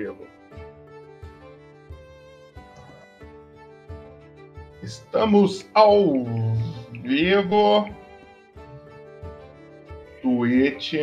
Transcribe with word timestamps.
vivo. 0.00 0.26
Estamos 4.82 5.68
ao 5.74 6.14
vivo. 7.02 7.88
Twitch. 10.22 10.94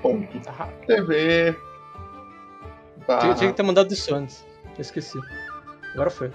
Ponto 0.00 0.40
TV. 0.86 1.56
Tinha, 3.20 3.34
tinha 3.34 3.50
que 3.50 3.56
ter 3.56 3.62
mandado 3.62 3.92
isso 3.92 4.14
antes. 4.14 4.46
Eu 4.76 4.80
esqueci. 4.80 5.18
Agora 5.92 6.10
foi. 6.10 6.30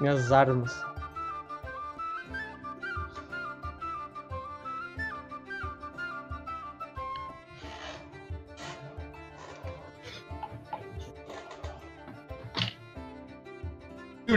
Minhas 0.00 0.30
armas. 0.30 0.93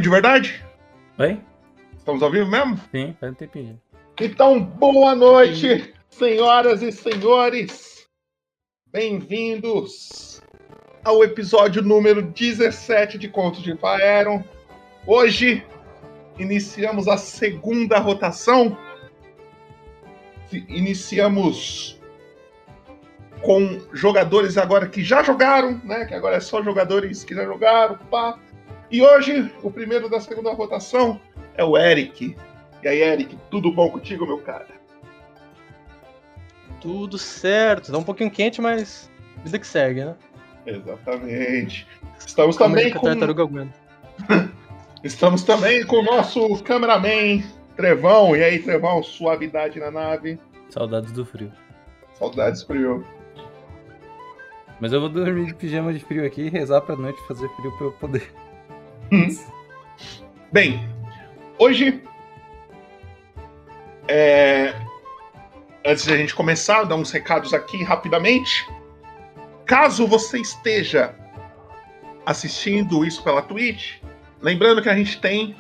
De 0.08 0.12
verdade? 0.12 0.64
Oi? 1.20 1.38
Estamos 1.98 2.24
ao 2.24 2.32
vivo 2.32 2.50
mesmo? 2.50 2.80
Sim, 2.94 3.14
faz 3.20 3.34
um 3.34 3.36
tempinho. 3.36 3.82
Então, 4.22 4.58
boa 4.58 5.14
noite, 5.14 5.94
senhoras 6.10 6.82
e 6.82 6.94
senhores. 6.94 8.08
Bem-vindos 8.90 10.42
ao 11.04 11.26
episódio 11.26 11.82
número 11.82 12.22
17 12.22 13.18
de 13.18 13.28
Contos 13.28 13.62
de 13.62 13.76
Faeron. 13.76 14.46
Hoje 15.06 15.62
iniciamos 16.40 17.10
a 17.10 17.18
segunda 17.18 18.00
rotação. 18.00 18.78
Iniciamos 20.70 22.00
com 23.42 23.82
jogadores 23.92 24.58
agora 24.58 24.88
que 24.88 25.04
já 25.04 25.22
jogaram, 25.22 25.82
né? 25.84 26.06
Que 26.06 26.14
agora 26.14 26.38
é 26.38 26.40
só 26.40 26.64
jogadores 26.64 27.26
que 27.26 27.36
já 27.36 27.44
jogaram, 27.44 27.98
pá. 28.10 28.40
E 28.90 29.02
hoje, 29.02 29.52
o 29.62 29.70
primeiro 29.70 30.10
da 30.10 30.20
segunda 30.20 30.52
rotação 30.54 31.20
é 31.56 31.64
o 31.64 31.78
Eric. 31.78 32.36
E 32.82 32.88
aí, 32.88 33.02
Eric, 33.02 33.38
tudo 33.52 33.72
bom 33.72 33.90
contigo, 33.90 34.26
meu 34.26 34.40
cara? 34.40 34.68
Tudo 36.80 37.18
certo. 37.18 37.92
Tá 37.92 37.98
um 37.98 38.04
pouquinho 38.04 38.32
quente, 38.32 38.62
mas 38.62 39.12
vida 39.44 39.60
que 39.60 39.68
segue, 39.68 40.06
né? 40.06 40.16
Exatamente. 40.66 41.88
Estamos 42.18 42.56
também 42.56 42.92
com... 42.92 43.08
Estamos 45.04 45.44
também 45.44 45.86
com 45.86 45.98
o 45.98 46.04
nosso 46.04 46.64
cameraman, 46.64 47.44
Trevão. 47.76 48.36
E 48.36 48.44
aí, 48.44 48.60
Trevão, 48.60 49.04
suavidade 49.04 49.80
na 49.80 49.92
nave. 49.92 50.40
Saudades 50.70 51.12
do 51.12 51.26
frio. 51.26 51.52
Saudades 52.14 52.64
frio. 52.64 53.06
Mas 54.80 54.94
eu 54.94 55.00
vou 55.00 55.10
dormir 55.10 55.48
de 55.48 55.56
pijama 55.56 55.94
de 55.94 56.00
frio 56.00 56.26
aqui 56.26 56.44
e 56.44 56.50
rezar 56.50 56.82
pra 56.82 56.96
noite 56.96 57.20
fazer 57.28 57.50
frio 57.50 57.72
pra 57.78 57.88
eu 57.88 57.92
poder. 57.94 58.34
Bem, 60.52 60.88
hoje. 61.58 62.02
É... 64.08 64.74
Antes 65.86 66.06
de 66.06 66.14
a 66.14 66.18
gente 66.18 66.36
começar, 66.36 66.84
dar 66.84 66.96
uns 66.96 67.12
recados 67.12 67.54
aqui 67.54 67.84
rapidamente. 67.84 68.68
Caso 69.66 70.08
você 70.08 70.40
esteja 70.40 71.16
assistindo 72.26 73.06
isso 73.06 73.24
pela 73.24 73.42
Twitch, 73.42 74.02
lembrando 74.42 74.82
que 74.82 74.90
a 74.90 74.96
gente 74.96 75.20
tem 75.22 75.56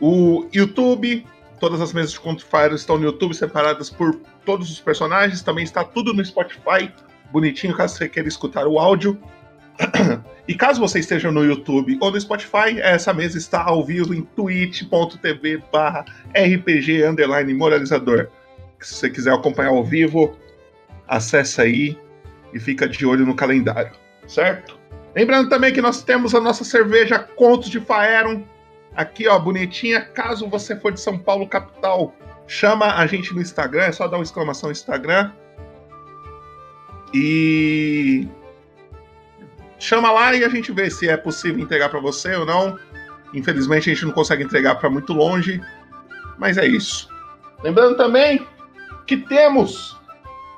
o 0.00 0.48
YouTube, 0.52 1.26
todas 1.58 1.80
as 1.80 1.92
mesas 1.92 2.12
de 2.12 2.20
Conto 2.20 2.44
Fire 2.44 2.74
estão 2.74 2.98
no 2.98 3.04
YouTube 3.04 3.34
separadas 3.34 3.90
por 3.90 4.20
todos 4.44 4.70
os 4.70 4.80
personagens, 4.80 5.42
também 5.42 5.64
está 5.64 5.84
tudo 5.84 6.12
no 6.12 6.24
Spotify, 6.24 6.92
bonitinho, 7.32 7.76
caso 7.76 7.96
você 7.96 8.08
queira 8.08 8.28
escutar 8.28 8.66
o 8.66 8.78
áudio. 8.78 9.20
E 10.46 10.54
caso 10.54 10.80
você 10.80 10.98
esteja 10.98 11.30
no 11.30 11.44
YouTube 11.44 11.96
ou 12.00 12.10
no 12.10 12.20
Spotify, 12.20 12.80
essa 12.80 13.14
mesa 13.14 13.38
está 13.38 13.62
ao 13.62 13.84
vivo 13.84 14.12
em 14.12 14.22
twitch.tv 14.22 15.62
barra 15.72 16.04
RPG 16.34 17.04
moralizador. 17.54 18.28
Se 18.80 18.94
você 18.94 19.10
quiser 19.10 19.32
acompanhar 19.32 19.70
ao 19.70 19.84
vivo, 19.84 20.36
acesse 21.06 21.60
aí 21.60 21.98
e 22.52 22.58
fica 22.58 22.88
de 22.88 23.06
olho 23.06 23.24
no 23.24 23.36
calendário, 23.36 23.92
certo? 24.26 24.76
Lembrando 25.14 25.48
também 25.48 25.72
que 25.72 25.80
nós 25.80 26.02
temos 26.02 26.34
a 26.34 26.40
nossa 26.40 26.64
cerveja 26.64 27.20
Contos 27.20 27.70
de 27.70 27.78
Faeron, 27.78 28.42
aqui 28.96 29.28
ó, 29.28 29.38
bonitinha. 29.38 30.00
Caso 30.00 30.48
você 30.48 30.74
for 30.74 30.90
de 30.92 31.00
São 31.00 31.16
Paulo, 31.16 31.46
capital, 31.46 32.14
chama 32.48 32.96
a 32.96 33.06
gente 33.06 33.32
no 33.32 33.40
Instagram, 33.40 33.84
é 33.84 33.92
só 33.92 34.08
dar 34.08 34.16
uma 34.16 34.24
exclamação 34.24 34.72
Instagram. 34.72 35.30
E 37.14 38.26
chama 39.82 40.12
lá 40.12 40.34
e 40.34 40.44
a 40.44 40.48
gente 40.48 40.70
vê 40.72 40.90
se 40.90 41.08
é 41.08 41.16
possível 41.16 41.60
entregar 41.60 41.88
para 41.88 42.00
você 42.00 42.34
ou 42.36 42.46
não. 42.46 42.78
Infelizmente 43.34 43.90
a 43.90 43.94
gente 43.94 44.06
não 44.06 44.12
consegue 44.12 44.44
entregar 44.44 44.76
para 44.76 44.88
muito 44.88 45.12
longe, 45.12 45.60
mas 46.38 46.56
é 46.56 46.66
isso. 46.66 47.08
Lembrando 47.62 47.96
também 47.96 48.46
que 49.06 49.16
temos 49.16 49.98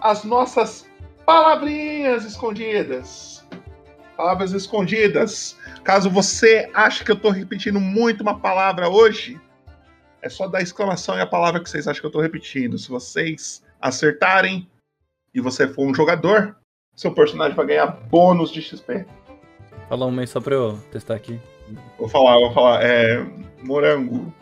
as 0.03 0.25
nossas 0.25 0.87
palavrinhas 1.25 2.25
escondidas. 2.25 3.47
Palavras 4.17 4.53
escondidas. 4.53 5.57
Caso 5.83 6.11
você 6.11 6.71
ache 6.75 7.05
que 7.05 7.11
eu 7.11 7.17
estou 7.17 7.31
repetindo 7.31 7.81
muito 7.81 8.21
uma 8.21 8.39
palavra 8.39 8.89
hoje, 8.89 9.41
é 10.23 10.29
só 10.29 10.47
dar 10.47 10.63
exclamação 10.63 11.17
e 11.17 11.21
a 11.21 11.27
palavra 11.27 11.63
que 11.63 11.69
vocês 11.69 11.87
acham 11.89 12.01
que 12.01 12.07
eu 12.07 12.09
estou 12.09 12.23
repetindo. 12.23 12.79
Se 12.79 12.89
vocês 12.89 13.63
acertarem 13.81 14.71
e 15.35 15.41
você 15.41 15.67
for 15.67 15.87
um 15.87 15.95
jogador, 15.95 16.57
seu 16.95 17.13
personagem 17.13 17.57
vai 17.57 17.67
ganhar 17.67 17.87
bônus 17.87 18.51
de 18.51 18.63
XP. 18.63 19.05
Fala 19.89 20.07
uma 20.07 20.23
aí 20.23 20.27
só 20.27 20.41
pra 20.41 20.55
eu 20.55 20.79
testar 20.91 21.15
aqui. 21.15 21.41
Vou 21.99 22.09
falar, 22.09 22.35
vou 22.35 22.53
falar. 22.53 22.83
É. 22.83 23.25
Morango. 23.63 24.33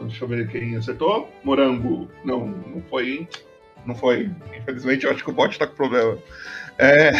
Deixa 0.00 0.24
eu 0.24 0.28
ver 0.28 0.48
quem 0.48 0.76
acertou. 0.76 1.28
Morango. 1.42 2.08
Não, 2.24 2.46
não 2.46 2.82
foi. 2.88 3.28
Não 3.84 3.94
foi. 3.94 4.30
Infelizmente, 4.56 5.04
eu 5.04 5.12
acho 5.12 5.22
que 5.22 5.30
o 5.30 5.32
bot 5.32 5.58
tá 5.58 5.66
com 5.66 5.74
problema. 5.74 6.18
É. 6.78 7.12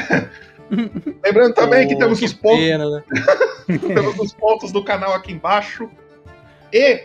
Lembrando 1.24 1.54
também 1.54 1.86
oh, 1.86 1.88
que 1.88 1.96
temos 1.96 2.18
que 2.18 2.24
os 2.24 2.32
pontos. 2.32 2.58
Pena, 2.58 2.90
né? 2.90 3.04
temos 3.78 4.18
os 4.18 4.32
pontos 4.32 4.72
do 4.72 4.82
canal 4.82 5.14
aqui 5.14 5.32
embaixo. 5.32 5.88
E 6.72 7.04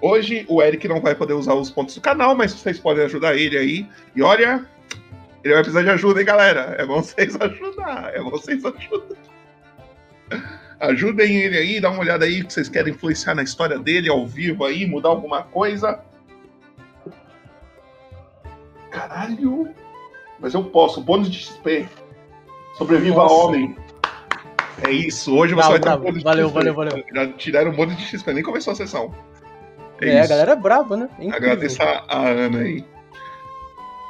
hoje 0.00 0.44
o 0.48 0.62
Eric 0.62 0.86
não 0.86 1.00
vai 1.00 1.14
poder 1.14 1.32
usar 1.32 1.54
os 1.54 1.70
pontos 1.70 1.94
do 1.94 2.00
canal, 2.00 2.34
mas 2.34 2.52
vocês 2.52 2.78
podem 2.78 3.04
ajudar 3.04 3.36
ele 3.36 3.56
aí. 3.56 3.88
E 4.14 4.22
olha, 4.22 4.66
ele 5.44 5.54
vai 5.54 5.62
precisar 5.62 5.82
de 5.82 5.90
ajuda, 5.90 6.20
hein, 6.20 6.26
galera? 6.26 6.76
É 6.78 6.86
bom 6.86 7.02
vocês 7.02 7.36
ajudar. 7.40 8.14
É 8.14 8.20
bom 8.20 8.30
vocês 8.30 8.64
ajudar. 8.64 9.16
Ajudem 10.80 11.36
ele 11.36 11.58
aí, 11.58 11.80
dá 11.80 11.90
uma 11.90 12.00
olhada 12.00 12.24
aí 12.24 12.42
que 12.42 12.52
vocês 12.52 12.68
querem 12.68 12.92
influenciar 12.92 13.34
na 13.34 13.42
história 13.42 13.78
dele 13.78 14.08
ao 14.08 14.26
vivo 14.26 14.64
aí, 14.64 14.86
mudar 14.86 15.10
alguma 15.10 15.42
coisa. 15.42 16.00
Caralho! 18.90 19.72
Mas 20.40 20.54
eu 20.54 20.64
posso, 20.64 21.00
bônus 21.00 21.30
de 21.30 21.38
XP. 21.38 21.88
Sobreviva 22.76 23.16
Nossa. 23.16 23.34
homem. 23.34 23.76
É 24.84 24.90
isso, 24.90 25.36
hoje 25.36 25.54
você 25.54 25.68
vai 25.68 25.80
ter 25.80 25.90
um 25.90 25.96
bônus 25.98 26.18
de 26.18 26.24
valeu, 26.24 26.48
XP. 26.48 26.54
Valeu, 26.58 26.74
valeu, 26.74 27.04
Já 27.14 27.28
tiraram 27.28 27.70
o 27.70 27.74
bônus 27.74 27.96
de 27.96 28.04
XP, 28.04 28.32
nem 28.32 28.42
começou 28.42 28.72
a 28.72 28.76
sessão. 28.76 29.14
É, 30.00 30.08
é 30.08 30.20
a 30.20 30.26
galera 30.26 30.52
é 30.52 30.56
brava, 30.56 30.96
né? 30.96 31.08
É 31.20 31.28
a 32.08 32.28
Ana 32.28 32.58
aí. 32.58 32.84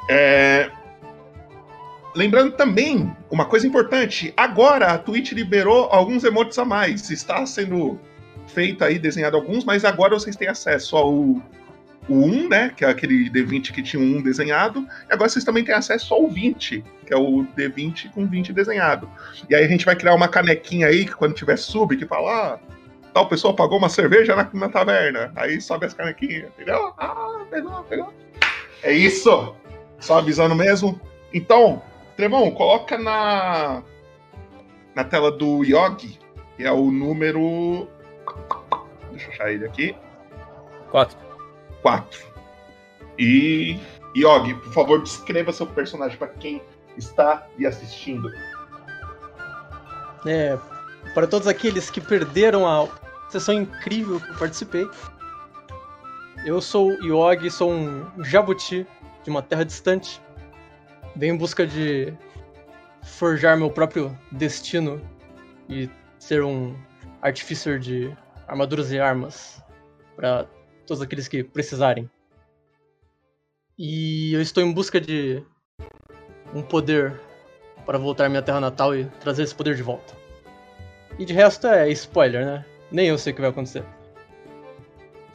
É, 0.09 0.71
Lembrando 2.15 2.51
também, 2.51 3.15
uma 3.31 3.45
coisa 3.45 3.65
importante, 3.65 4.33
agora 4.37 4.87
a 4.87 4.97
Twitch 4.97 5.31
liberou 5.31 5.89
alguns 5.91 6.23
emotes 6.23 6.57
a 6.59 6.65
mais. 6.65 7.09
Está 7.09 7.45
sendo 7.45 7.99
feito 8.47 8.83
aí, 8.83 8.99
desenhado 8.99 9.35
alguns, 9.35 9.63
mas 9.63 9.83
agora 9.83 10.13
vocês 10.13 10.35
têm 10.35 10.47
acesso 10.47 10.95
ao 10.95 11.41
o 12.07 12.15
1, 12.25 12.49
né? 12.49 12.73
Que 12.75 12.85
é 12.85 12.89
aquele 12.89 13.29
D20 13.29 13.71
que 13.71 13.81
tinha 13.81 14.01
um 14.01 14.17
1 14.17 14.21
desenhado. 14.21 14.85
E 15.09 15.13
agora 15.13 15.29
vocês 15.29 15.45
também 15.45 15.63
têm 15.63 15.73
acesso 15.73 16.13
ao 16.13 16.27
20, 16.27 16.83
que 17.05 17.13
é 17.13 17.17
o 17.17 17.45
D20 17.57 18.11
com 18.11 18.27
20 18.27 18.53
desenhado. 18.53 19.09
E 19.49 19.55
aí 19.55 19.63
a 19.63 19.67
gente 19.67 19.85
vai 19.85 19.95
criar 19.95 20.13
uma 20.13 20.27
canequinha 20.27 20.87
aí, 20.87 21.05
que 21.05 21.15
quando 21.15 21.33
tiver 21.33 21.57
sub, 21.57 21.95
que 21.95 22.05
fala, 22.05 22.53
ah, 22.53 22.59
tal 23.13 23.27
pessoa 23.27 23.55
pagou 23.55 23.77
uma 23.77 23.89
cerveja 23.89 24.35
na, 24.35 24.49
na 24.53 24.69
taverna. 24.69 25.31
Aí 25.35 25.61
sobe 25.61 25.85
as 25.85 25.93
canequinhas, 25.93 26.49
entendeu? 26.49 26.93
Ah, 26.97 27.45
pegou, 27.49 27.83
pegou. 27.83 28.13
É 28.81 28.91
isso! 28.91 29.55
Só 29.99 30.19
avisando 30.19 30.55
mesmo. 30.55 30.99
Então, 31.33 31.81
Trevão, 32.15 32.51
coloca 32.51 32.97
na, 32.97 33.81
na 34.95 35.03
tela 35.03 35.31
do 35.31 35.63
Yogi, 35.63 36.19
que 36.55 36.63
é 36.63 36.71
o 36.71 36.91
número. 36.91 37.87
Deixa 39.11 39.27
eu 39.27 39.31
achar 39.31 39.51
ele 39.51 39.65
aqui. 39.65 39.95
4. 40.91 41.17
4. 41.81 42.19
E. 43.17 43.79
Yogi, 44.15 44.53
por 44.53 44.73
favor, 44.73 45.01
descreva 45.01 45.51
seu 45.51 45.65
personagem 45.65 46.17
para 46.17 46.27
quem 46.27 46.61
está 46.95 47.47
lhe 47.57 47.65
assistindo. 47.65 48.29
É, 50.25 50.57
para 51.15 51.25
todos 51.25 51.47
aqueles 51.47 51.89
que 51.89 51.99
perderam 51.99 52.67
a 52.67 52.87
sessão 53.29 53.55
incrível 53.55 54.19
que 54.19 54.29
eu 54.29 54.35
participei, 54.35 54.87
eu 56.45 56.61
sou 56.61 56.91
Yogi, 57.03 57.49
sou 57.49 57.71
um 57.71 58.23
jabuti 58.23 58.85
de 59.23 59.29
uma 59.29 59.41
terra 59.41 59.65
distante 59.65 60.21
venho 61.15 61.35
em 61.35 61.37
busca 61.37 61.65
de 61.65 62.13
forjar 63.03 63.57
meu 63.57 63.69
próprio 63.69 64.17
destino 64.31 65.01
e 65.69 65.89
ser 66.19 66.43
um 66.43 66.75
artificer 67.21 67.79
de 67.79 68.15
armaduras 68.47 68.91
e 68.91 68.99
armas 68.99 69.61
para 70.15 70.45
todos 70.85 71.01
aqueles 71.01 71.27
que 71.27 71.43
precisarem. 71.43 72.09
E 73.77 74.33
eu 74.33 74.41
estou 74.41 74.63
em 74.63 74.71
busca 74.71 75.01
de 75.01 75.43
um 76.53 76.61
poder 76.61 77.19
para 77.85 77.97
voltar 77.97 78.25
à 78.25 78.29
minha 78.29 78.41
terra 78.41 78.59
natal 78.59 78.95
e 78.95 79.05
trazer 79.19 79.43
esse 79.43 79.55
poder 79.55 79.75
de 79.75 79.83
volta. 79.83 80.15
E 81.17 81.25
de 81.25 81.33
resto 81.33 81.67
é 81.67 81.89
spoiler, 81.89 82.45
né? 82.45 82.65
Nem 82.91 83.07
eu 83.07 83.17
sei 83.17 83.33
o 83.33 83.35
que 83.35 83.41
vai 83.41 83.49
acontecer. 83.49 83.83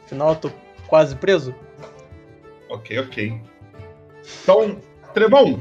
Afinal, 0.05 0.29
eu 0.29 0.35
tô 0.35 0.51
quase 0.87 1.15
preso. 1.15 1.53
Ok, 2.69 2.97
ok. 2.99 3.41
Então, 4.43 4.81
Trevão. 5.13 5.59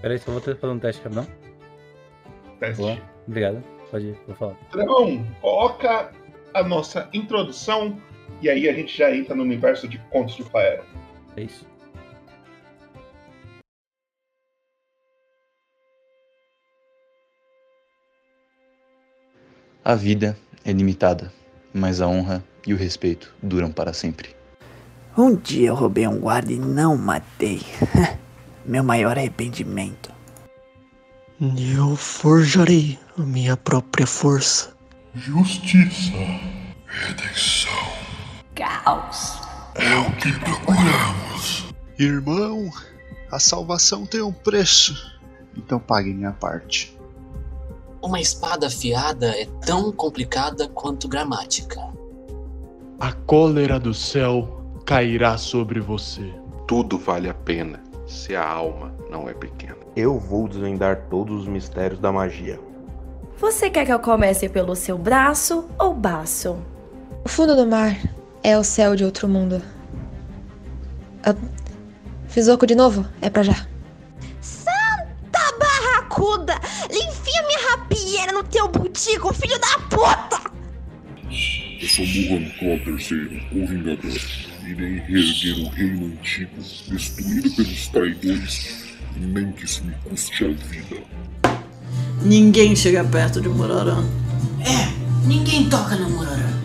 Peraí, 0.00 0.18
só 0.18 0.32
vou 0.32 0.40
ter 0.40 0.56
fazer 0.56 0.72
um 0.72 0.78
teste, 0.78 1.02
capitão. 1.02 1.26
Teste. 2.60 2.82
Boa. 2.82 2.98
Obrigado. 3.26 3.62
Pode 3.90 4.06
ir, 4.06 4.18
vou 4.26 4.36
falar. 4.36 4.54
Trevão, 4.70 5.26
coloca 5.40 6.12
a 6.54 6.62
nossa 6.62 7.08
introdução 7.12 8.00
e 8.40 8.48
aí 8.48 8.68
a 8.68 8.72
gente 8.72 8.96
já 8.96 9.14
entra 9.14 9.34
no 9.34 9.42
universo 9.42 9.86
de 9.86 9.98
Contos 10.10 10.34
de 10.34 10.42
Faera. 10.44 10.84
É 11.36 11.42
isso. 11.42 11.66
A 19.84 19.94
vida 19.96 20.36
é 20.64 20.72
limitada, 20.72 21.32
mas 21.74 22.00
a 22.00 22.06
honra 22.06 22.42
e 22.66 22.72
o 22.72 22.76
respeito 22.76 23.34
duram 23.42 23.72
para 23.72 23.92
sempre. 23.92 24.34
Um 25.18 25.34
dia 25.34 25.68
eu 25.68 25.74
roubei 25.74 26.06
um 26.06 26.20
guarda 26.20 26.52
e 26.52 26.58
não 26.58 26.96
matei. 26.96 27.60
Meu 28.64 28.84
maior 28.84 29.18
arrependimento. 29.18 30.12
Eu 31.40 31.96
forjarei 31.96 32.96
a 33.18 33.22
minha 33.22 33.56
própria 33.56 34.06
força. 34.06 34.72
Justiça, 35.14 36.12
redenção. 36.86 37.72
Caos. 38.54 39.40
É 39.74 39.96
o 39.96 40.16
que 40.16 40.32
procuramos. 40.38 41.64
Irmão, 41.98 42.70
a 43.32 43.40
salvação 43.40 44.06
tem 44.06 44.22
um 44.22 44.32
preço. 44.32 44.94
Então 45.56 45.80
pague 45.80 46.14
minha 46.14 46.32
parte. 46.32 46.96
Uma 48.00 48.20
espada 48.20 48.68
afiada 48.68 49.26
é 49.36 49.46
tão 49.66 49.90
complicada 49.90 50.68
quanto 50.68 51.08
gramática. 51.08 51.80
A 53.00 53.12
cólera 53.12 53.80
do 53.80 53.92
céu 53.92 54.64
cairá 54.86 55.36
sobre 55.36 55.80
você. 55.80 56.32
Tudo 56.68 56.96
vale 56.96 57.28
a 57.28 57.34
pena 57.34 57.91
se 58.12 58.36
a 58.36 58.46
alma 58.46 58.94
não 59.10 59.28
é 59.28 59.34
pequena. 59.34 59.76
Eu 59.96 60.18
vou 60.18 60.46
desvendar 60.46 61.06
todos 61.08 61.42
os 61.42 61.48
mistérios 61.48 61.98
da 61.98 62.12
magia. 62.12 62.60
Você 63.38 63.70
quer 63.70 63.86
que 63.86 63.92
eu 63.92 63.98
comece 63.98 64.48
pelo 64.48 64.76
seu 64.76 64.96
braço 64.96 65.68
ou 65.78 65.94
baço? 65.94 66.58
O 67.24 67.28
fundo 67.28 67.56
do 67.56 67.66
mar 67.66 67.96
é 68.42 68.56
o 68.56 68.62
céu 68.62 68.94
de 68.94 69.04
outro 69.04 69.26
mundo. 69.26 69.62
Ah, 71.24 71.34
fiz 72.28 72.48
oco 72.48 72.66
de 72.66 72.74
novo? 72.74 73.04
É 73.20 73.30
pra 73.30 73.42
já. 73.42 73.66
Santa 74.40 75.58
barracuda! 75.58 76.54
Enfia 76.90 77.42
minha 77.46 77.70
rapieira 77.70 78.32
no 78.32 78.44
teu 78.44 78.68
butico, 78.68 79.32
filho 79.32 79.58
da 79.58 79.78
puta! 79.88 80.52
Eu 81.80 81.88
sou 81.88 82.06
Muhan 82.06 82.48
Claw 82.58 82.76
III, 82.76 83.48
o 83.52 83.66
Vingador. 83.66 84.51
Irei 84.72 85.00
reerguer 85.00 85.66
o 85.66 85.68
reino 85.68 86.06
antigo, 86.06 86.56
destruído 86.88 87.50
pelos 87.50 87.88
traidores, 87.88 88.96
nem 89.18 89.52
que 89.52 89.66
isso 89.66 89.84
me 89.84 89.92
custe 89.96 90.46
a 90.46 90.48
vida. 90.48 91.02
Ninguém 92.22 92.74
chega 92.74 93.04
perto 93.04 93.38
de 93.42 93.50
Murarã. 93.50 94.02
É, 94.60 95.28
ninguém 95.28 95.68
toca 95.68 95.94
no 95.96 96.08
Murarã. 96.08 96.58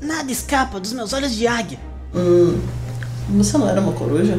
Nada 0.00 0.30
escapa 0.30 0.78
dos 0.78 0.92
meus 0.92 1.12
olhos 1.12 1.34
de 1.34 1.48
águia. 1.48 1.80
Hum, 2.14 2.60
você 3.30 3.58
não 3.58 3.68
era 3.68 3.80
uma 3.80 3.92
coruja? 3.92 4.38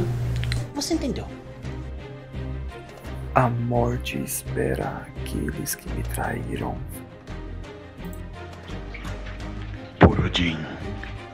Você 0.75 0.93
entendeu. 0.93 1.27
A 3.35 3.49
morte 3.49 4.23
espera 4.23 5.05
aqueles 5.17 5.75
que 5.75 5.89
me 5.89 6.03
traíram. 6.03 6.77
Por 9.99 10.17
Odin, 10.21 10.57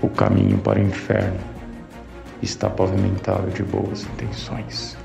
O 0.00 0.08
caminho 0.08 0.58
para 0.58 0.78
o 0.78 0.82
inferno 0.82 1.38
está 2.42 2.68
pavimentado 2.68 3.50
de 3.50 3.62
boas 3.62 4.04
intenções. 4.04 4.96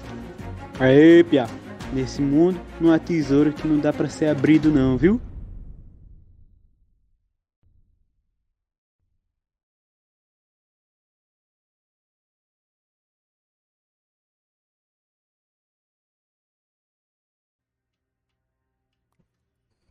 Aê, 0.80 1.24
Pia. 1.24 1.48
Nesse 1.94 2.22
mundo 2.22 2.60
não 2.82 2.92
há 2.92 3.00
tesouro 3.00 3.54
que 3.54 3.68
não 3.68 3.80
dá 3.80 3.94
para 3.94 4.10
ser 4.10 4.28
abrido 4.28 4.70
não, 4.70 4.98
viu? 4.98 5.22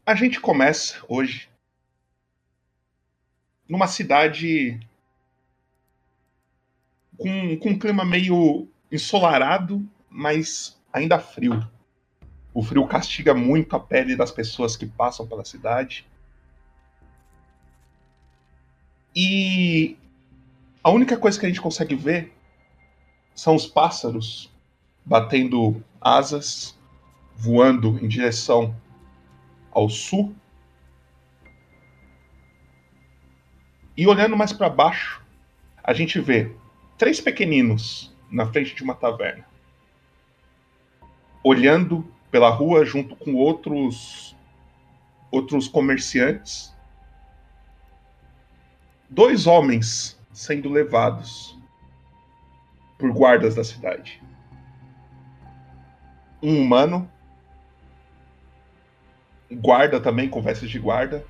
A 0.04 0.14
gente 0.14 0.40
começa 0.40 1.04
hoje 1.08 1.48
numa 3.68 3.86
cidade 3.86 4.78
com, 7.16 7.56
com 7.58 7.70
um 7.70 7.78
clima 7.78 8.04
meio 8.04 8.68
ensolarado, 8.90 9.86
mas 10.10 10.80
ainda 10.92 11.18
frio. 11.18 11.66
O 12.54 12.62
frio 12.62 12.86
castiga 12.86 13.34
muito 13.34 13.76
a 13.76 13.80
pele 13.80 14.16
das 14.16 14.30
pessoas 14.30 14.76
que 14.76 14.86
passam 14.86 15.26
pela 15.26 15.44
cidade. 15.44 16.06
E 19.14 19.96
a 20.82 20.90
única 20.90 21.16
coisa 21.16 21.38
que 21.38 21.46
a 21.46 21.48
gente 21.48 21.60
consegue 21.60 21.94
ver 21.94 22.32
são 23.34 23.54
os 23.54 23.66
pássaros 23.66 24.50
batendo 25.04 25.82
asas, 26.00 26.78
voando 27.34 27.98
em 28.02 28.08
direção 28.08 28.74
ao 29.70 29.88
sul. 29.88 30.34
E 33.96 34.06
olhando 34.06 34.36
mais 34.36 34.52
para 34.52 34.68
baixo, 34.68 35.24
a 35.82 35.92
gente 35.92 36.20
vê 36.20 36.54
três 36.98 37.20
pequeninos 37.20 38.14
na 38.30 38.46
frente 38.46 38.74
de 38.74 38.82
uma 38.82 38.94
taverna. 38.94 39.46
Olhando 41.42 42.06
pela 42.30 42.50
rua 42.50 42.84
junto 42.84 43.16
com 43.16 43.34
outros 43.34 44.36
outros 45.30 45.68
comerciantes. 45.68 46.74
Dois 49.08 49.46
homens 49.46 50.18
sendo 50.32 50.68
levados 50.68 51.56
por 52.98 53.12
guardas 53.12 53.54
da 53.54 53.64
cidade. 53.64 54.22
Um 56.42 56.60
humano 56.60 57.10
guarda 59.50 60.00
também, 60.00 60.28
com 60.28 60.42
vestes 60.42 60.68
de 60.68 60.78
guarda, 60.78 61.24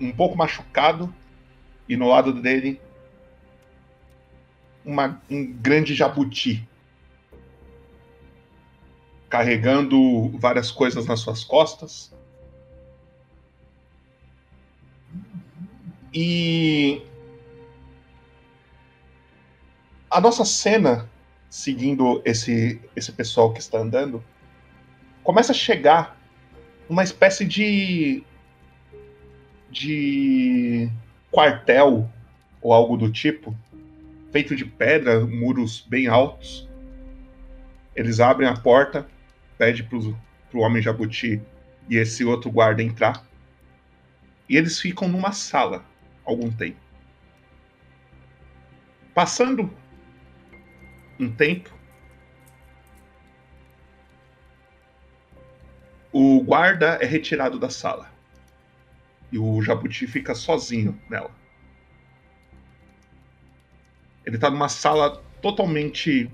um 0.00 0.12
pouco 0.12 0.36
machucado, 0.36 1.12
e 1.88 1.96
no 1.96 2.08
lado 2.08 2.32
dele 2.32 2.80
uma, 4.84 5.20
um 5.30 5.52
grande 5.52 5.94
jabuti. 5.94 6.66
carregando 9.28 10.30
várias 10.38 10.70
coisas 10.70 11.04
nas 11.06 11.20
suas 11.20 11.44
costas. 11.44 12.12
E 16.14 17.02
a 20.10 20.20
nossa 20.20 20.44
cena, 20.44 21.10
seguindo 21.50 22.22
esse, 22.24 22.80
esse 22.94 23.12
pessoal 23.12 23.52
que 23.52 23.60
está 23.60 23.78
andando, 23.78 24.24
começa 25.22 25.52
a 25.52 25.54
chegar 25.54 26.16
uma 26.88 27.02
espécie 27.02 27.44
de 27.44 28.24
de 29.68 30.88
quartel 31.36 32.10
ou 32.62 32.72
algo 32.72 32.96
do 32.96 33.12
tipo, 33.12 33.54
feito 34.32 34.56
de 34.56 34.64
pedra, 34.64 35.20
muros 35.20 35.82
bem 35.82 36.06
altos. 36.06 36.66
Eles 37.94 38.20
abrem 38.20 38.48
a 38.48 38.56
porta, 38.56 39.06
pede 39.58 39.82
pro, 39.82 40.16
pro 40.50 40.60
homem 40.60 40.80
jabuti 40.80 41.42
e 41.90 41.98
esse 41.98 42.24
outro 42.24 42.50
guarda 42.50 42.82
entrar. 42.82 43.22
E 44.48 44.56
eles 44.56 44.80
ficam 44.80 45.08
numa 45.08 45.30
sala 45.30 45.84
algum 46.24 46.50
tempo. 46.50 46.80
Passando 49.14 49.70
um 51.20 51.30
tempo, 51.30 51.70
o 56.10 56.40
guarda 56.40 56.98
é 57.02 57.04
retirado 57.04 57.58
da 57.58 57.68
sala. 57.68 58.15
E 59.36 59.38
o 59.38 59.60
jabuti 59.60 60.06
fica 60.06 60.34
sozinho 60.34 60.98
nela. 61.10 61.30
Ele 64.24 64.38
tá 64.38 64.48
numa 64.48 64.70
sala 64.70 65.22
totalmente 65.42 66.30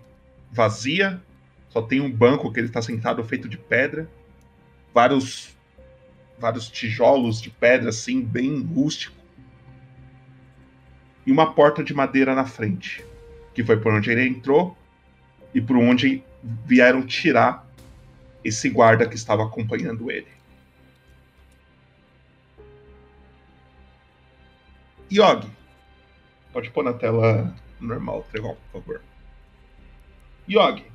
vazia, 0.53 1.21
só 1.69 1.83
tem 1.83 2.01
um 2.01 2.09
banco 2.09 2.53
que 2.53 2.61
ele 2.61 2.69
está 2.69 2.81
sentado 2.81 3.25
feito 3.25 3.49
de 3.49 3.59
pedra, 3.59 4.09
vários 4.95 5.53
vários 6.39 6.69
tijolos 6.69 7.43
de 7.43 7.51
pedra 7.51 7.89
assim, 7.89 8.23
bem 8.23 8.63
rústico. 8.63 9.17
E 11.27 11.33
uma 11.33 11.55
porta 11.55 11.83
de 11.83 11.93
madeira 11.93 12.37
na 12.37 12.45
frente, 12.45 13.05
que 13.53 13.65
foi 13.65 13.81
por 13.81 13.93
onde 13.93 14.13
ele 14.13 14.29
entrou 14.29 14.79
e 15.53 15.61
por 15.61 15.77
onde 15.77 16.23
vieram 16.65 17.05
tirar 17.05 17.69
esse 18.45 18.71
guarda 18.71 19.09
que 19.09 19.17
estava 19.17 19.43
acompanhando 19.43 20.09
ele. 20.09 20.29
Yogi, 25.13 25.51
pode 26.55 26.71
pôr 26.71 26.83
na 26.83 26.95
tela 26.95 27.55
normal, 27.79 28.25
Trevon, 28.31 28.57
por 28.73 28.81
favor. 28.81 29.03
Yogi, 30.49 30.87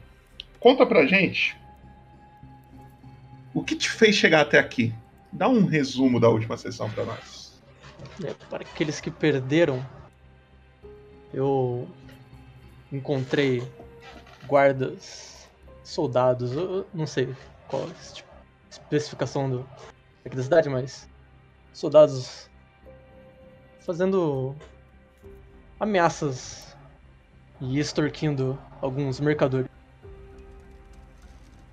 conta 0.59 0.87
pra 0.87 1.05
gente 1.05 1.55
o 3.53 3.63
que 3.63 3.75
te 3.75 3.89
fez 3.89 4.15
chegar 4.15 4.41
até 4.41 4.57
aqui. 4.57 4.91
Dá 5.31 5.47
um 5.47 5.65
resumo 5.65 6.19
da 6.19 6.29
última 6.29 6.57
sessão 6.57 6.89
pra 6.89 7.05
nós. 7.05 7.61
É, 8.23 8.33
para 8.49 8.63
aqueles 8.63 8.99
que 8.99 9.11
perderam, 9.11 9.85
eu 11.31 11.87
encontrei 12.91 13.61
guardas, 14.47 15.47
soldados, 15.83 16.53
eu 16.53 16.87
não 16.91 17.05
sei 17.05 17.35
qual 17.67 17.83
a 17.83 18.13
tipo, 18.13 18.29
especificação 18.69 19.49
do, 19.49 19.69
aqui 20.25 20.35
da 20.35 20.43
cidade, 20.43 20.69
mas 20.69 21.07
soldados 21.71 22.49
fazendo 23.87 24.53
ameaças 25.79 26.75
e 27.61 27.79
extorquindo 27.79 28.59
alguns 28.81 29.17
mercadores. 29.21 29.69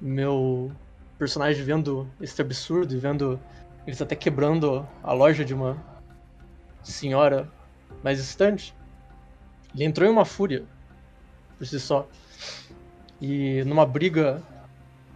Meu 0.01 0.71
personagem 1.19 1.65
vendo 1.65 2.09
esse 2.21 2.41
absurdo 2.41 2.95
e 2.95 2.99
vendo 2.99 3.41
eles 3.85 4.01
até 4.01 4.15
quebrando 4.15 4.89
a 5.03 5.13
loja 5.13 5.45
de 5.45 5.53
uma 5.53 5.77
senhora 6.85 7.51
mais 8.01 8.19
distante, 8.19 8.73
ele 9.75 9.83
entrou 9.83 10.09
em 10.09 10.13
uma 10.13 10.25
fúria 10.25 10.65
por 11.59 11.67
si 11.67 11.81
só. 11.81 12.07
E 13.21 13.65
numa 13.65 13.85
briga 13.85 14.41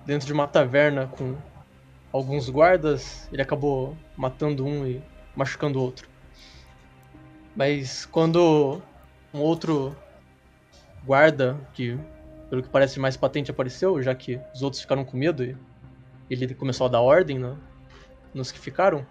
dentro 0.04 0.26
de 0.26 0.32
uma 0.32 0.48
taverna 0.48 1.06
com 1.06 1.36
alguns 2.12 2.50
guardas, 2.50 3.28
ele 3.32 3.40
acabou 3.40 3.96
matando 4.16 4.66
um 4.66 4.84
e 4.84 5.00
machucando 5.36 5.78
o 5.78 5.82
outro. 5.82 6.17
Mas 7.58 8.06
quando 8.06 8.80
um 9.34 9.40
outro 9.40 9.96
guarda, 11.04 11.58
que 11.74 11.98
pelo 12.48 12.62
que 12.62 12.68
parece 12.68 13.00
mais 13.00 13.16
patente, 13.16 13.50
apareceu, 13.50 14.00
já 14.00 14.14
que 14.14 14.40
os 14.54 14.62
outros 14.62 14.80
ficaram 14.80 15.04
com 15.04 15.16
medo 15.16 15.42
e 15.42 15.56
ele 16.30 16.54
começou 16.54 16.86
a 16.86 16.88
dar 16.88 17.00
ordem 17.00 17.36
no, 17.36 17.58
nos 18.32 18.52
que 18.52 18.60
ficaram, 18.60 19.04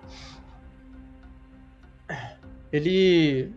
ele. 2.71 3.51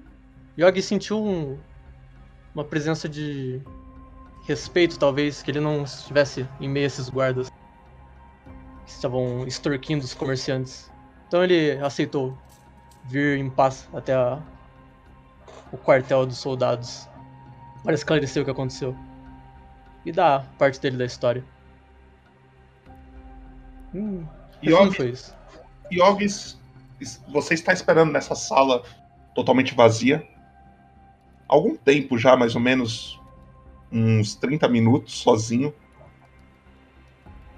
Yogi 0.58 0.82
sentiu 0.82 1.24
um, 1.24 1.56
uma 2.52 2.64
presença 2.64 3.08
de 3.08 3.62
respeito, 4.44 4.98
talvez, 4.98 5.40
que 5.40 5.52
ele 5.52 5.60
não 5.60 5.84
estivesse 5.84 6.48
em 6.60 6.68
meio 6.68 6.86
a 6.86 6.88
esses 6.88 7.08
guardas 7.08 7.48
que 7.48 8.90
estavam 8.90 9.46
extorquindo 9.46 10.04
os 10.04 10.14
comerciantes. 10.14 10.90
Então 11.28 11.44
ele 11.44 11.78
aceitou 11.78 12.36
vir 13.04 13.38
em 13.38 13.48
paz 13.48 13.88
até 13.94 14.14
a, 14.14 14.42
o 15.72 15.76
quartel 15.76 16.26
dos 16.26 16.38
soldados 16.38 17.08
para 17.82 17.94
esclarecer 17.94 18.42
o 18.42 18.44
que 18.44 18.50
aconteceu 18.50 18.96
e 20.04 20.12
dar 20.12 20.46
parte 20.58 20.80
dele 20.80 20.96
da 20.96 21.04
história. 21.04 21.44
Hum, 23.94 24.24
Yogi, 24.62 24.96
foi 24.96 25.08
isso. 25.10 25.34
Yogis, 25.92 26.58
você 27.28 27.54
está 27.54 27.72
esperando 27.72 28.12
nessa 28.12 28.34
sala 28.34 28.82
totalmente 29.34 29.74
vazia. 29.74 30.26
Algum 31.48 31.76
tempo 31.76 32.16
já, 32.16 32.36
mais 32.36 32.54
ou 32.54 32.60
menos 32.60 33.20
uns 33.90 34.34
30 34.36 34.68
minutos, 34.68 35.14
sozinho. 35.14 35.74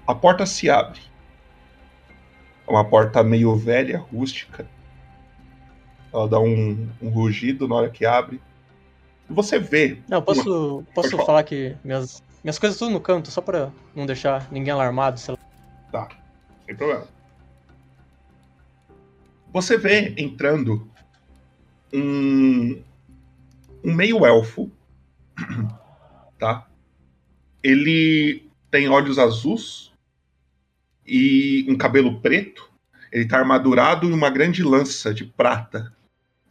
A 0.07 0.15
porta 0.15 0.45
se 0.45 0.69
abre. 0.69 0.99
É 2.67 2.71
uma 2.71 2.83
porta 2.83 3.23
meio 3.23 3.55
velha, 3.55 3.99
rústica. 3.99 4.67
Ela 6.13 6.29
dá 6.29 6.39
um, 6.39 6.87
um 7.01 7.09
rugido 7.09 7.67
na 7.67 7.75
hora 7.75 7.89
que 7.89 8.05
abre. 8.05 8.39
E 9.27 9.33
você 9.33 9.57
vê. 9.57 9.97
Não, 10.07 10.21
posso, 10.21 10.83
posso 10.93 11.09
falar. 11.11 11.25
falar 11.25 11.43
que 11.43 11.75
minhas, 11.83 12.21
minhas 12.43 12.59
coisas 12.59 12.77
tudo 12.77 12.91
no 12.91 13.01
canto, 13.01 13.31
só 13.31 13.41
pra 13.41 13.71
não 13.95 14.05
deixar 14.05 14.47
ninguém 14.51 14.71
alarmado. 14.71 15.19
Sei 15.19 15.33
lá. 15.33 15.39
Tá, 15.91 16.15
sem 16.67 16.75
problema. 16.75 17.07
Você 19.51 19.75
vê 19.75 20.13
entrando 20.17 20.87
um, 21.91 22.81
um 23.83 23.93
meio-elfo, 23.93 24.71
tá? 26.37 26.67
Ele 27.63 28.47
tem 28.69 28.87
olhos 28.87 29.17
azuis 29.17 29.91
e 31.05 31.65
um 31.67 31.75
cabelo 31.75 32.19
preto. 32.19 32.71
Ele 33.11 33.27
tá 33.27 33.39
armadurado 33.39 34.09
e 34.09 34.13
uma 34.13 34.29
grande 34.29 34.63
lança 34.63 35.13
de 35.13 35.23
prata 35.25 35.93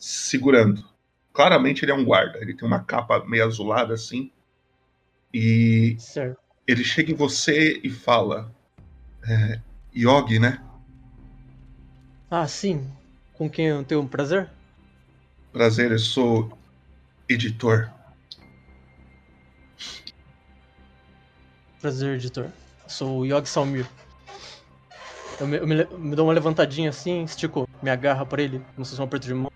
segurando. 0.02 0.84
Claramente 1.32 1.84
ele 1.84 1.92
é 1.92 1.94
um 1.94 2.04
guarda. 2.04 2.38
Ele 2.38 2.54
tem 2.54 2.66
uma 2.66 2.82
capa 2.82 3.24
meio 3.24 3.46
azulada 3.46 3.94
assim. 3.94 4.32
E 5.32 5.96
certo. 5.98 6.38
ele 6.66 6.84
chega 6.84 7.12
em 7.12 7.14
você 7.14 7.80
e 7.84 7.88
fala: 7.88 8.52
é, 9.26 9.60
Yogi, 9.94 10.40
né? 10.40 10.60
Ah, 12.28 12.48
sim. 12.48 12.90
Com 13.34 13.48
quem 13.48 13.66
eu 13.66 13.84
tenho 13.84 14.00
um 14.00 14.06
prazer? 14.06 14.50
Prazer, 15.52 15.92
eu 15.92 15.98
sou 15.98 16.58
editor. 17.28 17.88
Prazer, 21.80 22.16
editor. 22.16 22.46
Eu 22.84 22.90
sou 22.90 23.20
o 23.20 23.24
Yogi 23.24 23.48
Salmir. 23.48 23.86
Eu, 25.40 25.46
me, 25.46 25.56
eu 25.58 25.66
me, 25.66 25.74
me, 25.76 26.16
dou 26.16 26.26
uma 26.26 26.32
levantadinha 26.32 26.90
assim, 26.90 27.24
estico 27.24 27.68
minha 27.82 27.96
garra 27.96 28.26
pra 28.26 28.42
ele, 28.42 28.60
como 28.74 28.84
se 28.84 28.90
fosse 28.90 29.00
um 29.00 29.04
aperto 29.04 29.26
de 29.26 29.34
mão. 29.34 29.52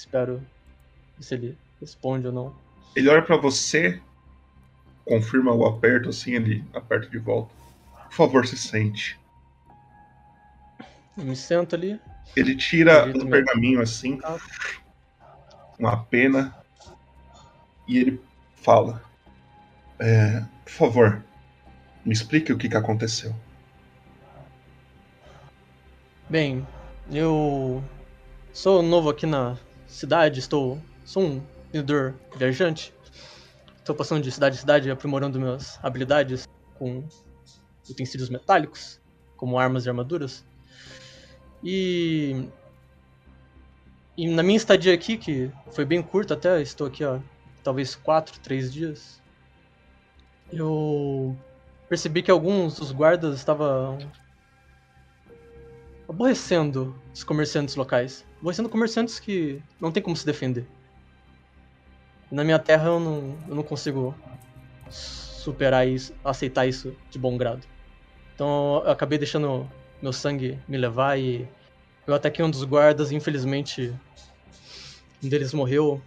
Espero 0.00 0.40
se 1.20 1.34
ele 1.34 1.58
responde 1.78 2.26
ou 2.26 2.32
não. 2.32 2.56
Ele 2.96 3.06
olha 3.10 3.20
para 3.20 3.36
você, 3.36 4.00
confirma 5.04 5.52
o 5.52 5.66
aperto 5.66 6.08
assim, 6.08 6.32
ele 6.32 6.64
aperta 6.72 7.06
de 7.06 7.18
volta. 7.18 7.54
Por 8.06 8.12
favor, 8.14 8.46
se 8.46 8.56
sente. 8.56 9.20
Eu 11.18 11.24
me 11.24 11.36
sento 11.36 11.76
ali. 11.76 12.00
Ele 12.34 12.56
tira 12.56 13.04
um 13.04 13.28
pergaminho 13.28 13.82
assim, 13.82 14.18
uma 15.78 16.02
pena, 16.04 16.56
e 17.86 17.98
ele 17.98 18.22
fala: 18.54 19.04
é, 19.98 20.42
Por 20.64 20.72
favor, 20.72 21.22
me 22.06 22.14
explique 22.14 22.50
o 22.54 22.56
que, 22.56 22.70
que 22.70 22.76
aconteceu. 22.76 23.34
Bem, 26.26 26.66
eu 27.12 27.84
sou 28.50 28.82
novo 28.82 29.10
aqui 29.10 29.26
na 29.26 29.58
cidade, 29.90 30.38
estou. 30.38 30.80
sou 31.04 31.22
um 31.22 31.42
vendedor 31.72 32.14
viajante. 32.36 32.94
Estou 33.76 33.94
passando 33.94 34.22
de 34.22 34.30
cidade 34.30 34.56
em 34.56 34.58
cidade 34.58 34.90
aprimorando 34.90 35.38
minhas 35.38 35.78
habilidades 35.82 36.46
com 36.78 37.04
utensílios 37.88 38.30
metálicos, 38.30 39.00
como 39.36 39.58
armas 39.58 39.84
e 39.84 39.88
armaduras. 39.88 40.44
E, 41.62 42.48
e 44.16 44.28
na 44.28 44.42
minha 44.42 44.56
estadia 44.56 44.94
aqui, 44.94 45.16
que 45.16 45.50
foi 45.72 45.84
bem 45.84 46.02
curta 46.02 46.34
até, 46.34 46.62
estou 46.62 46.86
aqui 46.86 47.04
há 47.04 47.20
talvez 47.62 47.94
quatro, 47.94 48.38
três 48.40 48.72
dias, 48.72 49.20
eu 50.52 51.36
percebi 51.88 52.22
que 52.22 52.30
alguns 52.30 52.76
dos 52.76 52.92
guardas 52.92 53.36
estavam 53.36 53.98
aborrecendo 56.08 56.96
os 57.12 57.22
comerciantes 57.22 57.76
locais. 57.76 58.24
Aborrecendo 58.40 58.68
comerciantes 58.68 59.20
que 59.20 59.62
não 59.80 59.92
tem 59.92 60.02
como 60.02 60.16
se 60.16 60.24
defender. 60.24 60.66
Na 62.30 62.42
minha 62.42 62.58
terra 62.58 62.86
eu 62.86 63.00
não, 63.00 63.38
eu 63.48 63.54
não 63.54 63.62
consigo 63.62 64.14
superar 64.88 65.86
isso, 65.86 66.14
aceitar 66.24 66.66
isso 66.66 66.96
de 67.10 67.18
bom 67.18 67.36
grado. 67.36 67.66
Então 68.34 68.82
eu 68.84 68.90
acabei 68.90 69.18
deixando 69.18 69.68
meu 70.00 70.12
sangue 70.12 70.58
me 70.66 70.78
levar 70.78 71.18
e 71.18 71.46
eu 72.06 72.14
ataquei 72.14 72.44
um 72.44 72.50
dos 72.50 72.64
guardas 72.64 73.12
infelizmente 73.12 73.94
um 75.22 75.28
deles 75.28 75.52
morreu. 75.52 76.00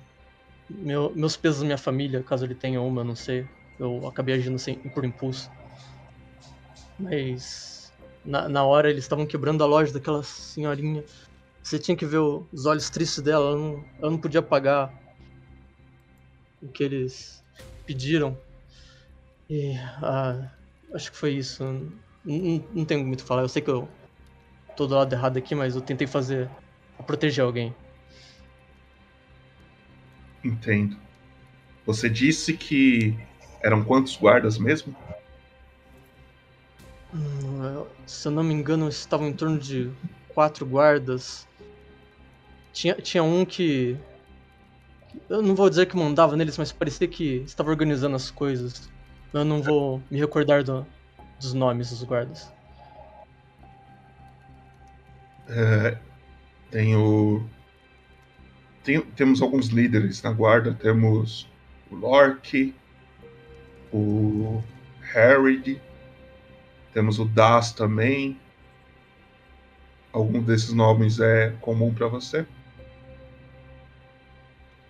Meu, 0.70 1.14
meus 1.16 1.38
pesos 1.38 1.62
minha 1.64 1.78
família, 1.78 2.24
caso 2.24 2.46
ele 2.46 2.56
tenha 2.56 2.82
uma, 2.82 3.04
não 3.04 3.16
sei. 3.16 3.46
Eu 3.80 4.08
acabei 4.08 4.36
agindo 4.36 4.58
sem, 4.58 4.76
por 4.76 5.06
impulso. 5.06 5.52
Mas 6.98 7.94
na, 8.26 8.48
na 8.48 8.64
hora 8.64 8.90
eles 8.90 9.04
estavam 9.04 9.26
quebrando 9.26 9.64
a 9.64 9.68
loja 9.68 9.94
daquela 9.94 10.24
senhorinha. 10.24 11.04
Você 11.64 11.80
tinha 11.80 11.96
que 11.96 12.06
ver 12.06 12.20
os 12.20 12.66
olhos 12.66 12.90
tristes 12.90 13.24
dela. 13.24 13.52
Ela 13.52 13.58
não, 13.58 13.86
ela 14.00 14.12
não 14.12 14.18
podia 14.18 14.42
pagar 14.42 14.94
o 16.62 16.68
que 16.68 16.84
eles 16.84 17.44
pediram. 17.86 18.38
E 19.50 19.74
ah, 20.02 20.52
acho 20.94 21.12
que 21.12 21.18
foi 21.18 21.32
isso. 21.32 21.64
Não, 21.64 22.64
não 22.74 22.86
tenho 22.86 23.06
muito 23.06 23.22
o 23.22 23.24
que 23.24 23.28
falar. 23.28 23.44
Eu 23.44 23.50
sei 23.50 23.62
que 23.62 23.70
eu 23.70 23.88
tô 24.76 24.86
do 24.86 24.96
lado 24.96 25.14
errado 25.14 25.38
aqui, 25.38 25.56
mas 25.56 25.76
eu 25.76 25.82
tentei 25.82 26.06
fazer 26.06 26.50
proteger 27.04 27.44
alguém. 27.44 27.74
Entendo. 30.44 30.98
Você 31.86 32.10
disse 32.10 32.54
que 32.54 33.18
eram 33.62 33.84
quantos 33.84 34.16
guardas 34.18 34.58
mesmo? 34.58 34.96
Hum, 37.14 37.86
se 38.06 38.28
eu 38.28 38.32
não 38.32 38.44
me 38.44 38.54
engano, 38.54 38.90
estavam 38.90 39.28
em 39.28 39.34
torno 39.34 39.60
de 39.60 39.92
quatro 40.30 40.66
guardas. 40.66 41.48
Tinha, 42.74 42.96
tinha 42.96 43.24
um 43.24 43.46
que. 43.46 43.96
Eu 45.30 45.44
não 45.44 45.56
vou 45.56 45.70
dizer 45.70 45.86
que 45.86 45.96
mandava 45.96 46.36
neles, 46.36 46.58
mas 46.58 46.72
parecia 46.72 47.08
que 47.08 47.44
estava 47.46 47.70
organizando 47.70 48.16
as 48.16 48.32
coisas. 48.32 48.92
Eu 49.32 49.46
não 49.46 49.62
vou 49.62 50.02
me 50.10 50.20
recordar 50.20 50.64
do, 50.64 50.86
dos 51.40 51.54
nomes 51.54 51.92
dos 51.92 52.04
guardas. 52.04 52.52
É, 55.48 55.98
tenho, 56.72 57.48
tenho. 58.84 59.06
Temos 59.16 59.42
alguns 59.42 59.68
líderes 59.68 60.24
na 60.24 60.32
guarda. 60.32 60.74
Temos 60.74 61.48
o 61.92 61.96
Lork, 61.96 62.74
o 63.94 64.64
Harry, 65.14 65.80
temos 66.92 67.20
o 67.20 67.26
Das 67.26 67.72
também. 67.72 68.40
Algum 70.12 70.42
desses 70.42 70.74
nomes 70.74 71.20
é 71.20 71.56
comum 71.62 71.94
para 71.94 72.08
você? 72.08 72.46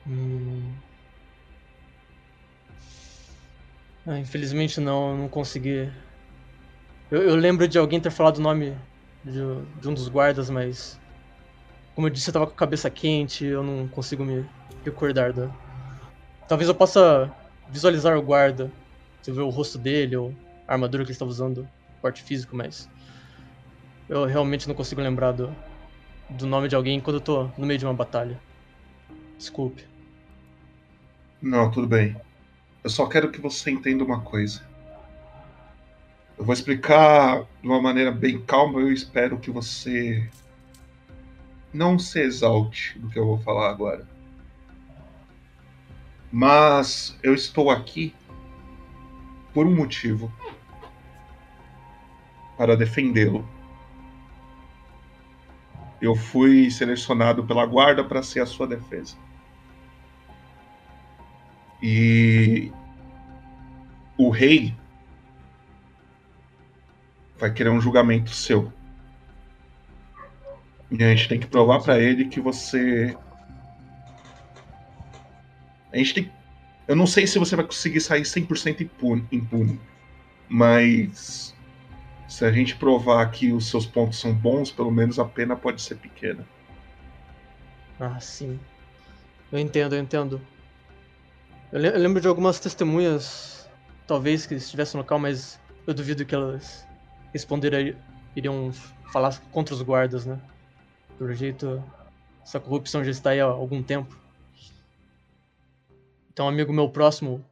Hum... 0.07 0.74
Ah, 4.05 4.19
infelizmente 4.19 4.81
não, 4.81 5.12
eu 5.12 5.17
não 5.17 5.29
consegui. 5.29 5.89
Eu, 7.10 7.22
eu, 7.22 7.36
lembro 7.36 7.67
de 7.67 7.77
alguém 7.77 8.01
ter 8.01 8.12
falado 8.12 8.38
o 8.38 8.41
nome 8.41 8.77
de, 9.24 9.39
de, 9.79 9.88
um 9.88 9.93
dos 9.93 10.10
guardas, 10.10 10.50
mas. 10.50 11.00
Como 11.96 12.07
eu 12.07 12.11
disse, 12.11 12.29
eu 12.29 12.33
tava 12.33 12.48
com 12.48 12.53
a 12.53 12.55
cabeça 12.55 12.89
quente, 12.89 13.46
eu 13.46 13.63
não 13.63 13.87
consigo 13.87 14.25
me 14.25 14.46
recordar 14.83 15.31
da. 15.31 15.50
Talvez 16.50 16.68
eu 16.68 16.75
possa 16.75 17.31
visualizar 17.70 18.18
o 18.18 18.22
guarda, 18.22 18.70
se 19.22 19.31
eu 19.31 19.35
ver 19.35 19.42
o 19.42 19.50
rosto 19.50 19.77
dele 19.77 20.18
ou 20.18 20.35
a 20.68 20.74
armadura 20.74 21.03
que 21.03 21.11
ele 21.11 21.16
estava 21.16 21.31
usando, 21.31 21.68
porte 22.01 22.22
físico, 22.24 22.57
mas. 22.57 22.89
Eu 24.09 24.25
realmente 24.25 24.68
não 24.68 24.75
consigo 24.75 25.00
lembrar 25.00 25.31
do, 25.31 25.55
do 26.29 26.46
nome 26.46 26.68
de 26.68 26.75
alguém 26.75 27.00
quando 27.00 27.18
eu 27.18 27.22
tô 27.22 27.44
no 27.57 27.66
meio 27.66 27.79
de 27.79 27.85
uma 27.85 27.94
batalha. 27.94 28.37
Desculpe. 29.37 29.93
Não, 31.44 31.70
tudo 31.70 31.86
bem. 31.86 32.16
Eu 32.82 32.90
só 32.90 33.06
quero 33.06 33.29
que 33.29 33.42
você 33.42 33.70
entenda 33.70 34.01
uma 34.01 34.22
coisa. 34.22 34.66
Eu 36.38 36.46
vou 36.46 36.53
explicar 36.53 37.44
de 37.62 37.68
uma 37.68 37.82
maneira 37.82 38.14
bem 38.14 38.40
calma. 38.40 38.79
Eu 38.79 38.94
espero 38.94 39.38
que 39.38 39.51
você 39.51 40.25
não 41.74 42.00
se 42.00 42.22
exalte 42.22 42.98
do 42.98 43.10
que 43.10 43.20
eu 43.20 43.25
vou 43.25 43.38
falar 43.40 43.70
agora. 43.70 44.08
Mas 46.32 47.20
eu 47.22 47.34
estou 47.34 47.70
aqui 47.70 48.16
por 49.53 49.68
um 49.68 49.75
motivo 49.75 50.32
para 52.58 52.77
defendê-lo. 52.77 53.46
Eu 56.01 56.16
fui 56.16 56.72
selecionado 56.72 57.44
pela 57.44 57.66
guarda 57.66 58.01
para 58.01 58.24
ser 58.24 58.40
a 58.40 58.46
sua 58.46 58.66
defesa. 58.66 59.18
E 61.85 62.72
o 64.17 64.29
rei 64.29 64.74
vai 67.37 67.51
querer 67.51 67.69
um 67.72 67.81
julgamento 67.81 68.29
seu. 68.29 68.72
E 70.89 71.03
a 71.03 71.13
gente 71.13 71.27
tem 71.27 71.39
que 71.41 71.46
provar 71.46 71.81
para 71.81 72.00
ele 72.00 72.29
que 72.29 72.39
você. 72.39 73.17
A 75.91 75.98
gente 75.98 76.13
tem. 76.13 76.31
Eu 76.87 76.96
não 76.96 77.05
sei 77.05 77.27
se 77.27 77.37
você 77.37 77.53
vai 77.53 77.65
conseguir 77.65 78.00
sair 78.00 78.22
100% 78.22 78.79
impune, 78.79 79.27
impune, 79.29 79.81
mas 80.48 81.53
se 82.29 82.46
a 82.46 82.51
gente 82.51 82.77
provar 82.77 83.29
que 83.29 83.51
os 83.51 83.69
seus 83.69 83.85
pontos 83.85 84.22
são 84.22 84.33
bons, 84.33 84.72
pelo 84.72 84.91
menos 84.91 85.19
a 85.19 85.25
pena 85.25 85.55
pode 85.55 85.81
ser 85.81 85.96
pequena. 85.96 86.48
Ah, 88.00 88.19
sim. 88.22 88.57
Eu 89.51 89.59
entendo, 89.59 89.96
eu 89.96 90.01
entendo. 90.01 90.41
Eu, 91.74 91.81
eu 91.81 92.00
lembro 92.00 92.22
de 92.22 92.27
algumas 92.27 92.59
testemunhas, 92.59 93.68
talvez 94.05 94.46
que 94.46 94.53
estivessem 94.53 94.96
no 94.96 95.01
local, 95.01 95.18
mas 95.18 95.59
eu 95.88 95.94
duvido 95.96 96.24
que 96.24 96.36
elas 96.36 96.88
responderiam, 97.33 97.98
iriam 98.36 98.72
falar 99.12 99.42
contra 99.51 99.74
os 99.74 99.81
guardas, 99.81 100.24
né? 100.24 100.40
Pelo 101.18 101.33
jeito, 101.33 101.83
essa 102.44 102.59
corrupção 102.59 103.03
já 103.03 103.09
está 103.09 103.31
aí 103.31 103.42
há 103.42 103.46
algum 103.46 103.81
tempo. 103.81 104.16
Então, 106.31 106.46
um 106.46 106.50
amigo 106.50 106.72
meu 106.72 106.88
próximo, 106.92 107.44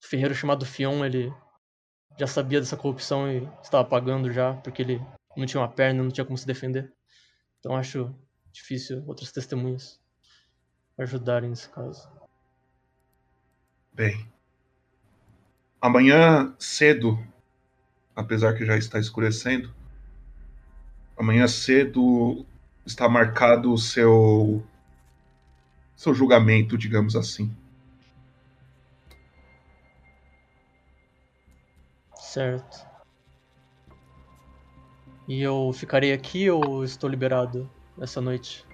ferreiro 0.00 0.34
chamado 0.34 0.66
Fion, 0.66 1.04
ele 1.04 1.32
já 2.18 2.26
sabia 2.26 2.58
dessa 2.58 2.76
corrupção 2.76 3.30
e 3.30 3.48
estava 3.62 3.88
pagando 3.88 4.32
já, 4.32 4.54
porque 4.54 4.82
ele 4.82 5.00
não 5.36 5.46
tinha 5.46 5.60
uma 5.60 5.68
perna, 5.68 6.02
não 6.02 6.10
tinha 6.10 6.24
como 6.24 6.36
se 6.36 6.48
defender. 6.48 6.92
Então, 7.60 7.76
acho 7.76 8.12
difícil 8.50 9.04
outras 9.06 9.30
testemunhas 9.30 10.00
ajudarem 10.98 11.50
nesse 11.50 11.68
caso. 11.68 12.10
Bem, 13.94 14.26
amanhã 15.80 16.54
cedo, 16.58 17.18
apesar 18.16 18.54
que 18.54 18.64
já 18.64 18.76
está 18.76 18.98
escurecendo, 18.98 19.72
amanhã 21.16 21.46
cedo 21.46 22.46
está 22.86 23.06
marcado 23.08 23.72
o 23.72 23.76
seu 23.78 24.62
seu 25.94 26.14
julgamento, 26.14 26.78
digamos 26.78 27.14
assim. 27.14 27.54
Certo. 32.16 32.86
E 35.28 35.40
eu 35.42 35.70
ficarei 35.74 36.12
aqui 36.12 36.50
ou 36.50 36.82
estou 36.82 37.08
liberado 37.08 37.70
essa 38.00 38.20
noite? 38.20 38.66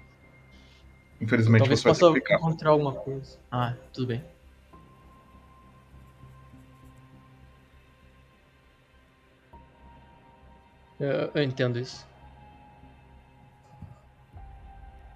Infelizmente 1.21 1.59
Talvez 1.59 1.81
você 1.81 1.85
vai 1.89 1.95
possa 1.95 2.13
ficar. 2.15 2.35
encontrar 2.37 2.71
alguma 2.71 2.95
coisa. 2.95 3.39
Ah, 3.51 3.75
tudo 3.93 4.07
bem. 4.07 4.38
Eu, 11.01 11.31
eu 11.35 11.43
entendo 11.43 11.79
isso. 11.79 12.07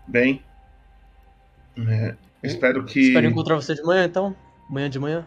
Bem, 0.07 0.45
é, 1.89 2.15
espero 2.43 2.85
que 2.85 3.01
Espero 3.01 3.27
encontrar 3.27 3.57
você 3.57 3.75
de 3.75 3.83
manhã, 3.83 4.05
então. 4.05 4.37
Manhã 4.69 4.91
de 4.91 4.99
manhã. 4.99 5.27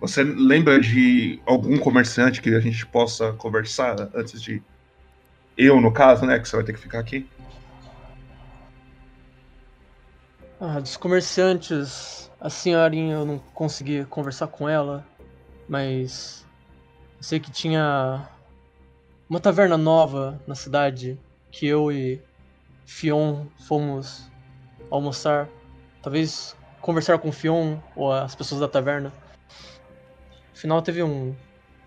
você 0.00 0.22
lembra 0.22 0.80
de 0.80 1.40
algum 1.46 1.78
comerciante 1.78 2.40
que 2.40 2.54
a 2.54 2.60
gente 2.60 2.86
possa 2.86 3.32
conversar 3.32 4.10
antes 4.14 4.40
de 4.40 4.62
eu, 5.56 5.80
no 5.80 5.92
caso, 5.92 6.26
né, 6.26 6.38
que 6.38 6.48
você 6.48 6.56
vai 6.56 6.64
ter 6.64 6.72
que 6.72 6.80
ficar 6.80 6.98
aqui. 6.98 7.28
Ah, 10.60 10.80
dos 10.80 10.96
comerciantes, 10.96 12.30
a 12.40 12.48
senhorinha 12.48 13.14
eu 13.14 13.24
não 13.24 13.38
consegui 13.38 14.04
conversar 14.06 14.48
com 14.48 14.68
ela, 14.68 15.06
mas 15.68 16.46
sei 17.24 17.40
que 17.40 17.50
tinha 17.50 18.28
uma 19.30 19.40
taverna 19.40 19.78
nova 19.78 20.38
na 20.46 20.54
cidade 20.54 21.18
que 21.50 21.66
eu 21.66 21.90
e 21.90 22.20
Fion 22.84 23.46
fomos 23.66 24.30
almoçar. 24.90 25.48
Talvez 26.02 26.54
conversar 26.82 27.18
com 27.18 27.32
Fion 27.32 27.78
ou 27.96 28.12
as 28.12 28.34
pessoas 28.34 28.60
da 28.60 28.68
taverna. 28.68 29.10
Afinal, 30.52 30.82
teve 30.82 31.02
um. 31.02 31.34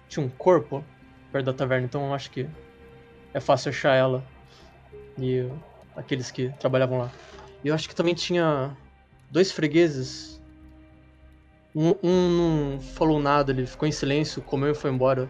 Tinha 0.10 0.26
um 0.26 0.30
corpo 0.30 0.84
perto 1.32 1.46
da 1.46 1.54
taverna, 1.54 1.86
então 1.86 2.16
acho 2.16 2.32
que 2.32 2.50
é 3.32 3.40
fácil 3.40 3.70
achar 3.70 3.94
ela 3.94 4.24
e 5.20 5.48
aqueles 5.96 6.32
que 6.32 6.50
trabalhavam 6.60 6.98
lá. 6.98 7.12
E 7.64 7.68
eu 7.68 7.76
acho 7.76 7.88
que 7.88 7.94
também 7.94 8.16
tinha 8.16 8.76
dois 9.30 9.52
fregueses. 9.52 10.37
Um, 11.80 11.94
um 12.02 12.72
não 12.72 12.82
falou 12.82 13.20
nada, 13.20 13.52
ele 13.52 13.68
ficou 13.68 13.88
em 13.88 13.92
silêncio, 13.92 14.42
comeu 14.42 14.72
e 14.72 14.74
foi 14.74 14.90
embora. 14.90 15.30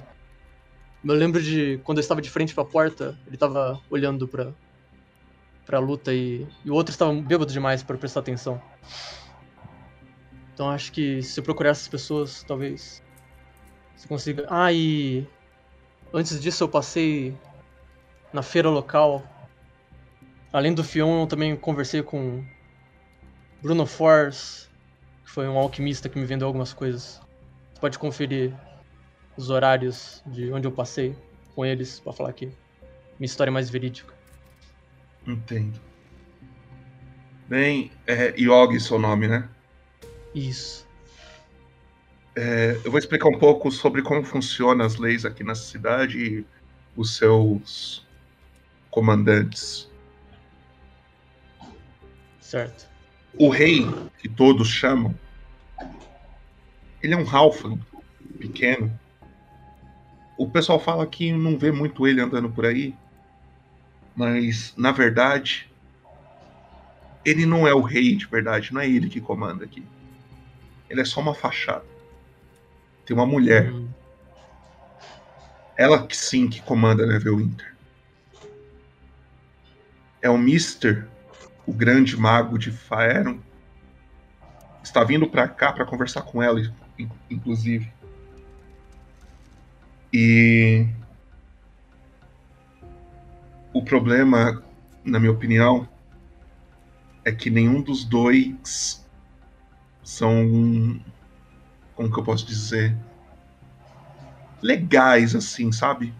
Eu 1.04 1.14
lembro 1.14 1.44
de 1.44 1.78
quando 1.84 1.98
eu 1.98 2.02
estava 2.02 2.22
de 2.22 2.30
frente 2.30 2.54
para 2.54 2.64
a 2.64 2.66
porta, 2.66 3.20
ele 3.28 3.36
estava 3.36 3.82
olhando 3.90 4.26
para 4.30 4.54
para 5.66 5.80
luta 5.80 6.14
e, 6.14 6.48
e 6.64 6.72
o 6.72 6.74
outro 6.74 6.94
estava 6.94 7.14
bêbado 7.14 7.52
demais 7.52 7.84
para 7.84 7.98
prestar 7.98 8.22
atenção. 8.22 8.62
Então 10.54 10.70
acho 10.70 10.90
que 10.94 11.22
se 11.22 11.38
eu 11.38 11.44
procurar 11.44 11.72
essas 11.72 11.90
pessoas, 11.90 12.44
talvez 12.44 13.04
você 13.94 14.08
consiga. 14.08 14.46
Ah, 14.50 14.72
e 14.72 15.28
antes 16.14 16.40
disso 16.40 16.64
eu 16.64 16.70
passei 16.70 17.38
na 18.32 18.42
feira 18.42 18.70
local. 18.70 19.22
Além 20.54 20.74
do 20.74 20.82
Fion, 20.82 21.24
eu 21.24 21.28
também 21.28 21.58
conversei 21.58 22.02
com 22.02 22.42
Bruno 23.62 23.86
Force, 23.86 24.67
foi 25.38 25.48
um 25.48 25.56
alquimista 25.56 26.10
que 26.10 26.18
me 26.18 26.26
vendeu 26.26 26.48
algumas 26.48 26.74
coisas. 26.74 27.22
Você 27.72 27.80
pode 27.80 28.00
conferir 28.00 28.52
os 29.38 29.52
horários 29.52 30.24
de 30.26 30.52
onde 30.52 30.66
eu 30.66 30.72
passei 30.72 31.16
com 31.54 31.64
eles 31.64 32.00
para 32.00 32.12
falar 32.12 32.34
que 32.34 32.48
minha 32.48 33.28
história 33.28 33.52
é 33.52 33.54
mais 33.54 33.70
verídica. 33.70 34.12
Entendo. 35.28 35.80
Bem, 37.48 37.92
é 38.08 38.34
Yogi 38.36 38.80
seu 38.80 38.98
nome, 38.98 39.28
né? 39.28 39.48
Isso. 40.34 40.88
É, 42.36 42.82
eu 42.84 42.90
vou 42.90 42.98
explicar 42.98 43.30
um 43.30 43.38
pouco 43.38 43.72
sobre 43.72 44.02
como 44.02 44.24
funcionam 44.24 44.84
as 44.84 44.96
leis 44.96 45.24
aqui 45.24 45.44
na 45.44 45.54
cidade 45.54 46.18
e 46.18 46.46
os 46.96 47.16
seus 47.16 48.04
comandantes. 48.90 49.88
Certo. 52.42 52.88
O 53.38 53.50
rei, 53.50 53.86
que 54.18 54.28
todos 54.28 54.68
chamam, 54.68 55.14
ele 57.02 57.14
é 57.14 57.18
um 57.18 57.30
halfling 57.30 57.80
pequeno. 58.40 58.92
O 60.38 60.50
pessoal 60.50 60.80
fala 60.80 61.06
que 61.06 61.32
não 61.32 61.58
vê 61.58 61.72
muito 61.72 62.08
ele 62.08 62.22
andando 62.22 62.50
por 62.50 62.66
aí, 62.66 62.96
mas 64.16 64.74
na 64.78 64.92
verdade 64.92 65.70
ele 67.26 67.46
não 67.46 67.68
é 67.68 67.74
o 67.74 67.82
rei 67.82 68.16
de 68.16 68.26
verdade, 68.26 68.74
não 68.74 68.80
é 68.80 68.88
ele 68.88 69.10
que 69.10 69.20
comanda 69.20 69.66
aqui. 69.66 69.84
Ele 70.90 71.02
é 71.02 71.06
só 71.06 71.20
uma 71.20 71.34
fachada. 71.34 71.84
Tem 73.06 73.16
uma 73.16 73.26
mulher. 73.26 73.72
Hum. 73.72 73.90
Ela 75.76 76.08
que 76.08 76.16
sim 76.16 76.48
que 76.48 76.62
comanda 76.62 77.06
Neverwinter. 77.06 77.76
É 80.22 80.30
o 80.30 80.38
Mister, 80.38 81.06
o 81.66 81.74
grande 81.74 82.18
mago 82.18 82.58
de 82.58 82.72
Faerun. 82.72 83.40
Está 84.82 85.04
vindo 85.04 85.28
para 85.28 85.48
cá 85.50 85.74
para 85.74 85.86
conversar 85.86 86.22
com 86.22 86.42
ela, 86.42 86.62
inclusive. 87.30 87.92
E 90.14 90.88
o 93.74 93.84
problema, 93.84 94.64
na 95.04 95.20
minha 95.20 95.32
opinião, 95.32 95.88
é 97.24 97.32
que 97.32 97.50
nenhum 97.50 97.82
dos 97.82 98.04
dois 98.06 99.06
são. 100.04 101.00
Como 101.96 102.12
que 102.12 102.20
eu 102.20 102.24
posso 102.24 102.46
dizer? 102.46 102.96
Legais, 104.62 105.36
assim, 105.36 105.72
sabe? 105.72 106.14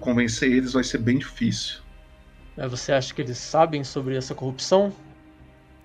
Convencer 0.00 0.52
eles 0.52 0.72
vai 0.74 0.84
ser 0.84 0.98
bem 0.98 1.18
difícil. 1.18 1.80
Mas 2.56 2.70
você 2.70 2.92
acha 2.92 3.12
que 3.12 3.22
eles 3.22 3.38
sabem 3.38 3.82
sobre 3.82 4.16
essa 4.16 4.34
corrupção? 4.34 4.92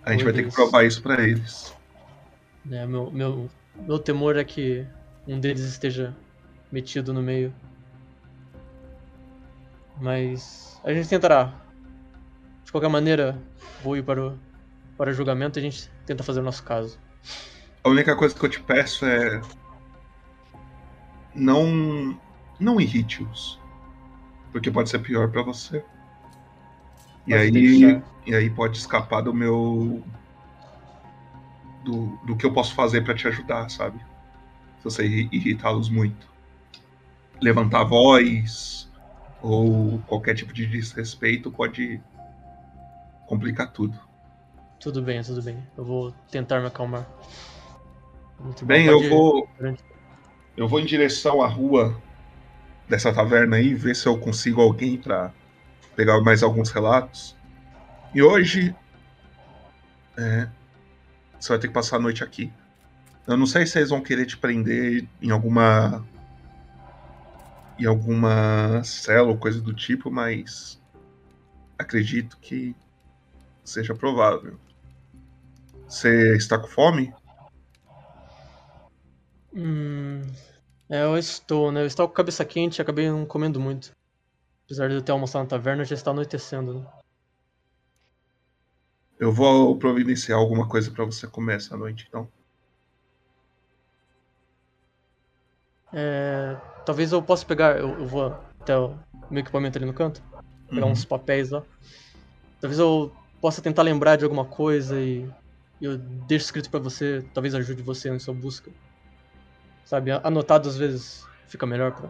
A 0.03 0.11
gente 0.11 0.19
Ou 0.21 0.25
vai 0.25 0.33
ter 0.33 0.39
que 0.39 0.45
eles- 0.45 0.53
provar 0.55 0.85
isso 0.85 1.01
pra 1.01 1.23
eles. 1.23 1.73
É, 2.69 2.85
meu, 2.85 3.09
meu, 3.11 3.49
meu 3.85 3.99
temor 3.99 4.37
é 4.37 4.43
que 4.43 4.85
um 5.27 5.39
deles 5.39 5.61
esteja 5.61 6.15
metido 6.71 7.13
no 7.13 7.21
meio. 7.21 7.53
Mas 9.99 10.79
a 10.83 10.93
gente 10.93 11.09
tentará. 11.09 11.53
De 12.63 12.71
qualquer 12.71 12.89
maneira, 12.89 13.37
vou 13.83 13.97
ir 13.97 14.03
para 14.03 14.27
o, 14.27 14.39
para 14.97 15.09
o 15.09 15.13
julgamento 15.13 15.57
e 15.57 15.59
a 15.59 15.63
gente 15.63 15.89
tenta 16.05 16.23
fazer 16.23 16.39
o 16.39 16.43
nosso 16.43 16.63
caso. 16.63 16.99
A 17.83 17.89
única 17.89 18.15
coisa 18.15 18.35
que 18.35 18.45
eu 18.45 18.49
te 18.49 18.61
peço 18.61 19.05
é. 19.05 19.41
Não. 21.33 22.19
Não 22.59 22.79
irrite-os. 22.79 23.59
Porque 24.51 24.69
pode 24.69 24.89
ser 24.89 24.99
pior 24.99 25.29
pra 25.29 25.41
você. 25.41 25.83
E 27.25 27.33
aí. 27.33 27.51
deixar. 27.51 28.03
E 28.25 28.35
aí 28.35 28.49
pode 28.49 28.77
escapar 28.77 29.21
do 29.21 29.33
meu. 29.33 30.03
Do, 31.83 32.07
do 32.25 32.35
que 32.35 32.45
eu 32.45 32.51
posso 32.53 32.73
fazer 32.75 33.01
pra 33.03 33.15
te 33.15 33.27
ajudar, 33.27 33.69
sabe? 33.69 33.99
Se 34.79 34.83
você 34.83 35.05
irri- 35.05 35.29
irritá-los 35.31 35.89
muito. 35.89 36.27
Levantar 37.41 37.81
a 37.81 37.83
voz. 37.85 38.89
Ou 39.41 39.99
qualquer 40.07 40.35
tipo 40.35 40.53
de 40.53 40.65
desrespeito 40.65 41.49
pode 41.51 42.01
complicar 43.25 43.71
tudo. 43.71 43.97
Tudo 44.79 45.01
bem, 45.01 45.21
tudo 45.23 45.41
bem. 45.41 45.57
Eu 45.77 45.85
vou 45.85 46.11
tentar 46.29 46.59
me 46.59 46.67
acalmar. 46.67 47.05
Muito 48.39 48.61
bom, 48.61 48.67
Bem, 48.67 48.87
pode- 48.87 49.03
eu 49.05 49.09
vou. 49.09 49.49
Eu 50.57 50.67
vou 50.67 50.79
em 50.79 50.85
direção 50.85 51.41
à 51.41 51.47
rua 51.47 52.01
dessa 52.87 53.13
taverna 53.13 53.55
aí, 53.57 53.73
ver 53.73 53.95
se 53.95 54.07
eu 54.07 54.17
consigo 54.17 54.61
alguém 54.61 54.97
pra 54.97 55.31
pegar 55.95 56.19
mais 56.21 56.43
alguns 56.43 56.69
relatos. 56.71 57.35
E 58.13 58.21
hoje. 58.21 58.75
É, 60.17 60.47
você 61.39 61.49
vai 61.49 61.59
ter 61.59 61.67
que 61.67 61.73
passar 61.73 61.97
a 61.97 61.99
noite 61.99 62.23
aqui. 62.23 62.51
Eu 63.27 63.37
não 63.37 63.45
sei 63.45 63.65
se 63.65 63.77
eles 63.77 63.89
vão 63.89 64.01
querer 64.01 64.25
te 64.25 64.37
prender 64.37 65.07
em 65.21 65.29
alguma. 65.29 66.05
Em 67.77 67.85
alguma 67.85 68.83
cela 68.83 69.29
ou 69.29 69.37
coisa 69.37 69.61
do 69.61 69.73
tipo, 69.73 70.11
mas. 70.11 70.81
Acredito 71.77 72.37
que 72.39 72.75
seja 73.63 73.95
provável. 73.95 74.59
Você 75.87 76.35
está 76.35 76.57
com 76.57 76.67
fome? 76.67 77.13
Hum, 79.53 80.21
é, 80.89 81.03
eu 81.03 81.17
estou, 81.17 81.71
né? 81.71 81.81
Eu 81.81 81.87
estava 81.87 82.07
com 82.07 82.13
a 82.13 82.17
cabeça 82.17 82.43
quente 82.43 82.79
e 82.79 82.81
acabei 82.81 83.09
não 83.09 83.25
comendo 83.25 83.59
muito. 83.59 83.91
Apesar 84.65 84.87
de 84.87 84.95
eu 84.95 85.01
ter 85.01 85.11
almoçado 85.11 85.43
na 85.43 85.49
taverna, 85.49 85.85
já 85.85 85.95
está 85.95 86.11
anoitecendo, 86.11 86.79
né? 86.79 86.98
Eu 89.19 89.33
vou 89.33 89.77
providenciar 89.77 90.39
alguma 90.39 90.67
coisa 90.67 90.89
pra 90.91 91.03
você 91.03 91.27
comer 91.27 91.57
essa 91.57 91.75
noite, 91.75 92.05
então. 92.07 92.27
É, 95.91 96.55
talvez 96.85 97.11
eu 97.11 97.21
possa 97.21 97.45
pegar. 97.45 97.77
Eu, 97.77 97.89
eu 97.99 98.07
vou 98.07 98.27
até 98.61 98.77
o 98.77 98.97
meu 99.29 99.41
equipamento 99.41 99.77
ali 99.77 99.85
no 99.85 99.93
canto. 99.93 100.23
Pegar 100.69 100.85
Uhum. 100.85 100.93
uns 100.93 101.03
papéis 101.03 101.49
lá. 101.49 101.63
Talvez 102.61 102.79
eu 102.79 103.11
possa 103.41 103.61
tentar 103.61 103.81
lembrar 103.81 104.15
de 104.15 104.23
alguma 104.23 104.45
coisa 104.45 104.99
e 105.01 105.29
eu 105.81 105.97
deixo 105.97 106.45
escrito 106.45 106.69
pra 106.69 106.79
você. 106.79 107.25
Talvez 107.33 107.53
ajude 107.53 107.81
você 107.81 108.09
na 108.09 108.19
sua 108.19 108.33
busca. 108.33 108.71
Sabe, 109.83 110.11
anotado 110.11 110.69
às 110.69 110.77
vezes 110.77 111.27
fica 111.47 111.65
melhor 111.65 111.91
pra. 111.93 112.09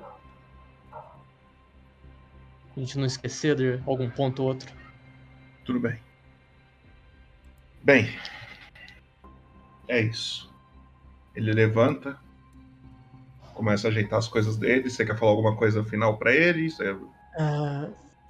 A 2.76 2.80
gente 2.80 2.98
não 2.98 3.06
esquecer 3.06 3.56
de 3.56 3.82
algum 3.88 4.10
ponto 4.10 4.41
ou 4.43 4.50
outro. 4.50 4.72
Tudo 5.65 5.80
bem. 5.80 6.00
Bem, 7.84 8.10
é 9.88 10.02
isso. 10.02 10.50
Ele 11.36 11.52
levanta, 11.54 12.20
começa 13.54 13.88
a 13.88 13.92
ajeitar 13.92 14.20
as 14.20 14.28
coisas 14.28 14.58
dele. 14.58 14.89
Você 14.89 15.06
quer 15.06 15.18
falar 15.18 15.32
alguma 15.32 15.56
coisa 15.56 15.84
final 15.84 16.18
pra 16.18 16.34
ele? 16.34 16.70
Você- 16.70 16.98
Ah, 17.38 17.88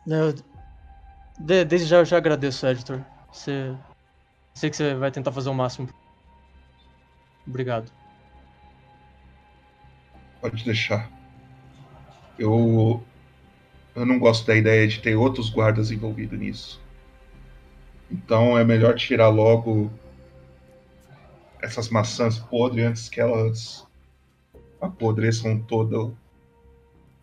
eu- 0.07 0.33
de- 1.39 1.65
desde 1.65 1.87
já 1.87 1.97
eu 1.97 2.05
já 2.05 2.17
agradeço, 2.17 2.65
editor. 2.67 3.01
Você. 3.31 3.75
Sei 4.53 4.69
que 4.69 4.75
você 4.75 4.93
vai 4.95 5.09
tentar 5.11 5.31
fazer 5.31 5.49
o 5.49 5.53
máximo. 5.53 5.89
Obrigado. 7.47 7.91
Pode 10.41 10.63
deixar. 10.63 11.09
Eu. 12.37 13.03
Eu 13.95 14.05
não 14.05 14.19
gosto 14.19 14.45
da 14.45 14.55
ideia 14.55 14.87
de 14.87 14.99
ter 15.01 15.15
outros 15.15 15.49
guardas 15.49 15.91
envolvidos 15.91 16.39
nisso. 16.39 16.81
Então 18.11 18.57
é 18.57 18.63
melhor 18.63 18.95
tirar 18.95 19.29
logo 19.29 19.91
essas 21.61 21.89
maçãs 21.89 22.39
podres 22.39 22.85
antes 22.85 23.09
que 23.09 23.19
elas 23.19 23.87
apodreçam 24.81 25.59
todo 25.59 26.17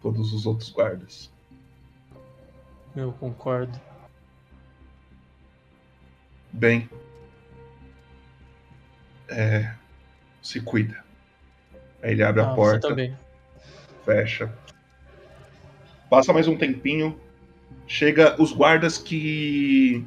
todos 0.00 0.32
os 0.32 0.46
outros 0.46 0.70
guardas. 0.70 1.32
Eu 2.94 3.12
concordo. 3.12 3.78
Bem. 6.52 6.88
É, 9.28 9.74
se 10.40 10.60
cuida. 10.60 11.04
Aí 12.02 12.12
ele 12.12 12.22
abre 12.22 12.40
Ah, 12.40 12.52
a 12.52 12.54
porta, 12.54 12.94
fecha. 14.04 14.56
Passa 16.08 16.32
mais 16.32 16.46
um 16.46 16.56
tempinho. 16.56 17.18
Chega 17.86 18.40
os 18.40 18.52
guardas 18.52 18.96
que. 18.96 20.06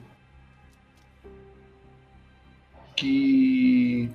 Que. 3.00 4.12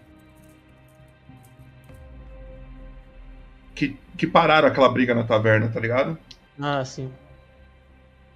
Que, 3.75 3.97
que 4.15 4.27
pararam 4.27 4.69
aquela 4.69 4.91
briga 4.91 5.15
na 5.15 5.25
taverna, 5.25 5.69
tá 5.69 5.81
ligado? 5.81 6.19
Ah, 6.61 6.85
sim. 6.85 7.11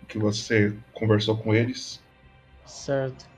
Que 0.08 0.18
você 0.18 0.74
conversou 0.94 1.36
com 1.36 1.54
eles. 1.54 2.02
Certo. 2.64 3.28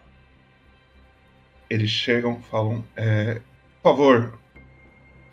Eles 1.68 1.90
chegam, 1.90 2.40
falam: 2.42 2.84
é, 2.94 3.40
Por 3.82 3.90
favor, 3.90 4.38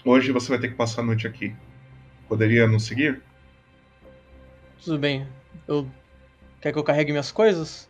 hoje 0.04 0.32
você 0.32 0.50
vai 0.50 0.58
ter 0.58 0.70
que 0.70 0.76
passar 0.76 1.02
a 1.02 1.06
noite 1.06 1.28
aqui. 1.28 1.56
Poderia 2.28 2.66
nos 2.66 2.88
seguir? 2.88 3.22
Tudo 4.84 4.98
bem. 4.98 5.28
Eu. 5.68 5.88
Quer 6.60 6.74
que 6.74 6.80
eu 6.80 6.84
carregue 6.84 7.12
minhas 7.12 7.32
coisas? 7.32 7.88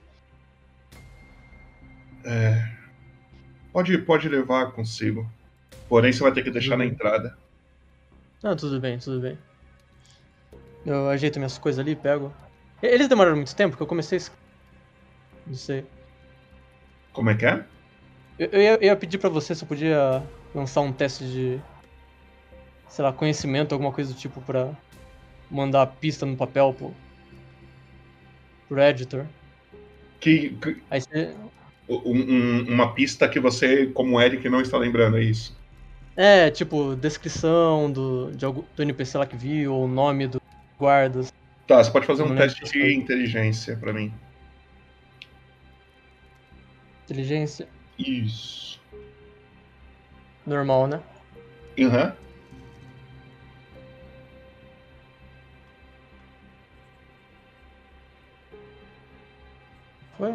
É, 2.26 2.77
pode, 3.78 3.96
pode 4.00 4.28
levar 4.28 4.72
consigo. 4.72 5.30
Porém, 5.88 6.12
você 6.12 6.24
vai 6.24 6.32
ter 6.32 6.42
que 6.44 6.50
deixar 6.50 6.76
na 6.78 6.84
entrada. 6.86 7.38
Não, 8.42 8.56
tudo 8.56 8.80
bem, 8.80 8.98
tudo 8.98 9.20
bem. 9.20 9.38
Eu 10.84 11.08
ajeito 11.10 11.38
minhas 11.38 11.60
coisas 11.60 11.78
ali, 11.80 11.96
pego. 11.96 12.34
Eles 12.82 13.08
demoraram 13.08 13.36
muito 13.36 13.56
tempo, 13.56 13.72
porque 13.72 13.84
eu 13.84 13.88
comecei. 13.88 14.20
Não 15.46 15.54
sei. 15.54 15.86
Como 17.14 17.30
é 17.30 17.36
que 17.36 17.46
é? 17.46 17.64
Eu, 18.40 18.48
eu 18.52 18.62
ia, 18.62 18.74
eu 18.78 18.84
ia 18.84 18.96
pedir 18.96 19.20
pra 19.20 19.30
você 19.30 19.54
se 19.54 19.64
eu 19.64 19.68
podia 19.68 20.24
lançar 20.56 20.82
um 20.82 20.92
teste 20.92 21.24
de. 21.26 21.62
Sei 22.90 23.04
lá, 23.06 23.14
conhecimento, 23.14 23.74
alguma 23.74 23.92
coisa 23.92 24.12
do 24.12 24.18
tipo 24.20 24.42
pra 24.42 24.72
mandar 25.52 25.84
a 25.84 25.88
pista 25.88 26.26
no 26.26 26.36
papel 26.36 26.74
pro. 26.74 26.94
pro 28.68 28.82
editor. 28.82 29.26
Que, 30.20 30.50
que- 30.50 30.82
Aí 30.90 31.00
você. 31.00 31.36
Um- 31.88 32.00
um- 32.06 32.66
uma 32.74 32.94
pista 32.94 33.28
que 33.30 33.40
você, 33.40 33.88
como 33.88 34.20
Eric, 34.20 34.48
não 34.50 34.62
está 34.62 34.78
lembrando, 34.78 35.18
é 35.18 35.24
isso? 35.24 35.58
É, 36.16 36.50
tipo, 36.50 36.96
descrição 36.96 37.92
do, 37.92 38.32
de 38.32 38.44
algum, 38.44 38.64
do 38.76 38.82
NPC 38.82 39.18
lá 39.18 39.26
que 39.26 39.38
viu, 39.38 39.74
ou 39.74 39.86
o 39.86 39.88
nome 39.88 40.28
dos 40.28 40.42
guardas. 40.80 41.28
Tá, 41.68 41.84
você 41.84 41.92
pode 41.92 42.06
fazer 42.08 42.24
um 42.24 42.36
teste 42.36 42.64
de 42.64 42.96
inteligência 42.96 43.78
pra 43.78 43.94
mim. 43.94 44.14
Inteligência 47.04 47.70
Isso. 48.00 48.82
normal, 50.46 50.88
né? 50.88 51.04
Aham. 51.80 52.16
Foi. 60.18 60.34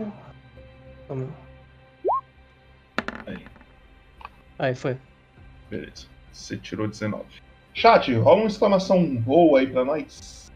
Vamos. 1.09 1.42
Aí, 4.59 4.75
foi. 4.75 4.97
Beleza. 5.71 6.07
Você 6.33 6.57
tirou 6.57 6.89
19. 6.89 7.25
Chat, 7.75 8.13
rola 8.15 8.43
uma 8.43 8.47
exclamação 8.49 9.15
boa 9.17 9.61
aí 9.61 9.67
pra 9.67 9.85
nós. 9.85 10.51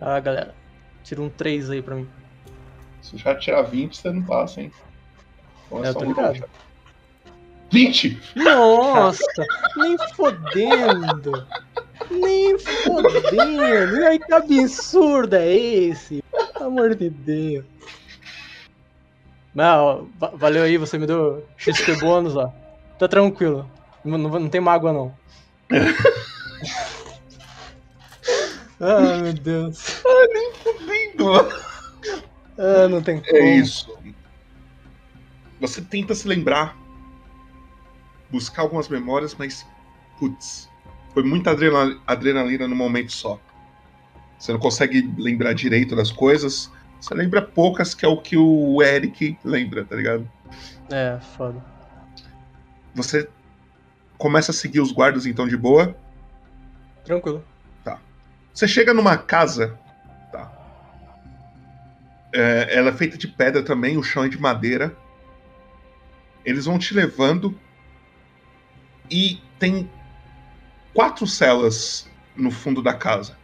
Ah, 0.00 0.18
galera. 0.18 0.54
Tira 1.04 1.20
um 1.20 1.28
3 1.28 1.70
aí 1.70 1.82
pra 1.82 1.94
mim. 1.96 2.08
Se 3.02 3.14
o 3.16 3.18
chat 3.18 3.40
tirar 3.40 3.62
20, 3.62 3.96
você 3.96 4.10
não 4.10 4.22
passa, 4.22 4.60
hein? 4.62 4.72
Então 5.66 5.84
É, 5.84 5.88
eu 5.88 5.94
tô 5.94 6.04
ligado. 6.04 6.36
chat. 6.36 6.48
20! 7.72 8.18
Nossa! 8.34 9.22
nem 9.76 9.96
fodendo! 10.14 11.46
Nem 12.10 12.58
fodendo! 12.58 13.96
E 13.96 14.04
aí, 14.06 14.18
que 14.18 14.32
absurdo 14.32 15.36
é 15.36 15.52
esse? 15.54 16.22
Pelo 16.54 16.66
amor 16.66 16.96
de 16.96 17.08
Deus. 17.10 17.64
Não, 19.54 20.08
va- 20.18 20.32
valeu 20.34 20.62
aí, 20.62 20.76
você 20.76 20.96
me 20.98 21.06
deu 21.06 21.46
XP 21.56 21.96
bônus, 21.96 22.36
ó. 22.36 22.52
Tá 22.98 23.08
tranquilo. 23.08 23.68
Não, 24.04 24.16
não, 24.16 24.30
não 24.40 24.48
tem 24.48 24.60
mágoa, 24.60 24.92
não. 24.92 25.14
Ai, 28.80 29.18
meu 29.22 29.32
Deus. 29.32 30.02
Ah, 30.06 30.26
nem 30.32 30.52
fudendo! 30.54 31.32
Ah, 32.58 32.88
não 32.88 33.02
tem 33.02 33.20
como. 33.20 33.36
É 33.36 33.56
isso. 33.56 33.98
Você 35.60 35.82
tenta 35.82 36.14
se 36.14 36.26
lembrar, 36.26 36.76
buscar 38.30 38.62
algumas 38.62 38.88
memórias, 38.88 39.34
mas, 39.34 39.66
putz, 40.18 40.68
foi 41.12 41.22
muita 41.22 41.50
adrena- 41.50 42.00
adrenalina 42.06 42.66
no 42.68 42.76
momento 42.76 43.12
só. 43.12 43.38
Você 44.38 44.52
não 44.52 44.60
consegue 44.60 45.12
lembrar 45.18 45.52
direito 45.52 45.94
das 45.94 46.10
coisas. 46.10 46.70
Você 47.00 47.14
lembra 47.14 47.40
poucas, 47.40 47.94
que 47.94 48.04
é 48.04 48.08
o 48.08 48.18
que 48.18 48.36
o 48.36 48.82
Eric 48.82 49.38
lembra, 49.42 49.84
tá 49.84 49.96
ligado? 49.96 50.30
É, 50.90 51.18
foda. 51.36 51.64
Você 52.94 53.28
começa 54.18 54.50
a 54.50 54.54
seguir 54.54 54.80
os 54.80 54.92
guardas 54.92 55.24
então 55.24 55.48
de 55.48 55.56
boa. 55.56 55.96
Tranquilo. 57.04 57.42
Tá. 57.82 57.98
Você 58.52 58.68
chega 58.68 58.92
numa 58.92 59.16
casa. 59.16 59.78
Tá. 60.30 60.52
É, 62.34 62.76
ela 62.76 62.90
é 62.90 62.92
feita 62.92 63.16
de 63.16 63.26
pedra 63.26 63.62
também, 63.62 63.96
o 63.96 64.02
chão 64.02 64.24
é 64.24 64.28
de 64.28 64.38
madeira. 64.38 64.94
Eles 66.44 66.66
vão 66.66 66.78
te 66.78 66.92
levando. 66.92 67.58
E 69.10 69.40
tem 69.58 69.90
quatro 70.92 71.26
celas 71.26 72.08
no 72.36 72.50
fundo 72.50 72.82
da 72.82 72.92
casa. 72.92 73.39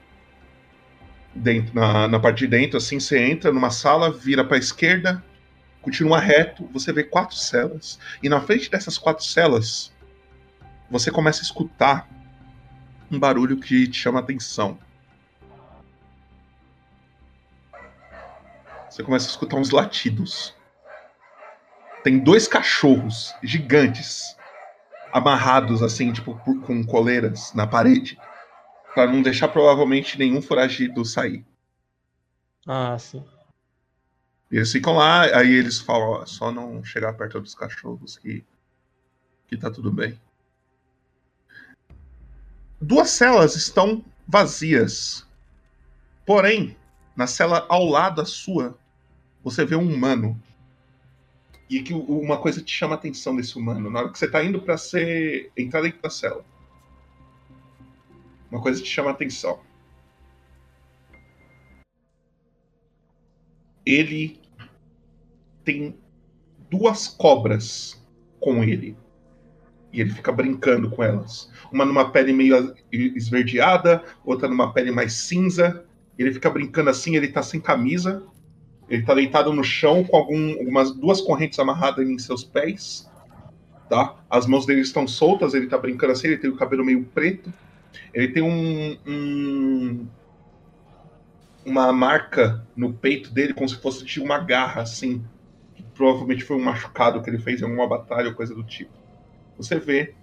Dentro, 1.36 1.74
na, 1.74 2.08
na 2.08 2.18
parte 2.18 2.38
de 2.38 2.46
dentro, 2.46 2.78
assim, 2.78 2.98
você 2.98 3.18
entra 3.18 3.52
numa 3.52 3.70
sala, 3.70 4.10
vira 4.10 4.44
pra 4.44 4.56
esquerda, 4.56 5.22
continua 5.82 6.18
reto, 6.18 6.68
você 6.72 6.92
vê 6.92 7.04
quatro 7.04 7.36
celas. 7.36 7.98
E 8.22 8.28
na 8.28 8.40
frente 8.40 8.70
dessas 8.70 8.98
quatro 8.98 9.24
celas, 9.24 9.92
você 10.90 11.10
começa 11.10 11.40
a 11.40 11.44
escutar 11.44 12.08
um 13.10 13.18
barulho 13.18 13.58
que 13.58 13.86
te 13.86 13.98
chama 13.98 14.18
a 14.18 14.22
atenção. 14.22 14.78
Você 18.88 19.02
começa 19.02 19.26
a 19.26 19.30
escutar 19.30 19.56
uns 19.56 19.70
latidos. 19.70 20.54
Tem 22.02 22.18
dois 22.18 22.48
cachorros 22.48 23.34
gigantes 23.42 24.36
amarrados 25.12 25.82
assim, 25.82 26.12
tipo, 26.12 26.34
com 26.62 26.84
coleiras 26.84 27.52
na 27.54 27.66
parede, 27.66 28.18
Pra 28.96 29.06
não 29.06 29.20
deixar 29.20 29.48
provavelmente 29.48 30.18
nenhum 30.18 30.40
foragido 30.40 31.04
sair. 31.04 31.44
Ah, 32.66 32.98
sim. 32.98 33.22
E 34.50 34.56
eles 34.56 34.72
ficam 34.72 34.94
lá, 34.94 35.24
aí 35.36 35.52
eles 35.52 35.78
falam, 35.78 36.08
ó, 36.08 36.24
só 36.24 36.50
não 36.50 36.82
chegar 36.82 37.12
perto 37.12 37.38
dos 37.38 37.54
cachorros 37.54 38.16
que 38.16 38.42
que 39.48 39.54
tá 39.54 39.70
tudo 39.70 39.92
bem. 39.92 40.18
Duas 42.80 43.10
celas 43.10 43.54
estão 43.54 44.02
vazias. 44.26 45.26
Porém, 46.24 46.74
na 47.14 47.26
cela 47.26 47.66
ao 47.68 47.84
lado 47.84 48.22
da 48.22 48.24
sua, 48.24 48.78
você 49.44 49.66
vê 49.66 49.76
um 49.76 49.92
humano. 49.92 50.42
E 51.68 51.82
que 51.82 51.92
uma 51.92 52.38
coisa 52.38 52.62
te 52.62 52.72
chama 52.72 52.94
a 52.94 52.98
atenção 52.98 53.36
desse 53.36 53.58
humano. 53.58 53.90
Na 53.90 54.00
hora 54.00 54.08
que 54.10 54.18
você 54.18 54.26
tá 54.26 54.42
indo 54.42 54.62
pra 54.62 54.78
ser. 54.78 55.52
entrar 55.54 55.82
dentro 55.82 56.00
da 56.00 56.08
cela. 56.08 56.42
Uma 58.50 58.60
coisa 58.60 58.82
te 58.82 58.88
chama 58.88 59.10
a 59.10 59.12
atenção. 59.12 59.60
Ele 63.84 64.40
tem 65.64 65.96
duas 66.70 67.08
cobras 67.08 68.04
com 68.40 68.62
ele. 68.62 68.96
E 69.92 70.00
ele 70.00 70.10
fica 70.10 70.32
brincando 70.32 70.90
com 70.90 71.02
elas. 71.02 71.50
Uma 71.72 71.84
numa 71.84 72.10
pele 72.10 72.32
meio 72.32 72.74
esverdeada, 72.92 74.04
outra 74.24 74.48
numa 74.48 74.72
pele 74.72 74.90
mais 74.90 75.12
cinza. 75.14 75.84
Ele 76.18 76.32
fica 76.32 76.50
brincando 76.50 76.90
assim, 76.90 77.16
ele 77.16 77.28
tá 77.28 77.42
sem 77.42 77.60
camisa. 77.60 78.24
Ele 78.88 79.02
tá 79.02 79.14
deitado 79.14 79.52
no 79.52 79.64
chão 79.64 80.04
com 80.04 80.16
algum, 80.16 80.52
algumas 80.58 80.92
duas 80.92 81.20
correntes 81.20 81.58
amarradas 81.58 82.08
em 82.08 82.18
seus 82.18 82.44
pés. 82.44 83.10
Tá? 83.88 84.16
As 84.28 84.46
mãos 84.46 84.66
dele 84.66 84.80
estão 84.80 85.06
soltas, 85.06 85.54
ele 85.54 85.66
tá 85.66 85.78
brincando 85.78 86.12
assim, 86.12 86.28
ele 86.28 86.38
tem 86.38 86.50
o 86.50 86.56
cabelo 86.56 86.84
meio 86.84 87.04
preto. 87.04 87.52
Ele 88.12 88.28
tem 88.28 88.42
um, 88.42 88.96
um- 89.06 90.06
uma 91.64 91.92
marca 91.92 92.64
no 92.76 92.92
peito 92.92 93.30
dele, 93.32 93.52
como 93.52 93.68
se 93.68 93.76
fosse 93.76 94.04
de 94.04 94.20
uma 94.20 94.38
garra, 94.38 94.82
assim. 94.82 95.24
Que 95.74 95.82
provavelmente 95.94 96.44
foi 96.44 96.56
um 96.56 96.64
machucado 96.64 97.22
que 97.22 97.28
ele 97.28 97.38
fez 97.38 97.60
em 97.60 97.64
alguma 97.64 97.88
batalha 97.88 98.28
ou 98.28 98.34
coisa 98.34 98.54
do 98.54 98.62
tipo. 98.64 98.92
Você 99.56 99.78
vê 99.78 100.14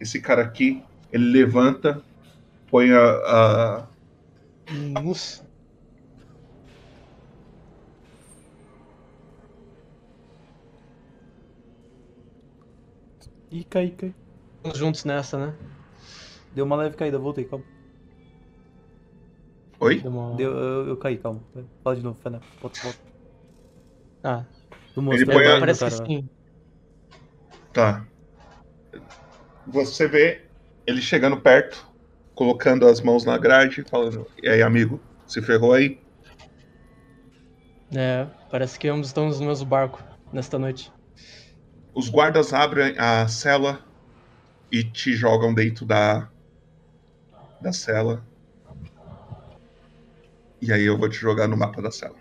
esse 0.00 0.20
cara 0.20 0.42
aqui, 0.42 0.82
Ele 1.12 1.24
levanta, 1.24 2.02
põe 2.70 2.90
a. 2.92 2.98
a... 3.00 3.86
Nossa. 4.70 5.44
Cai. 13.68 13.94
Estamos 14.56 14.78
juntos 14.78 15.04
nessa, 15.04 15.46
né? 15.46 15.71
Deu 16.54 16.64
uma 16.64 16.76
leve 16.76 16.96
caída, 16.96 17.18
voltei, 17.18 17.44
calma. 17.44 17.64
Oi? 19.80 20.00
Deu 20.00 20.10
uma... 20.10 20.36
Deu, 20.36 20.50
eu, 20.52 20.88
eu 20.88 20.96
caí, 20.96 21.16
calma. 21.18 21.40
Fala 21.82 21.96
de 21.96 22.02
novo, 22.02 22.18
Fana. 22.20 22.40
Volta, 22.60 22.80
volta. 22.82 22.98
Ah. 24.24 24.44
Do 24.94 25.00
Ele 25.00 25.24
monstro. 25.24 25.32
põe 25.32 25.46
a- 25.46 25.60
Parece 25.60 25.84
que 25.84 25.90
sim. 25.90 26.28
Tá. 27.72 28.06
Você 29.66 30.06
vê 30.06 30.40
ele 30.86 31.00
chegando 31.00 31.40
perto, 31.40 31.84
colocando 32.34 32.86
as 32.86 33.00
mãos 33.00 33.24
na 33.24 33.38
grade, 33.38 33.84
falando: 33.88 34.26
E 34.42 34.48
aí, 34.48 34.62
amigo, 34.62 35.00
se 35.26 35.40
ferrou 35.40 35.72
aí? 35.72 35.98
É, 37.94 38.24
parece 38.50 38.78
que 38.78 38.88
ambos 38.88 39.08
estamos 39.08 39.38
no 39.38 39.46
mesmo 39.46 39.66
barco 39.66 40.02
nesta 40.32 40.58
noite. 40.58 40.90
Os 41.94 42.08
guardas 42.08 42.52
abrem 42.52 42.94
a 42.98 43.28
cela 43.28 43.84
e 44.70 44.82
te 44.82 45.12
jogam 45.14 45.52
dentro 45.54 45.84
da, 45.84 46.31
da 47.62 47.72
cela. 47.72 48.22
E 50.60 50.72
aí 50.72 50.84
eu 50.84 50.98
vou 50.98 51.08
te 51.08 51.16
jogar 51.16 51.48
no 51.48 51.56
mapa 51.56 51.80
da 51.80 51.90
cela. 51.90 52.16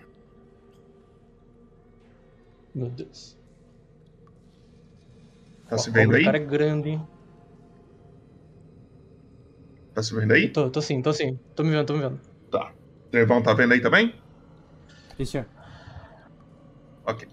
Meu 2.74 2.90
Deus. 2.90 3.38
Tá 5.68 5.78
se 5.78 5.90
vendo 5.90 6.16
aí? 6.16 6.22
O 6.22 6.26
cara 6.26 6.38
é 6.38 6.46
grande, 6.46 6.90
hein? 6.90 7.08
Tá 9.94 10.02
se 10.02 10.16
vendo 10.16 10.32
aí? 10.34 10.50
Tô, 10.50 10.70
tô 10.70 10.82
sim, 10.82 11.02
tô 11.02 11.12
sim. 11.12 11.38
Tô 11.56 11.64
me 11.64 11.72
vendo, 11.72 11.86
tô 11.86 11.94
me 11.94 12.00
vendo. 12.00 12.20
Tá. 12.50 12.74
Trevão 13.12 13.42
tá 13.42 13.54
vendo 13.54 13.74
aí 13.74 13.82
também? 13.82 14.16
Sim, 15.18 15.26
senhor. 15.26 15.46
Ok. 17.06 17.28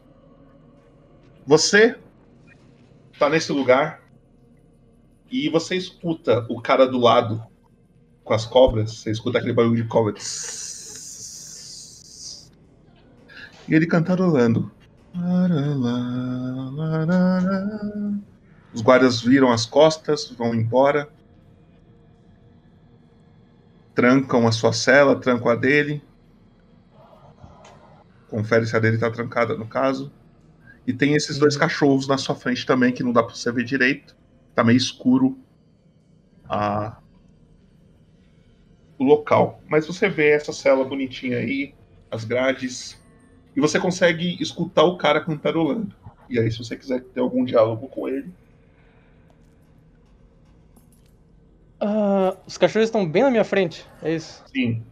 Você 1.47 1.97
tá 3.18 3.29
nesse 3.29 3.53
lugar 3.53 4.03
e 5.31 5.49
você 5.49 5.77
escuta 5.77 6.47
o 6.49 6.61
cara 6.61 6.87
do 6.87 6.99
lado 6.99 7.42
com 8.29 8.35
as 8.35 8.47
cobras. 8.47 8.93
Você 8.93 9.11
escuta 9.11 9.38
aquele 9.38 9.55
barulho 9.55 9.83
de 9.83 9.88
cobra. 9.88 10.14
E 13.67 13.75
ele 13.75 13.87
cantarolando. 13.87 14.71
Os 18.73 18.83
guardas 18.83 19.21
viram 19.21 19.51
as 19.51 19.67
costas, 19.67 20.31
vão 20.31 20.55
embora. 20.55 21.09
Trancam 23.95 24.47
a 24.47 24.53
sua 24.53 24.73
cela, 24.73 25.17
trancam 25.17 25.49
a 25.49 25.57
dele. 25.57 26.05
Confere 28.29 28.67
se 28.67 28.77
a 28.77 28.79
dele 28.79 28.99
tá 28.99 29.11
trancada, 29.11 29.57
no 29.57 29.67
caso. 29.67 30.12
E 30.87 30.93
tem 30.93 31.14
esses 31.14 31.38
dois 31.38 31.57
cachorros 31.57 32.07
na 32.07 32.17
sua 32.17 32.35
frente 32.35 32.64
também, 32.64 32.93
que 32.93 33.03
não 33.03 33.12
dá 33.12 33.23
pra 33.23 33.35
você 33.35 33.51
ver 33.51 33.64
direito. 33.64 34.14
Tá 34.55 34.62
meio 34.62 34.77
escuro 34.77 35.38
a... 36.49 36.99
o 38.99 39.05
local. 39.05 39.61
Mas 39.69 39.87
você 39.87 40.09
vê 40.09 40.31
essa 40.31 40.53
cela 40.53 40.85
bonitinha 40.85 41.39
aí, 41.39 41.75
as 42.11 42.25
grades. 42.25 43.01
E 43.55 43.61
você 43.61 43.79
consegue 43.79 44.37
escutar 44.43 44.85
o 44.85 44.99
cara 44.99 45.21
cantarolando. 45.21 45.95
E 46.29 46.39
aí, 46.39 46.51
se 46.51 46.59
você 46.59 46.77
quiser 46.77 47.03
ter 47.03 47.21
algum 47.21 47.45
diálogo 47.45 47.89
com 47.89 48.09
ele. 48.09 48.31
Ah, 51.81 52.37
os 52.47 52.59
cachorros 52.59 52.89
estão 52.89 53.09
bem 53.09 53.23
na 53.23 53.31
minha 53.31 53.45
frente, 53.45 53.87
é 54.03 54.15
isso? 54.15 54.45
Sim. 54.53 54.85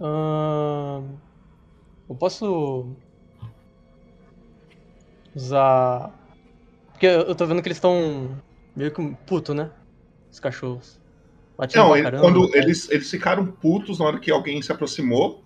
Ah, 0.00 1.02
eu 2.08 2.14
posso 2.14 2.94
usar. 5.34 6.12
Porque 6.92 7.06
eu 7.06 7.34
tô 7.34 7.44
vendo 7.44 7.60
que 7.60 7.68
eles 7.68 7.76
estão 7.76 8.36
meio 8.74 8.92
que 8.92 9.14
puto, 9.26 9.52
né? 9.52 9.70
Os 10.30 10.38
cachorros. 10.38 11.03
Não, 11.74 11.94
ele- 11.94 12.02
caramba, 12.04 12.22
quando 12.22 12.40
né? 12.50 12.58
eles, 12.58 12.90
eles 12.90 13.10
ficaram 13.10 13.46
putos 13.46 13.98
na 13.98 14.06
hora 14.06 14.18
que 14.18 14.30
alguém 14.30 14.60
se 14.60 14.72
aproximou, 14.72 15.42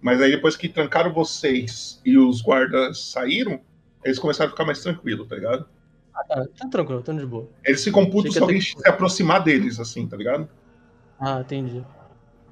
mas 0.00 0.20
aí 0.20 0.30
depois 0.30 0.56
que 0.56 0.68
trancaram 0.68 1.12
vocês 1.12 2.00
e 2.04 2.18
os 2.18 2.42
guardas 2.42 3.00
saíram, 3.10 3.60
eles 4.04 4.18
começaram 4.18 4.48
a 4.48 4.52
ficar 4.52 4.64
mais 4.64 4.82
tranquilos, 4.82 5.26
tá 5.26 5.34
ligado? 5.34 5.66
Ah, 6.14 6.24
tá, 6.24 6.46
tá 6.58 6.68
tranquilo, 6.68 7.02
tá 7.02 7.12
de 7.12 7.26
boa. 7.26 7.48
Eles 7.64 7.82
ficam 7.82 8.08
putos 8.08 8.34
se 8.34 8.38
alguém 8.40 8.58
que- 8.58 8.64
se 8.80 8.88
aproximar 8.88 9.42
deles, 9.42 9.80
assim, 9.80 10.06
tá 10.06 10.16
ligado? 10.16 10.48
Ah, 11.18 11.40
entendi. 11.40 11.82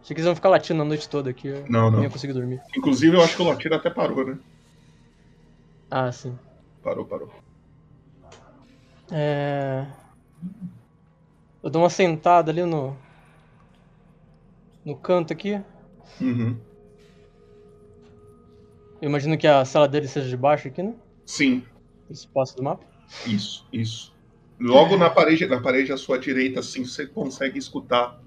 Achei 0.02 0.14
que 0.14 0.20
eles 0.20 0.26
iam 0.26 0.34
ficar 0.34 0.48
latindo 0.50 0.82
a 0.82 0.84
noite 0.84 1.08
toda 1.08 1.30
aqui. 1.30 1.48
eu 1.48 1.64
Não, 1.68 1.90
não. 1.90 2.02
ia 2.02 2.10
conseguir 2.10 2.32
dormir. 2.32 2.60
Inclusive, 2.76 3.16
eu 3.16 3.22
acho 3.22 3.36
que 3.36 3.42
o 3.42 3.46
Latino 3.46 3.74
até 3.74 3.88
parou, 3.90 4.26
né? 4.26 4.38
Ah, 5.90 6.10
sim. 6.12 6.38
Parou, 6.82 7.04
parou. 7.06 7.30
É... 9.10 9.86
Eu 11.64 11.70
dou 11.70 11.80
uma 11.80 11.88
sentada 11.88 12.50
ali 12.50 12.62
no. 12.62 12.94
No 14.84 14.94
canto 14.94 15.32
aqui. 15.32 15.58
Uhum. 16.20 16.58
Eu 19.00 19.08
imagino 19.08 19.38
que 19.38 19.46
a 19.46 19.64
sala 19.64 19.88
dele 19.88 20.06
seja 20.06 20.28
de 20.28 20.36
baixo 20.36 20.68
aqui, 20.68 20.82
né? 20.82 20.94
Sim, 21.24 21.64
Esse 22.10 22.26
espaço 22.26 22.54
do 22.54 22.62
mapa. 22.62 22.84
isso, 23.26 23.66
isso. 23.72 24.14
Logo 24.60 24.98
na 24.98 25.08
parede, 25.08 25.46
na 25.46 25.58
parede 25.58 25.90
à 25.90 25.96
sua 25.96 26.18
direita, 26.18 26.60
assim, 26.60 26.84
você 26.84 27.06
consegue 27.06 27.58
escutar 27.58 28.20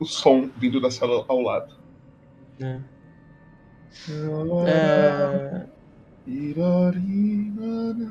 o 0.00 0.06
som 0.06 0.48
vindo 0.56 0.80
da 0.80 0.90
sala 0.90 1.22
ao 1.28 1.40
lado. 1.42 1.74
É. 2.60 2.80
É... 4.66 5.66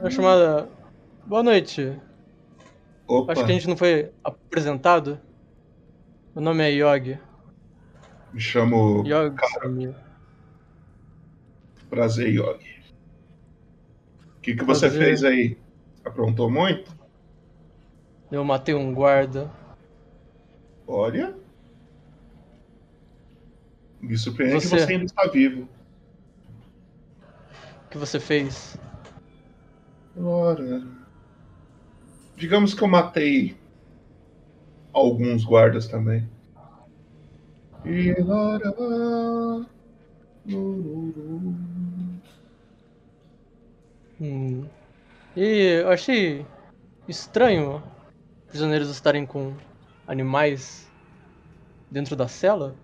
A 0.03 0.09
chamada. 0.11 0.69
Boa 1.25 1.41
noite. 1.41 1.99
Opa, 3.07 3.33
Acho 3.33 3.45
que 3.45 3.51
a 3.51 3.53
gente 3.53 3.67
não 3.67 3.77
foi 3.77 4.11
apresentado. 4.23 5.19
Meu 6.35 6.43
nome 6.43 6.63
é 6.63 6.71
Yogi. 6.71 7.19
me 8.33 8.39
chamo 8.39 9.03
Yogi 9.05 9.35
Samir. 9.59 9.95
Prazer, 11.89 12.29
Yogi. 12.29 12.81
O 14.37 14.39
que, 14.41 14.55
que 14.55 14.63
você 14.63 14.89
fez 14.89 15.23
aí? 15.23 15.57
Aprontou 16.03 16.49
muito? 16.49 16.91
Eu 18.31 18.43
matei 18.43 18.73
um 18.73 18.93
guarda. 18.93 19.49
Olha. 20.87 21.35
Me 24.01 24.17
surpreende 24.17 24.59
que 24.59 24.67
Você- 24.67 24.79
você 24.79 24.91
ainda 24.93 25.05
está 25.05 25.27
vivo. 25.27 25.67
O 27.85 27.89
que 27.89 27.97
você 27.97 28.19
fez? 28.19 28.75
Ora. 30.17 30.83
Digamos 32.35 32.73
que 32.73 32.83
eu 32.83 32.87
matei 32.87 33.55
alguns 34.91 35.43
guardas 35.43 35.87
também. 35.87 36.27
E. 37.85 38.13
Hum. 44.21 44.65
E 45.35 45.81
eu 45.81 45.89
achei 45.89 46.45
estranho 47.07 47.83
prisioneiros 48.47 48.89
estarem 48.89 49.25
com 49.25 49.53
animais 50.07 50.89
dentro 51.89 52.15
da 52.15 52.27
cela. 52.27 52.75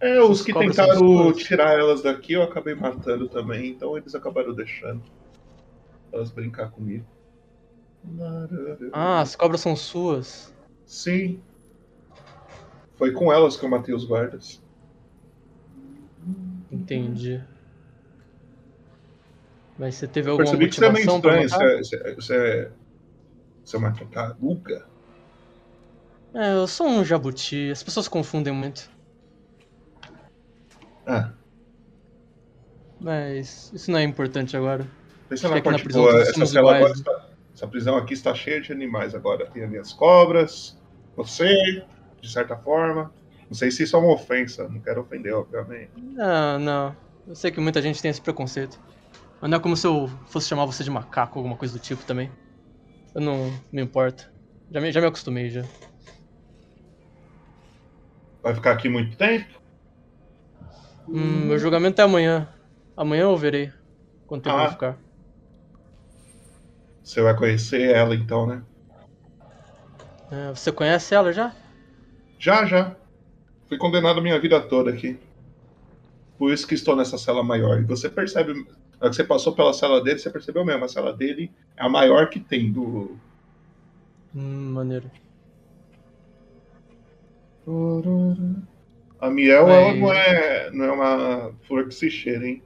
É, 0.00 0.20
os 0.20 0.40
Essas 0.40 0.46
que 0.46 0.52
tentaram 0.52 1.32
tirar 1.32 1.78
elas 1.78 2.02
daqui 2.02 2.34
eu 2.34 2.42
acabei 2.42 2.74
matando 2.74 3.28
também, 3.28 3.70
então 3.70 3.96
eles 3.96 4.14
acabaram 4.14 4.54
deixando 4.54 5.02
elas 6.12 6.30
brincar 6.30 6.70
comigo. 6.70 7.04
Ah, 8.92 9.20
as 9.20 9.36
cobras 9.36 9.60
são 9.60 9.74
suas. 9.76 10.54
Sim. 10.86 11.40
Foi 12.96 13.12
com 13.12 13.32
elas 13.32 13.56
que 13.56 13.64
eu 13.64 13.68
matei 13.68 13.94
os 13.94 14.04
guardas. 14.04 14.62
Entendi. 16.70 17.42
Mas 19.78 19.94
você 19.94 20.08
teve 20.08 20.28
alguma 20.28 20.44
percebi 20.44 20.68
que 20.68 20.74
você 20.76 20.84
é 20.86 20.92
meio 20.92 21.06
motivação 21.06 21.44
estranho. 21.44 21.84
Você, 21.84 21.98
você, 21.98 22.14
você 22.14 22.36
é. 22.36 22.70
Você 23.64 23.76
é 23.76 23.78
uma 23.78 23.92
tartaruga? 23.92 24.86
É, 26.34 26.54
eu 26.54 26.66
sou 26.66 26.86
um 26.86 27.04
jabuti. 27.04 27.70
As 27.70 27.82
pessoas 27.82 28.08
confundem 28.08 28.52
muito. 28.52 28.90
Ah, 31.06 31.32
Mas 33.00 33.70
isso 33.72 33.90
não 33.90 33.98
é 33.98 34.02
importante 34.02 34.56
agora. 34.56 34.86
pensa 35.28 35.48
na 35.48 35.54
na 35.56 35.62
parte 35.62 35.82
prisão 35.84 36.02
boa. 36.02 36.20
Essa, 36.20 36.44
cela 36.46 36.60
agora 36.60 36.78
iguais. 36.78 36.98
está, 36.98 37.17
essa 37.58 37.66
prisão 37.66 37.96
aqui 37.96 38.14
está 38.14 38.32
cheia 38.32 38.60
de 38.60 38.70
animais 38.70 39.16
agora. 39.16 39.44
Tem 39.46 39.64
ali 39.64 39.78
as 39.78 39.92
cobras, 39.92 40.78
você, 41.16 41.84
de 42.20 42.30
certa 42.30 42.56
forma. 42.56 43.12
Não 43.50 43.56
sei 43.56 43.72
se 43.72 43.82
isso 43.82 43.96
é 43.96 43.98
uma 43.98 44.12
ofensa, 44.12 44.68
não 44.68 44.78
quero 44.80 45.00
ofender, 45.00 45.34
obviamente. 45.34 45.90
Não, 45.96 46.58
não. 46.60 46.96
Eu 47.26 47.34
sei 47.34 47.50
que 47.50 47.58
muita 47.58 47.82
gente 47.82 48.00
tem 48.00 48.12
esse 48.12 48.20
preconceito. 48.20 48.78
Mas 49.40 49.50
não 49.50 49.58
é 49.58 49.60
como 49.60 49.76
se 49.76 49.88
eu 49.88 50.06
fosse 50.28 50.46
chamar 50.48 50.66
você 50.66 50.84
de 50.84 50.90
macaco 50.90 51.36
ou 51.36 51.40
alguma 51.40 51.56
coisa 51.56 51.76
do 51.76 51.82
tipo 51.82 52.04
também. 52.04 52.30
Eu 53.12 53.20
não 53.20 53.52
me 53.72 53.82
importo. 53.82 54.30
Já 54.70 54.80
me, 54.80 54.92
já 54.92 55.00
me 55.00 55.08
acostumei 55.08 55.50
já. 55.50 55.64
Vai 58.40 58.54
ficar 58.54 58.70
aqui 58.70 58.88
muito 58.88 59.16
tempo? 59.16 59.60
Hum, 61.08 61.46
meu 61.46 61.58
julgamento 61.58 62.00
é 62.00 62.04
amanhã. 62.04 62.48
Amanhã 62.96 63.22
eu 63.22 63.36
verei 63.36 63.72
quanto 64.28 64.44
tempo 64.44 64.56
Ah. 64.56 64.60
vou 64.62 64.70
ficar. 64.70 65.07
Você 67.08 67.22
vai 67.22 67.34
conhecer 67.34 67.88
ela 67.96 68.14
então, 68.14 68.46
né? 68.46 68.62
É, 70.30 70.50
você 70.50 70.70
conhece 70.70 71.14
ela 71.14 71.32
já? 71.32 71.56
Já, 72.38 72.66
já. 72.66 72.94
Fui 73.66 73.78
condenado 73.78 74.18
a 74.18 74.22
minha 74.22 74.38
vida 74.38 74.60
toda 74.60 74.90
aqui. 74.90 75.18
Por 76.36 76.52
isso 76.52 76.66
que 76.66 76.74
estou 76.74 76.94
nessa 76.94 77.16
cela 77.16 77.42
maior. 77.42 77.80
E 77.80 77.84
você 77.84 78.10
percebe, 78.10 78.52
na 78.52 78.60
hora 79.00 79.08
que 79.08 79.16
você 79.16 79.24
passou 79.24 79.54
pela 79.54 79.72
cela 79.72 80.04
dele, 80.04 80.18
você 80.18 80.28
percebeu 80.28 80.66
mesmo, 80.66 80.84
a 80.84 80.88
cela 80.88 81.10
dele 81.14 81.50
é 81.78 81.82
a 81.82 81.88
maior 81.88 82.28
que 82.28 82.38
tem 82.38 82.70
do. 82.70 83.16
Hum, 84.36 84.72
maneiro. 84.74 85.10
A 89.18 89.30
Miel, 89.30 89.66
ela 89.66 89.92
Mas- 89.92 89.98
não 89.98 90.12
é, 90.12 90.70
não 90.72 90.84
é 90.84 90.92
uma 90.92 91.54
flor 91.66 91.88
que 91.88 91.94
se 91.94 92.10
cheira, 92.10 92.46
hein? 92.46 92.62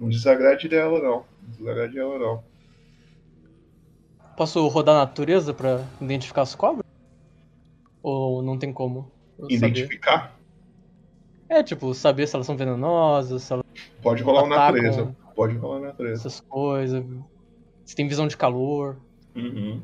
Não 0.00 0.08
desagrade 0.08 0.68
dela, 0.68 1.00
não. 1.00 1.24
Não 1.40 1.50
desagrade 1.56 1.94
dela, 1.94 2.18
não. 2.18 2.49
Posso 4.40 4.66
rodar 4.68 4.96
a 4.96 5.00
natureza 5.00 5.52
pra 5.52 5.84
identificar 6.00 6.40
as 6.40 6.54
cobras? 6.54 6.86
Ou 8.02 8.40
não 8.40 8.58
tem 8.58 8.72
como? 8.72 9.12
eu 9.38 9.50
saber? 9.50 9.56
Identificar? 9.56 10.34
É, 11.46 11.62
tipo, 11.62 11.92
saber 11.92 12.26
se 12.26 12.36
elas 12.36 12.46
são 12.46 12.56
venenosas, 12.56 13.42
se 13.42 13.52
elas 13.52 13.66
Pode 14.00 14.22
rolar 14.22 14.46
atacam 14.46 14.82
natureza. 14.82 15.16
Pode 15.36 15.56
rolar 15.58 15.80
natureza. 15.80 16.26
essas 16.26 16.40
coisas. 16.40 17.04
Se 17.84 17.94
tem 17.94 18.08
visão 18.08 18.26
de 18.26 18.34
calor. 18.34 18.96
Uhum. 19.36 19.82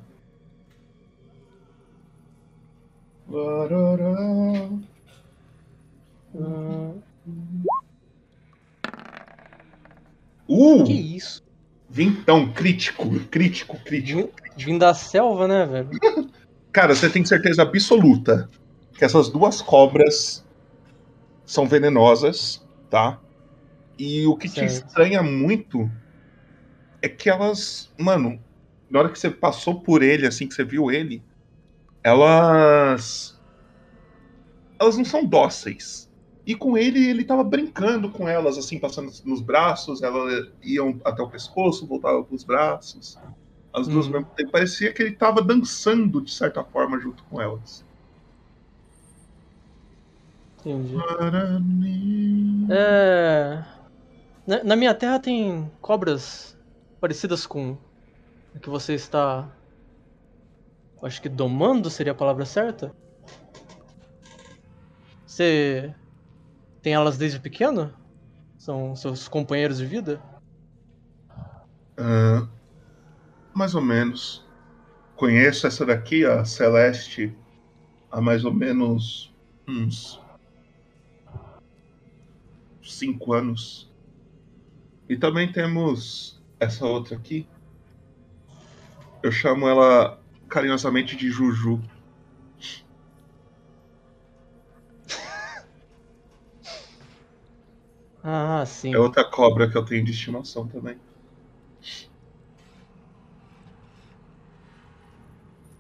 Uh! 10.49 10.85
Que 10.87 10.95
isso? 10.95 11.45
Vintão, 11.91 12.51
crítico, 12.51 13.21
crítico, 13.31 13.79
crítico. 13.85 14.46
Vim 14.57 14.79
da 14.79 14.95
selva, 14.95 15.47
né, 15.47 15.67
velho? 15.67 15.91
Cara, 16.73 16.95
você 16.95 17.09
tem 17.09 17.25
certeza 17.25 17.63
absoluta 17.63 18.49
que 18.99 19.05
essas 19.05 19.29
duas 19.29 19.63
cobras 19.63 20.45
são 21.45 21.67
venenosas, 21.67 22.63
tá? 22.91 23.19
E 23.99 24.27
o 24.27 24.37
que 24.37 24.49
te 24.49 24.61
Certo. 24.61 24.87
estranha 24.87 25.23
muito 25.23 25.91
é 27.01 27.09
que 27.09 27.31
elas, 27.31 27.91
mano, 27.99 28.39
na 28.91 28.99
hora 28.99 29.09
que 29.09 29.19
você 29.19 29.31
passou 29.31 29.81
por 29.81 30.03
ele, 30.03 30.27
assim 30.27 30.47
que 30.47 30.55
você 30.55 30.65
viu 30.65 30.91
ele, 30.91 31.23
elas 32.03 33.37
elas 34.79 34.97
não 34.97 35.05
são 35.05 35.25
dóceis. 35.25 36.09
E 36.47 36.55
com 36.55 36.77
ele, 36.77 37.09
ele 37.09 37.25
tava 37.25 37.43
brincando 37.43 38.11
com 38.11 38.29
elas, 38.29 38.57
assim, 38.57 38.79
passando 38.79 39.11
nos 39.25 39.41
braços, 39.41 40.03
elas 40.03 40.49
iam 40.63 41.01
até 41.05 41.23
o 41.23 41.29
pescoço, 41.29 41.87
voltavam 41.87 42.23
pros 42.23 42.45
braços. 42.45 43.19
As 43.77 43.87
duas 43.87 44.07
ao 44.07 44.13
mesmo 44.13 44.31
tempo. 44.35 44.51
Parecia 44.51 44.91
que 44.91 45.03
ele 45.03 45.15
tava 45.15 45.43
dançando, 45.43 46.23
de 46.23 46.33
certa 46.33 46.65
forma, 46.65 46.99
junto 46.99 47.23
com 47.25 47.43
elas. 47.43 47.85
Entendi. 50.61 50.97
É. 52.71 53.63
Na, 54.47 54.65
na 54.65 54.77
minha 54.77 54.95
terra 54.95 55.21
tem 55.21 55.71
cobras 55.83 56.57
parecidas 56.99 57.47
com 57.47 57.77
a 58.55 58.59
que 58.59 58.71
você 58.71 58.95
está. 58.95 59.47
Acho 61.03 61.21
que 61.21 61.29
domando 61.29 61.91
seria 61.91 62.13
a 62.13 62.17
palavra 62.17 62.47
certa? 62.47 62.95
Você 65.27 65.95
tem 66.81 66.95
elas 66.95 67.19
desde 67.19 67.39
pequeno? 67.39 67.95
São 68.57 68.97
seus 68.97 69.29
companheiros 69.29 69.77
de 69.77 69.85
vida? 69.85 70.19
Ah, 71.99 72.49
mais 73.57 73.75
ou 73.75 73.81
menos. 73.81 74.45
Conheço 75.17 75.67
essa 75.67 75.87
daqui, 75.87 76.27
a 76.27 76.45
Celeste, 76.45 77.35
há 78.13 78.21
mais 78.21 78.45
ou 78.45 78.53
menos 78.53 79.35
uns 79.67 80.21
cinco 82.83 83.33
anos. 83.33 83.91
E 85.09 85.17
também 85.17 85.51
temos 85.51 86.39
essa 86.61 86.85
outra 86.85 87.17
aqui. 87.17 87.49
Eu 89.23 89.33
chamo 89.33 89.67
ela 89.67 90.21
carinhosamente 90.51 91.17
de 91.17 91.31
Juju. 91.31 91.81
Ah, 98.29 98.65
sim. 98.67 98.93
É 98.93 98.99
outra 98.99 99.23
cobra 99.23 99.71
que 99.71 99.79
eu 99.79 99.85
tenho 99.85 100.05
de 100.05 100.11
estimação 100.11 100.67
também. 100.67 100.99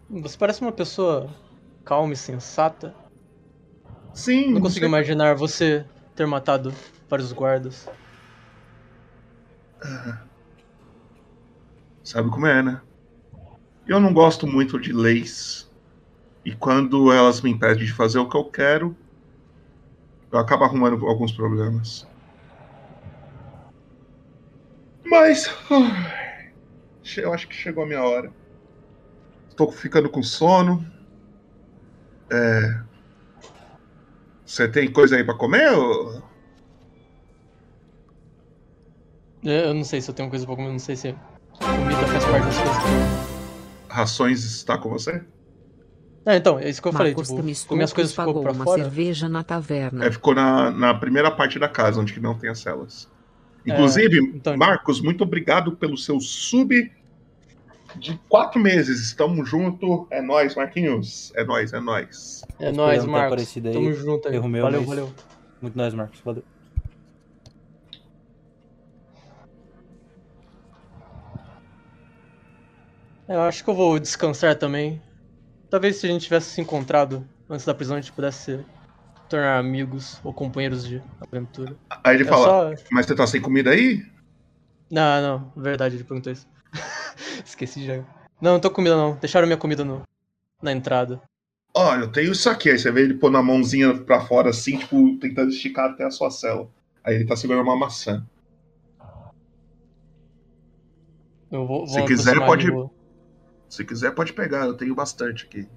Você 0.08 0.36
parece 0.36 0.60
uma 0.60 0.72
pessoa 0.72 1.28
calma 1.84 2.12
e 2.12 2.16
sensata. 2.16 2.94
Sim. 4.14 4.52
Não 4.52 4.60
consigo 4.60 4.80
sei- 4.80 4.88
imaginar 4.88 5.34
você 5.34 5.84
ter 6.14 6.26
matado 6.26 6.72
vários 7.08 7.32
guardas. 7.32 7.88
Sabe 12.02 12.30
como 12.30 12.46
é, 12.46 12.62
né? 12.62 12.80
Eu 13.86 14.00
não 14.00 14.12
gosto 14.12 14.46
muito 14.46 14.80
de 14.80 14.92
leis. 14.92 15.68
E 16.44 16.54
quando 16.54 17.12
elas 17.12 17.40
me 17.40 17.50
impedem 17.50 17.84
de 17.84 17.92
fazer 17.92 18.18
o 18.18 18.28
que 18.28 18.36
eu 18.36 18.44
quero, 18.44 18.96
eu 20.32 20.38
acabo 20.38 20.64
arrumando 20.64 21.04
alguns 21.06 21.32
problemas. 21.32 22.06
Mas. 25.04 25.48
Eu 27.16 27.32
acho 27.32 27.48
que 27.48 27.54
chegou 27.54 27.84
a 27.84 27.86
minha 27.86 28.02
hora. 28.02 28.32
Tô 29.56 29.70
ficando 29.70 30.08
com 30.10 30.22
sono. 30.22 30.86
É. 32.30 32.80
Você 34.44 34.68
tem 34.68 34.90
coisa 34.92 35.16
aí 35.16 35.24
pra 35.24 35.34
comer? 35.34 35.70
Ou... 35.72 36.22
Eu 39.42 39.74
não 39.74 39.84
sei 39.84 40.00
se 40.00 40.10
eu 40.10 40.14
tenho 40.14 40.28
coisa 40.28 40.44
pra 40.44 40.56
comer, 40.56 40.70
não 40.70 40.78
sei 40.78 40.96
se 40.96 41.14
comida 41.58 42.06
faz 42.06 42.24
parte 42.24 42.46
das 42.46 42.58
coisas. 42.58 42.76
Rações 43.88 44.44
está 44.44 44.76
com 44.76 44.90
você? 44.90 45.24
Ah, 46.24 46.36
então, 46.36 46.58
é 46.58 46.68
isso 46.68 46.82
que 46.82 46.88
eu 46.88 46.92
falei, 46.92 47.12
Marcos 47.12 47.28
tipo, 47.28 47.40
Temistocles 47.40 47.68
comer 47.68 47.84
as 47.84 47.92
coisas 47.92 48.12
ficou 48.12 48.26
pagou 48.26 48.42
pra 48.42 48.52
uma 48.52 48.64
fora. 48.64 48.82
cerveja 48.82 49.28
na 49.28 49.44
taverna. 49.44 50.04
É, 50.04 50.10
ficou 50.10 50.34
na, 50.34 50.70
na 50.72 50.92
primeira 50.92 51.30
parte 51.30 51.58
da 51.58 51.68
casa, 51.68 52.00
onde 52.00 52.12
que 52.12 52.18
não 52.20 52.36
tem 52.36 52.50
as 52.50 52.58
celas. 52.58 53.08
Inclusive, 53.64 54.18
então- 54.34 54.56
Marcos, 54.56 55.00
muito 55.00 55.22
obrigado 55.22 55.72
pelo 55.76 55.96
seu 55.96 56.20
sub 56.20 56.92
de 57.98 58.18
quatro 58.28 58.60
meses. 58.60 59.00
Estamos 59.00 59.48
junto. 59.48 60.06
É 60.10 60.20
nóis, 60.22 60.54
Marquinhos. 60.54 61.32
É 61.34 61.44
nóis, 61.44 61.72
é 61.72 61.80
nóis. 61.80 62.42
É 62.58 62.70
ter 62.70 63.06
Marcos. 63.06 63.56
aí. 63.56 63.72
Tamo 63.72 63.92
junto 63.92 64.28
aí. 64.28 64.34
Erro 64.36 64.48
meu, 64.48 64.62
valeu, 64.62 64.80
mas 64.80 64.88
valeu. 64.88 65.12
Muito 65.60 65.76
nóis, 65.76 65.94
Marcos. 65.94 66.20
Valeu. 66.24 66.44
Eu 73.28 73.40
acho 73.42 73.64
que 73.64 73.70
eu 73.70 73.74
vou 73.74 73.98
descansar 73.98 74.54
também. 74.56 75.02
Talvez 75.68 75.96
se 75.96 76.06
a 76.06 76.08
gente 76.10 76.22
tivesse 76.22 76.50
se 76.50 76.60
encontrado 76.60 77.26
antes 77.50 77.66
da 77.66 77.74
prisão, 77.74 77.96
a 77.96 78.00
gente 78.00 78.12
pudesse 78.12 78.58
se 78.58 78.66
tornar 79.28 79.58
amigos 79.58 80.20
ou 80.22 80.32
companheiros 80.32 80.86
de 80.86 81.02
aventura. 81.20 81.76
Aí 82.04 82.14
ele 82.14 82.24
É 82.24 82.26
fala: 82.26 82.76
só- 82.76 82.84
Mas 82.92 83.06
você 83.06 83.14
tá 83.16 83.26
sem 83.26 83.40
comida 83.40 83.70
aí? 83.70 84.00
Não, 84.88 85.20
não, 85.20 85.52
verdade, 85.62 85.96
ele 85.96 86.04
perguntou 86.04 86.32
isso. 86.32 86.46
Esqueci 87.44 87.84
já. 87.84 87.96
Não, 88.40 88.52
não 88.52 88.60
tô 88.60 88.68
com 88.70 88.76
comida 88.76 88.96
não. 88.96 89.16
Deixaram 89.16 89.46
minha 89.46 89.56
comida 89.58 89.84
no... 89.84 90.02
na 90.62 90.72
entrada. 90.72 91.20
Olha, 91.74 92.02
eu 92.04 92.12
tenho 92.12 92.32
isso 92.32 92.48
aqui. 92.48 92.70
Aí 92.70 92.78
você 92.78 92.90
vê 92.90 93.02
ele 93.02 93.14
pôr 93.14 93.30
na 93.30 93.42
mãozinha 93.42 93.94
pra 93.94 94.20
fora, 94.20 94.50
assim, 94.50 94.78
tipo, 94.78 95.18
tentando 95.18 95.50
esticar 95.50 95.90
até 95.90 96.04
a 96.04 96.10
sua 96.10 96.30
cela. 96.30 96.68
Aí 97.04 97.14
ele 97.14 97.26
tá 97.26 97.36
segurando 97.36 97.64
uma 97.64 97.76
maçã. 97.76 98.26
Eu 101.50 101.66
vou, 101.66 101.86
vou 101.86 101.88
Se 101.88 102.04
quiser, 102.04 102.44
pode. 102.44 102.70
vou- 102.70 102.92
Se 103.68 103.84
quiser, 103.84 104.12
pode 104.14 104.32
pegar. 104.32 104.66
Eu 104.66 104.74
tenho 104.76 104.94
bastante 104.94 105.44
aqui. 105.44 105.68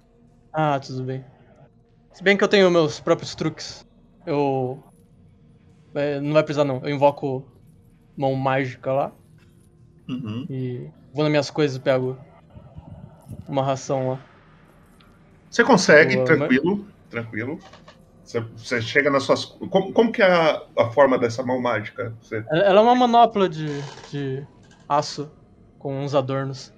Ah, 0.51 0.79
tudo 0.79 1.03
bem. 1.03 1.23
Se 2.13 2.23
bem 2.23 2.35
que 2.35 2.43
eu 2.43 2.47
tenho 2.47 2.69
meus 2.71 2.99
próprios 2.99 3.35
truques. 3.35 3.85
Eu. 4.25 4.83
é, 5.93 6.19
não 6.19 6.33
vai 6.33 6.43
precisar 6.43 6.63
não. 6.65 6.81
Eu 6.83 6.89
invoco 6.89 7.45
mão 8.17 8.33
mágica 8.35 8.91
lá. 8.91 9.11
Uhum. 10.07 10.45
E 10.49 10.89
vou 11.19 11.23
nas 11.25 11.31
minhas 11.31 11.51
coisas 11.51 11.77
e 11.77 11.79
pego 11.81 12.17
uma 13.47 13.63
ração 13.63 14.07
lá. 14.09 14.25
Você 15.49 15.63
consegue, 15.63 16.23
Boa, 16.23 16.23
tranquilo, 16.23 16.87
tranquilo. 17.09 17.63
Você, 18.23 18.41
você 18.41 18.81
chega 18.81 19.09
nas 19.11 19.23
suas. 19.23 19.45
Como, 19.45 19.93
como 19.93 20.11
que 20.11 20.21
é 20.21 20.27
a, 20.31 20.61
a 20.79 20.91
forma 20.91 21.19
dessa 21.19 21.43
mão 21.43 21.61
mágica? 21.61 22.17
Você- 22.21 22.45
Ela 22.51 22.63
ela 22.63 22.79
é 22.81 22.83
uma 22.83 22.95
manopla 22.95 23.49
de, 23.49 23.81
de 24.05 24.47
aço 24.87 25.31
com 25.79 26.03
uns 26.03 26.13
adornos. 26.15 26.71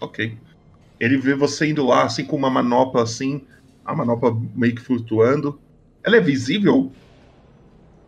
Ok. 0.00 0.40
Ele 1.00 1.18
vê 1.18 1.34
você 1.34 1.68
indo 1.68 1.84
lá, 1.86 2.04
assim, 2.04 2.24
com 2.26 2.36
uma 2.36 2.50
manopla, 2.50 3.02
assim, 3.04 3.46
a 3.84 3.94
manopla 3.96 4.32
meio 4.54 4.74
que 4.74 4.82
flutuando. 4.82 5.62
Ela 6.04 6.18
é 6.18 6.20
visível? 6.20 6.96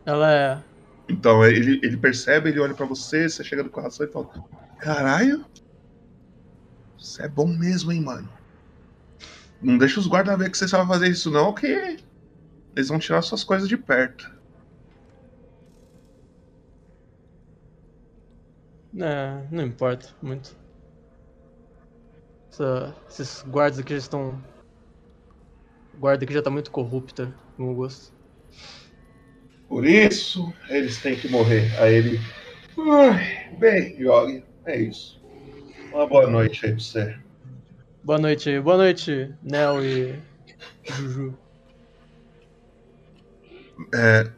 Ela 0.05 0.30
é. 0.32 0.70
Então, 1.11 1.44
ele, 1.44 1.80
ele 1.82 1.96
percebe, 1.96 2.48
ele 2.48 2.61
olha 2.61 2.74
pra 2.74 2.86
você, 2.86 3.28
você 3.28 3.42
chega 3.44 3.64
do 3.64 3.70
coração 3.70 4.06
e 4.06 4.11
fala: 4.12 4.28
Caralho, 4.78 5.44
você 6.96 7.24
é 7.24 7.28
bom 7.28 7.48
mesmo, 7.48 7.90
hein, 7.90 8.00
mano. 8.00 8.28
Não 9.61 9.76
deixa 9.76 10.00
os 10.00 10.06
guardas 10.06 10.38
ver 10.38 10.50
que 10.50 10.56
você 10.58 10.66
sabe 10.66 10.88
fazer 10.88 11.08
isso, 11.08 11.30
não, 11.30 11.54
que 11.54 11.66
eles 12.76 12.88
vão 12.88 12.98
tirar 12.98 13.22
suas 13.22 13.44
coisas 13.44 13.68
de 13.68 13.76
perto. 13.76 14.30
É, 18.94 19.48
não 19.50 19.64
importa 19.64 20.14
muito. 20.22 20.56
Essa- 22.52 22.94
esses 23.08 23.42
guardas 23.42 23.78
aqui 23.80 23.92
já 23.94 23.98
estão. 23.98 24.40
O 25.94 25.98
guarda 25.98 26.24
aqui 26.24 26.34
já 26.34 26.42
tá 26.42 26.50
muito 26.50 26.70
corrupta, 26.72 27.32
no 27.56 27.66
meu 27.66 27.74
gosto. 27.76 28.12
Por 29.71 29.87
isso, 29.87 30.53
eles 30.68 31.01
têm 31.01 31.14
que 31.14 31.29
morrer. 31.29 31.71
Aí 31.79 31.95
ele. 31.95 32.21
Ai, 32.77 33.57
bem, 33.57 33.95
Yogi, 34.01 34.45
é 34.66 34.81
isso. 34.81 35.23
Uma 35.93 36.09
boa 36.09 36.27
noite 36.27 36.66
aí 36.66 36.73
pra 36.73 36.81
você. 36.81 37.16
Boa 38.03 38.18
noite 38.18 38.51
aí, 38.51 38.61
boa 38.61 38.77
noite, 38.77 39.33
Nel 39.41 39.85
e 39.85 40.18
Juju. 40.83 41.39
É, 43.95 44.29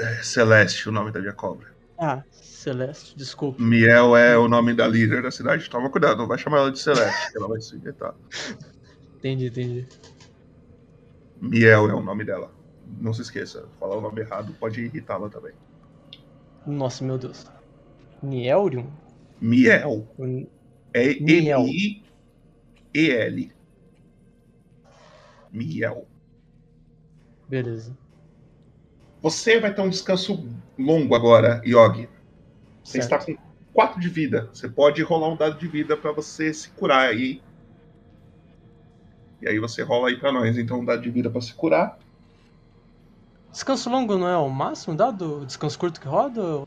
é 0.00 0.22
Celeste, 0.24 0.88
o 0.88 0.92
nome 0.92 1.12
da 1.12 1.20
minha 1.20 1.32
cobra. 1.32 1.68
Ah, 1.96 2.24
Celeste, 2.32 3.16
desculpa. 3.16 3.62
Miel 3.62 4.16
é 4.16 4.36
o 4.36 4.48
nome 4.48 4.74
da 4.74 4.88
líder 4.88 5.22
da 5.22 5.30
cidade. 5.30 5.70
Toma 5.70 5.88
cuidado, 5.88 6.18
não 6.18 6.26
vai 6.26 6.36
chamar 6.36 6.58
ela 6.58 6.72
de 6.72 6.80
Celeste, 6.80 7.36
ela 7.36 7.46
vai 7.46 7.60
se 7.60 7.76
irritar. 7.76 8.12
Entendi, 9.18 9.46
entendi. 9.46 9.86
Miel 11.40 11.88
é 11.88 11.94
o 11.94 12.02
nome 12.02 12.24
dela. 12.24 12.63
Não 13.00 13.12
se 13.12 13.22
esqueça, 13.22 13.68
falar 13.78 13.96
o 13.96 14.00
nome 14.00 14.20
errado 14.20 14.54
pode 14.58 14.80
irritá-la 14.80 15.28
também. 15.28 15.52
Nossa, 16.66 17.04
meu 17.04 17.18
Deus. 17.18 17.46
Nielrium? 18.22 18.90
Miel. 19.40 20.06
É 20.92 21.14
Miel. 21.20 21.60
M-I-E-L. 21.62 23.52
Miel. 25.52 26.06
Beleza. 27.48 27.96
Você 29.20 29.60
vai 29.60 29.74
ter 29.74 29.82
um 29.82 29.88
descanso 29.88 30.48
longo 30.78 31.14
agora, 31.14 31.60
Yogi. 31.64 32.08
Você 32.82 33.02
Certo. 33.02 33.28
está 33.28 33.34
com 33.34 33.36
4 33.72 34.00
de 34.00 34.08
vida. 34.08 34.48
Você 34.52 34.68
pode 34.68 35.02
rolar 35.02 35.28
um 35.28 35.36
dado 35.36 35.58
de 35.58 35.66
vida 35.66 35.96
pra 35.96 36.12
você 36.12 36.52
se 36.54 36.70
curar 36.70 37.08
aí. 37.08 37.42
E 39.42 39.48
aí 39.48 39.58
você 39.58 39.82
rola 39.82 40.08
aí 40.08 40.18
pra 40.18 40.32
nós, 40.32 40.56
então 40.56 40.80
um 40.80 40.84
dado 40.84 41.02
de 41.02 41.10
vida 41.10 41.28
pra 41.28 41.40
se 41.40 41.52
curar. 41.54 41.98
Descanso 43.54 43.88
longo 43.88 44.18
não 44.18 44.26
é 44.26 44.36
o 44.36 44.48
máximo 44.48 44.96
dado? 44.96 45.42
O 45.42 45.46
descanso 45.46 45.78
curto 45.78 46.00
que 46.00 46.08
roda? 46.08 46.66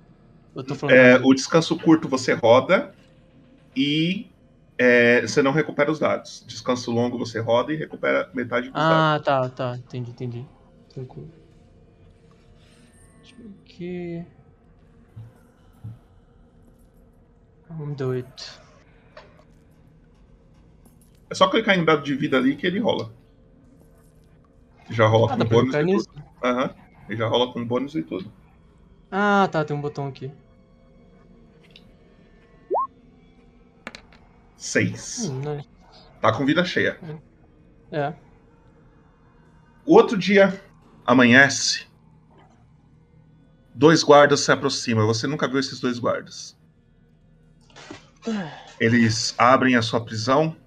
Eu 0.56 0.64
tô 0.64 0.74
falando. 0.74 0.96
É, 0.96 1.18
o 1.18 1.34
descanso 1.34 1.78
curto 1.78 2.08
você 2.08 2.32
roda 2.32 2.96
e 3.76 4.32
é, 4.78 5.22
você 5.22 5.42
não 5.42 5.52
recupera 5.52 5.92
os 5.92 6.00
dados. 6.00 6.46
Descanso 6.48 6.90
longo 6.90 7.18
você 7.18 7.42
roda 7.42 7.74
e 7.74 7.76
recupera 7.76 8.30
metade 8.34 8.68
dos 8.70 8.82
dados. 8.82 8.98
Ah, 8.98 9.22
tá, 9.22 9.50
tá. 9.50 9.76
Entendi, 9.76 10.12
entendi. 10.12 10.46
Tranquilo. 10.94 11.30
Deixa 13.22 13.36
eu 13.36 13.44
ver 13.44 13.56
aqui. 13.66 14.26
Vamos 17.70 17.98
do 17.98 18.08
8. 18.08 18.62
É 21.30 21.36
só 21.36 21.50
clicar 21.50 21.78
em 21.78 21.84
dado 21.84 22.02
de 22.02 22.16
vida 22.16 22.38
ali 22.38 22.56
que 22.56 22.66
ele 22.66 22.80
rola. 22.80 23.12
Já 24.90 25.06
rola 25.06 25.34
Ah, 25.34 25.38
com 25.38 25.44
bônus 25.44 26.07
Aham. 26.44 26.76
Ele 27.08 27.18
já 27.18 27.28
rola 27.28 27.52
com 27.54 27.66
bônus 27.66 27.96
e 27.96 28.04
tudo. 28.04 28.32
Ah, 29.10 29.48
tá, 29.52 29.64
tem 29.64 29.76
um 29.76 29.82
botão 29.82 30.08
aqui. 30.08 30.32
Seis. 34.56 35.30
Hum, 35.30 35.40
né? 35.40 35.64
Tá 36.22 36.34
com 36.34 36.46
vida 36.46 36.66
cheia. 36.66 37.00
É. 37.92 38.14
O 39.86 39.96
outro 39.96 40.18
dia 40.18 40.62
amanhece. 41.06 41.88
Dois 43.74 44.04
guardas 44.04 44.42
se 44.42 44.52
aproximam. 44.52 45.06
Você 45.08 45.28
nunca 45.28 45.48
viu 45.48 45.60
esses 45.60 45.80
dois 45.80 46.00
guardas. 46.00 46.58
Eles 48.80 49.34
abrem 49.38 49.76
a 49.76 49.82
sua 49.82 50.04
prisão 50.04 50.58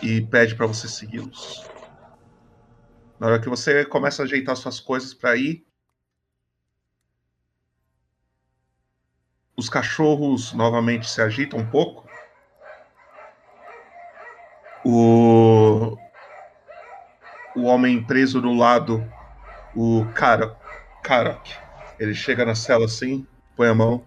e 0.00 0.22
pede 0.22 0.54
pra 0.54 0.66
você 0.66 0.88
segui-los. 0.88 1.71
Na 3.22 3.28
hora 3.28 3.40
que 3.40 3.48
você 3.48 3.84
começa 3.84 4.20
a 4.20 4.24
ajeitar 4.24 4.56
suas 4.56 4.80
coisas 4.80 5.14
pra 5.14 5.36
ir, 5.36 5.64
os 9.56 9.68
cachorros 9.68 10.52
novamente 10.52 11.08
se 11.08 11.22
agitam 11.22 11.60
um 11.60 11.70
pouco. 11.70 12.10
O 14.84 15.96
o 17.54 17.62
homem 17.62 18.04
preso 18.04 18.40
do 18.40 18.52
lado, 18.52 19.08
o 19.72 20.10
cara, 20.12 20.58
Karak, 21.00 21.48
ele 22.00 22.14
chega 22.16 22.44
na 22.44 22.56
cela 22.56 22.86
assim, 22.86 23.24
põe 23.54 23.68
a 23.68 23.74
mão. 23.74 24.04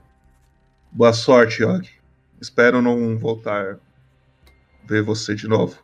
Boa 0.91 1.13
sorte, 1.13 1.63
Yogi. 1.63 2.01
Espero 2.41 2.82
não 2.82 3.18
voltar 3.18 3.80
ver 4.84 5.01
você 5.03 5.34
de 5.36 5.47
novo. 5.47 5.82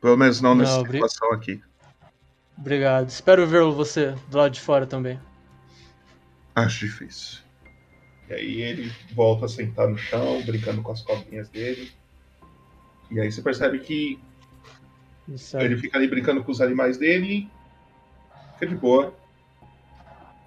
Pelo 0.00 0.16
menos 0.16 0.40
não, 0.40 0.56
Não, 0.56 0.62
nessa 0.62 0.80
obri- 0.80 0.94
situação 0.94 1.30
aqui. 1.32 1.62
Obrigado. 2.56 3.08
Espero 3.08 3.46
ver 3.46 3.62
você 3.64 4.14
do 4.28 4.38
lado 4.38 4.52
de 4.52 4.60
fora 4.60 4.86
também. 4.86 5.18
Acho 6.54 6.86
difícil. 6.86 7.40
E 8.28 8.34
aí 8.34 8.62
ele 8.62 8.92
volta 9.12 9.46
a 9.46 9.48
sentar 9.48 9.88
no 9.88 9.98
chão, 9.98 10.42
brincando 10.42 10.82
com 10.82 10.92
as 10.92 11.02
cobrinhas 11.02 11.48
dele. 11.48 11.92
E 13.10 13.20
aí 13.20 13.30
você 13.30 13.42
percebe 13.42 13.80
que 13.80 14.18
ele 15.54 15.76
fica 15.76 15.98
ali 15.98 16.08
brincando 16.08 16.44
com 16.44 16.52
os 16.52 16.60
animais 16.60 16.96
dele, 16.96 17.50
fica 18.54 18.66
de 18.66 18.76
boa. 18.76 19.14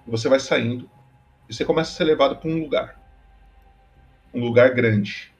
Você 0.06 0.28
vai 0.28 0.40
saindo. 0.40 0.90
E 1.48 1.54
você 1.54 1.64
começa 1.64 1.92
a 1.92 1.94
ser 1.94 2.04
levado 2.04 2.36
para 2.36 2.48
um 2.48 2.60
lugar. 2.60 3.00
Um 4.32 4.40
lugar 4.40 4.74
grande. 4.74 5.32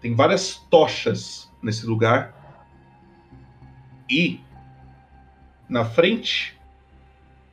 Tem 0.00 0.14
várias 0.14 0.56
tochas 0.70 1.50
nesse 1.62 1.86
lugar. 1.86 2.34
E 4.08 4.40
na 5.68 5.84
frente 5.84 6.54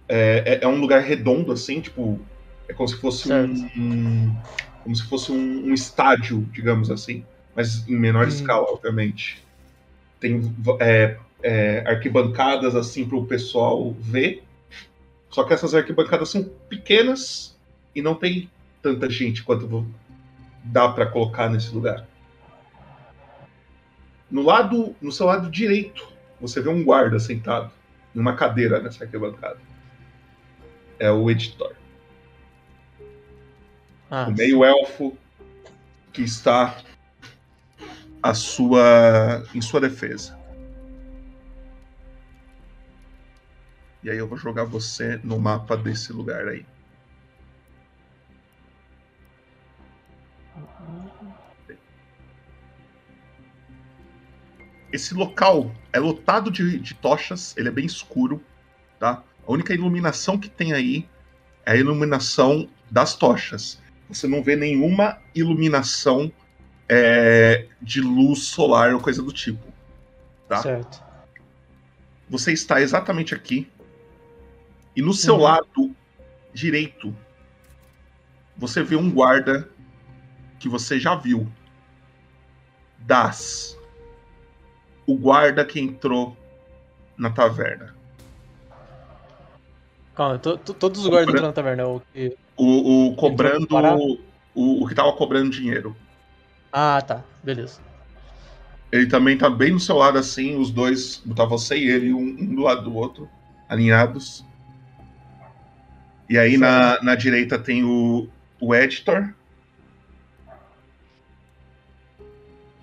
é, 0.07 0.59
é- 0.61 0.63
é 0.63 0.67
um 0.67 0.79
lugar 0.79 1.01
redondo, 1.01 1.51
assim, 1.51 1.79
tipo. 1.81 2.19
É 2.67 2.73
como 2.73 2.87
se 2.87 2.95
fosse 2.97 3.31
um, 3.31 3.69
um- 3.77 4.35
Como 4.83 4.95
se 4.95 5.03
fosse 5.03 5.31
um, 5.31 5.67
um 5.69 5.73
estádio, 5.73 6.41
digamos 6.51 6.89
assim. 6.89 7.23
Mas 7.55 7.87
em 7.87 7.95
menor 7.95 8.25
Hum. 8.25 8.29
escala, 8.29 8.65
obviamente. 8.69 9.43
Tem 10.19 10.53
é, 10.79 11.17
é, 11.43 11.83
arquibancadas 11.87 12.75
assim 12.75 13.07
para 13.07 13.17
o 13.17 13.25
pessoal 13.25 13.91
ver. 13.99 14.43
Só 15.29 15.43
que 15.43 15.53
essas 15.53 15.73
arquibancadas 15.73 16.29
são 16.29 16.43
pequenas 16.69 17.55
e 17.95 18.01
não 18.01 18.15
tem 18.15 18.49
tanta 18.81 19.09
gente 19.09 19.43
quanto 19.43 19.85
dá 20.63 20.89
para 20.89 21.05
colocar 21.05 21.49
nesse 21.49 21.73
lugar. 21.73 22.05
No 24.29 24.41
lado, 24.41 24.95
no 25.01 25.11
seu 25.11 25.25
lado 25.25 25.49
direito, 25.49 26.07
você 26.39 26.61
vê 26.61 26.69
um 26.69 26.83
guarda 26.83 27.19
sentado 27.19 27.71
numa 28.13 28.35
cadeira 28.35 28.79
nessa 28.79 29.03
arquibancada. 29.03 29.59
É 30.99 31.09
o 31.11 31.29
editor. 31.29 31.75
Ah, 34.09 34.27
o 34.27 34.31
meio 34.31 34.63
elfo 34.63 35.17
que 36.11 36.21
está 36.21 36.77
a 38.21 38.33
sua 38.33 39.43
em 39.53 39.61
sua 39.61 39.79
defesa. 39.79 40.37
E 44.03 44.09
aí 44.09 44.17
eu 44.17 44.27
vou 44.27 44.37
jogar 44.37 44.63
você 44.63 45.19
no 45.23 45.39
mapa 45.39 45.77
desse 45.77 46.11
lugar 46.11 46.47
aí. 46.47 46.65
Esse 54.91 55.13
local 55.13 55.71
é 55.93 55.99
lotado 55.99 56.51
de, 56.51 56.77
de 56.79 56.93
tochas, 56.93 57.55
ele 57.57 57.69
é 57.69 57.71
bem 57.71 57.85
escuro, 57.85 58.43
tá? 58.99 59.23
A 59.47 59.51
única 59.51 59.73
iluminação 59.73 60.37
que 60.37 60.49
tem 60.49 60.73
aí 60.73 61.07
é 61.65 61.71
a 61.71 61.75
iluminação 61.75 62.69
das 62.89 63.15
tochas. 63.15 63.81
Você 64.09 64.27
não 64.27 64.43
vê 64.43 64.55
nenhuma 64.55 65.17
iluminação 65.33 66.31
é, 66.89 67.67
de 67.81 68.01
luz 68.01 68.43
solar 68.43 68.93
ou 68.93 68.99
coisa 68.99 69.23
do 69.23 69.31
tipo, 69.31 69.65
tá? 70.47 70.57
Certo. 70.57 71.01
Você 72.29 72.51
está 72.51 72.81
exatamente 72.81 73.33
aqui. 73.33 73.71
E 74.95 75.01
no 75.01 75.13
seu 75.13 75.35
Uhum. 75.35 75.41
lado 75.41 75.95
direito, 76.53 77.15
você 78.57 78.83
vê 78.83 78.97
um 78.97 79.09
guarda 79.09 79.69
que 80.59 80.67
você 80.67 80.99
já 80.99 81.15
viu. 81.15 81.49
Das, 82.99 83.77
o 85.05 85.15
guarda 85.15 85.65
que 85.65 85.79
entrou 85.79 86.35
na 87.17 87.29
taverna. 87.29 87.95
Calma, 90.15 90.37
to- 90.39 90.57
to- 90.57 90.73
todos 90.73 91.01
os 91.01 91.07
guardas 91.07 91.29
entrando 91.29 91.47
na 91.47 91.53
taverna. 91.53 91.87
O 91.87 92.01
que... 92.13 92.37
O, 92.57 93.07
o 93.07 93.15
cobrando. 93.15 93.67
O, 94.53 94.83
o 94.83 94.87
que 94.87 94.93
tava 94.93 95.13
cobrando 95.13 95.49
dinheiro. 95.49 95.95
Ah, 96.71 97.01
tá. 97.01 97.23
Beleza. 97.43 97.79
Ele 98.91 99.07
também 99.07 99.37
tá 99.37 99.49
bem 99.49 99.71
do 99.71 99.79
seu 99.79 99.95
lado 99.95 100.17
assim, 100.17 100.57
os 100.57 100.69
dois, 100.69 101.23
tá 101.35 101.45
você 101.45 101.77
e 101.77 101.89
ele, 101.89 102.13
um, 102.13 102.19
um 102.19 102.55
do 102.55 102.61
lado 102.61 102.83
do 102.83 102.93
outro, 102.93 103.29
alinhados. 103.69 104.45
E 106.29 106.37
aí 106.37 106.57
na, 106.57 107.01
na 107.01 107.15
direita 107.15 107.57
tem 107.57 107.85
o, 107.85 108.27
o 108.59 108.75
editor. 108.75 109.33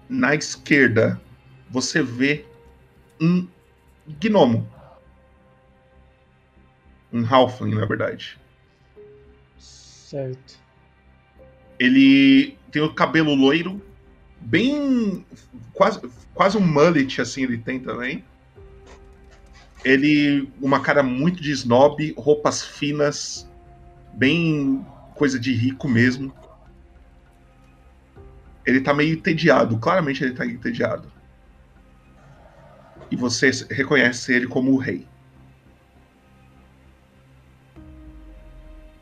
Na 0.09 0.35
esquerda, 0.35 1.21
você 1.71 2.03
vê 2.03 2.45
um 3.21 3.47
gnomo. 4.07 4.69
Um 7.13 7.25
halfling, 7.25 7.75
na 7.75 7.87
verdade. 7.87 8.39
Certo. 9.59 10.59
Ele 11.79 12.57
tem 12.71 12.83
o 12.83 12.93
cabelo 12.93 13.35
loiro, 13.35 13.81
bem. 14.41 15.25
quase, 15.73 16.01
quase 16.35 16.57
um 16.57 16.67
mullet, 16.67 17.21
assim, 17.21 17.43
ele 17.43 17.59
tem 17.59 17.81
também. 17.81 18.25
Ele. 19.85 20.51
uma 20.61 20.81
cara 20.81 21.03
muito 21.03 21.43
de 21.43 21.51
snob, 21.53 22.15
roupas 22.17 22.65
finas, 22.65 23.49
bem 24.15 24.85
coisa 25.15 25.39
de 25.39 25.53
rico 25.53 25.89
mesmo. 25.89 26.33
Ele 28.65 28.81
tá 28.81 28.93
meio 28.93 29.15
entediado, 29.15 29.79
claramente 29.79 30.23
ele 30.23 30.35
tá 30.35 30.45
entediado. 30.45 31.11
E 33.11 33.17
você 33.17 33.51
reconhece 33.71 34.33
ele 34.33 34.47
como 34.47 34.73
o 34.73 34.77
rei. 34.77 35.07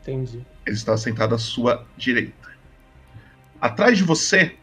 Entendi. 0.01 0.45
Ele 0.65 0.75
está 0.75 0.95
sentado 0.97 1.35
à 1.35 1.37
sua 1.37 1.85
direita. 1.97 2.55
Atrás 3.59 3.97
de 3.97 4.03
você, 4.03 4.55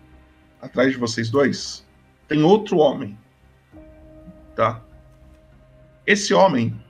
atrás 0.61 0.92
de 0.92 0.99
vocês 0.99 1.30
dois, 1.30 1.86
tem 2.26 2.42
outro 2.42 2.78
homem. 2.78 3.18
Tá? 4.57 4.82
Esse 6.07 6.32
homem 6.32 6.80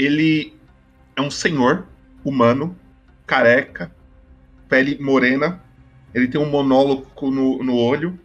ele 0.00 0.58
é 1.14 1.20
um 1.20 1.30
senhor 1.30 1.86
humano, 2.24 2.74
careca, 3.26 3.94
pele 4.66 4.98
morena. 4.98 5.62
Ele 6.14 6.26
tem 6.26 6.40
um 6.40 6.48
monólogo 6.48 7.30
no, 7.30 7.62
no 7.62 7.76
olho. 7.76 8.18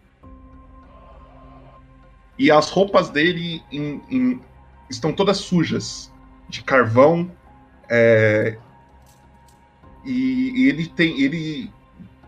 E 2.37 2.51
as 2.51 2.69
roupas 2.69 3.09
dele 3.09 3.63
em- 3.71 4.01
em- 4.09 4.41
estão 4.89 5.13
todas 5.13 5.37
sujas 5.37 6.11
de 6.49 6.63
carvão. 6.63 7.31
é, 7.89 8.57
e, 10.03 10.51
e 10.55 10.69
ele 10.69 10.87
tem. 10.87 11.21
Ele 11.21 11.71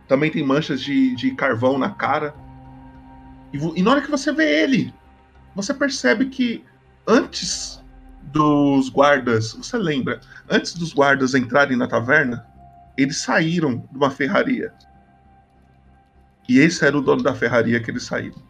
também 0.08 0.32
tem 0.32 0.44
manchas 0.44 0.82
de, 0.82 1.16
de 1.16 1.32
carvão 1.36 1.78
na 1.78 1.90
cara. 1.92 2.34
E, 3.54 3.58
e 3.80 3.82
na 3.82 3.92
hora 3.92 4.02
que 4.02 4.10
você 4.12 4.32
vê 4.32 4.64
ele, 4.64 4.94
você 5.56 5.74
percebe 5.74 6.28
que 6.28 6.64
antes 7.08 7.84
dos 8.22 8.90
guardas, 8.90 9.54
você 9.54 9.78
lembra, 9.78 10.20
antes 10.50 10.74
dos 10.74 10.94
guardas 10.94 11.34
entrarem 11.34 11.78
na 11.78 11.88
taverna, 11.88 12.46
eles 12.98 13.18
saíram 13.18 13.78
de 13.92 13.98
uma 13.98 14.10
ferraria. 14.12 14.74
E 16.48 16.60
esse 16.60 16.86
era 16.86 16.98
o 16.98 17.02
dono 17.02 17.24
da 17.24 17.34
ferraria 17.34 17.80
que 17.82 17.92
eles 17.92 18.04
saíram. 18.04 18.42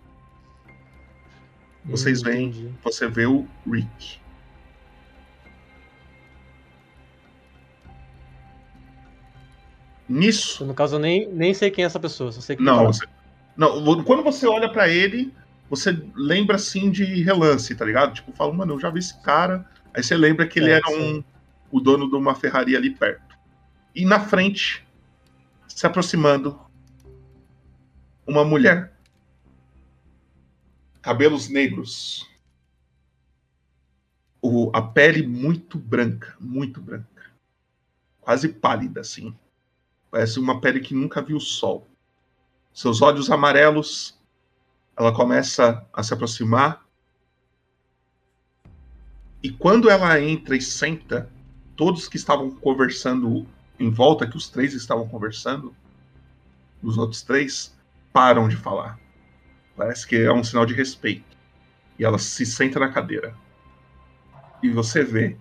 Vocês 1.88 2.21
Hum, 2.21 2.25
veem, 2.25 2.47
entendi. 2.49 2.71
você 2.83 3.07
vê 3.07 3.25
o 3.25 3.47
Rick. 3.65 4.19
Nisso. 10.07 10.65
No 10.65 10.73
caso, 10.73 10.95
eu 10.95 10.99
nem, 10.99 11.29
nem 11.31 11.53
sei 11.53 11.69
quem 11.69 11.83
é 11.83 11.88
essa 11.88 11.99
pessoa, 11.99 12.31
só 12.31 12.41
sei 12.41 12.55
que. 12.55 12.63
Não, 12.63 12.77
tá. 12.77 12.83
você- 12.85 13.05
não, 13.55 14.03
quando 14.03 14.23
você 14.23 14.47
olha 14.47 14.71
pra 14.71 14.88
ele, 14.88 15.33
você 15.69 15.91
lembra 16.15 16.55
assim 16.55 16.89
de 16.89 17.03
relance, 17.23 17.73
tá 17.75 17.83
ligado? 17.83 18.13
Tipo, 18.13 18.31
fala, 18.31 18.53
mano, 18.53 18.75
eu 18.75 18.79
já 18.79 18.89
vi 18.89 18.99
esse 18.99 19.19
cara. 19.21 19.65
Aí 19.93 20.01
você 20.03 20.15
lembra 20.15 20.47
que 20.47 20.59
ele 20.59 20.69
É, 20.69 20.75
era 20.75 20.89
um, 20.91 21.23
o 21.71 21.79
dono 21.81 22.09
de 22.09 22.15
uma 22.15 22.35
ferraria 22.35 22.77
ali 22.77 22.91
perto. 22.91 23.35
E 23.93 24.05
na 24.05 24.19
frente, 24.19 24.85
se 25.67 25.85
aproximando, 25.85 26.59
uma 28.25 28.45
mulher. 28.45 28.93
Cabelos 31.02 31.50
negros. 31.50 32.28
O, 34.41 34.72
a 34.74 34.82
pele 34.82 35.26
muito 35.26 35.78
branca, 35.78 36.36
muito 36.39 36.80
branca. 36.82 37.32
Quase 38.22 38.50
pálida, 38.50 39.02
assim. 39.02 39.36
Parece 40.12 40.39
uma 40.39 40.62
pele 40.62 40.80
que 40.80 40.93
nunca 40.93 41.22
viu 41.22 41.38
o 41.38 41.41
sol. 41.41 41.88
Seus 42.74 43.02
olhos 43.02 43.30
amarelos. 43.30 44.18
Ela 44.95 45.14
começa 45.14 45.86
a 45.93 46.04
se 46.04 46.14
aproximar. 46.14 46.86
E 49.43 49.52
quando 49.52 49.89
ela 49.89 50.20
entra 50.20 50.56
e 50.56 50.62
senta, 50.62 51.32
todos 51.76 52.08
que 52.08 52.18
estavam 52.18 52.50
conversando 52.50 53.45
em 53.80 53.89
volta, 53.89 54.28
que 54.28 54.36
os 54.36 54.50
três 54.50 54.74
estavam 54.74 55.08
conversando, 55.08 55.76
os 56.82 56.98
outros 56.98 57.22
três, 57.22 57.76
param 58.12 58.48
de 58.48 58.56
falar. 58.56 59.00
Parece 59.78 60.05
que 60.07 60.15
é 60.15 60.34
um 60.34 60.43
sinal 60.43 60.65
de 60.65 60.73
respeito. 60.73 61.38
E 61.99 62.03
ela 62.03 62.17
se 62.17 62.45
senta 62.45 62.80
na 62.80 62.91
cadeira. 62.91 63.34
E 64.61 64.69
você 64.69 65.03
vê 65.03 65.38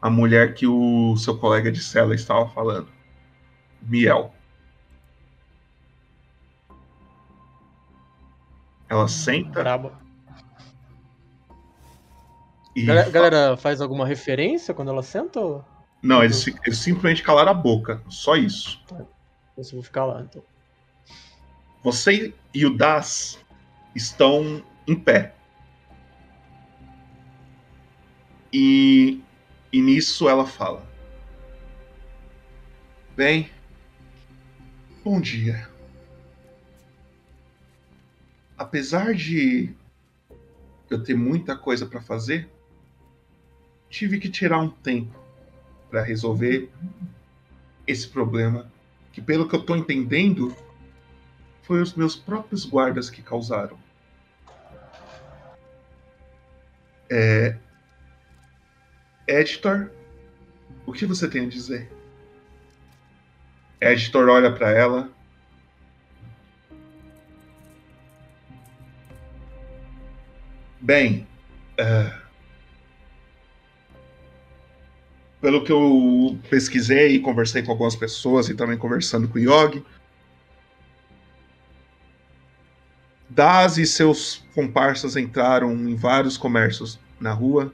a 0.00 0.08
mulher 0.08 0.54
que 0.54 0.66
o 0.66 1.16
seu 1.16 1.36
colega 1.36 1.70
de 1.70 1.82
cela 1.82 2.14
estava 2.14 2.48
falando. 2.48 2.88
Miel. 3.82 4.32
Ela 8.88 9.08
senta 9.08 9.60
Braba. 9.62 9.98
e. 12.76 12.84
Galera, 12.84 13.06
fa- 13.06 13.10
galera 13.10 13.56
faz 13.56 13.80
alguma 13.80 14.06
referência 14.06 14.74
quando 14.74 14.90
ela 14.90 15.02
senta? 15.02 15.40
Ou... 15.40 15.64
Não, 16.02 16.22
eles, 16.22 16.46
eles 16.66 16.78
simplesmente 16.78 17.22
calaram 17.22 17.50
a 17.50 17.54
boca. 17.54 18.02
Só 18.08 18.36
isso. 18.36 18.84
Eu 19.56 19.64
só 19.64 19.72
vou 19.72 19.82
ficar 19.82 20.04
lá, 20.04 20.20
então. 20.20 20.42
Você 21.82 22.34
e 22.54 22.66
o 22.66 22.76
Das 22.76 23.38
estão 23.94 24.64
em 24.86 24.94
pé. 24.94 25.34
E, 28.52 29.20
e 29.72 29.80
nisso 29.80 30.28
ela 30.28 30.46
fala: 30.46 30.86
Bem, 33.16 33.50
bom 35.02 35.20
dia. 35.20 35.68
Apesar 38.56 39.14
de 39.14 39.74
eu 40.88 41.02
ter 41.02 41.14
muita 41.14 41.56
coisa 41.56 41.86
para 41.86 42.00
fazer, 42.00 42.48
tive 43.88 44.18
que 44.18 44.28
tirar 44.28 44.58
um 44.58 44.68
tempo 44.68 45.18
para 45.90 46.02
resolver 46.02 46.70
esse 47.86 48.08
problema 48.08 48.70
que, 49.12 49.20
pelo 49.20 49.48
que 49.48 49.54
eu 49.54 49.62
tô 49.62 49.76
entendendo, 49.76 50.54
foi 51.62 51.82
os 51.82 51.94
meus 51.94 52.16
próprios 52.16 52.64
guardas 52.64 53.10
que 53.10 53.22
causaram. 53.22 53.78
É... 57.14 57.54
Editor, 59.28 59.90
o 60.86 60.92
que 60.94 61.04
você 61.04 61.28
tem 61.28 61.44
a 61.44 61.48
dizer? 61.48 61.92
Editor 63.82 64.30
olha 64.30 64.50
para 64.50 64.70
ela. 64.70 65.10
Bem, 70.80 71.28
é, 71.76 72.12
pelo 75.42 75.62
que 75.64 75.70
eu 75.70 76.38
pesquisei 76.48 77.16
e 77.16 77.20
conversei 77.20 77.62
com 77.62 77.72
algumas 77.72 77.94
pessoas 77.94 78.48
e 78.48 78.54
também 78.54 78.78
conversando 78.78 79.28
com 79.28 79.36
o 79.36 79.38
Yogi, 79.38 79.84
Daz 83.34 83.78
e 83.78 83.86
seus 83.86 84.44
comparsas 84.54 85.16
entraram 85.16 85.72
em 85.72 85.94
vários 85.94 86.36
comércios 86.36 86.98
na 87.18 87.32
rua, 87.32 87.72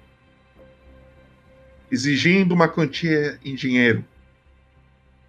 exigindo 1.91 2.55
uma 2.55 2.69
quantia 2.69 3.41
em 3.45 3.55
dinheiro 3.57 4.05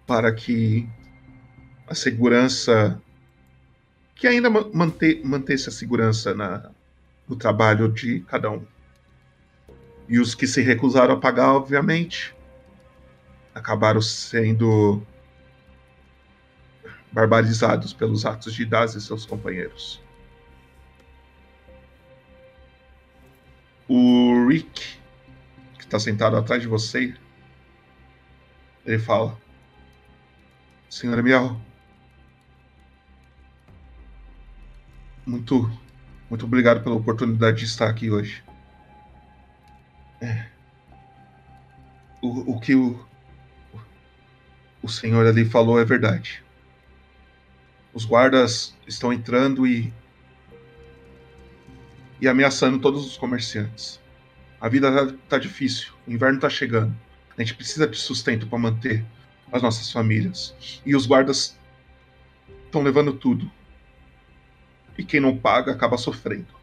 para 0.06 0.32
que 0.32 0.88
a 1.88 1.94
segurança. 1.94 3.00
que 4.14 4.26
ainda 4.28 4.48
ma- 4.48 4.68
mante, 4.72 5.20
mantesse 5.24 5.68
a 5.68 5.72
segurança 5.72 6.32
na, 6.34 6.70
no 7.28 7.34
trabalho 7.34 7.90
de 7.90 8.20
cada 8.20 8.50
um. 8.50 8.64
E 10.08 10.20
os 10.20 10.34
que 10.34 10.46
se 10.46 10.60
recusaram 10.60 11.14
a 11.14 11.20
pagar, 11.20 11.54
obviamente, 11.54 12.34
acabaram 13.54 14.00
sendo 14.00 15.02
barbarizados 17.10 17.92
pelos 17.92 18.24
atos 18.24 18.54
de 18.54 18.64
Daz 18.64 18.94
e 18.94 19.00
seus 19.00 19.26
companheiros. 19.26 20.00
O 23.92 24.46
Rick, 24.46 25.00
que 25.74 25.80
está 25.80 25.98
sentado 25.98 26.36
atrás 26.36 26.62
de 26.62 26.68
você, 26.68 27.12
ele 28.86 29.00
fala: 29.00 29.36
Senhora 30.88 31.20
Miel, 31.20 31.60
muito, 35.26 35.68
muito 36.30 36.46
obrigado 36.46 36.84
pela 36.84 36.94
oportunidade 36.94 37.58
de 37.58 37.64
estar 37.64 37.90
aqui 37.90 38.12
hoje. 38.12 38.44
É. 40.20 40.46
O, 42.22 42.52
o 42.52 42.60
que 42.60 42.76
o, 42.76 43.04
o 44.80 44.88
senhor 44.88 45.26
ali 45.26 45.44
falou 45.44 45.80
é 45.80 45.84
verdade. 45.84 46.44
Os 47.92 48.04
guardas 48.04 48.72
estão 48.86 49.12
entrando 49.12 49.66
e. 49.66 49.92
e 52.20 52.28
ameaçando 52.28 52.78
todos 52.78 53.06
os 53.06 53.16
comerciantes. 53.16 54.00
A 54.60 54.68
vida 54.68 54.92
tá, 54.92 55.14
tá 55.28 55.38
difícil, 55.38 55.92
o 56.06 56.12
inverno 56.12 56.38
tá 56.38 56.50
chegando. 56.50 56.94
A 57.36 57.40
gente 57.40 57.54
precisa 57.54 57.86
de 57.88 57.96
sustento 57.96 58.46
para 58.46 58.58
manter 58.58 59.04
as 59.50 59.62
nossas 59.62 59.90
famílias. 59.90 60.54
E 60.84 60.94
os 60.94 61.06
guardas 61.06 61.58
estão 62.66 62.82
levando 62.82 63.14
tudo. 63.14 63.50
E 64.98 65.04
quem 65.04 65.20
não 65.20 65.36
paga 65.36 65.72
acaba 65.72 65.96
sofrendo. 65.96 66.54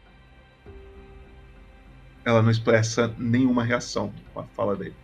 Ela 2.24 2.42
não 2.42 2.50
expressa 2.50 3.12
nenhuma 3.18 3.64
reação 3.64 4.12
com 4.32 4.40
a 4.40 4.44
fala 4.44 4.76
dele. 4.76 4.94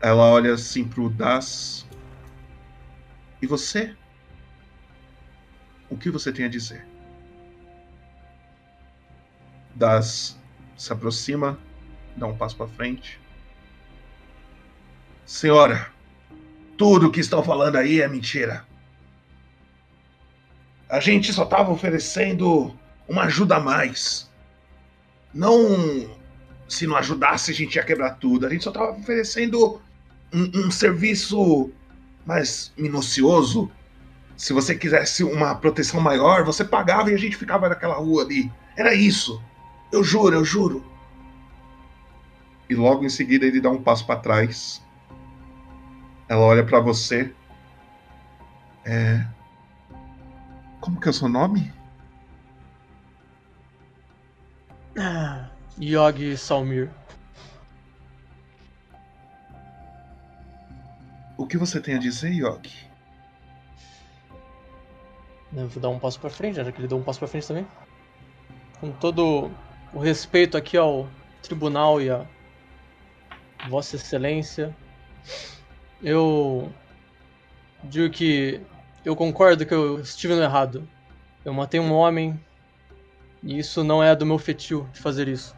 Ela 0.00 0.24
olha 0.24 0.54
assim 0.54 0.82
pro 0.82 1.08
Das. 1.08 1.86
E 3.40 3.46
você? 3.46 3.94
O 5.88 5.96
que 5.96 6.10
você 6.10 6.32
tem 6.32 6.44
a 6.44 6.48
dizer? 6.48 6.91
Das 9.82 10.38
se 10.76 10.92
aproxima, 10.92 11.58
dá 12.16 12.28
um 12.28 12.36
passo 12.36 12.56
para 12.56 12.68
frente. 12.68 13.20
Senhora, 15.26 15.88
tudo 16.78 17.10
que 17.10 17.18
estão 17.18 17.42
falando 17.42 17.74
aí 17.74 18.00
é 18.00 18.06
mentira. 18.06 18.64
A 20.88 21.00
gente 21.00 21.32
só 21.32 21.42
estava 21.42 21.72
oferecendo 21.72 22.78
uma 23.08 23.24
ajuda 23.24 23.56
a 23.56 23.60
mais. 23.60 24.30
Não. 25.34 26.16
Se 26.68 26.86
não 26.86 26.96
ajudasse, 26.96 27.50
a 27.50 27.54
gente 27.54 27.74
ia 27.74 27.82
quebrar 27.82 28.10
tudo. 28.20 28.46
A 28.46 28.50
gente 28.50 28.62
só 28.62 28.70
estava 28.70 28.92
oferecendo 28.92 29.82
um, 30.32 30.66
um 30.66 30.70
serviço 30.70 31.72
mais 32.24 32.72
minucioso. 32.78 33.68
Se 34.36 34.52
você 34.52 34.76
quisesse 34.76 35.24
uma 35.24 35.56
proteção 35.56 36.00
maior, 36.00 36.44
você 36.44 36.64
pagava 36.64 37.10
e 37.10 37.14
a 37.14 37.18
gente 37.18 37.36
ficava 37.36 37.68
naquela 37.68 37.96
rua 37.96 38.22
ali. 38.22 38.48
Era 38.76 38.94
isso. 38.94 39.42
Eu 39.92 40.02
juro, 40.02 40.34
eu 40.34 40.44
juro. 40.44 40.82
E 42.68 42.74
logo 42.74 43.04
em 43.04 43.10
seguida 43.10 43.44
ele 43.44 43.60
dá 43.60 43.68
um 43.68 43.82
passo 43.82 44.06
para 44.06 44.18
trás. 44.18 44.82
Ela 46.26 46.40
olha 46.40 46.64
para 46.64 46.80
você. 46.80 47.34
É. 48.86 49.26
Como 50.80 50.98
que 50.98 51.08
é 51.08 51.10
o 51.10 51.14
seu 51.14 51.28
nome? 51.28 51.70
Ah, 54.98 55.50
Yogi 55.78 56.36
Salmir. 56.38 56.90
O 61.36 61.46
que 61.46 61.58
você 61.58 61.80
tem 61.80 61.96
a 61.96 61.98
dizer, 61.98 62.32
Yogi? 62.32 62.90
Eu 65.54 65.68
vou 65.68 65.82
dar 65.82 65.90
um 65.90 65.98
passo 65.98 66.18
pra 66.18 66.30
frente, 66.30 66.56
já 66.56 66.72
que 66.72 66.80
ele 66.80 66.88
deu 66.88 66.96
um 66.96 67.02
passo 67.02 67.18
pra 67.18 67.28
frente 67.28 67.46
também. 67.46 67.66
Com 68.80 68.90
todo 68.92 69.50
o 69.92 69.98
respeito 69.98 70.56
aqui 70.56 70.76
ao 70.76 71.08
tribunal 71.42 72.00
e 72.00 72.10
a 72.10 72.26
Vossa 73.68 73.96
Excelência, 73.96 74.74
eu 76.02 76.72
digo 77.84 78.12
que 78.12 78.60
eu 79.04 79.14
concordo 79.14 79.66
que 79.66 79.74
eu 79.74 80.00
estive 80.00 80.34
no 80.34 80.42
errado. 80.42 80.88
Eu 81.44 81.52
matei 81.52 81.78
um 81.80 81.92
homem 81.92 82.38
e 83.42 83.58
isso 83.58 83.82
não 83.84 84.02
é 84.02 84.14
do 84.14 84.24
meu 84.24 84.38
fetil 84.38 84.88
de 84.92 85.00
fazer 85.00 85.28
isso. 85.28 85.56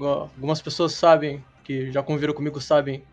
Algumas 0.00 0.62
pessoas 0.62 0.92
sabem, 0.92 1.44
que 1.64 1.90
já 1.90 2.02
conviveram 2.02 2.34
comigo, 2.34 2.60
sabem 2.60 3.04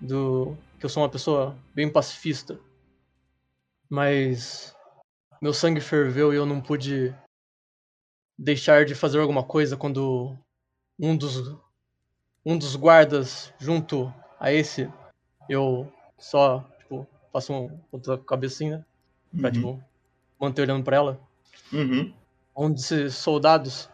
do 0.00 0.56
que 0.78 0.86
eu 0.86 0.90
sou 0.90 1.02
uma 1.02 1.08
pessoa 1.08 1.56
bem 1.74 1.90
pacifista. 1.90 2.58
Mas 3.88 4.74
meu 5.42 5.52
sangue 5.52 5.80
ferveu 5.80 6.32
e 6.32 6.36
eu 6.36 6.46
não 6.46 6.60
pude 6.60 7.14
deixar 8.38 8.84
de 8.84 8.94
fazer 8.94 9.18
alguma 9.20 9.42
coisa 9.42 9.76
quando 9.76 10.36
um 10.98 11.16
dos 11.16 11.56
um 12.44 12.56
dos 12.56 12.76
guardas 12.76 13.52
junto 13.58 14.12
a 14.38 14.52
esse 14.52 14.90
eu 15.48 15.90
só 16.18 16.60
tipo 16.78 17.06
faço 17.32 17.52
um 17.52 17.80
outra 17.90 18.18
cabecinha 18.18 18.84
Uhum. 19.32 19.50
tipo 19.50 19.84
manter 20.40 20.62
olhando 20.62 20.84
pra 20.84 20.96
ela 20.96 21.20
Uhum. 21.72 22.12
um 22.56 22.70
desses 22.70 23.14
soldados 23.14 23.88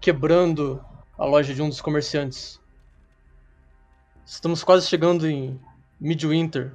quebrando 0.00 0.82
a 1.18 1.24
loja 1.24 1.52
de 1.52 1.60
um 1.60 1.68
dos 1.68 1.80
comerciantes. 1.80 2.60
Estamos 4.24 4.62
quase 4.62 4.86
chegando 4.86 5.28
em 5.28 5.60
Midwinter. 6.00 6.72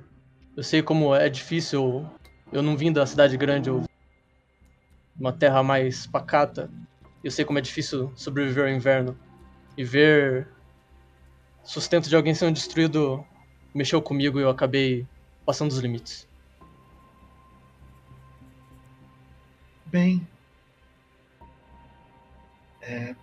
Eu 0.57 0.63
sei 0.63 0.84
como 0.84 1.15
é 1.15 1.30
difícil. 1.30 2.05
Eu 2.51 2.61
não 2.61 2.76
vim 2.76 2.91
da 2.91 3.05
cidade 3.05 3.38
grande, 3.38 3.69
eu 3.69 3.84
uma 5.20 5.34
terra 5.34 5.64
mais 5.64 6.07
pacata. 6.07 6.70
Eu 7.24 7.32
sei 7.32 7.45
como 7.45 7.59
é 7.59 7.61
difícil 7.61 8.11
sobreviver 8.16 8.66
ao 8.66 8.70
inverno 8.70 9.18
e 9.78 9.84
ver 9.84 10.47
sustento 11.64 12.09
de 12.09 12.16
alguém 12.16 12.34
sendo 12.34 12.53
destruído 12.53 13.26
mexeu 13.74 14.01
comigo 14.01 14.39
e 14.39 14.43
eu 14.43 14.49
acabei 14.49 15.07
passando 15.45 15.70
dos 15.70 15.80
limites. 15.80 16.28
Bem. 19.86 20.28
É. 22.82 23.16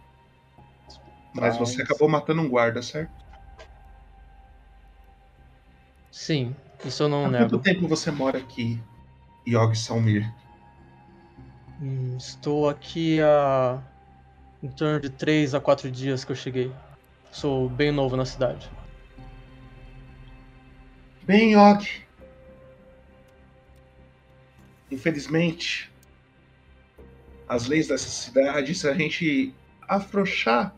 Mas 1.34 1.56
você 1.56 1.82
acabou 1.82 2.08
matando 2.08 2.42
um 2.42 2.48
guarda, 2.48 2.82
certo? 2.82 3.12
Sim, 6.10 6.54
isso 6.84 7.04
eu 7.04 7.08
não 7.08 7.26
Há 7.26 7.30
nego. 7.30 7.50
quanto 7.50 7.62
tempo 7.62 7.88
você 7.88 8.10
mora 8.10 8.38
aqui, 8.38 8.80
Yog 9.46 9.76
Salmir? 9.76 10.32
Hum, 11.80 12.16
Estou 12.18 12.68
aqui 12.68 13.20
há 13.22 13.82
em 14.62 14.68
torno 14.68 15.00
de 15.00 15.08
3 15.08 15.54
a 15.54 15.60
4 15.60 15.90
dias 15.90 16.24
que 16.24 16.32
eu 16.32 16.36
cheguei. 16.36 16.70
Sou 17.32 17.70
bem 17.70 17.90
novo 17.90 18.16
na 18.16 18.26
cidade. 18.26 18.70
Bem, 21.22 21.56
Og. 21.56 22.02
Infelizmente, 24.90 25.90
as 27.48 27.66
leis 27.66 27.88
dessa 27.88 28.08
cidade, 28.08 28.74
se 28.74 28.86
a 28.88 28.92
gente 28.92 29.54
afrouxar 29.88 30.74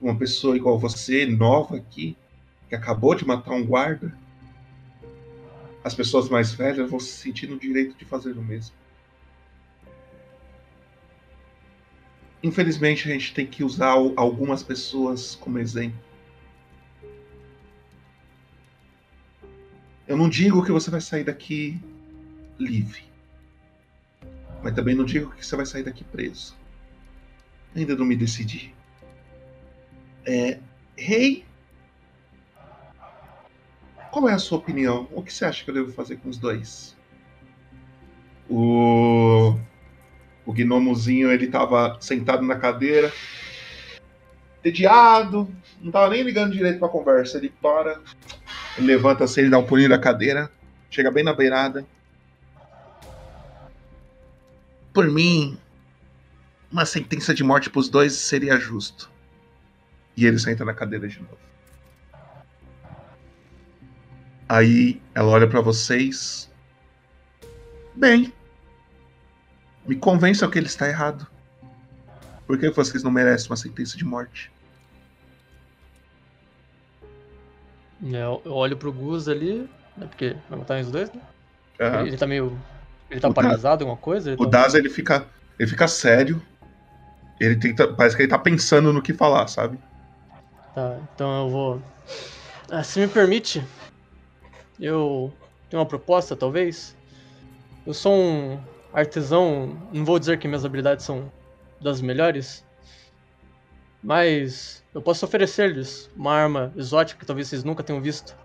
uma 0.00 0.16
pessoa 0.16 0.56
igual 0.56 0.78
você, 0.78 1.26
nova 1.26 1.76
aqui, 1.76 2.16
que 2.68 2.74
acabou 2.74 3.14
de 3.14 3.26
matar 3.26 3.52
um 3.52 3.66
guarda, 3.66 4.16
as 5.82 5.94
pessoas 5.94 6.28
mais 6.30 6.54
velhas 6.54 6.88
vão 6.88 6.98
se 6.98 7.12
sentir 7.12 7.48
no 7.48 7.58
direito 7.58 7.96
de 7.98 8.04
fazer 8.04 8.32
o 8.38 8.42
mesmo. 8.42 8.74
Infelizmente, 12.44 13.08
a 13.08 13.12
gente 13.12 13.32
tem 13.32 13.46
que 13.46 13.64
usar 13.64 13.88
al- 13.92 14.12
algumas 14.16 14.62
pessoas 14.62 15.34
como 15.34 15.58
exemplo. 15.58 15.98
Eu 20.06 20.14
não 20.18 20.28
digo 20.28 20.62
que 20.62 20.70
você 20.70 20.90
vai 20.90 21.00
sair 21.00 21.24
daqui 21.24 21.80
livre. 22.58 23.02
Mas 24.62 24.74
também 24.74 24.94
não 24.94 25.06
digo 25.06 25.30
que 25.34 25.44
você 25.44 25.56
vai 25.56 25.64
sair 25.64 25.84
daqui 25.84 26.04
preso. 26.04 26.54
Ainda 27.74 27.96
não 27.96 28.04
me 28.04 28.14
decidi. 28.14 28.74
É. 30.26 30.60
Rei. 30.98 31.46
Qual 34.10 34.28
é 34.28 34.34
a 34.34 34.38
sua 34.38 34.58
opinião? 34.58 35.08
O 35.12 35.22
que 35.22 35.32
você 35.32 35.46
acha 35.46 35.64
que 35.64 35.70
eu 35.70 35.74
devo 35.74 35.92
fazer 35.92 36.16
com 36.18 36.28
os 36.28 36.36
dois? 36.36 36.94
O. 38.50 39.58
O 40.46 40.52
gnomozinho, 40.52 41.32
ele 41.32 41.46
tava 41.46 41.96
sentado 42.00 42.42
na 42.42 42.56
cadeira, 42.56 43.12
tediado, 44.62 45.48
não 45.80 45.92
tava 45.92 46.10
nem 46.10 46.22
ligando 46.22 46.52
direito 46.52 46.78
pra 46.78 46.88
conversa. 46.88 47.38
Ele 47.38 47.50
para, 47.50 48.00
ele 48.76 48.86
levanta 48.86 49.24
assim, 49.24 49.42
ele 49.42 49.50
dá 49.50 49.58
um 49.58 49.66
pulinho 49.66 49.88
na 49.88 49.98
cadeira, 49.98 50.50
chega 50.90 51.10
bem 51.10 51.24
na 51.24 51.32
beirada. 51.32 51.86
Por 54.92 55.10
mim, 55.10 55.58
uma 56.70 56.86
sentença 56.86 57.34
de 57.34 57.42
morte 57.42 57.70
pros 57.70 57.88
dois 57.88 58.12
seria 58.14 58.58
justo. 58.58 59.10
E 60.16 60.26
ele 60.26 60.38
senta 60.38 60.64
na 60.64 60.72
cadeira 60.72 61.08
de 61.08 61.20
novo. 61.20 61.38
Aí 64.48 65.00
ela 65.14 65.28
olha 65.28 65.48
pra 65.48 65.60
vocês. 65.60 66.50
Bem, 67.94 68.32
me 69.86 69.96
convençam 69.96 70.50
que 70.50 70.58
ele 70.58 70.66
está 70.66 70.88
errado. 70.88 71.26
Por 72.46 72.58
que 72.58 72.70
vocês 72.70 73.02
não 73.02 73.10
merecem 73.10 73.50
uma 73.50 73.56
sentença 73.56 73.96
de 73.96 74.04
morte? 74.04 74.50
É, 78.12 78.22
Eu, 78.22 78.42
olho 78.46 78.76
pro 78.76 78.92
Gus 78.92 79.28
ali, 79.28 79.68
né, 79.96 80.06
porque 80.06 80.36
vai 80.48 80.58
matar 80.58 80.80
os 80.80 80.90
dois, 80.90 81.10
né? 81.12 81.20
Aham. 81.80 82.00
Ele, 82.00 82.08
ele 82.10 82.16
tá 82.18 82.26
meio. 82.26 82.58
Ele 83.10 83.20
tá 83.20 83.28
O 83.28 83.34
paralisado, 83.34 83.84
alguma 83.84 84.00
coisa? 84.00 84.30
Ele 84.30 84.40
O 84.40 84.44
tá- 84.44 84.62
Daz 84.62 84.74
ele 84.74 84.90
fica, 84.90 85.26
ele 85.58 85.68
fica 85.68 85.88
sério. 85.88 86.40
Ele 87.40 87.56
tenta, 87.56 87.88
parece 87.92 88.16
que 88.16 88.22
ele 88.22 88.30
tá 88.30 88.38
pensando 88.38 88.92
no 88.92 89.02
que 89.02 89.12
falar, 89.12 89.48
sabe? 89.48 89.78
Tá, 90.74 90.98
então 91.14 91.44
eu 91.44 91.50
vou. 91.50 91.82
Ah, 92.70 92.82
se 92.82 93.00
me 93.00 93.08
permite, 93.08 93.62
eu 94.78 95.32
tenho 95.68 95.80
uma 95.80 95.88
proposta, 95.88 96.36
talvez. 96.36 96.94
Eu 97.86 97.92
sou 97.94 98.12
um 98.14 98.58
artesão, 98.94 99.76
não 99.92 100.04
vou 100.04 100.18
dizer 100.18 100.38
que 100.38 100.46
minhas 100.46 100.64
habilidades 100.64 101.04
são 101.04 101.30
das 101.80 102.00
melhores, 102.00 102.64
mas 104.00 104.84
eu 104.94 105.02
posso 105.02 105.24
oferecer-lhes 105.24 106.08
uma 106.16 106.32
arma 106.32 106.72
exótica 106.76 107.18
que 107.18 107.26
talvez 107.26 107.48
vocês 107.48 107.64
nunca 107.64 107.82
tenham 107.82 108.00
visto 108.00 108.36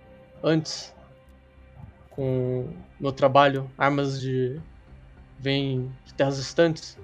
antes. 0.44 0.96
Com 2.10 2.74
meu 3.00 3.12
trabalho, 3.12 3.70
armas 3.78 4.20
de. 4.20 4.60
vêm 5.38 5.92
de 6.06 6.14
terras 6.14 6.38
distantes. 6.38 6.98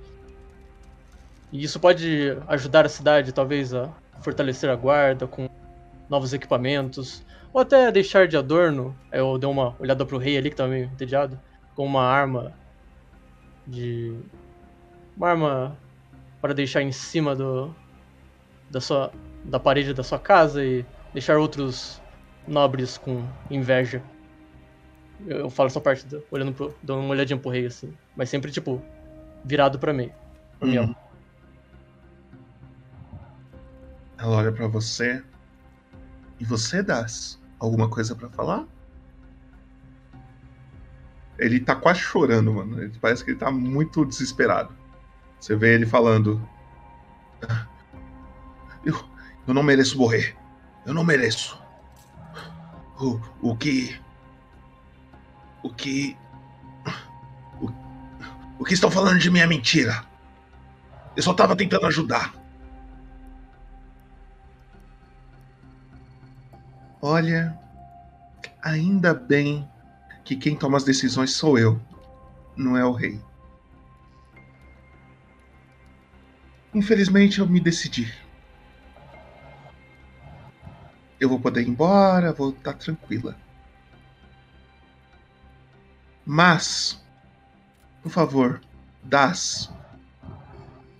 E 1.52 1.64
isso 1.64 1.80
pode 1.80 2.36
ajudar 2.48 2.86
a 2.86 2.90
cidade, 2.90 3.32
talvez, 3.32 3.74
a 3.74 3.90
fortalecer 4.20 4.70
a 4.70 4.76
guarda 4.76 5.28
com 5.28 5.48
novos 6.10 6.34
equipamentos. 6.34 7.24
Ou 7.54 7.62
até 7.62 7.92
deixar 7.92 8.28
de 8.28 8.36
adorno. 8.36 8.96
Eu 9.12 9.38
dei 9.38 9.50
uma 9.50 9.76
olhada 9.80 10.06
pro 10.06 10.18
rei 10.18 10.38
ali 10.38 10.50
que 10.50 10.56
tava 10.56 10.70
meio 10.70 10.86
entediado. 10.86 11.40
Com 11.76 11.86
uma 11.86 12.04
arma 12.04 12.54
de. 13.68 14.18
Uma 15.16 15.30
arma 15.30 15.78
para 16.42 16.54
deixar 16.54 16.82
em 16.82 16.92
cima 16.92 17.36
do. 17.36 17.74
Da 18.70 18.80
sua. 18.82 19.12
Da 19.44 19.60
parede 19.60 19.94
da 19.94 20.04
sua 20.04 20.18
casa 20.20 20.64
e 20.66 20.86
deixar 21.14 21.38
outros 21.38 22.02
nobres 22.48 22.98
com 22.98 23.26
inveja. 23.50 24.02
Eu, 25.26 25.38
eu 25.38 25.50
falo 25.50 25.68
essa 25.68 25.80
parte 25.80 26.06
do- 26.06 26.24
olhando 26.32 26.52
pro. 26.54 26.76
dando 26.84 27.00
uma 27.02 27.10
olhadinha 27.10 27.38
pro 27.40 27.52
rei 27.52 27.66
assim. 27.68 27.94
Mas 28.16 28.30
sempre 28.30 28.52
tipo. 28.52 28.82
Virado 29.44 29.78
pra 29.80 29.94
mim. 29.94 30.12
Pra. 30.60 30.68
Uhum. 30.68 30.96
Ela 34.18 34.36
olha 34.38 34.52
pra 34.52 34.68
você. 34.68 35.24
E 36.40 36.46
você, 36.46 36.82
Das? 36.82 37.40
Alguma 37.60 37.90
coisa 37.90 38.16
pra 38.16 38.30
falar? 38.30 38.66
Ele 41.38 41.60
tá 41.60 41.76
quase 41.76 42.00
chorando, 42.00 42.54
mano. 42.54 42.82
Ele 42.82 42.98
parece 43.00 43.24
que 43.24 43.32
ele 43.32 43.40
tá 43.40 43.52
muito 43.52 44.06
desesperado. 44.06 44.74
Você 45.40 45.56
vê 45.56 45.74
ele 45.74 45.86
falando. 45.86 46.42
Eu, 48.86 49.04
eu 49.48 49.54
não 49.54 49.64
mereço 49.64 49.98
morrer. 49.98 50.36
Eu 50.86 50.94
não 50.94 51.04
mereço. 51.04 51.60
O, 53.00 53.20
o 53.42 53.56
que. 53.56 54.00
O 55.64 55.70
que. 55.74 56.18
O, 57.60 57.72
o 58.60 58.64
que 58.64 58.74
estão 58.74 58.92
falando 58.92 59.20
de 59.20 59.30
mim 59.30 59.40
é 59.40 59.48
mentira. 59.48 60.06
Eu 61.16 61.24
só 61.24 61.34
tava 61.34 61.56
tentando 61.56 61.86
ajudar. 61.88 62.34
Olha, 67.02 67.58
ainda 68.62 69.14
bem 69.14 69.70
que 70.26 70.36
quem 70.36 70.58
toma 70.58 70.76
as 70.76 70.84
decisões 70.84 71.32
sou 71.34 71.58
eu, 71.58 71.80
não 72.58 72.76
é 72.76 72.84
o 72.84 72.92
rei. 72.92 73.22
Infelizmente 76.74 77.40
eu 77.40 77.48
me 77.48 77.60
decidi. 77.60 78.12
Eu 81.20 81.30
vou 81.30 81.40
poder 81.40 81.62
ir 81.62 81.70
embora, 81.70 82.34
vou 82.34 82.50
estar 82.50 82.74
tranquila. 82.74 83.38
Mas, 86.26 87.02
por 88.02 88.10
favor, 88.10 88.60
Das, 89.04 89.72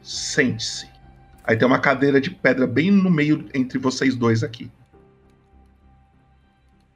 sente-se. 0.04 0.88
Aí 1.44 1.58
tem 1.58 1.68
uma 1.68 1.80
cadeira 1.80 2.22
de 2.22 2.30
pedra 2.30 2.68
bem 2.68 2.92
no 2.92 3.10
meio 3.10 3.50
entre 3.56 3.80
vocês 3.80 4.16
dois 4.16 4.44
aqui. 4.44 4.72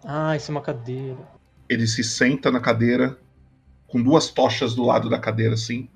Ah, 0.04 0.36
isso 0.36 0.52
é 0.52 0.54
uma 0.54 0.62
cadeira. 0.62 1.39
Ele 1.70 1.86
se 1.86 2.04
senta 2.04 2.52
na 2.52 2.60
cadeira, 2.60 3.18
com 3.88 4.02
duas 4.02 4.30
tochas 4.30 4.74
do 4.74 4.84
lado 4.84 5.08
da 5.08 5.20
cadeira, 5.20 5.54
assim. 5.54 5.88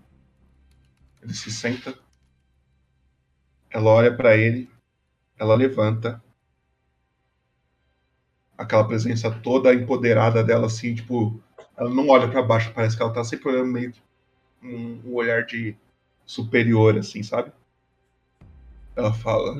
Ele 1.22 1.34
se 1.34 1.52
senta. 1.52 1.98
Ela 3.72 3.90
olha 3.90 4.16
pra 4.16 4.38
ele. 4.38 4.70
Ela 5.38 5.56
levanta. 5.56 6.24
Aquela 8.56 8.88
presença 8.88 9.32
toda 9.32 9.74
empoderada 9.74 10.44
dela, 10.44 10.68
assim, 10.68 10.94
tipo. 10.94 11.42
Ela 11.76 11.90
não 11.90 12.08
olha 12.10 12.30
pra 12.30 12.44
baixo, 12.44 12.72
parece 12.72 12.96
que 12.96 13.02
ela 13.02 13.14
tá 13.14 13.24
sempre 13.24 13.50
olhando 13.50 13.72
meio. 13.72 13.94
Um, 14.62 15.02
um 15.06 15.14
olhar 15.16 15.44
de 15.44 15.76
superior, 16.24 16.98
assim, 16.98 17.24
sabe? 17.24 17.52
Ela 18.96 19.12
fala. 19.12 19.58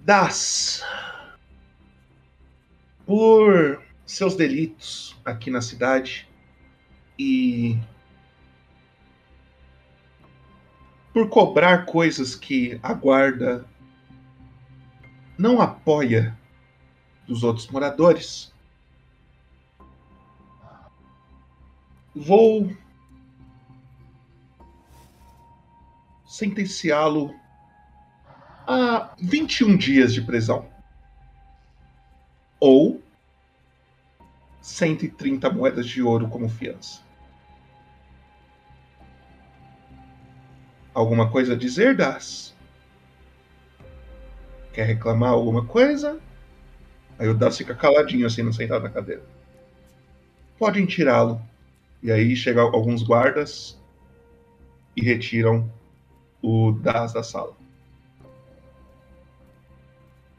Das 0.00 0.82
por 3.06 3.82
seus 4.06 4.36
delitos 4.36 5.16
aqui 5.24 5.50
na 5.50 5.60
cidade 5.60 6.28
e 7.18 7.78
por 11.12 11.28
cobrar 11.28 11.84
coisas 11.86 12.34
que 12.34 12.78
a 12.82 12.94
guarda 12.94 13.66
não 15.38 15.60
apoia 15.60 16.38
dos 17.26 17.42
outros 17.42 17.68
moradores. 17.68 18.52
Vou 22.14 22.74
sentenciá-lo 26.26 27.34
a 28.66 29.14
21 29.20 29.76
dias 29.76 30.14
de 30.14 30.22
prisão. 30.22 30.71
Ou 32.64 33.02
130 34.60 35.50
moedas 35.50 35.84
de 35.84 36.00
ouro 36.00 36.28
como 36.28 36.48
fiança. 36.48 37.02
Alguma 40.94 41.28
coisa 41.28 41.54
a 41.54 41.56
dizer, 41.56 41.96
Das? 41.96 42.54
Quer 44.72 44.84
reclamar 44.84 45.30
alguma 45.30 45.66
coisa? 45.66 46.20
Aí 47.18 47.28
o 47.28 47.34
Das 47.34 47.58
fica 47.58 47.74
caladinho 47.74 48.28
assim, 48.28 48.44
no 48.44 48.52
sentado 48.52 48.84
na 48.84 48.90
cadeira. 48.90 49.24
Podem 50.56 50.86
tirá-lo. 50.86 51.42
E 52.00 52.12
aí 52.12 52.36
chegam 52.36 52.72
alguns 52.72 53.02
guardas 53.02 53.76
e 54.96 55.02
retiram 55.02 55.68
o 56.40 56.70
Das 56.70 57.12
da 57.12 57.24
sala. 57.24 57.56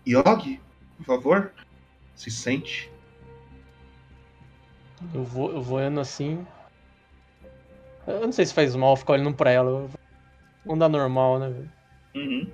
Yogi, 0.08 0.62
por 0.96 1.06
favor, 1.06 1.52
se 2.16 2.30
sente. 2.32 2.92
Eu 5.14 5.24
vou, 5.24 5.52
eu 5.52 5.62
vou 5.62 5.82
indo 5.82 6.00
assim. 6.00 6.46
Eu 8.08 8.22
não 8.22 8.32
sei 8.32 8.46
se 8.46 8.54
faz 8.54 8.76
mal 8.76 8.96
ficar 8.96 9.14
olhando 9.14 9.34
pra 9.34 9.52
ela. 9.52 9.90
Não 10.66 10.78
dá 10.78 10.88
normal, 10.88 11.40
né, 11.40 11.50
velho? 11.50 11.72
Uhum. 12.16 12.52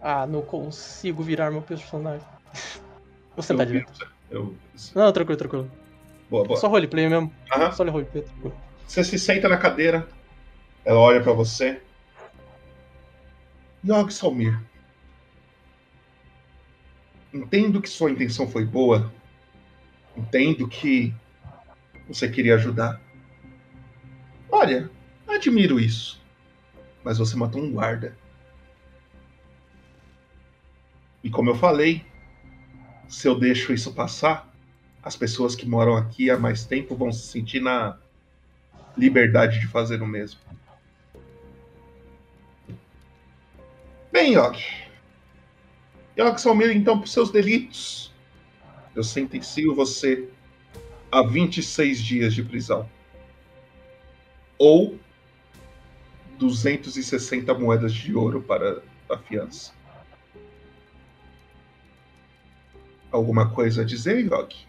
Ah, 0.00 0.26
não 0.26 0.42
consigo 0.42 1.22
virar 1.22 1.50
meu 1.50 1.62
personagem. 1.62 2.26
Vou 3.34 3.42
sentar 3.42 3.66
Eu- 3.66 3.72
direito. 3.72 4.12
Eu, 4.30 4.56
Não, 4.94 5.12
tranquilo, 5.12 5.38
tranquilo. 5.38 5.70
boa, 6.30 6.44
boa. 6.44 6.58
Só 6.58 6.68
roleplay 6.68 7.08
mesmo. 7.08 7.32
Aham. 7.52 7.72
Só 7.72 7.84
roleplay, 7.84 8.22
tranquilo. 8.24 8.56
Você 8.86 9.04
se 9.04 9.18
senta 9.18 9.48
na 9.48 9.56
cadeira, 9.58 10.08
ela 10.84 10.98
olha 11.00 11.20
pra 11.22 11.32
você. 11.32 11.82
Yog 13.86 14.12
Salmir. 14.12 14.58
Entendo 17.36 17.82
que 17.82 17.88
sua 17.88 18.10
intenção 18.10 18.48
foi 18.48 18.64
boa. 18.64 19.12
Entendo 20.16 20.66
que 20.66 21.14
você 22.08 22.28
queria 22.30 22.54
ajudar. 22.54 22.98
Olha, 24.50 24.90
admiro 25.28 25.78
isso. 25.78 26.18
Mas 27.04 27.18
você 27.18 27.36
matou 27.36 27.60
um 27.60 27.70
guarda. 27.70 28.16
E 31.22 31.28
como 31.28 31.50
eu 31.50 31.54
falei, 31.54 32.06
se 33.06 33.28
eu 33.28 33.38
deixo 33.38 33.72
isso 33.72 33.92
passar, 33.92 34.50
as 35.02 35.14
pessoas 35.14 35.54
que 35.54 35.68
moram 35.68 35.94
aqui 35.94 36.30
há 36.30 36.38
mais 36.38 36.64
tempo 36.64 36.96
vão 36.96 37.12
se 37.12 37.26
sentir 37.26 37.60
na 37.60 37.98
liberdade 38.96 39.60
de 39.60 39.66
fazer 39.66 40.00
o 40.00 40.06
mesmo. 40.06 40.40
Bem, 44.10 44.36
Yogi. 44.36 44.85
E 46.16 46.38
Salmeira, 46.38 46.72
então, 46.72 46.98
por 46.98 47.08
seus 47.08 47.30
delitos, 47.30 48.10
eu 48.94 49.04
sentencio 49.04 49.74
você 49.74 50.26
a 51.12 51.22
26 51.22 52.02
dias 52.02 52.32
de 52.32 52.42
prisão. 52.42 52.88
Ou 54.58 54.98
260 56.38 57.52
moedas 57.52 57.92
de 57.92 58.14
ouro 58.14 58.42
para 58.42 58.82
a 59.10 59.18
fiança. 59.18 59.72
Alguma 63.10 63.50
coisa 63.50 63.82
a 63.82 63.84
dizer, 63.84 64.24
Yogi? 64.24 64.66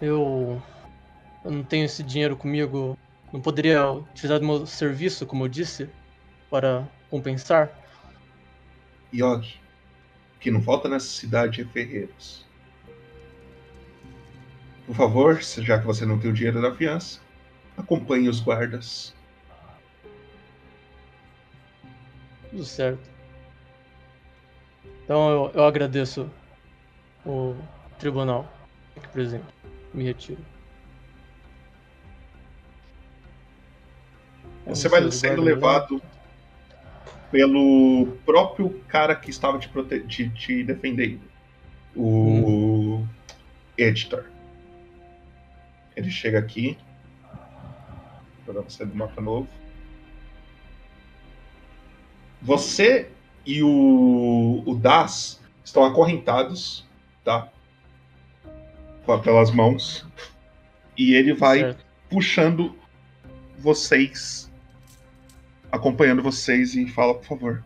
Eu. 0.00 0.60
Eu 1.44 1.50
não 1.52 1.62
tenho 1.62 1.84
esse 1.84 2.02
dinheiro 2.02 2.36
comigo. 2.36 2.98
Não 3.32 3.40
poderia 3.40 3.92
utilizar 3.92 4.40
do 4.40 4.46
meu 4.46 4.66
serviço, 4.66 5.24
como 5.24 5.44
eu 5.44 5.48
disse, 5.48 5.88
para 6.50 6.88
compensar? 7.10 7.70
Yogi, 9.12 9.60
o 10.36 10.38
que 10.38 10.50
não 10.50 10.62
falta 10.62 10.88
nessa 10.88 11.06
cidade 11.06 11.62
é 11.62 11.64
ferreiros. 11.64 12.44
Por 14.86 14.94
favor, 14.94 15.40
já 15.40 15.78
que 15.78 15.86
você 15.86 16.06
não 16.06 16.18
tem 16.18 16.30
o 16.30 16.34
dinheiro 16.34 16.62
da 16.62 16.74
fiança, 16.74 17.20
acompanhe 17.76 18.28
os 18.28 18.40
guardas. 18.40 19.14
Tudo 22.50 22.64
certo. 22.64 23.10
Então 25.04 25.30
eu, 25.30 25.50
eu 25.54 25.64
agradeço 25.64 26.30
o 27.24 27.56
tribunal 27.98 28.50
aqui 28.96 29.08
presente. 29.08 29.44
Me 29.92 30.04
retiro. 30.04 30.40
Você 34.66 34.88
vai 34.88 35.10
sendo 35.12 35.42
levado 35.42 36.02
pelo 37.36 38.16
próprio 38.24 38.70
cara 38.88 39.14
que 39.14 39.28
estava 39.28 39.58
te, 39.58 39.68
prote... 39.68 40.00
te, 40.06 40.30
te 40.30 40.64
defendendo. 40.64 41.20
O 41.94 43.02
hum. 43.02 43.08
editor. 43.76 44.24
Ele 45.94 46.10
chega 46.10 46.38
aqui. 46.38 46.78
Vou 48.46 48.54
dar 48.54 48.62
você 48.62 48.86
do 48.86 48.96
mapa 48.96 49.20
novo. 49.20 49.46
Você 52.40 53.10
e 53.44 53.62
o, 53.62 54.62
o 54.64 54.74
Das 54.74 55.38
estão 55.62 55.84
acorrentados, 55.84 56.86
tá? 57.22 57.50
Pelas 59.22 59.50
mãos. 59.50 60.06
E 60.96 61.12
ele 61.12 61.34
vai 61.34 61.58
certo. 61.58 61.84
puxando 62.08 62.74
vocês, 63.58 64.50
acompanhando 65.70 66.22
vocês 66.22 66.74
e 66.74 66.86
fala, 66.88 67.14
por 67.14 67.24
favor, 67.24 67.64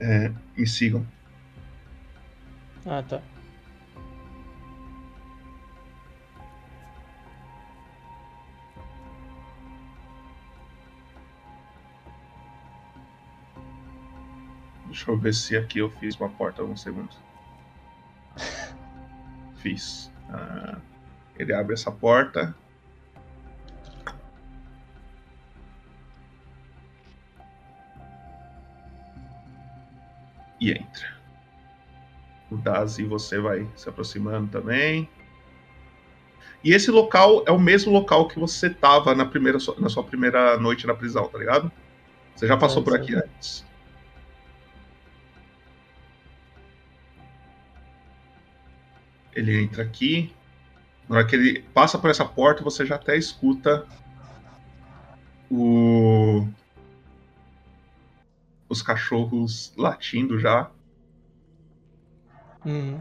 é, 0.00 0.32
me 0.56 0.66
sigam. 0.66 1.06
Ah, 2.86 3.02
tá. 3.02 3.20
Deixa 14.86 15.10
eu 15.10 15.18
ver 15.18 15.34
se 15.34 15.56
aqui 15.56 15.78
eu 15.78 15.90
fiz 15.90 16.16
uma 16.16 16.30
porta 16.30 16.62
alguns 16.62 16.80
segundos. 16.80 17.16
Fiz. 19.56 20.10
Ah, 20.30 20.78
ele 21.38 21.52
abre 21.52 21.74
essa 21.74 21.92
porta. 21.92 22.54
E 30.68 30.72
entra. 30.72 31.16
O 32.50 32.56
Daz 32.56 32.98
e 32.98 33.04
você 33.04 33.38
vai 33.38 33.66
se 33.74 33.88
aproximando 33.88 34.48
também. 34.48 35.08
E 36.62 36.74
esse 36.74 36.90
local 36.90 37.42
é 37.46 37.52
o 37.52 37.58
mesmo 37.58 37.90
local 37.90 38.28
que 38.28 38.38
você 38.38 38.66
estava 38.66 39.14
na, 39.14 39.24
primeira, 39.24 39.58
na 39.78 39.88
sua 39.88 40.04
primeira 40.04 40.58
noite 40.58 40.86
na 40.86 40.94
prisão, 40.94 41.26
tá 41.28 41.38
ligado? 41.38 41.72
Você 42.34 42.46
já 42.46 42.56
passou 42.56 42.82
é, 42.82 42.84
por 42.84 42.94
aqui 42.94 43.14
antes. 43.14 43.64
Ele 49.34 49.62
entra 49.62 49.82
aqui. 49.82 50.34
Na 51.08 51.16
hora 51.16 51.26
que 51.26 51.34
ele 51.34 51.62
passa 51.72 51.98
por 51.98 52.10
essa 52.10 52.26
porta, 52.26 52.62
você 52.62 52.84
já 52.84 52.96
até 52.96 53.16
escuta 53.16 53.86
o... 55.50 56.46
os 58.68 58.82
cachorros 58.82 59.72
latindo 59.76 60.38
já. 60.38 60.70
Uhum. 62.64 63.00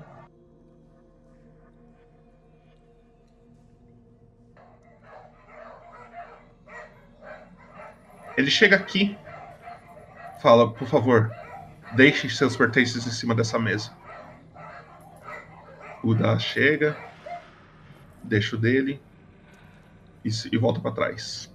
Ele 8.37 8.51
chega 8.51 8.75
aqui, 8.75 9.17
fala, 10.41 10.71
por 10.71 10.87
favor, 10.87 11.31
deixe 11.95 12.29
seus 12.29 12.55
pertences 12.55 13.07
em 13.07 13.09
cima 13.09 13.33
dessa 13.33 13.57
mesa. 13.57 13.91
O 16.03 16.13
Da 16.13 16.37
chega, 16.37 16.95
deixa 18.23 18.55
o 18.55 18.59
dele 18.59 19.01
e, 20.23 20.29
e 20.51 20.57
volta 20.57 20.79
para 20.79 20.91
trás. 20.91 21.51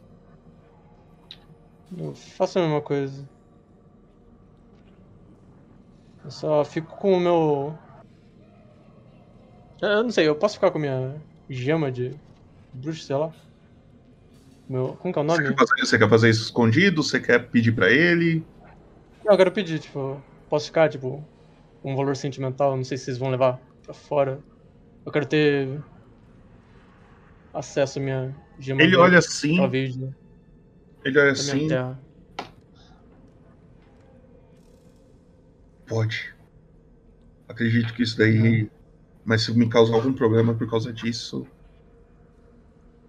Eu 1.97 2.15
faço 2.15 2.59
a 2.59 2.63
mesma 2.63 2.81
coisa. 2.81 3.29
Eu 6.25 6.31
só 6.31 6.65
fico 6.65 6.97
com 6.97 7.15
o 7.15 7.21
meu. 7.21 7.79
Eu 9.81 10.05
não 10.05 10.11
sei, 10.11 10.29
eu 10.29 10.37
posso 10.37 10.55
ficar 10.55 10.71
com 10.71 10.79
a 10.79 10.81
minha 10.81 11.15
gema 11.51 11.91
de 11.91 12.15
bruxo, 12.73 13.05
sei 13.05 13.17
lá. 13.17 13.33
Meu... 14.69 14.97
Como 15.01 15.13
que 15.13 15.19
é 15.19 15.23
o 15.23 15.25
nome? 15.25 15.43
Você 15.43 15.49
quer, 15.49 15.59
fazer, 15.59 15.87
você 15.87 15.99
quer 15.99 16.09
fazer 16.09 16.31
isso 16.31 16.43
escondido? 16.45 17.03
Você 17.03 17.21
quer 17.21 17.51
pedir 17.51 17.73
para 17.73 17.91
ele? 17.91 18.45
Não, 19.25 19.33
eu 19.33 19.37
quero 19.37 19.53
pedir, 19.53 19.81
tipo, 19.81 20.23
posso 20.49 20.67
ficar, 20.67 20.89
tipo, 20.89 21.23
um 21.85 21.97
valor 21.97 22.17
sentimental, 22.17 22.77
não 22.77 22.85
sei 22.85 22.97
se 22.97 23.05
vocês 23.05 23.19
vão 23.19 23.31
levar 23.31 23.61
pra 23.83 23.93
fora. 23.93 24.39
Eu 25.05 25.11
quero 25.11 25.27
ter 25.27 25.81
acesso 27.53 27.99
à 27.99 28.03
minha 28.03 28.37
gema. 28.59 28.83
Ele 28.83 28.97
olha 28.97 29.19
assim. 29.19 29.57
Talvez, 29.57 29.97
né? 29.97 30.11
Ele 31.05 31.19
olha 31.19 31.33
assim. 31.33 31.69
Pode. 35.93 36.35
Acredito 37.47 37.93
que 37.93 38.03
isso 38.03 38.17
daí. 38.17 38.67
Mas 39.27 39.43
se 39.43 39.53
me 39.53 39.69
causar 39.69 39.95
algum 39.95 40.15
problema 40.15 40.55
por 40.55 40.69
causa 40.71 40.91
disso, 40.91 41.47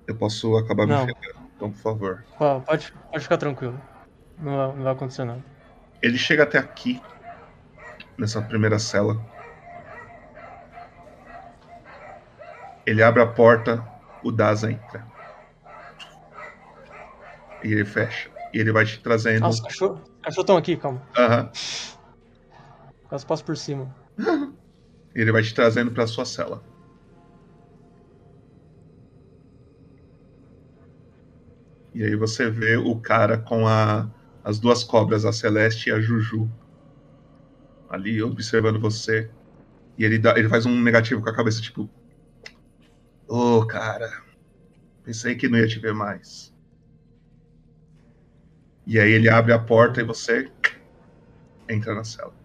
eu 0.05 0.13
posso 0.17 0.57
acabar 0.57 0.85
não. 0.85 1.05
me 1.05 1.13
ferrando. 1.13 1.49
Então, 1.55 1.71
por 1.71 1.79
favor. 1.79 2.25
Pode, 2.37 2.91
pode 3.09 3.23
ficar 3.23 3.37
tranquilo. 3.37 3.79
Não 4.37 4.57
vai, 4.57 4.75
não 4.75 4.83
vai 4.83 4.93
acontecer 4.93 5.23
nada. 5.23 5.41
Ele 6.01 6.17
chega 6.17 6.43
até 6.43 6.57
aqui, 6.57 7.01
nessa 8.19 8.41
primeira 8.41 8.77
cela. 8.77 9.15
Ele 12.85 13.01
abre 13.01 13.21
a 13.21 13.27
porta, 13.27 13.81
o 14.21 14.29
Daza 14.29 14.69
entra. 14.69 15.07
E 17.63 17.71
ele 17.71 17.85
fecha. 17.85 18.29
E 18.53 18.59
ele 18.59 18.73
vai 18.73 18.85
te 18.85 18.99
trazendo. 18.99 19.39
Nossa, 19.39 19.65
os 19.65 19.73
cachorros 19.73 20.37
estão 20.37 20.57
aqui, 20.57 20.75
calma. 20.75 21.01
Aham. 21.17 21.49
Quase 23.13 23.27
passo 23.27 23.45
por 23.45 23.55
cima. 23.55 23.95
Ele 25.13 25.31
vai 25.31 25.43
te 25.43 25.53
trazendo 25.53 25.91
pra 25.91 26.07
sua 26.07 26.25
cela. 26.25 26.63
E 31.93 32.03
aí 32.03 32.15
você 32.15 32.49
vê 32.49 32.75
o 32.75 32.99
cara 32.99 33.37
com 33.37 33.67
a, 33.67 34.09
as 34.43 34.57
duas 34.57 34.83
cobras, 34.83 35.25
a 35.25 35.31
Celeste 35.31 35.89
e 35.89 35.93
a 35.93 36.01
Juju. 36.01 36.49
Ali 37.87 38.19
observando 38.23 38.79
você. 38.79 39.29
E 39.95 40.03
ele, 40.03 40.17
dá, 40.17 40.35
ele 40.35 40.49
faz 40.49 40.65
um 40.65 40.81
negativo 40.81 41.21
com 41.21 41.29
a 41.29 41.35
cabeça, 41.35 41.61
tipo, 41.61 41.87
Ô, 43.27 43.59
oh, 43.59 43.67
cara, 43.67 44.23
pensei 45.03 45.35
que 45.35 45.47
não 45.47 45.59
ia 45.59 45.67
te 45.67 45.77
ver 45.77 45.93
mais. 45.93 46.51
E 48.87 48.99
aí 48.99 49.11
ele 49.11 49.29
abre 49.29 49.53
a 49.53 49.59
porta 49.59 50.01
e 50.01 50.03
você 50.03 50.51
entra 51.69 51.93
na 51.93 52.03
cela. 52.03 52.41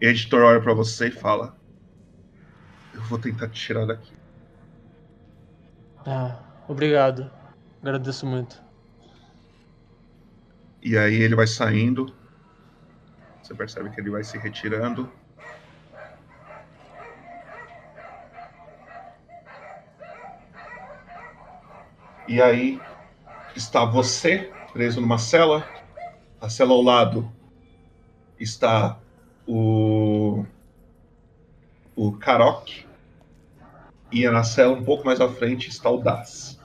E 0.00 0.06
o 0.06 0.10
editor 0.10 0.42
olha 0.42 0.60
pra 0.60 0.72
você 0.72 1.08
e 1.08 1.12
fala: 1.12 1.56
Eu 2.94 3.02
vou 3.02 3.18
tentar 3.18 3.48
te 3.48 3.60
tirar 3.60 3.86
daqui. 3.86 4.12
Ah, 6.06 6.38
obrigado. 6.66 7.30
Agradeço 7.82 8.26
muito. 8.26 8.62
E 10.82 10.96
aí 10.96 11.16
ele 11.16 11.34
vai 11.34 11.46
saindo. 11.46 12.14
Você 13.42 13.54
percebe 13.54 13.90
que 13.90 14.00
ele 14.00 14.10
vai 14.10 14.24
se 14.24 14.38
retirando. 14.38 15.12
E 22.26 22.40
aí 22.40 22.80
está 23.56 23.84
você 23.84 24.52
preso 24.72 25.00
numa 25.00 25.18
cela 25.18 25.68
A 26.40 26.48
cela 26.48 26.72
ao 26.72 26.80
lado 26.80 27.30
está 28.38 28.98
o. 29.50 30.46
O 31.96 32.12
Karok. 32.12 32.86
E 34.12 34.28
na 34.28 34.42
cela 34.42 34.72
um 34.72 34.84
pouco 34.84 35.04
mais 35.04 35.20
à 35.20 35.28
frente 35.28 35.68
está 35.68 35.90
o 35.90 35.98
Das. 35.98 36.58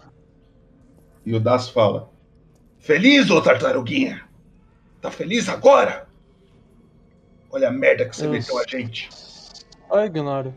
E 1.25 1.33
o 1.35 1.39
Das 1.39 1.69
fala: 1.69 2.09
Feliz, 2.79 3.29
ô 3.29 3.41
tartaruguinha? 3.41 4.23
Tá 5.01 5.11
feliz 5.11 5.49
agora? 5.49 6.07
Olha 7.51 7.69
a 7.69 7.71
merda 7.71 8.07
que 8.07 8.15
você 8.15 8.25
Eu 8.25 8.31
meteu 8.31 8.57
a 8.59 8.63
gente. 8.67 9.09
Só 9.11 10.05
ignoro. 10.05 10.53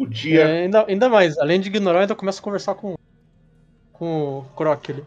O 0.00 0.06
dia. 0.06 0.40
É, 0.40 0.62
ainda, 0.62 0.86
ainda 0.88 1.08
mais, 1.10 1.36
além 1.36 1.60
de 1.60 1.68
ignorar, 1.68 2.00
ainda 2.00 2.14
começo 2.14 2.40
a 2.40 2.42
conversar 2.42 2.74
com, 2.74 2.96
com 3.92 4.38
o 4.38 4.44
Croc 4.56 4.88
ali. 4.88 5.04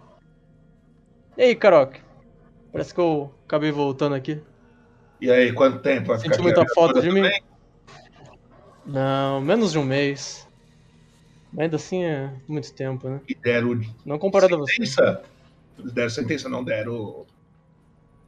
E 1.36 1.42
aí, 1.42 1.56
Croc? 1.56 1.96
Parece 2.72 2.94
que 2.94 3.00
eu 3.00 3.34
acabei 3.44 3.72
voltando 3.72 4.14
aqui. 4.14 4.40
E 5.20 5.32
aí, 5.32 5.52
quanto 5.52 5.80
tempo? 5.80 6.10
Vai 6.10 6.18
aqui 6.18 6.40
muita 6.44 6.64
falta 6.76 7.02
de 7.02 7.10
mim? 7.10 7.24
também? 7.24 7.44
Não, 8.86 9.42
menos 9.42 9.72
de 9.72 9.80
um 9.80 9.84
mês. 9.84 10.48
Mas 11.52 11.64
ainda 11.64 11.78
assim 11.78 12.04
é 12.04 12.32
muito 12.48 12.72
tempo, 12.72 13.10
né? 13.10 13.20
E 13.28 13.34
deram. 13.34 13.82
Não 14.06 14.20
comparado 14.20 14.54
a 14.54 14.58
você. 14.60 14.74
sentença? 14.74 15.24
Eles 15.80 15.92
deram 15.92 16.10
sentença, 16.12 16.48
não 16.48 16.64
deram 16.64 16.94
o, 16.94 17.26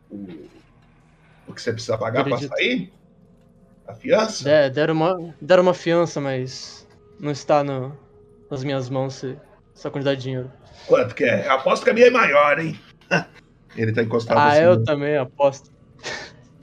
o, 0.10 0.50
o 1.46 1.54
que 1.54 1.62
você 1.62 1.72
precisa 1.72 1.96
pagar 1.96 2.24
pra 2.24 2.38
Veredito. 2.38 2.56
sair? 2.56 2.92
A 3.88 3.94
fiança? 3.94 4.50
É, 4.50 4.70
deram 4.70 4.94
uma, 4.94 5.36
deram 5.40 5.64
uma 5.64 5.74
fiança, 5.74 6.20
mas 6.20 6.88
não 7.20 7.32
está 7.32 7.64
no, 7.64 7.98
nas 8.50 8.64
minhas 8.64 8.90
mãos 8.90 9.24
essa 9.76 9.90
quantidade 9.92 10.18
de 10.18 10.24
dinheiro. 10.24 10.52
Quanto 10.88 11.16
que 11.16 11.24
é? 11.24 11.48
Aposto 11.48 11.84
que 11.84 11.90
a 11.90 11.94
minha 11.94 12.08
é 12.08 12.12
maior, 12.12 12.60
hein? 12.60 12.80
Ele 13.76 13.92
tá 13.92 14.02
encostado 14.02 14.40
Ah, 14.40 14.48
assim, 14.50 14.62
eu 14.62 14.78
né? 14.78 14.84
também 14.86 15.18
aposto. 15.18 15.72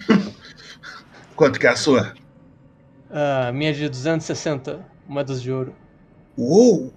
Quanto 1.37 1.59
que 1.59 1.67
é 1.67 1.71
a 1.71 1.77
sua? 1.77 2.15
Ah, 3.11 3.49
a 3.49 3.53
minha 3.53 3.71
é 3.71 3.75
de 3.75 3.89
260 3.89 4.85
moedas 5.07 5.43
de 5.43 5.53
ouro. 5.53 5.75
Uou! 6.37 6.93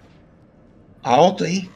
Alto, 1.02 1.44
hein? 1.44 1.70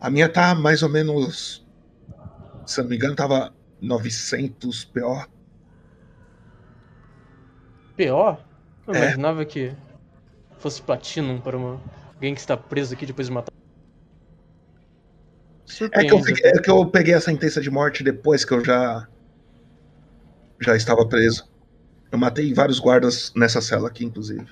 A 0.00 0.10
minha 0.10 0.28
tá 0.28 0.54
mais 0.54 0.82
ou 0.82 0.88
menos. 0.88 1.64
Se 2.66 2.80
eu 2.80 2.84
não 2.84 2.90
me 2.90 2.96
engano, 2.96 3.14
tava 3.14 3.54
900 3.80 4.84
PO. 4.84 5.26
Pior? 7.96 8.38
Eu 8.86 8.94
É. 8.94 8.98
imaginava 8.98 9.44
que 9.44 9.72
fosse 10.58 10.82
Platinum 10.82 11.40
para 11.40 11.56
uma... 11.56 11.80
alguém 12.14 12.34
que 12.34 12.40
está 12.40 12.56
preso 12.56 12.94
aqui 12.94 13.06
depois 13.06 13.26
de 13.28 13.32
matar. 13.32 13.48
É 15.92 16.04
que, 16.04 16.12
eu 16.12 16.18
é 16.44 16.62
que 16.62 16.70
eu 16.70 16.86
peguei 16.90 17.14
a 17.14 17.20
sentença 17.20 17.60
de 17.60 17.70
morte 17.70 18.04
depois 18.04 18.44
que 18.44 18.52
eu 18.52 18.64
já. 18.64 19.08
Já 20.60 20.76
estava 20.76 21.06
preso. 21.08 21.44
Eu 22.12 22.18
matei 22.18 22.52
vários 22.54 22.78
guardas 22.78 23.32
nessa 23.34 23.60
cela 23.60 23.88
aqui, 23.88 24.04
inclusive. 24.04 24.46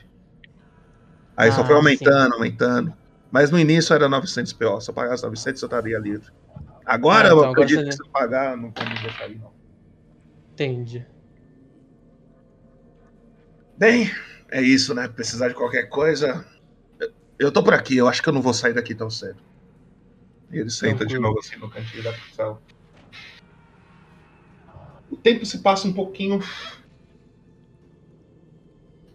Aí 1.36 1.50
só 1.52 1.60
Ah, 1.60 1.64
foi 1.64 1.74
sim. 1.74 1.78
aumentando, 1.78 2.34
aumentando. 2.34 2.94
Mas 3.30 3.50
no 3.50 3.58
início 3.58 3.94
era 3.94 4.08
900 4.08 4.52
PO. 4.52 4.80
Se 4.80 4.90
eu 4.90 4.94
pagasse 4.94 5.22
900, 5.22 5.62
eu 5.62 5.66
estaria 5.66 5.98
livre. 5.98 6.28
Agora 6.84 7.28
Ah, 7.28 7.30
eu 7.30 7.36
então, 7.38 7.50
agora 7.50 7.52
acredito 7.52 7.80
você- 7.80 7.86
que 7.88 7.94
se 7.94 8.02
eu 8.02 8.10
pagar, 8.12 8.56
não 8.56 8.70
vou 8.70 8.86
me 8.86 8.98
deixar 8.98 9.24
aí, 9.24 9.38
não. 9.38 9.52
Entendi. 10.52 11.06
Bem, 13.82 14.08
é 14.52 14.62
isso, 14.62 14.94
né? 14.94 15.08
Precisar 15.08 15.48
de 15.48 15.54
qualquer 15.54 15.88
coisa. 15.88 16.46
eu- 17.36 17.52
tô 17.52 17.64
por 17.64 17.74
aqui, 17.74 17.96
eu 17.96 18.06
acho 18.06 18.22
que 18.22 18.28
eu 18.28 18.32
não 18.32 18.40
vou 18.40 18.54
sair 18.54 18.72
daqui 18.72 18.94
tão 18.94 19.10
cedo. 19.10 19.42
E 20.52 20.58
ele 20.58 20.70
senta 20.70 21.04
de 21.04 21.18
novo 21.18 21.40
assim 21.40 21.56
no 21.56 21.68
cantinho 21.68 22.04
da 22.04 22.12
cela. 22.36 22.62
O 25.10 25.16
tempo 25.16 25.44
se 25.44 25.58
passa 25.58 25.88
um 25.88 25.92
pouquinho. 25.92 26.38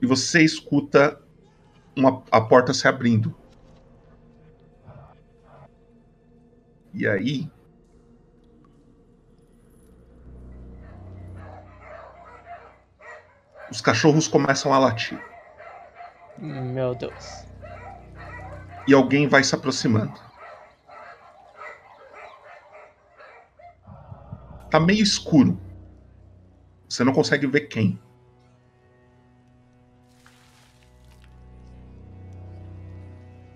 E 0.01 0.05
você 0.05 0.43
escuta 0.43 1.17
uma, 1.97 2.23
a 2.31 2.41
porta 2.41 2.73
se 2.73 2.87
abrindo. 2.87 3.33
E 6.93 7.07
aí. 7.07 7.49
Os 13.71 13.81
cachorros 13.81 14.27
começam 14.27 14.73
a 14.73 14.79
latir. 14.79 15.19
Meu 16.37 16.93
Deus. 16.95 17.45
e 18.87 18.93
alguém 18.93 19.27
vai 19.27 19.43
se 19.43 19.53
aproximando. 19.53 20.17
Tá 24.69 24.79
meio 24.79 25.03
escuro. 25.03 25.59
Você 26.87 27.03
não 27.03 27.13
consegue 27.13 27.45
ver 27.47 27.67
quem. 27.67 27.99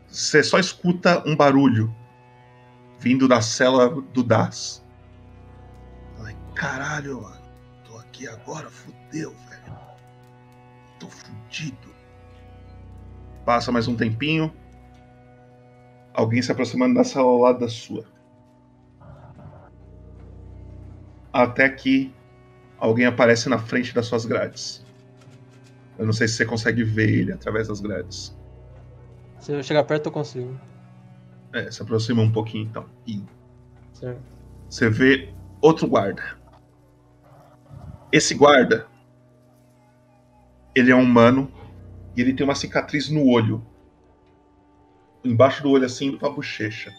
Você 0.07 0.43
só 0.43 0.59
escuta 0.59 1.23
um 1.25 1.35
barulho 1.35 1.93
vindo 2.99 3.27
da 3.27 3.41
cela 3.41 3.89
do 3.89 4.23
Das. 4.23 4.83
Ai, 6.23 6.35
caralho, 6.53 7.21
mano. 7.21 7.41
Tô 7.85 7.97
aqui 7.97 8.27
agora, 8.27 8.69
fudeu, 8.69 9.31
velho. 9.49 9.79
Tô 11.01 11.09
fudido. 11.09 11.89
Passa 13.43 13.71
mais 13.71 13.87
um 13.87 13.95
tempinho. 13.95 14.53
Alguém 16.13 16.43
se 16.43 16.51
aproximando 16.51 16.93
da 16.93 17.03
sala 17.03 17.27
ao 17.27 17.39
lado 17.39 17.59
da 17.59 17.67
sua. 17.67 18.05
Até 21.33 21.67
que 21.69 22.13
alguém 22.77 23.07
aparece 23.07 23.49
na 23.49 23.57
frente 23.57 23.95
das 23.95 24.05
suas 24.05 24.25
grades. 24.25 24.85
Eu 25.97 26.05
não 26.05 26.13
sei 26.13 26.27
se 26.27 26.35
você 26.35 26.45
consegue 26.45 26.83
ver 26.83 27.09
ele 27.09 27.31
através 27.31 27.67
das 27.67 27.81
grades. 27.81 28.37
Se 29.39 29.53
eu 29.53 29.63
chegar 29.63 29.83
perto, 29.85 30.05
eu 30.05 30.11
consigo. 30.11 30.55
É, 31.51 31.71
se 31.71 31.81
aproxima 31.81 32.21
um 32.21 32.31
pouquinho 32.31 32.65
então. 32.65 32.85
E 33.07 33.23
Certo. 33.91 34.21
você 34.69 34.87
vê 34.87 35.33
outro 35.61 35.87
guarda. 35.87 36.37
Esse 38.11 38.35
guarda, 38.35 38.85
ele 40.75 40.91
é 40.91 40.95
um 40.95 41.03
humano 41.03 41.51
e 42.15 42.21
ele 42.21 42.33
tem 42.33 42.43
uma 42.43 42.55
cicatriz 42.55 43.09
no 43.09 43.27
olho. 43.27 43.65
Embaixo 45.23 45.61
do 45.61 45.69
olho, 45.69 45.85
assim, 45.85 46.07
indo 46.07 46.17
pra 46.17 46.29
bochecha. 46.29 46.93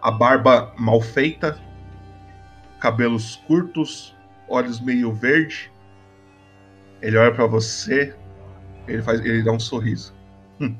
A 0.00 0.10
barba 0.10 0.74
mal 0.78 1.00
feita, 1.00 1.58
cabelos 2.80 3.36
curtos, 3.46 4.14
olhos 4.48 4.80
meio 4.80 5.12
verde. 5.12 5.70
Ele 7.02 7.16
olha 7.16 7.34
pra 7.34 7.46
você, 7.46 8.16
ele 8.86 9.02
faz, 9.02 9.20
ele 9.20 9.42
dá 9.42 9.52
um 9.52 9.60
sorriso. 9.60 10.14
Hum. 10.60 10.76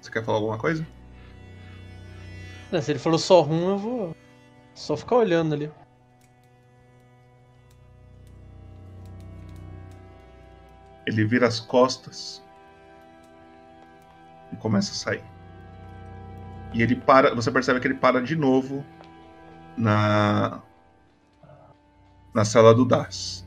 Você 0.00 0.10
quer 0.10 0.24
falar 0.24 0.38
alguma 0.38 0.58
coisa? 0.58 0.86
É, 2.72 2.80
se 2.80 2.92
ele 2.92 2.98
falou 2.98 3.18
só 3.18 3.40
rum, 3.40 3.68
eu 3.68 3.78
vou 3.78 4.16
só 4.74 4.96
ficar 4.96 5.16
olhando 5.16 5.54
ali. 5.54 5.70
Ele 11.06 11.24
vira 11.24 11.46
as 11.46 11.60
costas 11.60 12.42
e 14.52 14.56
começa 14.56 14.92
a 14.92 14.94
sair. 14.94 15.24
E 16.72 16.82
ele 16.82 16.96
para, 16.96 17.34
você 17.34 17.50
percebe 17.50 17.80
que 17.80 17.86
ele 17.86 17.94
para 17.94 18.22
de 18.22 18.34
novo 18.34 18.84
na 19.76 20.60
na 22.32 22.44
sala 22.44 22.74
do 22.74 22.84
Das. 22.84 23.46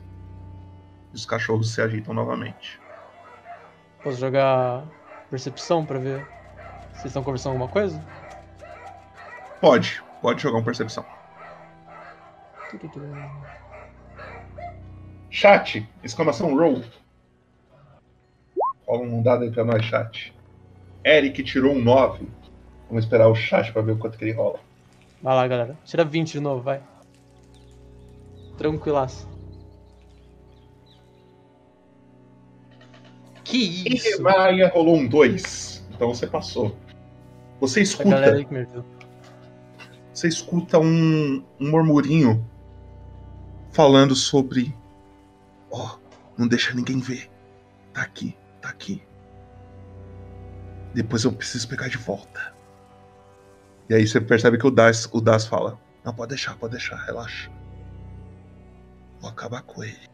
E 1.12 1.16
os 1.16 1.26
cachorros 1.26 1.74
se 1.74 1.82
agitam 1.82 2.14
novamente. 2.14 2.80
Posso 4.02 4.18
jogar 4.18 4.86
percepção 5.28 5.84
pra 5.84 5.98
ver 5.98 6.26
se 6.94 7.06
estão 7.06 7.22
conversando 7.22 7.52
alguma 7.52 7.68
coisa? 7.68 8.02
Pode, 9.60 10.02
pode 10.22 10.40
jogar 10.40 10.58
uma 10.58 10.64
percepção. 10.64 11.04
Chat, 15.30 15.88
exclamação 16.02 16.56
roll. 16.56 16.82
Rola 18.88 19.02
um 19.02 19.22
dado 19.22 19.44
aí 19.44 19.50
pra 19.50 19.64
nós, 19.64 19.84
chat. 19.84 20.34
Eric 21.04 21.42
tirou 21.44 21.74
um 21.74 21.82
9. 21.82 22.26
Vamos 22.88 23.04
esperar 23.04 23.28
o 23.28 23.34
chat 23.34 23.70
pra 23.70 23.82
ver 23.82 23.92
o 23.92 23.98
quanto 23.98 24.16
que 24.16 24.24
ele 24.24 24.32
rola. 24.32 24.58
Vai 25.22 25.34
lá, 25.34 25.46
galera. 25.46 25.78
Tira 25.84 26.04
20 26.04 26.32
de 26.32 26.40
novo, 26.40 26.62
vai. 26.62 26.80
Tranquilaço. 28.56 29.28
Que 33.44 33.92
isso? 33.94 34.18
E 34.18 34.22
Maia 34.22 34.68
rolou 34.68 34.96
um 34.96 35.06
2. 35.06 35.86
Então 35.94 36.08
você 36.08 36.26
passou. 36.26 36.74
Você 37.60 37.80
A 37.80 37.82
escuta. 37.82 38.08
galera 38.10 38.36
aí 38.36 38.44
que 38.44 38.54
me 38.54 38.64
viu. 38.64 38.84
Você 40.12 40.28
escuta 40.28 40.78
um, 40.78 41.44
um 41.60 41.70
murmurinho 41.70 42.44
falando 43.72 44.14
sobre 44.14 44.74
Ó, 45.70 45.98
não 46.36 46.48
deixa 46.48 46.74
ninguém 46.74 46.98
ver. 46.98 47.30
Tá 47.92 48.02
aqui, 48.02 48.34
aqui. 48.70 49.02
Depois 50.94 51.24
eu 51.24 51.32
preciso 51.32 51.68
pegar 51.68 51.88
de 51.88 51.98
volta. 51.98 52.54
E 53.88 53.94
aí 53.94 54.06
você 54.06 54.20
percebe 54.20 54.58
que 54.58 54.66
o 54.66 54.70
Das, 54.70 55.08
o 55.12 55.20
Das 55.20 55.46
fala: 55.46 55.78
Não, 56.04 56.14
pode 56.14 56.30
deixar, 56.30 56.56
pode 56.56 56.72
deixar, 56.72 56.96
relaxa. 56.96 57.50
Vou 59.20 59.30
acabar 59.30 59.62
com 59.62 59.82
ele. 59.82 60.08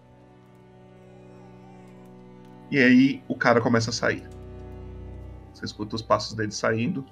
E 2.71 2.79
aí 2.79 3.23
o 3.29 3.37
cara 3.37 3.61
começa 3.61 3.91
a 3.91 3.93
sair. 3.93 4.29
Você 5.53 5.65
escuta 5.65 5.97
os 5.97 6.03
passos 6.03 6.35
dele 6.35 6.53
saindo. 6.53 7.05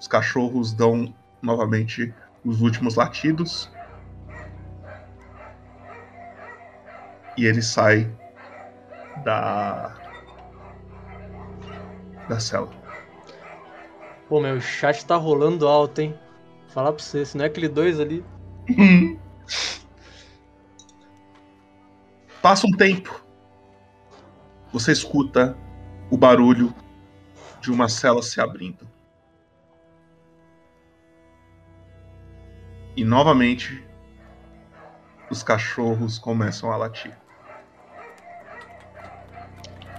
Os 0.00 0.08
cachorros 0.08 0.72
dão 0.72 1.14
novamente 1.42 2.12
os 2.44 2.60
últimos 2.60 2.94
latidos. 2.96 3.70
E 7.36 7.44
ele 7.44 7.62
sai 7.62 8.10
da. 9.24 10.09
Da 12.30 12.40
cela. 12.40 12.70
Pô, 14.28 14.40
meu, 14.40 14.56
o 14.56 14.60
chat 14.60 15.04
tá 15.04 15.16
rolando 15.16 15.68
alto, 15.68 16.00
hein? 16.00 16.18
Falar 16.68 16.92
pra 16.92 17.02
você, 17.02 17.26
se 17.26 17.36
não 17.36 17.44
é 17.44 17.48
aquele 17.48 17.68
dois 17.68 17.98
ali. 18.00 18.24
Passa 22.40 22.66
um 22.66 22.70
tempo. 22.70 23.22
Você 24.72 24.92
escuta 24.92 25.56
o 26.10 26.16
barulho 26.16 26.72
de 27.60 27.70
uma 27.70 27.88
cela 27.88 28.22
se 28.22 28.40
abrindo. 28.40 28.88
E 32.96 33.04
novamente 33.04 33.84
os 35.28 35.42
cachorros 35.42 36.18
começam 36.18 36.72
a 36.72 36.76
latir. 36.76 37.16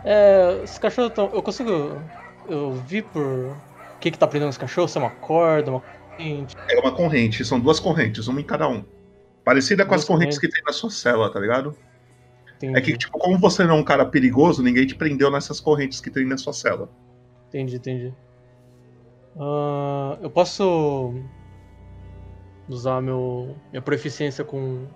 É, 0.03 0.61
os 0.63 0.77
cachorros 0.77 1.13
tão. 1.13 1.29
Eu 1.33 1.43
consigo. 1.43 2.01
Eu 2.47 2.73
vi 2.73 3.01
por. 3.01 3.21
O 3.21 3.99
que 3.99 4.11
que 4.11 4.17
tá 4.17 4.27
prendendo 4.27 4.49
os 4.49 4.57
cachorros? 4.57 4.91
Se 4.91 4.97
é 4.97 5.01
uma 5.01 5.11
corda, 5.11 5.71
uma 5.71 5.81
corrente. 5.81 6.55
É 6.69 6.79
uma 6.79 6.91
corrente, 6.91 7.45
são 7.45 7.59
duas 7.59 7.79
correntes, 7.79 8.27
uma 8.27 8.41
em 8.41 8.43
cada 8.43 8.67
um. 8.67 8.83
Parecida 9.43 9.85
com 9.85 9.93
as 9.93 10.01
Duas 10.01 10.07
correntes 10.07 10.37
correntes. 10.37 10.39
que 10.39 10.49
tem 10.49 10.63
na 10.65 10.73
sua 10.73 10.89
cela, 10.89 11.31
tá 11.31 11.39
ligado? 11.39 11.75
Entendi. 12.55 12.77
É 12.77 12.81
que, 12.81 12.97
tipo, 12.97 13.17
como 13.17 13.39
você 13.39 13.63
não 13.63 13.77
é 13.77 13.79
um 13.79 13.83
cara 13.83 14.05
perigoso, 14.05 14.61
ninguém 14.61 14.85
te 14.85 14.95
prendeu 14.95 15.31
nessas 15.31 15.59
correntes 15.59 15.99
que 15.99 16.11
tem 16.11 16.25
na 16.25 16.37
sua 16.37 16.53
cela. 16.53 16.89
Entendi, 17.47 17.75
entendi. 17.75 18.13
Ah, 19.37 20.17
eu 20.21 20.29
posso 20.29 21.13
usar 22.69 23.01
meu 23.01 23.55
minha 23.71 23.81
proficiência 23.81 24.43
com 24.43 24.87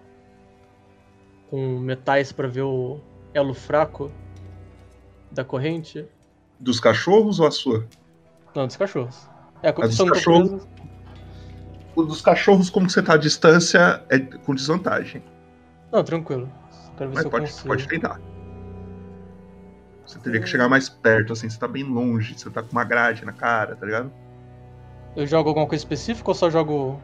com 1.50 1.80
metais 1.80 2.32
pra 2.32 2.48
ver 2.48 2.64
o 2.64 3.00
elo 3.34 3.54
fraco 3.54 4.12
da 5.32 5.44
corrente? 5.44 6.08
Dos 6.60 6.80
cachorros 6.80 7.40
ou 7.40 7.48
a 7.48 7.52
sua? 7.52 7.86
Não, 8.56 8.66
dos 8.68 8.76
cachorros. 8.78 9.30
É, 9.62 9.70
A 9.70 9.72
dos 9.72 10.00
eu 10.00 10.08
cachorros- 10.08 10.50
preso- 10.50 10.68
O 11.96 12.04
dos 12.04 12.22
cachorros, 12.22 12.70
como 12.70 12.90
você 12.90 13.02
tá 13.02 13.14
à 13.14 13.18
distância, 13.18 14.04
é 14.10 14.20
com 14.20 14.54
desvantagem. 14.54 15.24
Não, 15.92 16.04
tranquilo. 16.04 16.50
Quero 16.98 17.10
ver 17.10 17.16
Mas 17.16 17.20
se 17.22 17.28
eu 17.28 17.32
pode, 17.32 17.46
consigo. 17.46 17.68
pode 17.68 17.88
tentar. 17.88 18.20
Você 20.06 20.20
teria 20.20 20.40
que 20.42 20.48
chegar 20.48 20.70
mais 20.70 20.88
perto, 20.90 21.34
assim, 21.34 21.50
você 21.50 21.58
tá 21.58 21.68
bem 21.68 21.84
longe, 21.84 22.38
você 22.38 22.50
tá 22.50 22.62
com 22.62 22.72
uma 22.72 22.84
grade 22.84 23.26
na 23.26 23.34
cara, 23.34 23.76
tá 23.76 23.86
ligado? 23.86 24.12
Eu 25.16 25.26
jogo 25.26 25.50
alguma 25.50 25.66
coisa 25.68 25.82
específica 25.82 26.30
ou 26.30 26.36
só 26.36 26.50
jogo. 26.50 27.02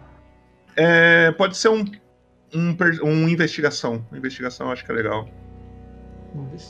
É, 0.75 1.31
pode 1.31 1.57
ser 1.57 1.69
um, 1.69 1.83
um, 2.53 2.75
um 3.03 3.27
investigação. 3.29 4.05
Uma 4.11 4.17
investigação 4.17 4.67
eu 4.67 4.73
acho 4.73 4.85
que 4.85 4.91
é 4.91 4.95
legal. 4.95 5.27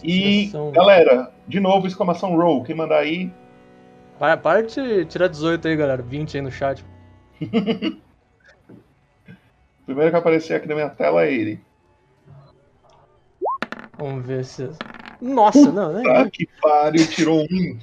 E, 0.04 0.52
galera, 0.74 1.32
de 1.48 1.60
novo, 1.60 1.86
exclamação 1.88 2.36
roll. 2.36 2.64
Quem 2.64 2.76
mandar 2.76 3.00
aí, 3.00 3.32
Para, 4.18 4.38
para 4.38 4.64
de 4.64 5.06
tirar 5.06 5.28
18 5.28 5.68
aí, 5.68 5.76
galera. 5.76 6.02
20 6.02 6.38
aí 6.38 6.42
no 6.42 6.52
chat. 6.52 6.84
o 7.42 7.46
primeiro 9.86 10.12
que 10.12 10.18
aparecer 10.18 10.56
aqui 10.56 10.68
na 10.68 10.76
minha 10.76 10.90
tela 10.90 11.24
é 11.26 11.34
ele. 11.34 11.60
Vamos 13.98 14.26
ver 14.26 14.44
se. 14.46 14.70
Nossa, 15.22 15.72
não, 15.72 15.94
né? 15.94 16.02
Tá 16.04 16.30
que 16.30 16.48
pariu, 16.60 17.08
tirou 17.08 17.44
um. 17.44 17.80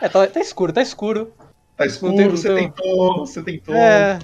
É, 0.00 0.08
tá, 0.08 0.26
tá 0.26 0.40
escuro, 0.40 0.72
tá 0.72 0.82
escuro. 0.82 1.32
Tá 1.76 1.86
escuro, 1.86 2.14
tem- 2.16 2.30
você 2.30 2.54
tem- 2.54 2.70
tentou, 2.70 3.26
você 3.26 3.42
tentou. 3.42 3.74
É. 3.74 4.18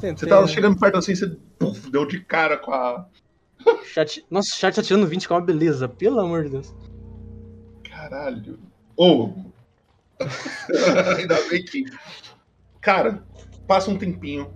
Você 0.00 0.26
tava 0.26 0.46
chegando 0.48 0.78
perto 0.78 0.98
assim, 0.98 1.14
você 1.14 1.28
puf, 1.58 1.90
deu 1.90 2.04
de 2.06 2.20
cara 2.24 2.56
com 2.56 2.72
a. 2.72 3.06
Chat... 3.92 4.24
Nossa, 4.30 4.54
o 4.54 4.56
chat 4.56 4.74
tá 4.74 4.82
tirando 4.82 5.06
20 5.06 5.26
que 5.26 5.32
é 5.32 5.36
uma 5.36 5.42
beleza, 5.44 5.88
pelo 5.88 6.20
amor 6.20 6.44
de 6.44 6.50
Deus. 6.50 6.74
Caralho. 7.88 8.58
Ou. 8.96 9.34
Ainda 11.18 11.36
bem 11.48 11.64
que. 11.64 11.84
Cara, 12.80 13.22
passa 13.66 13.90
um 13.90 13.98
tempinho. 13.98 14.52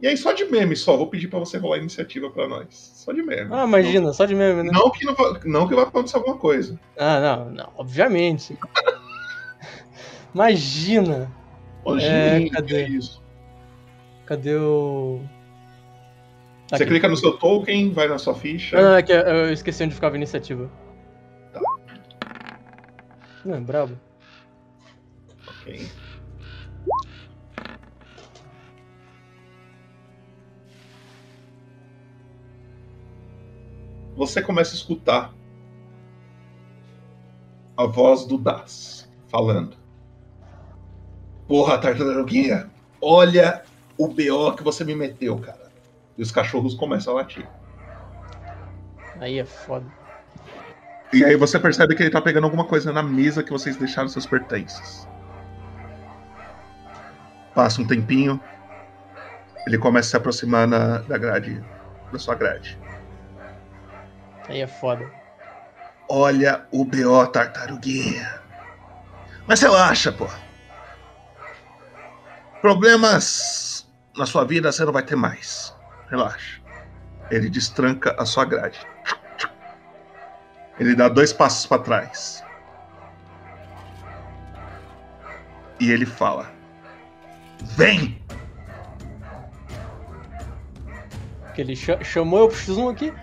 E 0.00 0.06
aí, 0.06 0.16
só 0.16 0.32
de 0.32 0.44
meme 0.44 0.76
só, 0.76 0.94
vou 0.96 1.06
pedir 1.08 1.28
pra 1.28 1.38
você 1.38 1.56
rolar 1.56 1.76
a 1.76 1.80
iniciativa 1.80 2.28
pra 2.30 2.46
nós. 2.46 2.66
Só 2.96 3.12
de 3.12 3.22
meme. 3.22 3.48
Ah, 3.50 3.64
imagina, 3.64 4.12
só 4.12 4.26
de 4.26 4.34
meme, 4.34 4.62
né? 4.62 4.70
Não 4.72 4.90
que, 4.90 5.04
não, 5.06 5.14
não 5.44 5.68
que 5.68 5.74
vai 5.74 5.84
acontecer 5.84 6.16
alguma 6.16 6.36
coisa. 6.36 6.78
Ah, 6.98 7.18
não, 7.20 7.50
não, 7.50 7.72
obviamente. 7.76 8.58
Imagina. 10.34 11.32
Ô, 11.82 11.96
É, 11.96 12.48
cadê? 12.50 12.82
é 12.82 12.88
isso. 12.90 13.22
Cadê 14.26 14.54
o. 14.56 15.22
Você 16.68 16.82
Aqui. 16.82 16.86
clica 16.86 17.08
no 17.08 17.16
seu 17.16 17.38
token, 17.38 17.92
vai 17.92 18.08
na 18.08 18.18
sua 18.18 18.34
ficha. 18.34 18.76
Ah, 18.76 18.82
não, 18.82 18.96
é 18.96 19.02
que 19.02 19.12
eu 19.12 19.52
esqueci 19.52 19.84
onde 19.84 19.94
ficava 19.94 20.16
a 20.16 20.18
iniciativa. 20.18 20.68
Tá. 21.52 21.60
Não, 23.44 23.54
é 23.54 23.60
brabo. 23.60 23.96
Ok. 25.46 25.88
Você 34.16 34.42
começa 34.42 34.72
a 34.72 34.76
escutar 34.76 35.34
a 37.76 37.86
voz 37.86 38.24
do 38.24 38.38
Das 38.38 39.08
falando. 39.28 39.76
Porra, 41.46 41.78
tartaruguinha, 41.78 42.70
olha 43.00 43.62
o 43.96 44.08
BO 44.08 44.56
que 44.56 44.64
você 44.64 44.84
me 44.84 44.96
meteu, 44.96 45.38
cara. 45.38 45.65
E 46.16 46.22
os 46.22 46.30
cachorros 46.30 46.74
começam 46.74 47.12
a 47.12 47.16
latir. 47.16 47.46
Aí 49.20 49.38
é 49.38 49.44
foda. 49.44 49.86
E 51.12 51.24
aí 51.24 51.36
você 51.36 51.58
percebe 51.58 51.94
que 51.94 52.02
ele 52.02 52.10
tá 52.10 52.20
pegando 52.20 52.44
alguma 52.44 52.64
coisa 52.64 52.92
na 52.92 53.02
mesa 53.02 53.42
que 53.42 53.50
vocês 53.50 53.76
deixaram 53.76 54.08
seus 54.08 54.26
pertences. 54.26 55.08
Passa 57.54 57.80
um 57.80 57.86
tempinho. 57.86 58.40
Ele 59.66 59.78
começa 59.78 60.08
a 60.08 60.10
se 60.10 60.16
aproximar 60.16 60.66
na- 60.66 60.98
da 60.98 61.16
grade. 61.16 61.64
Da 62.12 62.18
sua 62.18 62.34
grade. 62.34 62.78
Aí 64.48 64.60
é 64.60 64.66
foda. 64.66 65.10
Olha 66.08 66.66
o 66.70 66.84
BO, 66.84 67.26
tartaruguinha. 67.26 68.40
Mas 69.46 69.60
relaxa, 69.60 70.12
pô. 70.12 70.28
Problemas 72.60 73.88
na 74.16 74.26
sua 74.26 74.44
vida 74.44 74.70
você 74.70 74.84
não 74.84 74.92
vai 74.92 75.02
ter 75.02 75.16
mais. 75.16 75.75
Relaxa. 76.10 76.60
Ele 77.30 77.48
destranca 77.50 78.14
a 78.18 78.24
sua 78.24 78.44
grade. 78.44 78.78
Ele 80.78 80.94
dá 80.94 81.08
dois 81.08 81.32
passos 81.32 81.66
para 81.66 81.82
trás. 81.82 82.44
E 85.80 85.90
ele 85.90 86.06
fala: 86.06 86.50
Vem! 87.62 88.22
Que 91.54 91.62
ele 91.62 91.74
cha- 91.74 92.02
chamou 92.04 92.40
eu 92.40 92.48
pro 92.48 92.56
X1 92.56 92.92
aqui? 92.92 93.14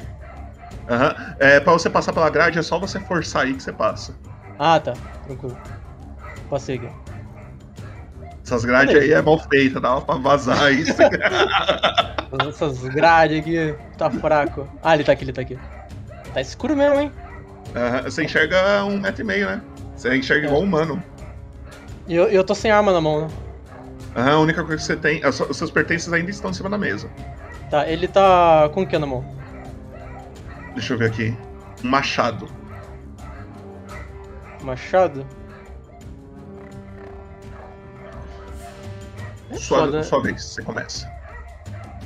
Aham. 0.90 1.36
É, 1.40 1.60
para 1.60 1.72
você 1.74 1.90
passar 1.90 2.12
pela 2.14 2.30
grade 2.30 2.60
é 2.60 2.62
só 2.64 2.80
você 2.80 3.00
forçar 3.00 3.44
aí 3.44 3.54
que 3.54 3.64
você 3.64 3.72
passa. 3.72 4.14
Ah, 4.60 4.80
tá. 4.80 4.94
Tranquilo. 5.26 5.58
Passei 6.50 6.76
aqui. 6.78 6.90
Essas 8.46 8.66
grades 8.66 8.96
aí 8.96 9.12
é 9.14 9.22
mal 9.22 9.40
feita, 9.40 9.80
dava 9.80 10.02
pra 10.02 10.16
vazar 10.16 10.72
isso. 10.74 10.96
Essas 12.50 12.84
grades 12.90 13.40
aqui 13.40 13.76
tá 13.98 14.10
fraco. 14.12 14.68
Ah, 14.82 14.96
ele 14.96 15.04
tá 15.04 15.14
aqui, 15.14 15.24
ele 15.24 15.32
tá 15.34 15.42
aqui. 15.42 15.58
Tá 16.34 16.42
escuro 16.42 16.76
mesmo, 16.76 17.00
hein? 17.00 17.12
Aham, 17.76 18.02
Você 18.04 18.24
enxerga 18.24 18.84
um 18.86 19.00
metro 19.00 19.22
e 19.22 19.24
meio, 19.26 19.46
né? 19.48 19.62
Você 19.96 20.16
enxerga 20.16 20.48
igual 20.48 20.62
um 20.62 20.66
humano. 20.66 21.02
E 22.08 22.16
eu, 22.16 22.26
eu 22.28 22.44
tô 22.44 22.54
sem 22.54 22.70
arma 22.70 22.92
na 22.92 23.00
mão, 23.00 23.22
né? 23.22 23.28
Aham, 24.16 24.32
a 24.34 24.40
única 24.40 24.64
coisa 24.64 24.78
que 24.78 24.84
você 24.84 24.96
tem. 24.98 25.24
as- 25.24 25.40
Os 25.40 25.56
seus 25.58 25.72
pertences 25.72 26.12
ainda 26.12 26.30
estão 26.30 26.52
em 26.52 26.54
cima 26.54 26.70
da 26.70 26.78
mesa. 26.78 27.10
Tá, 27.70 27.88
ele 27.88 28.08
tá 28.08 28.70
com 28.74 28.82
o 28.82 28.88
que 28.88 28.98
na 28.98 29.06
mão? 29.08 29.24
Deixa 30.74 30.94
eu 30.94 30.98
ver 30.98 31.06
aqui. 31.08 31.36
Um 31.84 31.88
machado. 31.90 32.48
Machado? 34.62 35.26
É 39.54 39.58
Sua, 39.58 39.80
foda, 39.80 39.98
né? 39.98 40.04
sua 40.04 40.22
vez, 40.22 40.44
você 40.44 40.62
começa. 40.64 41.08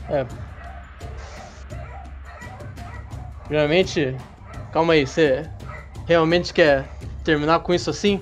É. 0.10 0.26
Primeiramente, 3.46 4.18
calma 4.72 4.94
aí, 4.94 5.08
você 5.08 5.50
realmente 6.06 6.54
quer 6.54 6.86
terminar 7.24 7.60
com 7.62 7.74
isso 7.74 7.90
assim? 7.90 8.22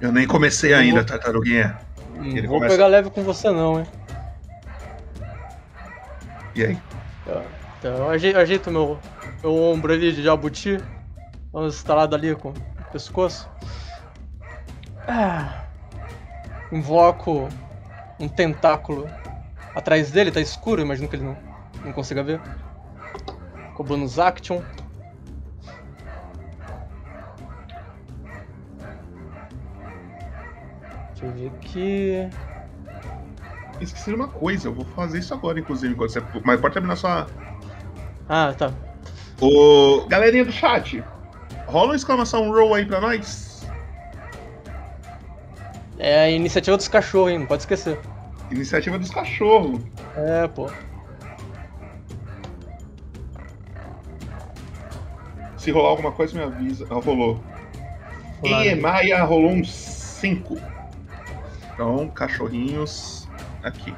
Eu 0.00 0.10
nem 0.12 0.26
comecei 0.26 0.72
Eu 0.72 0.78
ainda, 0.78 0.96
vou- 1.00 1.04
tartaruguinha. 1.04 1.78
Não 2.16 2.24
Ele 2.24 2.46
vou 2.46 2.56
começa- 2.56 2.74
pegar 2.74 2.86
leve 2.88 3.10
com 3.10 3.22
você 3.22 3.50
não, 3.50 3.80
hein? 3.80 3.86
E 6.54 6.64
aí? 6.64 6.78
Então, 7.78 7.96
eu 7.98 8.10
aje- 8.10 8.34
ajeito 8.34 8.70
meu, 8.70 8.98
meu 9.42 9.54
ombro 9.54 9.92
ali 9.92 10.12
de 10.12 10.22
jabuti. 10.22 10.78
Vamos 11.52 11.74
instalado 11.76 12.14
ali 12.16 12.34
com 12.34 12.50
o 12.50 12.54
pescoço. 12.92 13.48
Ah, 15.06 15.63
invoco 16.76 17.48
um 18.18 18.28
tentáculo 18.28 19.08
atrás 19.74 20.10
dele, 20.10 20.30
tá 20.30 20.40
escuro, 20.40 20.82
imagino 20.82 21.08
que 21.08 21.16
ele 21.16 21.24
não, 21.24 21.36
não 21.84 21.92
consiga 21.92 22.22
ver. 22.22 22.40
Com 23.74 23.82
o 23.82 23.86
bonus 23.86 24.18
action. 24.18 24.60
Deixa 31.10 31.26
eu 31.26 31.32
ver 31.32 31.52
aqui. 31.58 32.30
Esqueci 33.80 34.10
de 34.10 34.16
uma 34.16 34.28
coisa, 34.28 34.68
eu 34.68 34.74
vou 34.74 34.84
fazer 34.84 35.18
isso 35.18 35.34
agora, 35.34 35.58
inclusive, 35.58 35.92
enquanto 35.92 36.12
você. 36.12 36.22
Mas 36.44 36.60
pode 36.60 36.74
terminar 36.74 36.96
sua. 36.96 37.26
Ah, 38.28 38.54
tá. 38.56 38.72
Ô, 39.40 40.06
galerinha 40.06 40.44
do 40.44 40.52
chat, 40.52 41.04
rola 41.66 41.86
uma 41.88 41.96
exclamação 41.96 42.50
roll 42.50 42.74
aí 42.74 42.86
pra 42.86 43.00
nós. 43.00 43.43
É 45.98 46.24
a 46.24 46.30
iniciativa 46.30 46.76
dos 46.76 46.88
cachorros, 46.88 47.32
hein? 47.32 47.38
Não 47.38 47.46
pode 47.46 47.62
esquecer. 47.62 47.98
Iniciativa 48.50 48.98
dos 48.98 49.10
cachorros. 49.10 49.80
É, 50.16 50.46
pô. 50.48 50.68
Se 55.56 55.70
rolar 55.70 55.90
alguma 55.90 56.12
coisa, 56.12 56.36
me 56.36 56.44
avisa. 56.44 56.86
Ah, 56.90 56.94
rolou. 56.94 57.42
Rolado. 58.42 58.64
E 58.64 58.74
Maia 58.74 59.22
rolou 59.24 59.50
um 59.50 59.64
5. 59.64 60.56
Então, 61.72 62.08
cachorrinhos 62.08 63.28
aqui. 63.62 63.94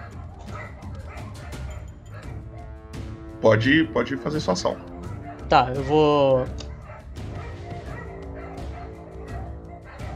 Pode, 3.40 3.84
pode 3.92 4.16
fazer 4.18 4.40
sua 4.40 4.52
ação. 4.54 4.76
Tá, 5.48 5.72
eu 5.74 5.82
vou. 5.82 6.46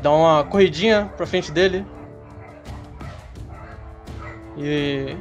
Dar 0.03 0.13
uma 0.13 0.45
corridinha 0.45 1.13
pra 1.17 1.27
frente 1.27 1.53
dele. 1.53 1.87
E. 4.57 5.17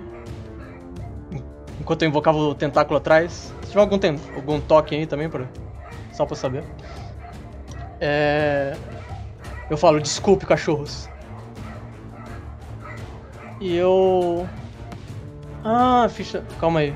Enquanto 1.80 2.04
eu 2.04 2.10
invocava 2.10 2.38
o 2.38 2.56
tentáculo 2.56 2.98
atrás. 2.98 3.54
Se 3.62 3.70
tiver 3.70 3.82
algum, 3.82 3.98
ten... 3.98 4.20
algum 4.36 4.60
toque 4.60 4.96
aí 4.96 5.06
também, 5.06 5.30
pra... 5.30 5.46
só 6.12 6.26
pra 6.26 6.36
saber. 6.36 6.64
É. 8.00 8.76
Eu 9.70 9.78
falo, 9.78 10.00
desculpe, 10.00 10.46
cachorros. 10.46 11.10
E 13.60 13.76
eu. 13.76 14.48
Ah, 15.64 16.08
ficha. 16.10 16.44
Calma 16.60 16.80
aí. 16.80 16.92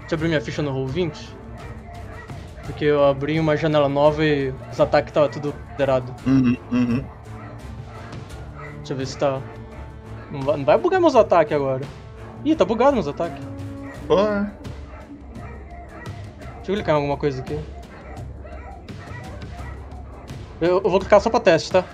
Deixa 0.00 0.14
eu 0.14 0.16
abrir 0.16 0.28
minha 0.28 0.40
ficha 0.40 0.62
no 0.62 0.72
Roll20. 0.72 1.39
Porque 2.70 2.84
eu 2.84 3.04
abri 3.04 3.38
uma 3.40 3.56
janela 3.56 3.88
nova 3.88 4.24
e 4.24 4.54
os 4.70 4.80
ataques 4.80 5.10
estavam 5.10 5.28
tudo 5.28 5.52
zerado. 5.76 6.14
Uhum, 6.24 6.56
uhum. 6.70 7.04
Deixa 8.76 8.92
eu 8.92 8.96
ver 8.96 9.06
se 9.06 9.18
tá. 9.18 9.40
Não 10.30 10.40
vai, 10.40 10.56
não 10.56 10.64
vai 10.64 10.78
bugar 10.78 11.00
meus 11.00 11.16
ataques 11.16 11.52
agora. 11.52 11.82
Ih, 12.44 12.54
tá 12.54 12.64
bugado 12.64 12.92
meus 12.92 13.08
ataques. 13.08 13.42
Pô, 14.06 14.16
Deixa 14.16 14.52
eu 16.68 16.74
clicar 16.76 16.94
em 16.94 16.98
alguma 16.98 17.16
coisa 17.16 17.42
aqui. 17.42 17.58
Eu, 20.60 20.80
eu 20.84 20.90
vou 20.90 21.00
clicar 21.00 21.20
só 21.20 21.28
pra 21.28 21.40
teste, 21.40 21.72
tá? 21.72 21.84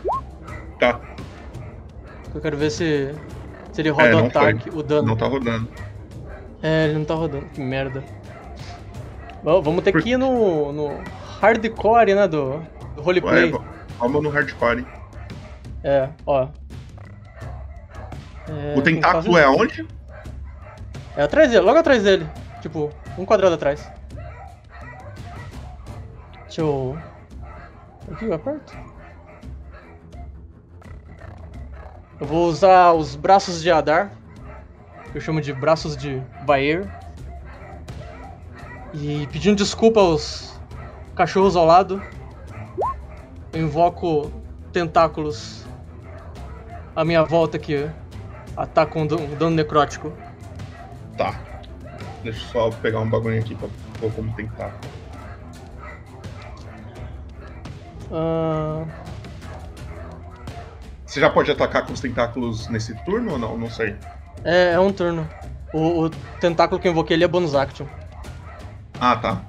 Tá. 0.79 1.01
Eu 2.35 2.41
quero 2.41 2.57
ver 2.59 2.71
se. 2.71 3.15
Se 3.73 3.81
ele 3.81 3.89
roda 3.91 4.09
É, 4.09 4.15
o 4.15 4.19
não 4.23 4.31
foi. 4.31 4.43
ataque, 4.43 4.71
o 4.71 4.83
dano. 4.83 5.09
Não 5.09 5.17
tá 5.17 5.27
rodando. 5.27 5.69
É, 6.63 6.85
ele 6.85 6.99
não 6.99 7.05
tá 7.05 7.15
rodando, 7.15 7.47
que 7.47 7.61
merda. 7.61 8.05
Vamos 9.47 9.85
ter 9.85 9.93
que 10.03 10.11
ir 10.11 10.17
no, 10.17 10.73
no 10.73 11.01
hardcore, 11.41 12.17
né, 12.17 12.27
do, 12.27 12.61
do 12.97 13.01
roleplay. 13.01 13.53
Ué, 13.53 13.61
vamos 13.97 14.21
no 14.21 14.29
hardcore. 14.29 14.85
É, 15.85 16.09
ó. 16.27 16.49
É, 18.49 18.75
o 18.77 18.83
tentáculo 18.83 19.39
é 19.39 19.45
aonde? 19.45 19.87
É 21.17 21.23
atrás 21.23 21.49
dele, 21.49 21.65
logo 21.65 21.79
atrás 21.79 22.03
dele. 22.03 22.29
Tipo, 22.61 22.91
um 23.17 23.25
quadrado 23.25 23.55
atrás. 23.55 23.89
Deixa 26.43 26.63
eu. 26.63 26.99
Aqui 28.11 28.25
eu 28.25 28.35
aperto. 28.35 28.77
Eu 32.19 32.27
vou 32.27 32.49
usar 32.49 32.95
os 32.95 33.15
braços 33.15 33.63
de 33.63 33.71
Adar. 33.71 34.11
Que 35.13 35.19
eu 35.19 35.21
chamo 35.21 35.41
de 35.41 35.53
braços 35.53 35.97
de 35.97 36.21
Baer. 36.45 37.06
E 38.99 39.27
pedindo 39.31 39.57
desculpa 39.57 40.01
aos 40.01 40.59
cachorros 41.15 41.57
ao 41.57 41.65
lado. 41.67 42.03
Eu 43.53 43.63
invoco 43.63 44.33
tentáculos 44.73 45.65
à 46.95 47.05
minha 47.05 47.23
volta 47.23 47.59
que 47.59 47.89
atacam 48.57 49.03
um 49.03 49.07
dan- 49.07 49.17
dano 49.39 49.55
necrótico. 49.57 50.13
Tá. 51.17 51.39
Deixa 52.23 52.41
eu 52.41 52.49
só 52.71 52.71
pegar 52.79 53.01
um 53.01 53.09
bagulho 53.09 53.39
aqui 53.39 53.55
pra 53.55 53.69
pôr 54.01 54.13
como 54.13 54.33
tentar. 54.35 54.73
Ah, 58.13 58.85
Você 61.05 61.21
já 61.21 61.31
pode 61.31 61.51
atacar 61.51 61.87
com 61.87 61.93
os 61.93 62.01
tentáculos 62.01 62.69
nesse 62.69 62.95
turno 63.05 63.33
ou 63.33 63.39
não? 63.39 63.57
Não 63.57 63.71
sei. 63.71 63.97
é, 64.45 64.73
é 64.73 64.81
um 64.81 64.93
turno. 64.93 65.29
O, 65.73 66.05
o 66.05 66.11
tentáculo 66.41 66.81
que 66.81 66.87
eu 66.89 66.93
invoquei 66.93 67.17
ele 67.17 67.25
é 67.25 67.29
bonus 67.29 67.55
action. 67.55 67.87
Ah, 69.01 69.17
tá. 69.17 69.43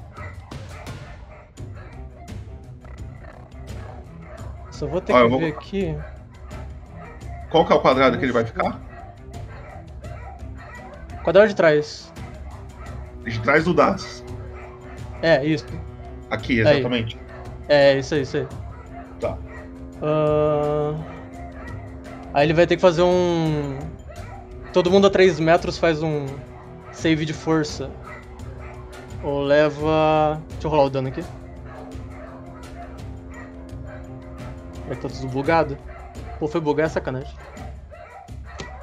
Só 4.71 4.85
vou 4.87 5.01
ter 5.01 5.13
Ó, 5.13 5.23
que 5.23 5.27
vou- 5.29 5.39
ver 5.39 5.47
aqui. 5.53 5.97
Qual 7.49 7.65
que 7.65 7.73
é 7.73 7.75
o 7.75 7.79
quadrado 7.81 8.17
que 8.17 8.25
ele 8.25 8.31
vai 8.33 8.45
ficar? 8.45 8.79
Quadrado 11.23 11.47
de 11.49 11.55
trás. 11.55 12.11
De 13.23 13.39
trás 13.39 13.63
do 13.65 13.73
Das. 13.73 14.23
É, 15.21 15.43
isso. 15.43 15.65
Aqui, 16.29 16.59
exatamente. 16.59 17.17
É, 17.67 17.97
isso 17.97 18.13
aí, 18.13 18.21
isso 18.21 18.37
aí. 18.37 18.47
Tá. 19.19 19.37
Ah, 20.01 20.93
Aí 22.33 22.45
ele 22.45 22.53
vai 22.53 22.67
ter 22.67 22.75
que 22.75 22.81
fazer 22.81 23.01
um. 23.01 23.79
Todo 24.71 24.91
mundo 24.91 25.07
a 25.07 25.09
3 25.09 25.39
metros 25.39 25.77
faz 25.77 26.03
um 26.03 26.27
save 26.91 27.25
de 27.25 27.33
força. 27.33 27.89
Ou 29.23 29.41
leva. 29.41 30.41
Deixa 30.49 30.67
eu 30.67 30.71
rolar 30.71 30.83
o 30.83 30.89
dano 30.89 31.07
aqui. 31.07 31.23
É 34.89 34.95
que 34.95 35.01
tá 35.01 35.09
tudo 35.09 35.27
bugado? 35.27 35.77
Pô, 36.39 36.47
foi 36.47 36.61
bugar 36.61 36.85
é 36.85 36.89
sacanagem. 36.89 37.35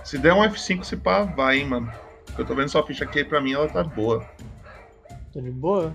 Se 0.05 0.19
der 0.19 0.35
um 0.35 0.43
F5, 0.43 0.85
se 0.85 0.97
pá, 0.97 1.23
vai, 1.23 1.59
hein, 1.59 1.67
mano. 1.67 1.91
Eu 2.37 2.45
tô 2.45 2.55
vendo 2.55 2.69
sua 2.69 2.85
ficha 2.85 3.05
aqui, 3.05 3.25
pra 3.25 3.41
mim 3.41 3.53
ela 3.53 3.69
tá 3.69 3.83
boa. 3.83 4.25
Tá 5.33 5.41
de 5.41 5.51
boa? 5.51 5.95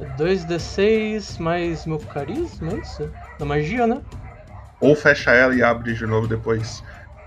É 0.00 0.04
2d6 0.16 1.40
mais 1.40 1.84
meu 1.84 1.98
carisma, 1.98 2.72
é 2.72 2.76
isso? 2.76 3.10
Da 3.38 3.44
magia, 3.44 3.86
né? 3.86 4.00
Ou 4.80 4.94
fecha 4.94 5.32
ela 5.32 5.54
e 5.54 5.62
abre 5.62 5.94
de 5.94 6.06
novo 6.06 6.28
depois. 6.28 6.84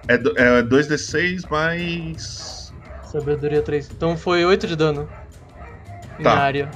É, 0.07 0.17
do- 0.17 0.37
é 0.37 0.61
2d6 0.63 1.45
mais. 1.49 2.73
Sabedoria 3.03 3.61
3. 3.61 3.89
Então 3.91 4.15
foi 4.17 4.43
8 4.45 4.67
de 4.67 4.75
dano. 4.75 5.07
Em 6.19 6.23
Tá. 6.23 6.33
área. 6.37 6.69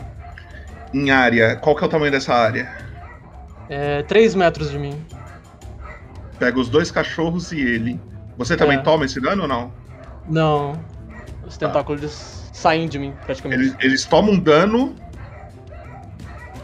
Em 0.94 1.12
área. 1.12 1.56
Qual 1.58 1.76
que 1.76 1.84
é 1.84 1.88
o 1.88 1.90
tamanho 1.90 2.12
dessa 2.12 2.34
área? 2.34 2.70
É 3.70 4.04
3 4.04 4.36
metros 4.36 4.70
de 4.70 4.78
mim. 4.78 5.02
Pega 6.38 6.60
os 6.60 6.70
dois 6.70 6.92
cachorros 6.92 7.52
e 7.52 7.60
ele. 7.60 8.00
Você 8.38 8.56
também 8.58 8.78
É. 8.78 8.82
toma 8.82 9.06
esse 9.06 9.20
dano 9.22 9.44
ou 9.44 9.48
não? 9.48 9.74
Não. 10.28 10.74
Os 11.48 11.58
tentáculos 11.58 12.02
eles 12.02 12.50
saem 12.54 12.88
de 12.88 13.00
mim, 13.00 13.14
praticamente. 13.26 13.62
Eles, 13.62 13.76
eles 13.80 14.06
tomam 14.06 14.38
dano. 14.38 14.96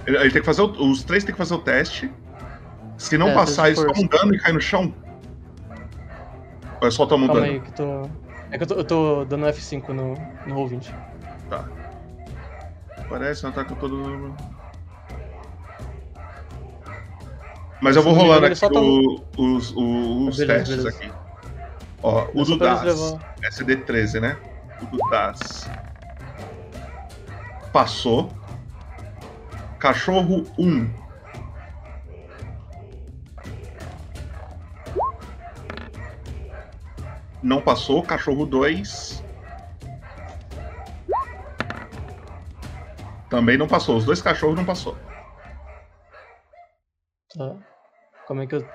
Ele, 0.05 0.17
ele 0.17 0.31
tem 0.31 0.41
que 0.41 0.45
fazer 0.45 0.61
o- 0.61 0.89
os 0.91 1.03
três 1.03 1.23
tem 1.23 1.31
que 1.33 1.37
fazer 1.37 1.53
o 1.53 1.59
teste. 1.59 2.11
Se 2.97 3.17
não 3.17 3.29
É, 3.29 3.33
passar, 3.33 3.67
eles 3.67 3.79
tomam 3.83 4.05
dano 4.07 4.35
e 4.35 4.39
caem 4.39 4.53
no 4.55 4.61
chão. 4.61 4.93
Ou 6.81 6.87
é 6.87 6.91
só 6.91 7.05
tomam 7.05 7.27
Calma 7.27 7.43
aí, 7.45 7.59
que 7.59 7.71
tô. 7.73 8.09
É 8.49 8.57
que 8.57 8.63
eu 8.63 8.67
tô, 8.67 8.73
eu 8.75 8.83
tô 8.83 9.25
dando 9.25 9.45
F5 9.45 9.89
no, 9.89 10.13
no 10.47 10.55
Roll20. 10.55 10.91
Tá. 11.49 11.65
Parece 13.07 13.45
um 13.45 13.49
ataque 13.49 13.75
todo. 13.75 14.33
Mas 17.81 17.95
eu 17.95 18.03
vou 18.03 18.13
não 18.13 18.21
rolando 18.21 18.45
aqui 18.47 18.65
o- 18.65 19.23
os, 19.37 19.71
os 19.75 20.37
Beleza, 20.37 20.45
testes 20.47 20.77
beleza. 20.83 20.89
aqui. 20.97 21.11
Ó, 22.03 22.27
o 22.33 22.43
do 22.43 22.57
Das. 22.57 22.81
levar. 22.83 23.35
SD13, 23.43 24.19
né? 24.19 24.37
O 24.81 24.85
do 24.85 24.97
Das. 25.09 25.69
Passou. 27.71 28.31
Cachorro 29.79 30.45
1. 30.57 30.89
Não 37.41 37.61
passou. 37.61 38.03
Cachorro 38.03 38.45
2. 38.45 39.23
Também 43.29 43.57
não 43.57 43.67
passou. 43.67 43.95
Os 43.95 44.03
dois 44.03 44.21
cachorros 44.21 44.57
não 44.57 44.65
passou. 44.65 44.97
Tá. 47.33 47.55
Como 48.27 48.41
é 48.41 48.45
que 48.45 48.55
eu 48.55 48.67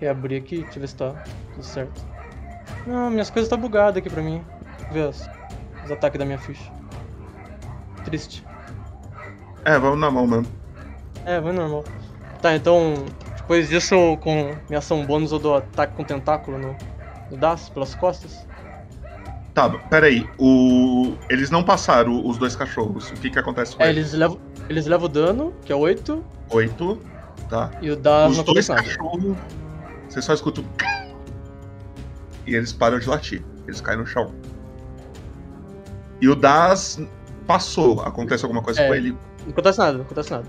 reabri 0.00 0.36
aqui? 0.36 0.62
Deixa 0.62 0.78
eu 0.78 0.80
ver 0.80 0.88
se 0.88 0.96
tá 0.96 1.24
tudo 1.52 1.62
certo. 1.62 2.04
Não, 2.86 3.08
minhas 3.08 3.30
coisas 3.30 3.48
tá 3.48 3.56
bugadas 3.56 3.98
aqui 3.98 4.10
pra 4.10 4.20
mim. 4.20 4.44
Deixa 4.68 4.86
eu 4.88 4.92
ver 4.92 5.08
os, 5.08 5.28
os 5.84 5.90
ataques 5.92 6.18
da 6.18 6.24
minha 6.24 6.38
ficha. 6.38 6.72
Triste. 8.04 8.44
É, 9.64 9.78
vamos 9.78 10.00
na 10.00 10.10
mão, 10.10 10.26
mano. 10.26 10.46
É, 11.24 11.40
vai 11.40 11.52
normal. 11.52 11.84
Tá, 12.42 12.56
então, 12.56 12.94
depois 13.36 13.68
disso, 13.68 14.16
com 14.18 14.56
minha 14.68 14.78
ação 14.78 15.06
bônus, 15.06 15.30
eu 15.30 15.38
dou 15.38 15.56
ataque 15.56 15.94
com 15.94 16.02
tentáculo 16.02 16.58
no, 16.58 16.76
no 17.30 17.36
Das, 17.36 17.68
pelas 17.68 17.94
costas. 17.94 18.46
Tá, 19.54 19.68
peraí. 19.68 20.28
O... 20.38 21.14
Eles 21.28 21.50
não 21.50 21.62
passaram, 21.62 22.24
os 22.26 22.38
dois 22.38 22.54
cachorros. 22.54 23.10
O 23.10 23.14
que 23.14 23.30
que 23.30 23.38
acontece 23.38 23.74
com 23.76 23.82
É, 23.82 23.88
eles? 23.90 24.08
eles 24.08 24.12
levam, 24.14 24.38
eles 24.68 24.86
levam 24.86 25.06
o 25.06 25.08
dano, 25.08 25.52
que 25.64 25.72
é 25.72 25.76
8, 25.76 26.24
Oito. 26.50 26.98
Tá. 27.48 27.70
e 27.82 27.90
o 27.90 27.96
Das 27.96 28.38
Os 28.38 28.44
dois 28.44 28.68
cachorros, 28.68 29.36
você 30.08 30.22
só 30.22 30.32
escuta 30.34 30.60
o... 30.60 30.64
E 32.46 32.54
eles 32.54 32.72
param 32.72 32.98
de 32.98 33.08
latir. 33.08 33.42
Eles 33.66 33.80
caem 33.80 33.98
no 33.98 34.06
chão. 34.06 34.32
E 36.20 36.28
o 36.28 36.34
Das 36.36 37.00
passou. 37.46 38.00
Acontece 38.02 38.44
alguma 38.44 38.62
coisa 38.62 38.80
É. 38.80 38.86
com 38.88 38.94
ele. 38.94 39.16
Não 39.44 39.50
acontece 39.50 39.78
nada, 39.78 39.92
não 39.98 40.02
acontece 40.04 40.30
nada. 40.30 40.46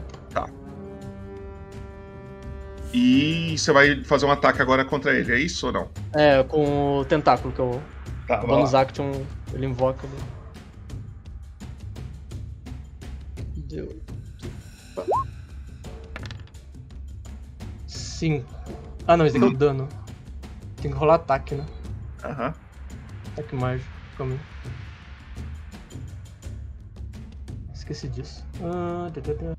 E 2.93 3.57
você 3.57 3.71
vai 3.71 4.03
fazer 4.03 4.25
um 4.25 4.31
ataque 4.31 4.61
agora 4.61 4.83
contra 4.83 5.13
ele, 5.17 5.31
é 5.33 5.39
isso 5.39 5.67
ou 5.67 5.73
não? 5.73 5.89
É, 6.13 6.43
com 6.43 6.97
o 6.99 7.05
tentáculo, 7.05 7.53
que 7.53 7.61
o 7.61 7.81
Tá, 8.27 8.37
bonus 8.37 8.73
lá. 8.73 8.81
action, 8.81 9.11
ele 9.53 9.65
invoca. 9.65 10.07
Deu. 13.55 14.01
5. 17.87 18.45
Ah 19.07 19.17
não, 19.17 19.25
esse 19.25 19.39
daqui 19.39 19.51
é 19.51 19.55
o 19.55 19.57
dano. 19.57 19.87
Tem 20.81 20.91
que 20.91 20.97
rolar 20.97 21.15
ataque, 21.15 21.55
né? 21.55 21.65
Aham. 22.23 22.53
Ataque 23.33 23.55
mágico. 23.55 23.89
Calma 24.17 24.33
aí. 24.33 24.39
Esqueci 27.73 28.07
disso. 28.09 28.45
Ah, 28.63 29.09
da, 29.13 29.21
da, 29.21 29.33
da. 29.33 29.53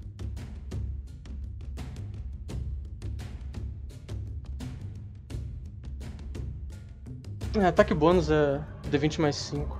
É, 7.55 7.67
ataque 7.67 7.93
bônus 7.95 8.31
é 8.31 8.61
D20 8.91 9.19
mais 9.21 9.37
5. 9.37 9.79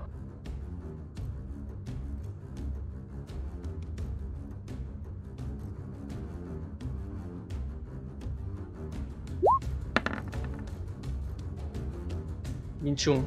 Vinte 12.81 13.05
e 13.05 13.11
um 13.11 13.25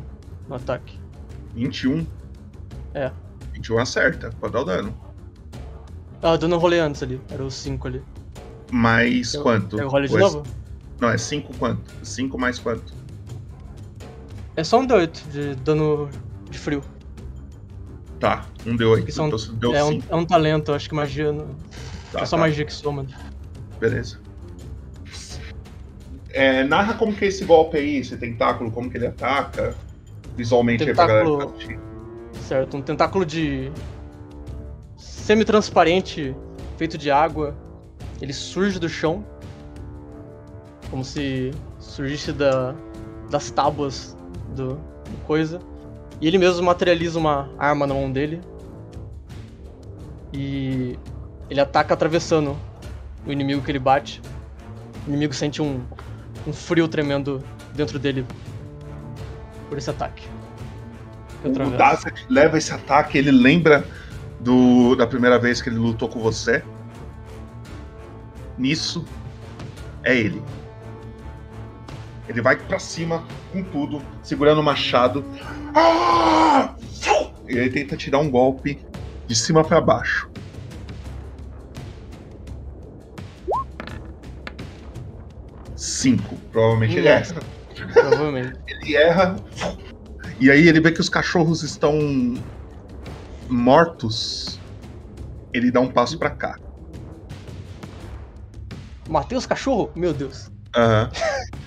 no 0.47 0.55
ataque. 0.55 0.99
21. 1.55 2.05
É. 2.93 3.11
21 3.53 3.77
acerta, 3.79 4.29
pode 4.39 4.53
dar 4.53 4.61
o 4.61 4.65
dano. 4.65 4.97
Ah, 6.21 6.33
o 6.33 6.37
dano 6.37 6.55
eu 6.55 6.59
rolei 6.59 6.79
antes 6.79 7.01
ali. 7.01 7.21
Era 7.29 7.43
o 7.43 7.49
5 7.51 7.87
ali. 7.87 8.03
Mais 8.71 9.33
Eu- 9.33 9.43
quanto? 9.43 9.79
eu 9.79 9.87
rolo 9.87 10.07
de 10.07 10.13
Ou 10.13 10.19
é- 10.19 10.21
novo? 10.21 10.43
Não, 10.99 11.09
é 11.09 11.17
5 11.17 11.53
quanto? 11.57 11.93
5 12.03 12.37
mais 12.37 12.59
quanto? 12.59 12.93
É 14.55 14.63
só 14.63 14.79
um 14.79 14.87
D8 14.87 15.29
de 15.31 15.55
dano 15.55 16.09
de 16.49 16.57
frio. 16.57 16.81
Tá, 18.19 18.45
um 18.65 18.77
D8. 18.77 19.05
Que 19.05 19.11
são, 19.11 19.27
Então 19.27 19.39
deu 19.55 19.75
é, 19.75 19.83
um, 19.83 19.91
5. 20.01 20.05
é 20.09 20.15
um 20.15 20.25
talento, 20.25 20.73
acho 20.73 20.87
que 20.87 20.95
magia. 20.95 21.33
Tá, 22.11 22.21
é 22.21 22.25
só 22.25 22.37
tá. 22.37 22.43
magia 22.43 22.63
que 22.63 22.73
soma. 22.73 23.05
Beleza. 23.79 24.19
É, 26.29 26.63
narra 26.63 26.93
como 26.95 27.13
que 27.13 27.25
é 27.25 27.27
esse 27.27 27.45
golpe 27.45 27.77
aí, 27.77 27.97
esse 27.97 28.15
tentáculo, 28.17 28.71
como 28.71 28.89
que 28.89 28.97
ele 28.97 29.07
ataca. 29.07 29.75
Visualmente 30.35 30.83
aí 30.83 30.93
pra 30.93 31.07
galera 31.07 31.25
tá 31.25 31.45
Tentáculo. 31.45 31.81
Certo, 32.33 32.77
um 32.77 32.81
tentáculo 32.81 33.25
de. 33.25 33.71
semi-transparente, 34.97 36.35
feito 36.77 36.97
de 36.97 37.11
água. 37.11 37.55
Ele 38.21 38.33
surge 38.33 38.79
do 38.79 38.87
chão. 38.87 39.25
Como 40.89 41.03
se 41.03 41.51
surgisse 41.79 42.31
da, 42.31 42.75
das 43.29 43.51
tábuas 43.51 44.15
do, 44.55 44.75
do 44.75 45.17
coisa. 45.25 45.59
E 46.19 46.27
ele 46.27 46.37
mesmo 46.37 46.63
materializa 46.63 47.19
uma 47.19 47.49
arma 47.57 47.85
na 47.85 47.93
mão 47.93 48.11
dele. 48.11 48.41
E 50.33 50.97
ele 51.49 51.59
ataca 51.59 51.93
atravessando 51.93 52.57
o 53.25 53.31
inimigo 53.31 53.61
que 53.61 53.71
ele 53.71 53.79
bate. 53.79 54.21
O 55.05 55.09
inimigo 55.09 55.33
sente 55.33 55.61
um, 55.61 55.81
um 56.47 56.53
frio 56.53 56.87
tremendo 56.87 57.43
dentro 57.73 57.99
dele 57.99 58.25
por 59.69 59.77
esse 59.77 59.89
ataque. 59.89 60.27
Que 61.41 61.47
O. 61.49 61.77
Dazet 61.77 62.25
leva 62.29 62.57
esse 62.57 62.73
ataque, 62.73 63.17
ele 63.17 63.31
lembra 63.31 63.85
do, 64.39 64.95
da 64.95 65.05
primeira 65.05 65.37
vez 65.37 65.61
que 65.61 65.69
ele 65.69 65.77
lutou 65.77 66.09
com 66.09 66.19
você. 66.19 66.63
Nisso, 68.57 69.05
é 70.03 70.15
ele. 70.17 70.41
Ele 72.27 72.41
vai 72.41 72.55
pra 72.55 72.79
cima 72.79 73.25
com 73.51 73.63
tudo, 73.63 74.01
segurando 74.23 74.59
o 74.59 74.63
machado. 74.63 75.23
Ah! 75.75 76.75
E 77.47 77.55
ele 77.55 77.69
tenta 77.69 77.95
tirar 77.95 78.19
um 78.19 78.29
golpe 78.29 78.83
de 79.27 79.35
cima 79.35 79.63
pra 79.63 79.79
baixo. 79.79 80.29
Cinco. 85.75 86.35
Provavelmente 86.51 86.97
ele 86.97 87.07
erra. 87.07 87.43
Provavelmente. 87.93 88.59
Ele 88.67 88.95
erra. 88.95 89.35
E 90.39 90.49
aí 90.49 90.67
ele 90.67 90.79
vê 90.79 90.91
que 90.91 91.01
os 91.01 91.09
cachorros 91.09 91.61
estão 91.63 91.93
mortos. 93.49 94.59
Ele 95.53 95.71
dá 95.71 95.79
um 95.79 95.91
passo 95.91 96.17
pra 96.17 96.29
cá. 96.29 96.55
Matei 99.07 99.37
os 99.37 99.45
cachorros? 99.45 99.89
Meu 99.95 100.13
Deus. 100.13 100.49
Aham. 100.75 101.11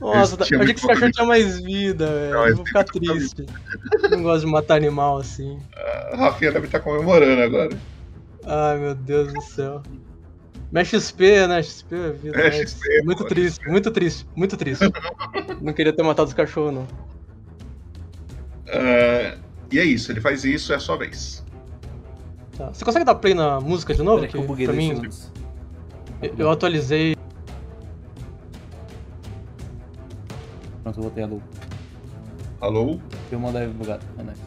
Nossa, 0.00 0.34
eu 0.36 0.42
achei 0.42 0.58
que 0.58 0.64
esse 0.64 0.74
muito 0.74 0.86
cachorro 0.86 1.10
tinha 1.12 1.26
mais 1.26 1.60
vida, 1.60 2.06
velho. 2.06 2.48
Eu 2.48 2.56
vou 2.56 2.66
ficar 2.66 2.84
triste. 2.84 3.46
Não 4.10 4.22
gosto 4.22 4.44
de 4.44 4.52
matar 4.52 4.76
animal 4.76 5.18
assim. 5.18 5.58
A 6.12 6.16
Rafinha 6.16 6.52
deve 6.52 6.66
estar 6.66 6.80
comemorando 6.80 7.42
agora. 7.42 7.76
Ai, 8.44 8.78
meu 8.78 8.94
Deus 8.94 9.32
do 9.32 9.40
céu. 9.40 9.82
Mas 10.70 10.88
XP, 10.88 11.46
né? 11.46 11.62
XP 11.62 11.94
é 11.94 12.10
vida. 12.10 12.40
É, 12.40 12.44
mas 12.44 12.54
XP, 12.56 13.02
muito 13.04 13.22
pô. 13.22 13.28
triste, 13.28 13.68
muito 13.68 13.90
triste, 13.90 14.26
muito 14.36 14.56
triste. 14.56 14.84
não 15.62 15.72
queria 15.72 15.92
ter 15.92 16.02
matado 16.02 16.28
os 16.28 16.34
cachorros, 16.34 16.74
não. 16.74 16.86
Ah, 18.68 19.38
e 19.72 19.78
é 19.78 19.84
isso, 19.84 20.12
ele 20.12 20.20
faz 20.20 20.44
isso, 20.44 20.72
é 20.72 20.76
a 20.76 20.80
sua 20.80 20.96
vez. 20.96 21.44
Tá. 22.56 22.68
Você 22.72 22.84
consegue 22.84 23.04
dar 23.04 23.14
play 23.14 23.32
na 23.34 23.60
música 23.60 23.94
de 23.94 24.02
novo? 24.02 24.18
Peraí 24.18 24.30
que 24.30 24.36
eu 24.36 24.42
buguei 24.42 24.66
pra 24.66 24.74
mim, 24.74 25.00
eu- 26.22 26.34
eu 26.38 26.50
atualizei. 26.50 27.15
Pronto, 30.86 30.98
eu 30.98 31.02
voltei 31.02 31.24
a 31.24 31.26
luz. 31.26 31.42
Alô? 32.60 33.00
Eu 33.32 33.40
mandei 33.40 33.66
bugado. 33.66 34.06
É 34.18 34.22
nice. 34.22 34.40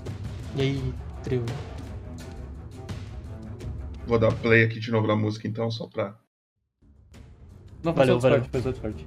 E 0.56 0.62
aí, 0.62 0.94
trio. 1.22 1.44
Vou 4.08 4.18
dar 4.18 4.34
play 4.36 4.64
aqui 4.64 4.80
de 4.80 4.90
novo 4.90 5.06
na 5.06 5.18
música 5.18 5.50
então, 5.50 5.70
só 5.70 5.86
pra. 5.88 6.18
Não, 7.84 7.94
Valeu, 7.94 8.18
valeu. 8.22 8.42
foi 8.46 8.62
só 8.62 8.70
o 8.70 8.72
Discord. 8.72 9.06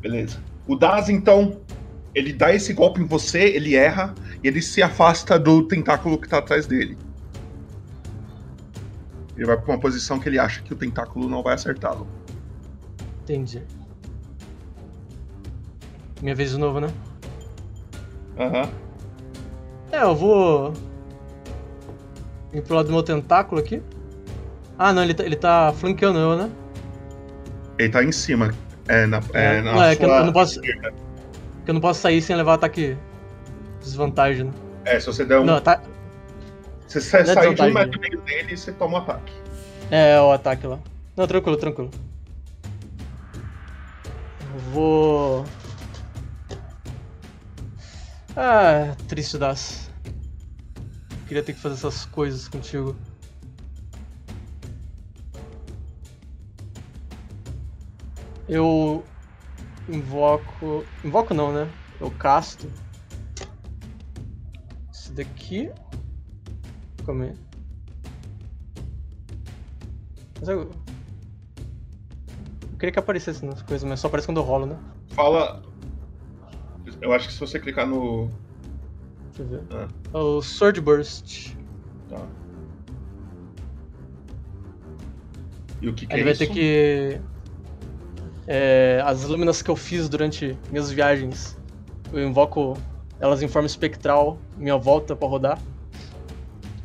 Beleza. 0.00 0.42
O 0.66 0.74
Daz, 0.74 1.08
então, 1.08 1.60
ele 2.12 2.32
dá 2.32 2.52
esse 2.52 2.72
golpe 2.72 3.00
em 3.00 3.06
você, 3.06 3.44
ele 3.50 3.76
erra 3.76 4.12
e 4.42 4.48
ele 4.48 4.60
se 4.60 4.82
afasta 4.82 5.38
do 5.38 5.62
tentáculo 5.68 6.20
que 6.20 6.28
tá 6.28 6.38
atrás 6.38 6.66
dele. 6.66 6.98
Ele 9.36 9.46
vai 9.46 9.56
pra 9.56 9.74
uma 9.74 9.80
posição 9.80 10.18
que 10.18 10.28
ele 10.28 10.40
acha 10.40 10.60
que 10.60 10.72
o 10.72 10.76
tentáculo 10.76 11.28
não 11.28 11.40
vai 11.40 11.54
acertá-lo. 11.54 12.08
Entendi. 13.22 13.62
Minha 16.22 16.34
vez 16.34 16.50
de 16.50 16.58
novo, 16.58 16.80
né? 16.80 16.88
Aham. 18.38 18.68
É, 19.92 20.02
eu 20.02 20.14
vou. 20.14 20.72
Ir 22.52 22.62
pro 22.62 22.76
lado 22.76 22.86
do 22.86 22.92
meu 22.92 23.02
tentáculo 23.02 23.60
aqui. 23.60 23.82
Ah, 24.78 24.92
não, 24.92 25.02
ele 25.02 25.14
tá, 25.14 25.24
ele 25.24 25.36
tá 25.36 25.72
flanqueando 25.76 26.18
eu, 26.18 26.36
né? 26.36 26.50
Ele 27.78 27.88
tá 27.88 28.02
em 28.02 28.12
cima. 28.12 28.52
É, 28.88 29.06
na, 29.06 29.20
é, 29.32 29.60
na 29.60 29.72
não, 29.72 29.82
é 29.82 29.94
que 29.94 30.04
eu 30.04 30.08
sua 30.08 30.24
não 30.24 30.32
posso. 30.32 30.60
que 30.60 30.70
eu 30.70 31.10
eu 31.70 31.74
não 31.74 31.80
posso 31.80 32.00
sair 32.00 32.20
sem 32.20 32.34
levar 32.34 32.54
ataque 32.54 32.96
desvantagem, 33.80 34.46
né? 34.46 34.52
É, 34.84 34.98
se 34.98 35.06
você 35.06 35.24
der 35.24 35.38
um. 35.38 35.44
Não, 35.44 35.60
tá. 35.60 35.80
Se 36.88 37.00
você 37.00 37.22
Não 37.22 37.30
é 37.30 37.34
sair 37.34 37.54
de 37.54 37.62
um 37.62 37.72
metro 37.72 37.96
e 37.96 38.00
meio 38.00 38.20
dele, 38.22 38.56
você 38.56 38.72
toma 38.72 38.98
um 38.98 39.02
ataque. 39.02 39.32
É, 39.88 40.20
o 40.20 40.32
ataque 40.32 40.66
lá. 40.66 40.80
Não, 41.16 41.28
tranquilo, 41.28 41.56
tranquilo. 41.56 41.90
Eu 44.52 44.60
vou. 44.72 45.44
Ah, 48.42 48.96
triste 49.06 49.36
das. 49.36 49.90
Queria 51.28 51.42
ter 51.42 51.52
que 51.52 51.60
fazer 51.60 51.74
essas 51.74 52.06
coisas 52.06 52.48
contigo. 52.48 52.96
Eu 58.48 59.04
invoco. 59.86 60.86
Invoco 61.04 61.34
não, 61.34 61.52
né? 61.52 61.70
Eu 62.00 62.10
casto. 62.12 62.66
Esse 64.90 65.12
daqui. 65.12 65.70
Calma 67.04 67.24
aí. 67.24 67.34
Mas 70.38 70.48
eu... 70.48 70.60
eu 72.72 72.78
queria 72.78 72.90
que 72.90 72.98
aparecesse 72.98 73.44
nas 73.44 73.60
coisas, 73.60 73.86
mas 73.86 74.00
só 74.00 74.06
aparece 74.06 74.26
quando 74.26 74.40
eu 74.40 74.44
rolo, 74.44 74.64
né? 74.64 74.78
Fala. 75.10 75.62
Eu 77.00 77.12
acho 77.12 77.28
que 77.28 77.34
se 77.34 77.40
você 77.40 77.58
clicar 77.58 77.86
no. 77.86 78.28
Deixa 79.36 79.42
eu 79.42 79.46
ver. 79.46 79.88
Ah, 80.12 80.18
O 80.18 80.42
Sword 80.42 80.80
Burst. 80.80 81.54
tá. 82.08 82.26
E 85.80 85.88
o 85.88 85.94
que, 85.94 86.06
que 86.06 86.12
Aí 86.12 86.18
é 86.18 86.22
ele 86.22 86.24
vai 86.24 86.32
isso? 86.32 86.46
ter 86.46 86.52
que. 86.52 87.20
é, 88.46 89.02
as 89.04 89.24
lâminas 89.24 89.62
que 89.62 89.70
eu 89.70 89.76
fiz 89.76 90.08
durante 90.08 90.58
minhas 90.70 90.90
viagens. 90.90 91.56
Eu 92.12 92.26
invoco 92.28 92.76
elas 93.18 93.40
em 93.42 93.48
forma 93.48 93.66
espectral, 93.66 94.38
minha 94.58 94.76
volta 94.76 95.14
pra 95.16 95.28
rodar. 95.28 95.58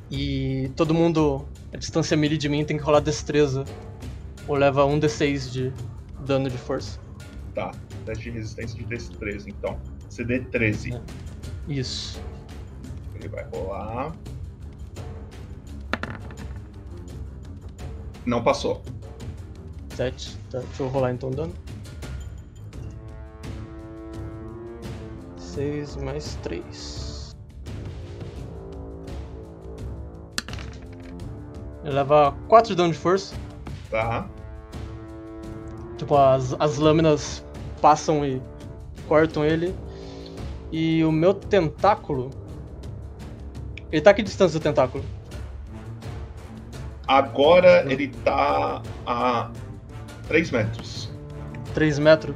E 0.09 0.71
todo 0.75 0.93
mundo, 0.93 1.45
a 1.73 1.77
distância 1.77 2.15
melee 2.15 2.37
de 2.37 2.47
mim, 2.47 2.63
tem 2.63 2.77
que 2.77 2.83
rolar 2.83 2.99
destreza. 2.99 3.65
Ou 4.47 4.55
leva 4.55 4.85
um 4.85 4.99
d6 4.99 5.49
de 5.51 5.73
dano 6.19 6.49
de 6.49 6.57
força. 6.57 6.99
Tá. 7.55 7.71
Teste 8.05 8.25
de 8.25 8.29
resistência 8.37 8.77
de 8.77 8.85
destreza, 8.85 9.49
então. 9.49 9.79
CD 10.15 10.39
13. 10.39 11.01
Isso. 11.67 12.23
Ele 13.15 13.27
vai 13.27 13.43
rolar. 13.53 14.15
Não 18.25 18.41
passou. 18.41 18.81
7. 19.89 20.37
Tá, 20.49 20.59
deixa 20.59 20.83
eu 20.83 20.87
rolar 20.87 21.11
então 21.11 21.29
o 21.29 21.35
dano. 21.35 21.53
6 25.35 25.97
mais 25.97 26.35
3. 26.35 27.35
Ele 31.83 31.93
leva 31.93 32.33
4 32.47 32.69
de 32.69 32.75
dano 32.77 32.93
de 32.93 32.99
força. 32.99 33.35
Tá. 33.91 34.29
Tipo, 35.97 36.15
as, 36.15 36.55
as 36.57 36.77
lâminas 36.77 37.45
passam 37.81 38.25
e 38.25 38.41
cortam 39.09 39.43
ele. 39.43 39.75
E 40.71 41.03
o 41.03 41.11
meu 41.11 41.33
tentáculo. 41.33 42.31
Ele 43.91 44.01
tá 44.01 44.11
a 44.11 44.13
que 44.13 44.23
distância 44.23 44.59
do 44.59 44.63
tentáculo? 44.63 45.03
Agora 47.07 47.85
ele 47.91 48.07
tá 48.07 48.81
a 49.05 49.51
3 50.27 50.51
metros. 50.51 51.11
3 51.73 51.99
metros. 51.99 52.35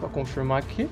Pra 0.00 0.08
confirmar 0.08 0.58
aqui. 0.58 0.88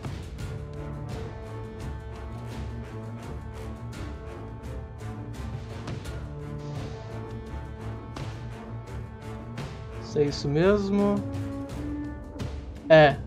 Se 10.02 10.20
é 10.20 10.24
isso 10.24 10.48
mesmo. 10.48 11.16
É. 12.88 13.23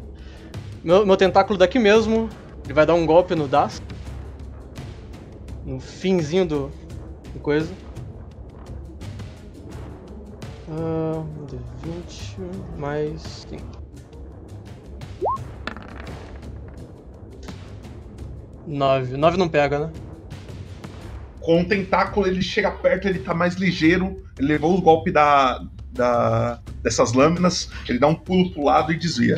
Meu, 0.84 1.06
meu 1.06 1.18
tentáculo 1.18 1.58
daqui 1.58 1.80
mesmo. 1.80 2.30
Ele 2.66 2.74
vai 2.74 2.86
dar 2.86 2.94
um 2.94 3.06
golpe 3.06 3.36
no 3.36 3.48
Das. 3.48 3.82
No 5.66 5.80
finzinho 5.80 6.46
do, 6.46 6.72
do 7.34 7.40
coisa. 7.40 7.72
Ah, 10.70 11.20
um 11.20 11.46
de 11.46 11.58
20 11.84 12.38
mais 12.78 13.22
5. 13.50 13.64
Nove. 18.68 19.16
Nove 19.16 19.38
não 19.38 19.48
pega, 19.48 19.80
né? 19.80 19.92
Com 21.40 21.62
o 21.62 21.66
tentáculo 21.66 22.28
ele 22.28 22.42
chega 22.42 22.70
perto, 22.70 23.08
ele 23.08 23.20
tá 23.20 23.34
mais 23.34 23.56
ligeiro. 23.56 24.22
Ele 24.38 24.50
levou 24.50 24.76
os 24.76 24.82
golpes 24.82 25.14
da, 25.14 25.66
da, 25.94 26.60
dessas 26.84 27.14
lâminas. 27.14 27.70
Ele 27.88 27.98
dá 27.98 28.08
um 28.08 28.16
pulo 28.16 28.52
pro 28.52 28.66
lado 28.66 28.92
e 28.92 28.98
desvia. 28.98 29.38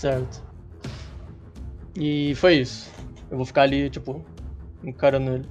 Certo. 0.00 0.42
E 1.94 2.34
foi 2.36 2.54
isso. 2.54 2.90
Eu 3.30 3.36
vou 3.36 3.44
ficar 3.44 3.62
ali, 3.62 3.90
tipo, 3.90 4.24
encarando 4.82 5.30
ele. 5.32 5.44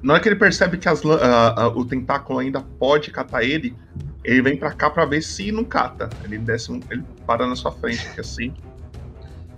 Na 0.00 0.12
hora 0.12 0.22
que 0.22 0.28
ele 0.28 0.36
percebe 0.36 0.78
que 0.78 0.88
as 0.88 1.04
ah, 1.04 1.54
ah, 1.56 1.66
o 1.66 1.84
tentáculo 1.84 2.38
ainda 2.38 2.60
pode 2.60 3.10
catar 3.10 3.42
ele, 3.42 3.76
ele 4.22 4.40
vem 4.40 4.56
pra 4.56 4.72
cá 4.72 4.88
pra 4.88 5.04
ver 5.04 5.20
se 5.20 5.50
não 5.50 5.64
cata. 5.64 6.08
Ele 6.22 6.38
desce, 6.38 6.70
um- 6.70 6.78
ele 6.88 7.04
para 7.26 7.44
na 7.44 7.56
sua 7.56 7.72
frente 7.72 8.06
aqui 8.06 8.20
assim. 8.20 8.54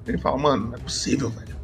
Ele 0.06 0.16
fala, 0.16 0.38
mano, 0.38 0.68
não 0.68 0.74
é 0.74 0.78
possível, 0.78 1.28
velho. 1.28 1.54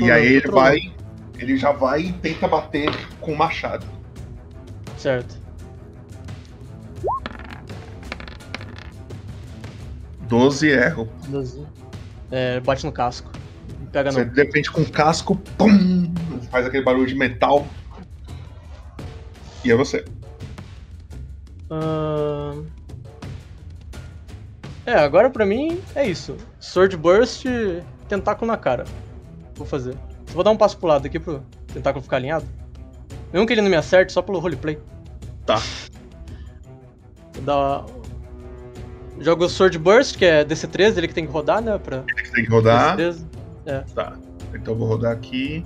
E 0.00 0.10
aí 0.10 0.26
ele 0.26 0.50
vai, 0.50 0.94
ele 1.38 1.58
já 1.58 1.72
vai 1.72 2.00
e 2.04 2.12
tenta 2.14 2.48
bater 2.48 2.90
com 3.20 3.34
o 3.34 3.36
machado. 3.36 3.84
Certo. 4.96 5.43
12 10.28 10.68
erro. 10.68 11.08
12. 11.28 11.66
É, 12.30 12.60
bate 12.60 12.84
no 12.84 12.92
casco. 12.92 13.30
Não 13.80 13.86
pega 13.86 14.10
Você 14.12 14.24
não. 14.24 14.32
defende 14.32 14.70
com 14.70 14.80
o 14.82 14.90
casco, 14.90 15.36
pum, 15.56 16.12
faz 16.50 16.66
aquele 16.66 16.82
barulho 16.84 17.06
de 17.06 17.14
metal. 17.14 17.66
E 19.64 19.70
é 19.70 19.74
você. 19.76 20.04
Ahn. 21.70 22.64
É, 24.86 24.94
agora 24.94 25.30
pra 25.30 25.46
mim 25.46 25.80
é 25.94 26.06
isso. 26.06 26.36
Sword 26.60 26.96
Burst, 26.96 27.44
tentáculo 28.08 28.50
na 28.50 28.56
cara. 28.58 28.84
Vou 29.54 29.66
fazer. 29.66 29.96
Só 30.26 30.34
vou 30.34 30.44
dar 30.44 30.50
um 30.50 30.56
passo 30.56 30.76
pro 30.76 30.88
lado 30.88 31.06
aqui 31.06 31.18
pro 31.18 31.42
tentáculo 31.72 32.02
ficar 32.02 32.16
alinhado. 32.16 32.44
Mesmo 33.32 33.46
que 33.46 33.52
ele 33.54 33.62
não 33.62 33.70
me 33.70 33.76
acerte, 33.76 34.12
só 34.12 34.20
pelo 34.20 34.38
roleplay. 34.38 34.78
Tá. 35.46 35.60
Vou 37.32 37.42
dar. 37.44 37.84
Jogo 39.20 39.48
Sword 39.48 39.78
Burst, 39.78 40.16
que 40.16 40.24
é 40.24 40.44
DC13, 40.44 40.98
ele 40.98 41.08
que 41.08 41.14
tem 41.14 41.26
que 41.26 41.32
rodar, 41.32 41.62
né? 41.62 41.78
Pra... 41.78 42.02
Você 42.02 42.32
tem 42.32 42.44
que 42.44 42.50
rodar. 42.50 42.96
DC13. 42.96 43.24
É. 43.66 43.78
Tá. 43.94 44.16
Então 44.54 44.74
eu 44.74 44.78
vou 44.78 44.88
rodar 44.88 45.12
aqui. 45.12 45.64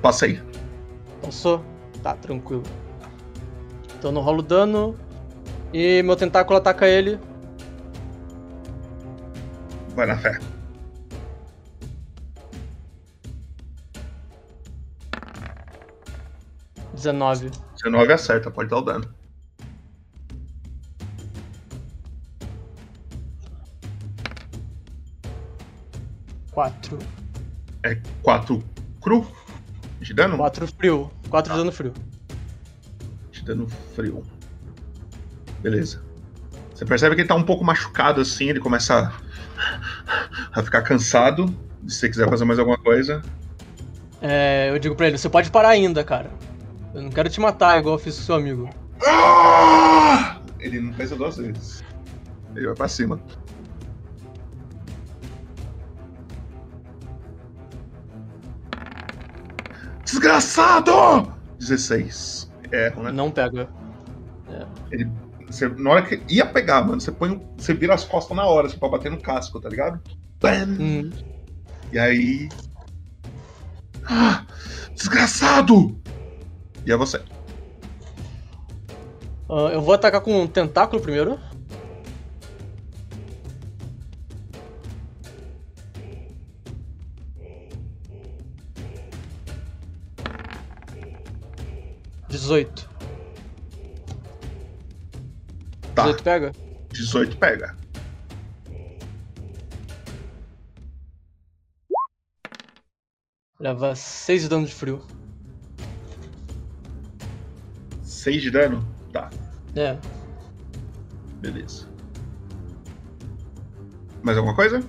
Passei. 0.00 0.40
Passou? 1.22 1.64
Tá, 2.02 2.14
tranquilo. 2.14 2.62
Então 3.98 4.10
não 4.10 4.20
rolo 4.20 4.42
dano. 4.42 4.96
E 5.72 6.02
meu 6.02 6.16
tentáculo 6.16 6.58
ataca 6.58 6.86
ele. 6.86 7.18
Vai 9.94 10.06
na 10.06 10.16
fé. 10.16 10.38
Dezenove. 16.92 17.50
19 17.84 18.12
acerta, 18.12 18.50
pode 18.50 18.70
dar 18.70 18.78
o 18.78 18.82
dano. 18.82 19.14
Quatro. 26.52 26.98
É 27.82 27.98
4 28.22 28.62
cru 29.00 29.26
de 30.00 30.14
dano? 30.14 30.36
Quatro 30.36 30.66
frio. 30.66 31.10
Quatro 31.28 31.52
de 31.52 31.58
dano 31.58 31.72
frio. 31.72 31.92
De 33.32 33.42
dano 33.42 33.68
frio. 33.94 34.22
Beleza. 35.60 36.02
Você 36.74 36.84
percebe 36.84 37.14
que 37.14 37.22
ele 37.22 37.28
tá 37.28 37.34
um 37.34 37.42
pouco 37.42 37.64
machucado 37.64 38.20
assim, 38.20 38.48
ele 38.48 38.60
começa 38.60 39.12
a, 40.54 40.60
a 40.60 40.62
ficar 40.62 40.82
cansado. 40.82 41.46
Se 41.86 41.96
você 41.96 42.08
quiser 42.08 42.28
fazer 42.28 42.44
mais 42.44 42.58
alguma 42.58 42.78
coisa. 42.78 43.22
É, 44.20 44.70
eu 44.70 44.78
digo 44.78 44.94
pra 44.94 45.08
ele, 45.08 45.18
você 45.18 45.28
pode 45.28 45.50
parar 45.50 45.70
ainda, 45.70 46.04
cara. 46.04 46.30
Eu 46.94 47.02
não 47.02 47.10
quero 47.10 47.28
te 47.28 47.40
matar 47.40 47.78
igual 47.78 47.94
eu 47.94 47.98
fiz 47.98 48.16
com 48.16 48.22
seu 48.22 48.34
amigo. 48.34 48.68
Ah! 49.06 50.40
Ele 50.60 50.80
não 50.80 50.92
pensa 50.92 51.16
duas 51.16 51.36
vezes. 51.36 51.82
Ele 52.54 52.66
vai 52.66 52.74
pra 52.74 52.88
cima. 52.88 53.20
Desgraçado! 60.04 61.32
16. 61.58 62.52
Erro, 62.70 63.02
né? 63.04 63.12
Não 63.12 63.30
pega. 63.30 63.68
Ele, 64.90 65.10
você, 65.46 65.68
na 65.68 65.90
hora 65.90 66.02
que 66.02 66.20
ia 66.28 66.44
pegar, 66.44 66.82
mano, 66.82 67.00
você 67.00 67.10
põe. 67.10 67.42
Você 67.56 67.72
vira 67.72 67.94
as 67.94 68.04
costas 68.04 68.36
na 68.36 68.46
hora, 68.46 68.66
assim, 68.66 68.78
pra 68.78 68.88
bater 68.88 69.10
no 69.10 69.20
casco, 69.20 69.60
tá 69.60 69.68
ligado? 69.68 70.00
Bam! 70.40 70.76
Hum. 70.78 71.10
E 71.90 71.98
aí. 71.98 72.48
Ah, 74.04 74.44
desgraçado! 74.94 76.01
E 76.84 76.92
é 76.92 76.96
você. 76.96 77.22
Ah, 79.48 79.70
eu 79.72 79.80
vou 79.80 79.94
atacar 79.94 80.20
com 80.20 80.42
um 80.42 80.46
tentáculo 80.46 81.00
primeiro. 81.00 81.38
Dezoito. 92.28 92.90
Tá. 95.94 96.04
18 96.04 96.22
pega? 96.22 96.52
18 96.90 97.36
pega. 97.36 97.76
Leva 103.60 103.94
6 103.94 104.42
de 104.42 104.48
dano 104.48 104.66
de 104.66 104.74
frio. 104.74 105.04
6 108.22 108.40
de 108.40 108.50
dano? 108.52 108.86
Tá, 109.12 109.28
É. 109.74 109.96
beleza. 111.40 111.86
Mais 114.22 114.38
alguma 114.38 114.54
coisa? 114.54 114.80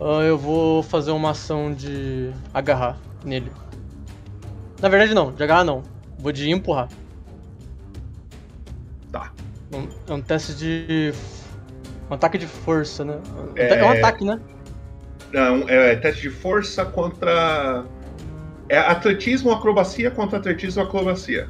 Ah, 0.00 0.22
eu 0.22 0.38
vou 0.38 0.80
fazer 0.84 1.10
uma 1.10 1.30
ação 1.30 1.74
de 1.74 2.30
agarrar 2.54 2.96
nele. 3.24 3.50
Na 4.80 4.88
verdade 4.88 5.12
não, 5.14 5.32
de 5.32 5.42
agarrar 5.42 5.64
não. 5.64 5.82
Vou 6.16 6.30
de 6.30 6.48
empurrar. 6.50 6.88
Tá. 9.10 9.32
Um- 9.72 9.88
É 10.06 10.12
um 10.14 10.20
teste 10.22 10.54
de. 10.54 11.12
Um 12.08 12.14
ataque 12.14 12.38
de 12.38 12.46
força, 12.46 13.04
né? 13.04 13.18
É- 13.56 13.80
É, 13.80 13.84
um 13.84 13.90
ataque, 13.90 14.24
né? 14.24 14.40
Não, 15.32 15.68
é 15.68 15.96
teste 15.96 16.22
de 16.22 16.30
força 16.30 16.84
contra. 16.86 17.84
É 18.68 18.78
atletismo 18.78 19.50
ou 19.50 19.56
acrobacia 19.56 20.10
contra 20.12 20.38
atletismo 20.38 20.80
ou 20.82 20.88
acrobacia. 20.88 21.48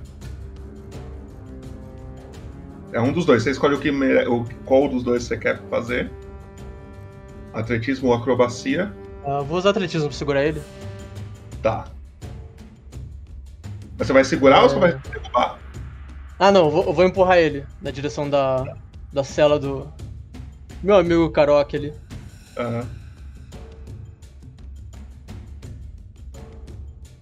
É 2.93 3.01
um 3.01 3.13
dos 3.13 3.25
dois. 3.27 3.43
Você 3.43 3.51
escolhe 3.51 3.75
o 3.75 3.81
que 3.81 3.91
o, 3.91 4.45
qual 4.65 4.89
dos 4.89 5.03
dois 5.03 5.23
você 5.25 5.37
quer 5.37 5.61
fazer. 5.69 6.11
Atletismo 7.53 8.09
ou 8.09 8.15
acrobacia. 8.15 8.93
Ah, 9.25 9.41
vou 9.41 9.59
usar 9.59 9.71
atletismo 9.71 10.09
pra 10.09 10.17
segurar 10.17 10.45
ele. 10.45 10.63
Tá. 11.63 11.87
Mas 13.99 14.07
Você 14.07 14.13
vai 14.13 14.25
segurar 14.25 14.61
ou 14.61 14.67
É. 14.67 14.69
você 14.69 14.79
vai 14.79 14.93
derrubar? 15.13 15.59
Ah 16.39 16.53
não, 16.53 16.67
eu 16.67 16.71
vou, 16.71 16.85
eu 16.87 16.93
vou 16.93 17.05
empurrar 17.05 17.39
ele 17.39 17.67
na 17.83 17.91
direção 17.91 18.29
da. 18.31 18.77
da 19.13 19.25
cela 19.25 19.59
do. 19.59 19.93
Meu 20.83 20.97
amigo 20.97 21.31
Karok 21.31 21.77
ali. 21.77 21.93
Aham. 22.57 22.87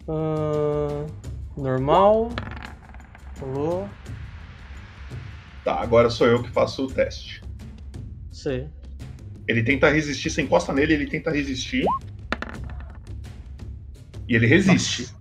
Ah, 0.09 1.06
normal. 1.56 2.30
Rolou. 3.40 3.88
Tá, 5.66 5.80
agora 5.80 6.09
sou 6.09 6.28
eu 6.28 6.40
que 6.44 6.48
faço 6.48 6.84
o 6.84 6.86
teste. 6.86 7.43
Sei. 8.30 8.68
Ele 9.48 9.64
tenta 9.64 9.90
resistir, 9.90 10.30
você 10.30 10.40
encosta 10.40 10.72
nele, 10.72 10.94
ele 10.94 11.09
tenta 11.09 11.28
resistir. 11.28 11.84
E 14.28 14.36
ele 14.36 14.47
resiste. 14.47 15.12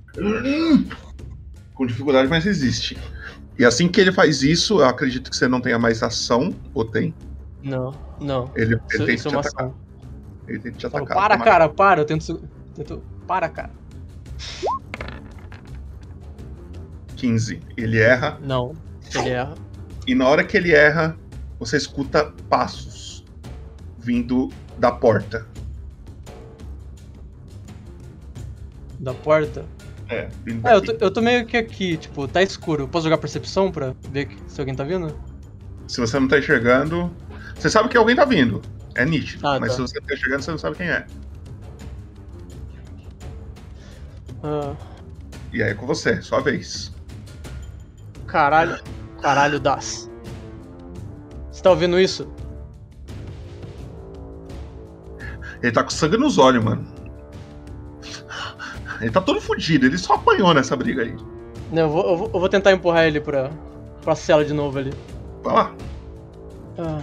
Com 1.74 1.88
dificuldade, 1.88 2.30
mas 2.30 2.46
resiste. 2.46 2.96
E 3.58 3.66
assim 3.66 3.88
que 3.88 4.00
ele 4.00 4.12
faz 4.12 4.44
isso, 4.44 4.82
eu 4.82 4.86
acredito 4.86 5.32
que 5.32 5.36
você 5.36 5.48
não 5.48 5.60
tenha 5.60 5.80
mais 5.80 6.04
ação, 6.04 6.54
ou 6.76 6.86
tem? 6.86 7.12
Não, 7.64 7.92
não. 8.22 8.52
Ele, 8.56 8.76
Isso- 8.76 9.02
ele 9.02 9.06
tenta 9.08 9.12
isso 9.14 9.28
é 9.28 9.32
te 9.32 9.38
atacar. 9.38 9.66
ação. 9.66 9.76
Ele 10.48 10.60
tenta 10.60 10.78
te 10.78 10.88
Falo, 10.88 11.04
atacar. 11.06 11.18
para, 11.24 11.34
Toma- 11.38 11.44
cara, 11.46 11.70
para. 11.70 12.02
Eu 12.02 12.06
tento. 12.06 12.48
tento... 12.76 13.02
Para, 13.26 13.50
cara. 13.50 13.72
15. 17.16 17.60
Ele 17.76 17.98
erra. 18.00 18.38
Não. 18.44 18.76
Ele 19.16 19.30
erra. 19.30 19.65
E 20.08 20.14
na 20.14 20.28
hora 20.28 20.44
que 20.44 20.56
ele 20.56 20.74
erra, 20.74 21.18
você 21.60 21.78
escuta 21.78 22.34
passos 22.50 23.24
vindo 23.98 24.50
da 24.78 24.92
porta. 24.92 25.48
Da 29.00 29.14
porta. 29.14 29.66
É, 30.08 30.30
vindo 30.44 30.68
É, 30.68 30.76
eu 30.76 30.82
tô, 30.82 30.92
eu 31.00 31.12
tô 31.12 31.22
meio 31.22 31.46
que 31.46 31.58
aqui, 31.58 31.98
tipo, 31.98 32.28
tá 32.28 32.44
escuro. 32.44 32.88
Posso 32.88 33.06
jogar 33.06 33.18
percepção 33.18 33.72
pra 33.72 33.96
ver 34.12 34.30
se 34.48 34.60
alguém 34.62 34.76
tá 34.76 34.84
vindo? 34.84 35.20
Se 35.88 36.00
você 36.00 36.20
não 36.20 36.28
tá 36.28 36.38
enxergando. 36.38 37.12
Você 37.56 37.70
sabe 37.70 37.90
que 37.90 37.98
alguém 37.98 38.16
tá 38.16 38.26
vindo. 38.26 38.62
É 38.94 39.06
nítido. 39.06 39.46
Ah, 39.48 39.60
mas 39.60 39.70
tá. 39.72 39.76
se 39.76 39.82
você 39.82 40.02
tá 40.02 40.14
enxergando, 40.14 40.44
você 40.44 40.52
não 40.52 40.58
sabe 40.58 40.78
quem 40.78 40.88
é. 40.88 41.06
Ah, 44.44 44.76
E 45.52 45.64
aí 45.64 45.72
é 45.72 45.74
com 45.74 45.88
você, 45.88 46.22
sua 46.22 46.42
vez. 46.42 46.94
caralho. 48.28 48.80
Caralho, 49.26 49.60
das. 49.60 50.08
Você 51.52 51.64
tá 51.64 51.72
ouvindo 51.72 52.00
isso? 52.00 52.32
Ele 55.64 55.72
tá 55.72 55.84
com 55.84 55.90
sangue 55.90 56.16
nos 56.16 56.38
olhos, 56.38 56.64
mano. 56.64 56.86
Ele 59.02 59.10
tá 59.10 59.20
todo 59.20 59.42
fudido, 59.42 59.88
ele 59.88 59.98
só 59.98 60.14
apanhou 60.14 60.54
nessa 60.54 60.76
briga 60.76 61.02
aí. 61.02 61.16
Não, 61.72 61.82
eu 61.82 61.90
vou, 61.90 62.08
eu 62.08 62.18
vou, 62.18 62.32
eu 62.36 62.40
vou 62.40 62.48
tentar 62.48 62.72
empurrar 62.72 63.06
ele 63.06 63.20
pra, 63.20 63.50
pra 64.04 64.14
cela 64.14 64.46
de 64.46 64.54
novo 64.54 64.78
ali. 64.78 64.94
Vai 65.42 65.56
lá. 65.56 65.76
Ah. 66.78 67.02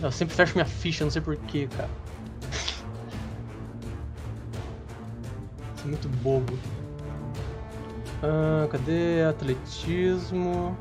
Eu 0.00 0.10
sempre 0.10 0.34
fecho 0.34 0.54
minha 0.54 0.64
ficha, 0.64 1.04
não 1.04 1.10
sei 1.10 1.20
porquê, 1.20 1.68
cara. 1.76 1.90
Sou 5.76 5.88
muito 5.88 6.08
bobo. 6.08 6.58
Ah, 8.22 8.68
cadê? 8.70 9.24
Atletismo. 9.24 10.76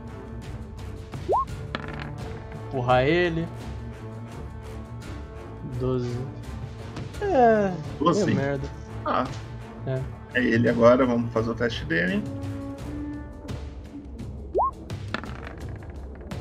Empurrar 2.67 3.03
ele. 3.03 3.47
12. 5.79 6.09
É. 7.21 7.73
Doze? 7.99 8.25
meio 8.25 8.37
merda. 8.37 8.67
Ah. 9.05 9.25
É. 9.87 10.01
É 10.33 10.43
ele 10.43 10.69
agora, 10.69 11.05
vamos 11.05 11.31
fazer 11.33 11.49
o 11.49 11.55
teste 11.55 11.83
dele. 11.85 12.23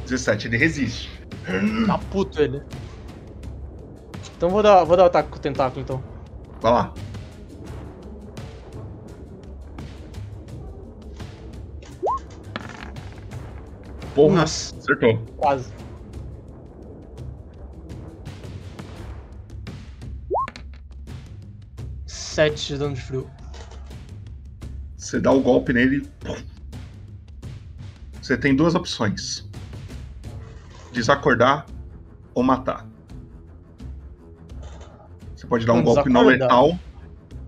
17, 0.05 0.49
ele 0.49 0.57
resiste. 0.57 1.21
Tá 1.87 1.99
puto 2.11 2.41
ele. 2.41 2.63
Então 4.37 4.51
vou 4.51 4.63
dar, 4.63 4.85
vou 4.85 4.97
dar 4.97 5.05
o 5.05 5.07
ataque 5.07 5.31
com 5.31 5.37
o 5.37 5.41
tentáculo 5.41 5.83
então. 5.83 6.03
Vai 6.61 6.73
lá. 6.73 6.93
Porra, 14.21 14.41
Nossa. 14.43 14.77
acertou. 14.77 15.19
Quase. 15.39 15.73
Sete 22.07 22.69
de 22.69 22.79
dano 22.79 22.95
de 22.95 23.01
frio. 23.01 23.31
Você 24.97 25.21
dá 25.21 25.33
o 25.33 25.41
golpe 25.41 25.73
nele. 25.73 26.09
Você 28.21 28.37
tem 28.37 28.55
duas 28.55 28.75
opções: 28.75 29.49
desacordar 30.93 31.67
ou 32.35 32.43
matar. 32.43 32.87
Você 35.35 35.47
pode 35.47 35.65
dar 35.67 35.73
um 35.73 35.77
Não, 35.77 35.85
golpe 35.85 36.09
não 36.11 36.23
letal, 36.25 36.79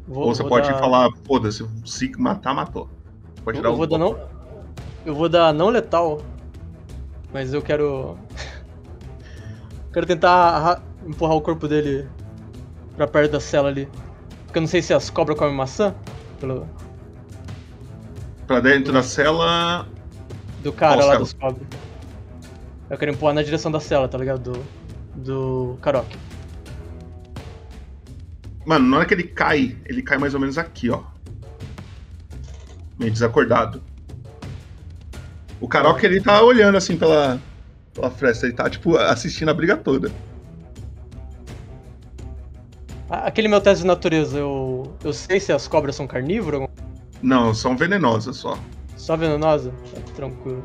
Vou- 0.07 0.24
ou 0.27 0.35
você 0.35 0.43
pode 0.44 0.69
dar- 0.69 0.78
falar: 0.78 1.09
foda-se, 1.24 1.66
se 1.85 2.11
matar, 2.19 2.55
matou. 2.55 2.89
Pode 3.44 3.59
Eu, 3.59 3.62
dar 3.62 3.69
eu 3.70 3.74
um 3.74 3.77
vou 3.77 3.86
dar 3.86 3.99
golpe. 3.99 4.20
não. 4.20 4.32
Eu 5.05 5.15
vou 5.15 5.28
dar 5.28 5.53
não 5.53 5.69
letal. 5.69 6.23
Mas 7.32 7.54
eu 7.54 7.62
quero. 7.62 8.18
quero 9.92 10.06
tentar 10.06 10.82
empurrar 11.06 11.36
o 11.36 11.40
corpo 11.40 11.66
dele 11.66 12.09
pra 12.96 13.06
perto 13.06 13.32
da 13.32 13.40
cela 13.40 13.68
ali. 13.68 13.88
Porque 14.44 14.59
eu 14.59 14.62
não 14.62 14.68
sei 14.68 14.82
se 14.82 14.92
as 14.92 15.09
cobras 15.10 15.38
comem 15.38 15.54
maçã. 15.54 15.94
Pelo. 16.38 16.68
Pra 18.46 18.60
dentro 18.60 18.92
da 18.92 19.02
cela. 19.02 19.86
Do 20.62 20.72
cara 20.72 20.96
Qual 20.96 21.06
lá 21.06 21.12
cela? 21.12 21.18
das 21.24 21.32
cobras. 21.32 21.66
Eu 22.90 22.98
quero 22.98 23.12
empurrar 23.12 23.34
na 23.34 23.42
direção 23.42 23.72
da 23.72 23.80
cela, 23.80 24.09
tá 24.09 24.18
ligado? 24.18 24.52
Do. 24.52 24.64
Do 25.14 25.78
Karok. 25.80 26.16
Mano, 28.64 28.88
na 28.88 28.98
hora 28.98 29.06
que 29.06 29.14
ele 29.14 29.24
cai, 29.24 29.76
ele 29.86 30.02
cai 30.02 30.18
mais 30.18 30.34
ou 30.34 30.40
menos 30.40 30.56
aqui, 30.56 30.88
ó. 30.90 31.02
Meio 32.98 33.10
desacordado. 33.10 33.82
O 35.62 35.68
Karok, 35.68 36.05
ele 36.05 36.20
tá 36.20 36.43
olhando 36.43 36.76
assim 36.76 36.97
pela, 36.97 37.40
pela 37.94 38.10
fresta, 38.10 38.47
ele 38.47 38.52
tá, 38.52 38.68
tipo, 38.68 38.97
assistindo 38.97 39.48
a 39.48 39.55
briga 39.55 39.76
toda. 39.76 40.10
Ah, 43.09 43.28
Aquele 43.28 43.47
meu 43.47 43.60
teste 43.60 43.82
de 43.82 43.86
natureza, 43.86 44.39
eu. 44.39 44.93
Eu 45.05 45.12
sei 45.12 45.39
se 45.39 45.52
as 45.52 45.68
cobras 45.68 45.94
são 45.94 46.05
carnívoras? 46.05 46.68
Não, 47.22 47.55
são 47.55 47.76
venenosas 47.76 48.39
só. 48.39 48.59
Só 48.97 49.16
venenosa? 49.16 49.72
Tá 49.94 50.01
tranquilo. 50.16 50.64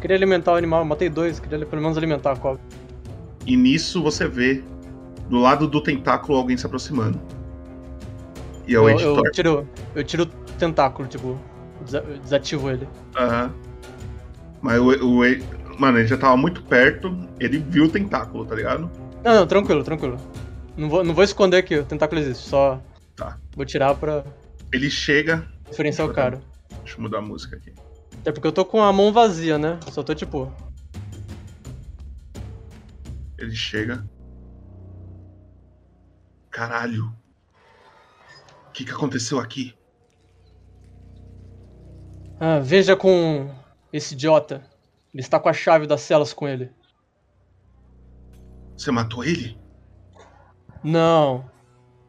Queria 0.00 0.16
alimentar 0.16 0.52
o 0.52 0.56
animal, 0.56 0.84
matei 0.84 1.08
dois, 1.08 1.40
queria 1.40 1.66
pelo 1.66 1.82
menos 1.82 1.98
alimentar 1.98 2.32
a 2.32 2.36
cobra. 2.36 2.60
E 3.44 3.56
nisso 3.56 4.00
você 4.00 4.28
vê 4.28 4.62
do 5.28 5.38
lado 5.38 5.66
do 5.66 5.82
tentáculo 5.82 6.38
alguém 6.38 6.56
se 6.56 6.64
aproximando. 6.64 7.20
E 8.68 8.76
é 8.76 8.78
o 8.78 8.88
eu, 8.88 8.90
editor. 8.90 9.26
eu 9.26 9.32
tiro, 9.32 9.68
eu 9.96 10.04
tiro 10.04 10.22
o 10.22 10.52
tentáculo, 10.56 11.08
tipo, 11.08 11.36
desativo 12.22 12.70
ele. 12.70 12.86
Aham. 13.16 13.63
Mas 14.64 14.80
o, 14.80 14.88
o, 15.20 15.20
Mano, 15.78 15.98
ele 15.98 16.06
já 16.08 16.16
tava 16.16 16.38
muito 16.38 16.62
perto, 16.62 17.14
ele 17.38 17.58
viu 17.58 17.84
o 17.84 17.88
tentáculo, 17.88 18.46
tá 18.46 18.54
ligado? 18.54 18.90
Não, 19.22 19.34
não, 19.34 19.46
tranquilo, 19.46 19.84
tranquilo. 19.84 20.16
Não 20.74 20.88
vou, 20.88 21.04
não 21.04 21.12
vou 21.14 21.22
esconder 21.22 21.62
que 21.64 21.76
o 21.76 21.84
tentáculo 21.84 22.18
existe, 22.18 22.48
só 22.48 22.80
Tá. 23.14 23.38
vou 23.54 23.66
tirar 23.66 23.94
pra 23.94 24.24
Ele 24.72 24.88
chega. 24.88 25.46
diferenciar 25.68 26.08
o 26.08 26.14
cara. 26.14 26.40
Deixa 26.82 26.96
eu 26.96 27.02
mudar 27.02 27.18
a 27.18 27.22
música 27.22 27.56
aqui. 27.56 27.74
Até 28.20 28.32
porque 28.32 28.46
eu 28.46 28.52
tô 28.52 28.64
com 28.64 28.82
a 28.82 28.90
mão 28.90 29.12
vazia, 29.12 29.58
né? 29.58 29.78
Só 29.92 30.02
tô 30.02 30.14
tipo. 30.14 30.50
Ele 33.36 33.54
chega. 33.54 34.02
Caralho. 36.50 37.12
O 38.68 38.72
que, 38.72 38.84
que 38.86 38.92
aconteceu 38.92 39.38
aqui? 39.38 39.74
Ah, 42.40 42.60
veja 42.60 42.96
com 42.96 43.50
esse 43.96 44.14
idiota. 44.14 44.68
Ele 45.12 45.22
está 45.22 45.38
com 45.38 45.48
a 45.48 45.52
chave 45.52 45.86
das 45.86 46.00
celas 46.00 46.32
com 46.34 46.48
ele. 46.48 46.70
Você 48.76 48.90
matou 48.90 49.24
ele? 49.24 49.56
Não. 50.82 51.48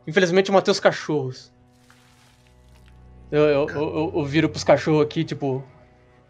Infelizmente 0.08 0.50
eu 0.50 0.54
matei 0.56 0.72
os 0.72 0.80
cachorros. 0.80 1.54
Eu, 3.32 3.44
eu, 3.44 3.70
eu, 3.70 4.12
eu- 4.16 4.26
viro 4.26 4.50
pros 4.50 4.64
cachorros 4.64 5.04
aqui, 5.04 5.24
tipo. 5.24 5.64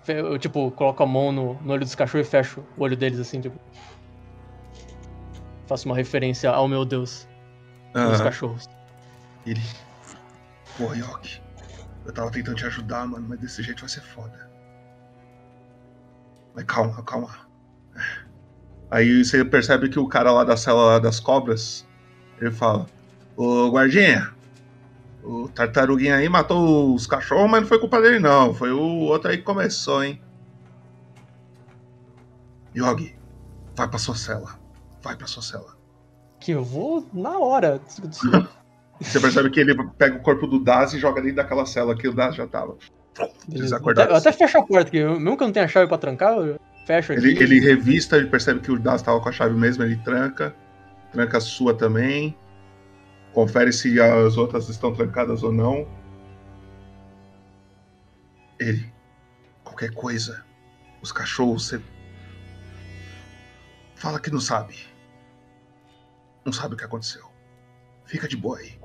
Eu, 0.08 0.38
tipo, 0.38 0.70
coloco 0.72 1.02
a 1.02 1.06
mão 1.06 1.32
no, 1.32 1.54
no 1.62 1.74
olho 1.74 1.84
dos 1.86 1.96
cachorros 1.96 2.28
e 2.28 2.30
fecho 2.30 2.64
o 2.78 2.84
olho 2.84 2.96
deles 2.98 3.20
assim, 3.20 3.40
tipo. 3.40 3.58
Faço 5.68 5.88
uma 5.88 5.96
referência 5.96 6.50
ao 6.52 6.68
meu 6.68 6.84
Deus. 6.86 7.28
Dos 7.94 8.02
Aham. 8.20 8.24
cachorros. 8.24 8.66
Ele. 9.46 9.62
Pô, 10.78 10.94
Yoki. 10.94 11.42
Eu 12.06 12.14
tava 12.14 12.30
tentando 12.30 12.58
te 12.58 12.66
ajudar, 12.66 13.08
mano, 13.08 13.26
mas 13.30 13.40
desse 13.40 13.64
jeito 13.64 13.80
vai 13.80 13.90
ser 13.90 14.02
foda. 14.02 14.50
Mas 16.56 16.64
calma, 16.64 17.04
calma. 17.04 17.30
Aí 18.90 19.24
você 19.24 19.44
percebe 19.44 19.90
que 19.90 20.00
o 20.00 20.08
cara 20.08 20.32
lá 20.32 20.44
da 20.44 20.56
cela 20.56 20.86
lá 20.86 21.00
das 21.00 21.20
cobras, 21.20 21.86
ele 22.40 22.52
fala, 22.52 22.86
ô 23.36 23.70
guardinha, 23.70 24.34
o 25.22 25.50
tartaruguinha 25.50 26.16
aí 26.16 26.30
matou 26.30 26.94
os 26.94 27.06
cachorros, 27.06 27.50
mas 27.50 27.62
não 27.62 27.68
foi 27.68 27.80
culpa 27.80 28.02
dele 28.02 28.20
não. 28.20 28.54
Foi 28.54 28.72
o 28.72 28.80
outro 28.80 29.30
aí 29.30 29.38
que 29.38 29.44
começou, 29.44 30.04
hein? 30.04 30.22
Yogi, 32.76 33.18
vai 33.76 33.88
pra 33.88 34.00
sua 34.00 34.16
cela. 34.16 34.60
Vai 35.02 35.16
pra 35.16 35.28
sua 35.28 35.44
cela. 35.44 35.76
Que 36.40 36.52
eu 36.52 36.64
vou 36.64 37.06
na 37.12 37.38
hora. 37.40 37.82
Você 39.02 39.20
percebe 39.20 39.50
que 39.50 39.60
ele 39.60 39.76
pega 39.98 40.18
o 40.18 40.22
corpo 40.22 40.48
do 40.48 40.64
Daz 40.64 40.94
e 40.94 41.00
joga 41.00 41.22
dentro 41.22 41.38
daquela 41.38 41.66
cela 41.66 41.96
que 41.96 42.08
o 42.08 42.14
Daz 42.14 42.36
já 42.36 42.48
tava. 42.48 42.78
Eles 43.50 43.72
Eu 43.72 43.78
acordaram. 43.78 44.16
até, 44.16 44.32
fecho 44.32 44.58
a 44.58 44.64
porta 44.66 44.88
aqui. 44.90 44.98
eu- 44.98 45.20
Mesmo 45.20 45.38
que 45.38 45.44
eu 45.44 45.48
não 45.48 45.54
tenha 45.54 45.68
chave 45.68 45.88
pra 45.88 45.98
trancar, 45.98 46.34
eu 46.38 46.60
fecho 46.86 47.14
aqui. 47.14 47.22
Ele, 47.26 47.42
ele 47.44 47.60
revista, 47.60 48.18
ele 48.18 48.28
percebe 48.28 48.60
que 48.60 48.72
o 48.72 48.80
Daz 48.80 49.02
tava 49.02 49.20
com 49.22 49.30
a 49.30 49.32
chave 49.32 49.56
mesmo, 49.56 49.84
ele 49.84 49.96
tranca. 49.98 50.56
Tranca 51.12 51.38
a 51.38 51.42
sua 51.42 51.74
também. 51.74 52.36
Confere 53.34 53.72
se 53.72 54.00
as 54.02 54.38
outras 54.38 54.68
estão 54.70 54.94
trancadas 54.94 55.44
ou 55.44 55.52
não. 55.52 55.88
Ele. 58.60 58.92
Qualquer 59.64 59.92
coisa. 59.94 60.44
Os 61.02 61.12
cachorros, 61.12 61.68
você. 61.68 61.82
Fala 63.96 64.20
que 64.20 64.30
não 64.32 64.40
sabe. 64.40 64.76
Não 66.44 66.54
sabe 66.54 66.76
o 66.76 66.78
que 66.78 66.84
aconteceu. 66.84 67.26
Fica 68.06 68.28
de 68.28 68.38
boa 68.38 68.58
aí. 68.60 68.78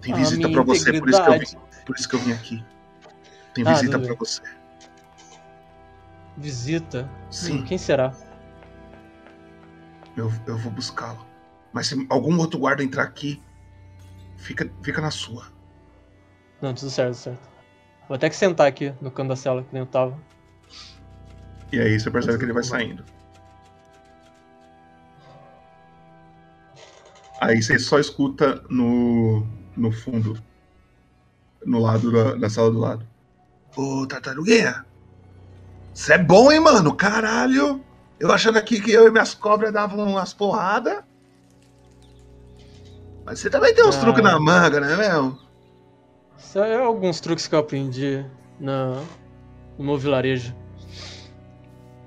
Tem 0.00 0.12
A 0.12 0.16
visita 0.16 0.48
minha 0.48 0.52
pra 0.52 0.62
você, 0.62 0.98
por 0.98 1.08
isso, 1.08 1.22
que 1.22 1.28
eu 1.30 1.38
vim, 1.38 1.46
por 1.86 1.96
isso 1.96 2.08
que 2.08 2.14
eu 2.16 2.20
vim 2.20 2.32
aqui. 2.32 2.64
Tem 3.54 3.64
Ah, 3.66 3.74
visita 3.74 3.98
bem. 3.98 4.16
você. 4.16 4.42
Visita? 6.36 7.10
Sim. 7.30 7.60
Hum, 7.60 7.64
quem 7.64 7.78
será? 7.78 8.14
Eu, 10.16 10.32
eu 10.46 10.56
vou 10.58 10.72
buscá-lo. 10.72 11.26
Mas 11.72 11.86
se 11.88 12.06
algum 12.08 12.36
outro 12.38 12.58
guarda 12.58 12.82
entrar 12.82 13.02
aqui, 13.04 13.42
fica, 14.36 14.70
fica 14.82 15.00
na 15.00 15.10
sua. 15.10 15.46
Não, 16.60 16.74
tudo 16.74 16.90
certo, 16.90 17.14
tudo 17.14 17.22
certo. 17.22 17.50
Vou 18.08 18.16
até 18.16 18.28
que 18.28 18.36
sentar 18.36 18.66
aqui 18.66 18.92
no 19.00 19.10
canto 19.10 19.28
da 19.28 19.36
cela, 19.36 19.62
que 19.62 19.72
nem 19.72 19.80
eu 19.80 19.86
tava. 19.86 20.18
E 21.72 21.80
aí 21.80 21.98
você 21.98 22.10
percebe 22.10 22.38
que 22.38 22.44
ele 22.44 22.52
vai 22.52 22.64
saindo. 22.64 23.04
Aí 27.40 27.62
você 27.62 27.78
só 27.78 27.98
escuta 27.98 28.62
no, 28.68 29.46
no 29.76 29.90
fundo, 29.92 30.36
no 31.64 31.78
lado 31.78 32.12
da, 32.12 32.34
da 32.34 32.50
sala 32.50 32.70
do 32.70 32.78
lado. 32.78 33.06
Ô, 33.76 34.06
tartaruguinha, 34.06 34.84
você 35.94 36.14
é 36.14 36.18
bom, 36.18 36.50
hein, 36.50 36.60
mano? 36.60 36.94
Caralho! 36.94 37.84
Eu 38.18 38.30
achando 38.32 38.58
aqui 38.58 38.80
que 38.80 38.90
eu 38.90 39.06
e 39.06 39.10
minhas 39.10 39.34
cobras 39.34 39.72
davam 39.72 40.06
umas 40.06 40.34
porradas. 40.34 41.02
Mas 43.24 43.38
você 43.38 43.48
também 43.48 43.74
tem 43.74 43.86
uns 43.86 43.96
Ah. 43.96 44.00
truques 44.00 44.22
na 44.22 44.38
manga, 44.38 44.80
né, 44.80 44.96
meu? 44.96 45.38
Isso 46.38 46.58
é 46.58 46.76
alguns 46.82 47.20
truques 47.20 47.46
que 47.46 47.54
eu 47.54 47.60
aprendi 47.60 48.24
na, 48.58 49.02
no 49.78 49.84
meu 49.84 49.96
vilarejo. 49.96 50.54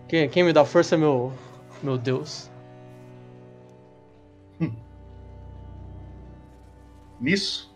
Quem, 0.07 0.29
quem 0.29 0.43
me 0.43 0.53
dá 0.53 0.65
força 0.65 0.95
é 0.95 0.97
meu, 0.97 1.33
meu 1.81 1.97
Deus. 1.97 2.51
Nisso. 7.19 7.72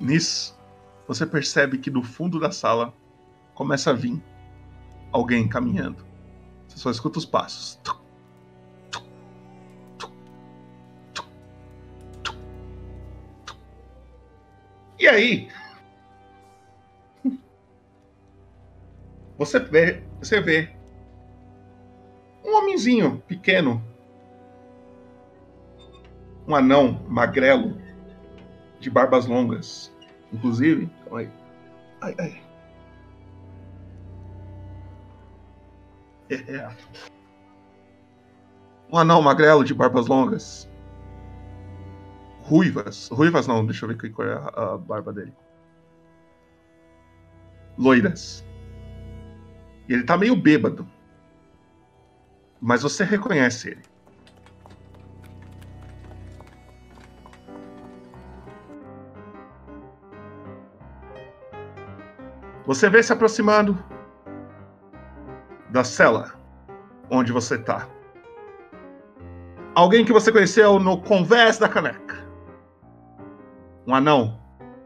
Nisso, 0.00 0.58
você 1.06 1.26
percebe 1.26 1.76
que 1.76 1.90
do 1.90 2.02
fundo 2.02 2.40
da 2.40 2.50
sala 2.50 2.94
começa 3.54 3.90
a 3.90 3.92
vir 3.92 4.22
alguém 5.12 5.46
caminhando. 5.46 6.02
Você 6.66 6.78
só 6.78 6.90
escuta 6.90 7.18
os 7.18 7.26
passos. 7.26 7.78
E 14.98 15.06
aí? 15.06 15.48
Você 19.36 19.58
vê, 19.58 20.02
você 20.20 20.38
vê 20.38 20.68
um 22.44 22.54
homenzinho 22.56 23.22
pequeno, 23.26 23.82
um 26.46 26.54
anão 26.54 27.02
magrelo, 27.08 27.80
de 28.80 28.90
barbas 28.90 29.26
longas, 29.26 29.92
inclusive. 30.32 30.90
Calma 31.04 31.20
aí. 31.20 31.30
Ai, 32.00 32.14
ai. 32.18 32.42
É, 36.30 36.34
é. 36.34 36.70
Um 38.90 38.98
anão 38.98 39.22
magrelo 39.22 39.62
de 39.62 39.74
barbas 39.74 40.06
longas. 40.06 40.68
Ruivas. 42.42 43.08
Ruivas 43.08 43.46
não, 43.46 43.64
deixa 43.64 43.84
eu 43.84 43.88
ver 43.90 43.98
que 43.98 44.10
cor 44.10 44.26
é 44.26 44.32
a, 44.32 44.72
a 44.72 44.78
barba 44.78 45.12
dele. 45.12 45.32
Loiras. 47.78 48.44
E 49.88 49.92
ele 49.92 50.04
tá 50.04 50.16
meio 50.16 50.34
bêbado. 50.34 50.88
Mas 52.60 52.82
você 52.82 53.04
reconhece 53.04 53.70
ele. 53.70 53.82
Você 62.70 62.88
vê 62.88 63.02
se 63.02 63.12
aproximando 63.12 63.76
da 65.70 65.82
cela 65.82 66.40
onde 67.10 67.32
você 67.32 67.58
tá. 67.58 67.88
Alguém 69.74 70.04
que 70.04 70.12
você 70.12 70.30
conheceu 70.30 70.78
no 70.78 71.02
Convés 71.02 71.58
da 71.58 71.68
Caneca. 71.68 72.24
Um 73.88 73.92
anão 73.92 74.40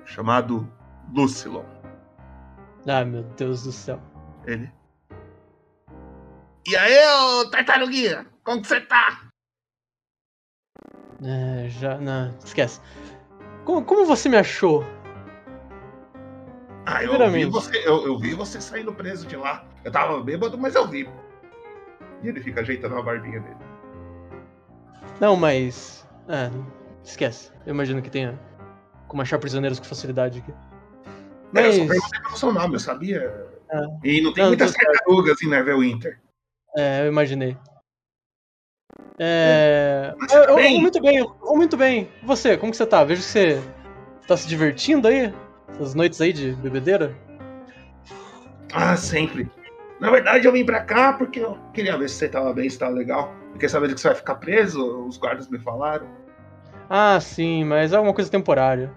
chamado 0.07 0.67
Lucilon. 1.13 1.67
Ah, 2.89 3.05
meu 3.05 3.23
Deus 3.37 3.65
do 3.65 3.73
céu. 3.73 4.01
Ele. 4.47 4.73
E 6.67 6.75
aí, 6.75 7.07
ô 7.07 7.51
tartaruguinha? 7.51 8.27
Como 8.45 8.63
que 8.63 8.69
você 8.69 8.81
tá? 8.81 9.29
É, 11.23 11.69
já. 11.69 11.99
Não, 11.99 12.35
esquece. 12.43 12.81
Como, 13.67 13.85
como 13.85 14.07
você 14.07 14.31
me 14.31 14.39
achou? 14.39 14.83
Ah, 16.87 17.03
eu 17.03 17.31
vi, 17.31 17.45
você, 17.47 17.79
eu, 17.89 18.07
eu 18.07 18.19
vi 18.19 18.35
você 18.35 18.61
saindo 18.61 18.93
preso 18.93 19.27
de 19.27 19.37
lá. 19.37 19.65
Eu 19.83 19.91
tava 19.91 20.21
bêbado, 20.21 20.59
mas 20.59 20.75
eu 20.75 20.87
vi. 20.87 21.09
E 22.23 22.29
ele 22.29 22.41
fica 22.41 22.61
ajeitando 22.61 22.97
a 22.97 23.03
barbinha 23.03 23.41
dele. 23.41 23.57
Não, 25.21 25.37
mas. 25.37 26.07
É, 26.29 26.51
esquece. 27.03 27.51
Eu 27.67 27.75
imagino 27.75 28.03
que 28.03 28.11
tenha 28.11 28.39
como 29.09 29.23
achar 29.23 29.39
prisioneiros 29.39 29.79
com 29.79 29.85
facilidade 29.87 30.41
aqui. 30.41 30.53
É, 31.55 31.69
eu 31.69 31.73
só 31.73 31.79
Mas. 31.85 31.89
perguntei 31.89 32.21
pelo 32.23 32.37
seu 32.37 32.53
nome, 32.53 32.75
eu 32.75 32.81
sabia. 32.81 33.47
Ah, 33.71 33.87
E 34.03 34.21
não 34.21 34.33
tem 34.33 34.43
Não, 34.43 34.51
muitas 34.51 34.73
tartarugas 34.73 35.41
em 35.43 35.49
Neverwinter. 35.49 36.21
É, 36.77 37.03
eu 37.03 37.07
imaginei. 37.07 37.57
É. 39.19 40.13
Mas 40.19 40.33
eu- 40.33 40.43
eu- 40.45 40.57
bem? 40.57 40.81
muito 40.81 41.01
bem, 41.01 41.19
eu- 41.19 41.37
muito 41.43 41.77
bem. 41.77 42.09
Você, 42.25 42.57
como 42.57 42.73
que 42.73 42.77
você 42.77 42.87
tá? 42.87 43.05
Vejo 43.05 43.23
que 43.23 43.29
você 43.29 43.63
tá 44.27 44.37
se 44.37 44.49
divertindo 44.49 45.07
aí? 45.07 45.33
Essas 45.69 45.95
noites 45.95 46.21
aí 46.21 46.33
de 46.33 46.53
bebedeira? 46.53 47.15
Ah, 48.73 48.97
sempre. 48.97 49.51
Na 50.01 50.11
verdade, 50.11 50.47
eu 50.47 50.53
vim 50.53 50.65
pra 50.65 50.81
cá 50.83 51.13
porque 51.13 51.41
eu 51.41 51.59
queria 51.73 51.97
ver 51.97 52.09
se 52.09 52.17
você 52.17 52.29
tava 52.29 52.53
bem, 52.53 52.69
se 52.69 52.79
tava 52.79 52.93
legal. 52.93 53.33
Fiquei 53.53 53.69
sabendo 53.69 53.95
que 53.95 54.01
você 54.01 54.09
vai 54.09 54.17
ficar 54.17 54.35
preso, 54.37 55.07
os 55.07 55.17
guardas 55.17 55.49
me 55.49 55.59
falaram. 55.59 56.07
Ah, 56.91 57.19
sim, 57.21 57.65
mas 57.65 57.93
é 57.93 57.99
uma 57.99 58.13
coisa 58.13 58.31
temporária. 58.31 58.93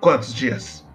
Quantos 0.00 0.34
dias? 0.34 0.86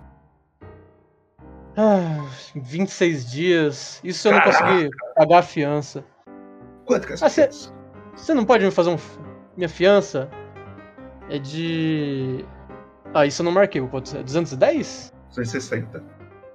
Ah, 1.75 2.25
26 2.55 3.29
dias. 3.29 3.99
Isso 4.03 4.19
se 4.19 4.27
eu 4.27 4.31
não 4.31 4.39
Caraca. 4.39 4.63
conseguir 4.65 4.89
pagar 5.15 5.39
a 5.39 5.43
fiança. 5.43 6.03
Quanto 6.85 7.05
que 7.05 7.13
é 7.13 7.15
essa 7.15 7.25
Ah, 7.25 7.29
você- 7.29 7.41
fiança? 7.43 7.73
Você 8.15 8.33
não 8.33 8.45
pode 8.45 8.65
me 8.65 8.71
fazer 8.71 8.89
um. 8.89 8.97
Minha 9.55 9.69
fiança 9.69 10.29
é 11.29 11.37
de. 11.37 12.43
Ah, 13.17 13.25
isso 13.25 13.41
eu 13.41 13.45
não 13.45 13.51
marquei, 13.51 13.81
pode 13.81 14.09
ser. 14.09 14.23
210? 14.23 15.11
260. 15.29 16.03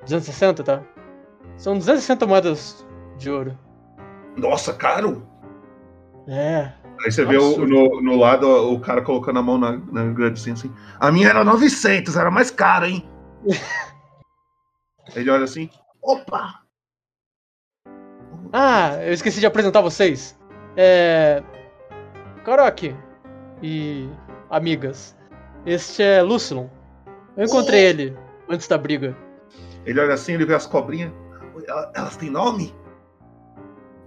260, 0.02 0.62
tá? 0.62 0.80
São 1.56 1.76
260 1.76 2.24
moedas 2.24 2.86
de 3.18 3.28
ouro. 3.28 3.58
Nossa, 4.36 4.72
caro! 4.72 5.26
É. 6.28 6.72
Aí 7.04 7.10
você 7.10 7.24
vê 7.24 7.36
o- 7.36 7.66
no, 7.66 8.00
no 8.00 8.16
lado 8.16 8.46
o 8.72 8.78
cara 8.78 9.02
colocando 9.02 9.40
a 9.40 9.42
mão 9.42 9.58
na, 9.58 9.72
na 9.72 10.04
grade 10.12 10.40
assim, 10.40 10.52
assim. 10.52 10.72
A 11.00 11.10
minha 11.10 11.28
era 11.30 11.42
900, 11.42 12.16
era 12.16 12.30
mais 12.30 12.48
cara, 12.52 12.88
hein? 12.88 13.04
Ele 15.16 15.30
olha 15.30 15.42
assim. 15.42 15.68
Opa! 16.00 16.60
Ah, 18.52 19.02
eu 19.02 19.12
esqueci 19.12 19.40
de 19.40 19.46
apresentar 19.46 19.80
vocês. 19.80 20.38
É. 20.76 21.42
Karok 22.44 22.94
e 23.60 24.08
amigas. 24.48 25.16
Este 25.66 26.02
é 26.02 26.22
Lucilon. 26.22 26.68
Eu 27.36 27.44
encontrei 27.44 27.84
ele 27.84 28.16
antes 28.48 28.66
da 28.68 28.76
briga. 28.76 29.16
Ele 29.86 30.00
olha 30.00 30.14
assim, 30.14 30.32
ele 30.34 30.44
vê 30.46 30.54
as 30.54 30.66
cobrinhas. 30.66 31.12
"Ela- 31.66 31.92
Elas 31.94 32.16
têm 32.16 32.30
nome? 32.30 32.74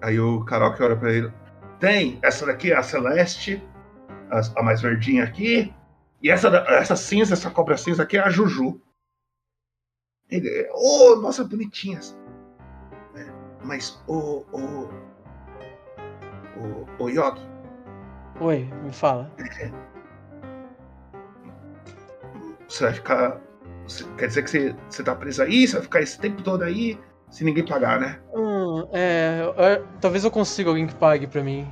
Aí 0.01 0.19
o 0.19 0.43
Karaoke 0.45 0.83
olha 0.83 0.95
pra 0.95 1.11
ele. 1.11 1.31
Tem, 1.79 2.19
essa 2.21 2.45
daqui 2.45 2.71
é 2.71 2.75
a 2.77 2.83
Celeste, 2.83 3.61
a, 4.55 4.61
mais 4.63 4.81
verdinha 4.81 5.23
aqui. 5.23 5.73
E 6.21 6.29
essa, 6.29 6.47
essa 6.69 6.95
cinza, 6.95 7.33
essa 7.33 7.49
cobra 7.51 7.77
cinza 7.77 8.03
aqui 8.03 8.17
é 8.17 8.21
a 8.21 8.29
Juju. 8.29 8.79
Ele, 10.29 10.67
oh, 10.73 11.15
nossa, 11.17 11.43
bonitinhas. 11.43 12.17
É, 13.15 13.25
Mas, 13.63 14.01
o. 14.07 14.43
O. 14.51 14.89
O, 16.57 17.03
o 17.03 17.09
Yogi, 17.09 17.41
Oi, 18.39 18.63
me 18.83 18.91
fala. 18.93 19.29
você 22.75 22.83
vai 22.85 22.93
ficar. 22.93 23.41
você- 23.87 24.03
quer 24.17 24.27
dizer 24.27 24.43
que 24.43 24.49
você, 24.49 24.75
você 24.89 25.03
tá 25.03 25.15
preso 25.15 25.41
aí? 25.43 25.67
Você 25.67 25.73
vai 25.75 25.83
ficar 25.83 26.01
esse 26.01 26.19
tempo 26.19 26.41
todo 26.43 26.63
aí? 26.63 26.99
Se 27.29 27.43
ninguém 27.43 27.65
pagar, 27.65 27.99
né? 27.99 28.19
Hum, 28.33 28.87
é, 28.93 29.41
é, 29.57 29.83
Talvez 29.99 30.23
eu 30.23 30.31
consiga 30.31 30.69
alguém 30.69 30.87
que 30.87 30.95
pague 30.95 31.27
pra 31.27 31.43
mim. 31.43 31.71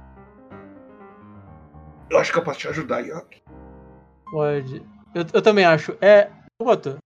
Eu 2.10 2.18
acho 2.20 2.32
que 2.32 2.38
eu 2.40 2.44
posso 2.44 2.60
te 2.60 2.68
ajudar, 2.68 3.00
Yogi. 3.02 3.44
Pode. 4.32 4.86
Eu, 5.16 5.26
eu 5.34 5.42
também 5.42 5.66
acho. 5.66 5.96
É. 6.02 6.30
Boto. 6.62 6.98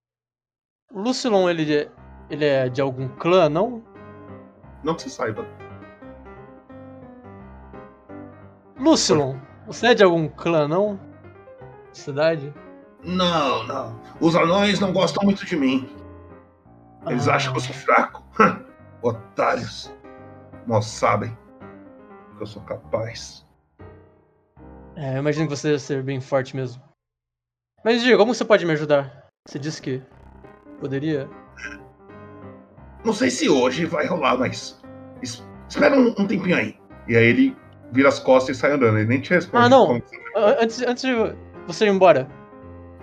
O 0.92 1.00
Lucilon, 1.00 1.48
ele, 1.48 1.74
é- 1.76 1.88
ele 2.30 2.44
é 2.44 2.68
de 2.68 2.80
algum 2.80 3.08
clã, 3.08 3.48
não? 3.48 3.82
Não 4.82 4.94
que 4.94 5.02
você 5.02 5.10
saiba. 5.10 5.46
Lucilon, 8.78 9.36
você 9.66 9.88
é 9.88 9.94
de 9.94 10.04
algum 10.04 10.28
clã, 10.28 10.68
não? 10.68 10.98
Cidade? 11.92 12.52
Não, 13.04 13.64
não. 13.66 14.00
Os 14.20 14.34
anões 14.34 14.80
não 14.80 14.92
gostam 14.92 15.24
muito 15.24 15.44
de 15.46 15.56
mim. 15.56 15.88
Eles 17.06 17.28
Ah. 17.28 17.36
acham 17.36 17.52
que 17.52 17.58
eu 17.58 17.62
sou 17.62 17.74
fraco. 17.74 18.22
Otários. 19.02 19.92
Mal 20.66 20.82
sabem 20.82 21.36
que 22.36 22.42
eu 22.42 22.46
sou 22.46 22.62
capaz. 22.62 23.46
É, 24.96 25.14
eu 25.14 25.18
imagino 25.18 25.46
que 25.48 25.56
você 25.56 25.68
deve 25.68 25.80
ser 25.80 26.02
bem 26.02 26.20
forte 26.20 26.56
mesmo. 26.56 26.82
Mas 27.84 28.02
diga, 28.02 28.18
como 28.18 28.34
você 28.34 28.44
pode 28.44 28.66
me 28.66 28.72
ajudar? 28.72 29.26
Você 29.48 29.58
disse 29.58 29.80
que 29.80 30.02
poderia? 30.80 31.28
Não 33.04 33.12
sei 33.12 33.30
se 33.30 33.48
hoje 33.48 33.86
vai 33.86 34.06
rolar, 34.06 34.36
mas. 34.36 34.82
es- 35.22 35.46
Espera 35.68 35.94
um, 35.96 36.08
um 36.18 36.26
tempinho 36.26 36.56
aí. 36.56 36.78
E 37.06 37.16
aí 37.16 37.24
ele 37.26 37.56
vira 37.92 38.08
as 38.08 38.18
costas 38.18 38.56
e 38.56 38.60
sai 38.60 38.72
andando. 38.72 38.98
Ele 38.98 39.06
nem 39.06 39.20
te 39.20 39.30
responde. 39.30 39.64
Ah, 39.66 39.68
não! 39.68 39.86
Como- 39.86 40.02
A- 40.36 40.62
Antes, 40.62 40.82
antes 40.82 41.02
de 41.04 41.12
você 41.66 41.86
ir 41.86 41.90
embora, 41.90 42.26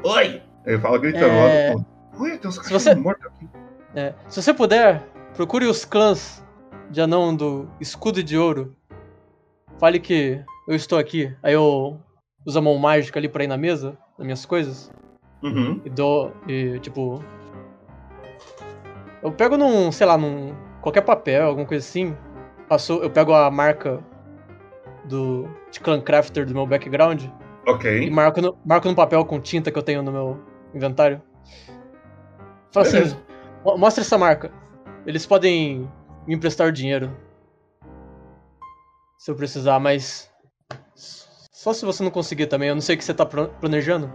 Oi! 0.05 0.41
Ele 0.65 0.79
fala 0.79 0.97
gritando 0.97 1.25
É. 1.25 1.69
lá 1.69 1.75
do. 1.75 1.85
Oi, 2.23 2.37
tem 2.37 2.47
uns 2.49 2.55
Se 2.55 2.61
cachorros 2.61 2.83
você- 2.83 2.95
mortos 2.95 3.25
aqui. 3.25 3.49
é, 3.95 4.13
se 4.29 4.41
você 4.41 4.53
puder, 4.53 5.03
procure 5.35 5.65
os 5.65 5.83
clãs 5.83 6.43
de 6.89 7.01
anão 7.01 7.35
do 7.35 7.67
escudo 7.79 8.23
de 8.23 8.37
ouro. 8.37 8.75
Fale 9.79 9.99
que 9.99 10.41
eu 10.67 10.75
estou 10.75 10.97
aqui. 10.97 11.35
Aí 11.43 11.53
eu 11.53 11.99
uso 12.45 12.57
a 12.57 12.61
mão 12.61 12.77
mágica 12.77 13.19
ali 13.19 13.27
pra 13.27 13.43
ir 13.43 13.47
na 13.47 13.57
mesa, 13.57 13.97
nas 14.17 14.25
minhas 14.25 14.45
coisas. 14.45 14.91
Uhum. 15.43 15.81
E 15.83 15.89
dou. 15.89 16.31
E 16.47 16.79
tipo. 16.79 17.21
Eu 19.21 19.31
pego 19.31 19.57
num, 19.57 19.91
sei 19.91 20.05
lá, 20.07 20.17
num. 20.17 20.53
qualquer 20.81 21.01
papel, 21.01 21.47
alguma 21.47 21.65
coisa 21.67 21.83
assim. 21.85 22.15
Passou, 22.69 23.01
eu 23.03 23.09
pego 23.09 23.33
a 23.33 23.49
marca 23.51 23.99
do. 25.03 25.49
de 25.71 25.79
Clan 25.79 25.99
Crafter 26.01 26.45
do 26.45 26.53
meu 26.53 26.65
background. 26.65 27.25
E 27.65 27.69
Ok. 27.69 28.09
marco 28.11 28.41
no, 28.41 28.57
marco 28.65 28.87
no 28.87 28.95
papel 28.95 29.23
com 29.25 29.39
tinta 29.39 29.71
que 29.71 29.77
eu 29.77 29.83
tenho 29.83 30.03
no 30.03 30.11
meu 30.11 30.39
inventário. 30.73 31.21
Fala 32.71 32.85
assim, 32.85 32.97
Beleza. 32.97 33.17
"Mo- 33.63 33.77
mostra 33.77 34.03
essa 34.03 34.17
marca. 34.17 34.51
Eles 35.05 35.25
podem 35.25 35.89
me 36.27 36.35
emprestar 36.35 36.71
dinheiro. 36.71 37.15
Se 39.17 39.31
eu 39.31 39.35
precisar, 39.35 39.79
mas. 39.79 40.29
Só 40.95 41.73
se 41.73 41.85
você 41.85 42.03
não 42.03 42.11
conseguir 42.11 42.45
também. 42.47 42.69
Eu 42.69 42.75
não 42.75 42.81
sei 42.81 42.95
o 42.95 42.97
que 42.97 43.03
você 43.03 43.13
tá 43.13 43.25
planejando. 43.25 44.11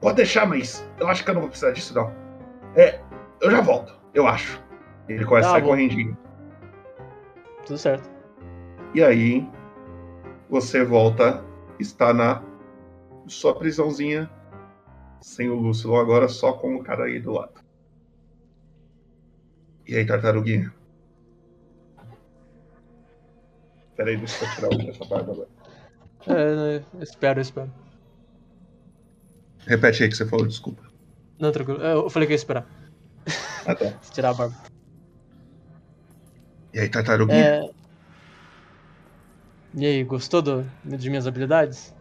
Pode 0.00 0.16
deixar, 0.16 0.46
mas 0.46 0.86
eu 1.00 1.08
acho 1.08 1.24
que 1.24 1.30
eu 1.30 1.34
não 1.34 1.40
vou 1.40 1.48
precisar 1.50 1.70
disso, 1.72 1.94
não. 1.94 2.12
É, 2.76 3.00
eu 3.40 3.50
já 3.50 3.62
volto, 3.62 3.94
eu 4.12 4.26
acho. 4.26 4.62
Ele 5.08 5.24
começa 5.24 5.48
a 5.48 5.52
Tá 5.52 5.54
sair 5.54 5.62
bom. 5.62 5.68
correndinho. 5.68 6.18
Tudo 7.64 7.78
certo. 7.78 8.10
E 8.94 9.02
aí, 9.02 9.48
você 10.50 10.84
volta, 10.84 11.42
está 11.78 12.12
na 12.12 12.42
sua 13.26 13.54
prisãozinha, 13.58 14.30
sem 15.22 15.48
o 15.48 15.54
Lúcio 15.56 15.94
agora, 15.96 16.28
só 16.28 16.52
com 16.52 16.76
o 16.76 16.82
cara 16.82 17.04
aí 17.04 17.20
do 17.20 17.32
lado. 17.32 17.52
E 19.86 19.96
aí, 19.96 20.06
tartaruguinha? 20.06 20.72
Pera 23.96 24.10
aí, 24.10 24.16
deixa 24.16 24.44
eu 24.44 24.50
tirar 24.54 24.68
o- 24.68 24.90
essa 24.90 25.04
barba 25.04 25.32
agora. 25.32 25.48
É, 26.26 26.84
eu 26.94 27.02
espero, 27.02 27.38
eu 27.38 27.42
espero. 27.42 27.72
Repete 29.66 30.02
aí 30.02 30.08
que 30.08 30.16
você 30.16 30.26
falou, 30.26 30.46
desculpa. 30.46 30.82
Não, 31.38 31.52
tranquilo. 31.52 31.82
Eu 31.82 32.10
falei 32.10 32.26
que 32.26 32.32
ia 32.32 32.36
esperar. 32.36 32.66
Ah, 33.66 33.74
tá. 33.74 33.92
Tirar 34.12 34.30
a 34.30 34.34
barba. 34.34 34.56
E 36.72 36.80
aí, 36.80 36.88
tartaruguinha? 36.88 37.38
É... 37.38 37.83
E 39.76 39.84
aí, 39.84 40.04
gostou 40.04 40.40
do, 40.40 40.64
de 40.84 41.10
minhas 41.10 41.26
habilidades? 41.26 41.94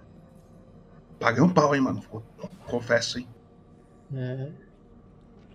Paguei 1.20 1.42
um 1.42 1.50
pau, 1.50 1.74
hein, 1.74 1.82
mano. 1.82 2.04
Confesso, 2.68 3.20
hein. 3.20 3.28
É... 4.14 4.52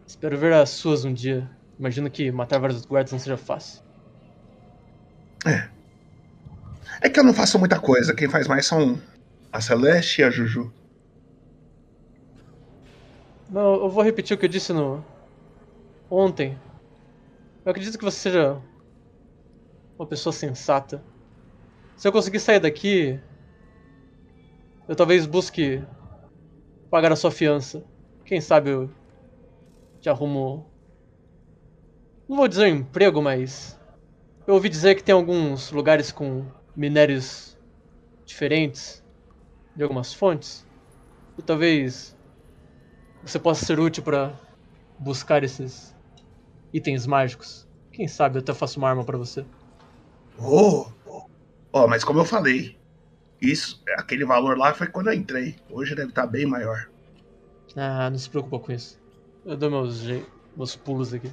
Espero 0.07 0.37
ver 0.37 0.53
as 0.55 0.71
suas 0.71 1.05
um 1.05 1.13
dia. 1.13 1.49
Imagino 1.79 2.11
que 2.11 2.33
matar 2.33 2.59
vários 2.59 2.85
guardas 2.85 3.13
não 3.13 3.19
seja 3.19 3.37
fácil. 3.37 3.83
É 7.01 7.09
que 7.09 7.21
eu 7.21 7.25
não 7.25 7.33
faço 7.33 7.59
muita 7.59 7.79
coisa. 7.79 8.15
Quem 8.15 8.29
faz 8.29 8.49
mais 8.49 8.67
são 8.67 9.01
a 9.53 9.61
Celeste 9.61 10.21
e 10.21 10.25
a 10.25 10.31
Juju. 10.31 10.73
Não, 13.49 13.75
eu 13.75 13.89
vou 13.89 14.03
repetir 14.03 14.37
o 14.37 14.41
que 14.41 14.47
eu 14.47 14.51
disse 14.51 14.73
no. 14.73 15.05
ontem. 16.11 16.59
Eu 17.65 17.71
acredito 17.71 17.97
que 17.99 18.05
você 18.05 18.19
seja 18.19 18.61
uma 19.99 20.07
pessoa 20.07 20.33
sensata. 20.33 21.03
Se 21.99 22.07
eu 22.07 22.13
conseguir 22.13 22.39
sair 22.39 22.61
daqui, 22.61 23.21
eu 24.89 24.95
talvez 24.95 25.27
busque 25.27 25.85
pagar 26.89 27.11
a 27.11 27.17
sua 27.17 27.33
fiança. 27.33 27.85
Quem 28.25 28.41
sabe 28.41 28.71
eu 28.71 28.89
te 30.01 30.09
arrumo. 30.09 30.71
Não 32.29 32.37
vou 32.37 32.47
dizer 32.47 32.73
um 32.73 32.77
emprego, 32.77 33.21
mas. 33.21 33.77
Eu 34.47 34.55
ouvi 34.55 34.69
dizer 34.69 34.95
que 34.95 35.03
tem 35.03 35.13
alguns 35.13 35.73
lugares 35.73 36.13
com 36.13 36.47
minérios 36.77 37.59
diferentes. 38.25 39.03
de 39.75 39.83
algumas 39.83 40.15
fontes. 40.15 40.65
E 41.37 41.43
talvez 41.43 42.17
você 43.25 43.41
possa 43.41 43.67
ser 43.67 43.81
útil 43.81 44.05
para 44.05 44.39
buscar 45.01 45.43
esses 45.43 45.97
itens 46.73 47.09
mágicos. 47.09 47.67
Quem 47.91 48.07
sabe 48.07 48.39
eu 48.39 48.41
até 48.41 48.55
faço 48.55 48.79
uma 48.79 48.89
arma 48.89 49.05
para 49.05 49.19
você. 49.19 49.45
Oh, 50.41 50.87
ó, 51.73 51.87
mas 51.87 52.05
como 52.05 52.21
eu 52.21 52.25
falei, 52.25 52.77
isso, 53.41 53.83
aquele 53.97 54.25
valor 54.25 54.59
lá 54.59 54.75
foi 54.75 54.87
quando 54.89 55.09
eu 55.09 55.15
entrei. 55.15 55.57
Hoje 55.71 55.95
deve 55.95 56.11
estar 56.11 56.27
bem 56.27 56.47
maior. 56.47 56.89
Ah, 57.77 58.11
não 58.11 58.19
se 58.19 58.29
preocupa 58.29 58.59
com 58.59 58.73
isso. 58.73 58.99
Eu 59.45 59.57
dou 59.57 59.71
meus, 59.71 60.03
meus 60.57 60.77
pulos 60.77 61.15
aqui. 61.15 61.31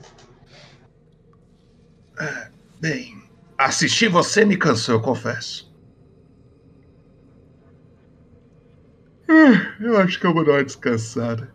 Bem, 2.80 3.16
assistir 3.58 4.10
você 4.10 4.46
me 4.46 4.58
cansou, 4.58 4.96
eu 4.96 5.02
confesso. 5.02 5.74
Ah, 9.30 9.76
Eu 9.82 9.98
acho 9.98 10.20
que 10.20 10.26
eu 10.26 10.34
vou 10.34 10.46
dar 10.46 10.54
uma 10.54 10.64
descansada. 10.64 11.52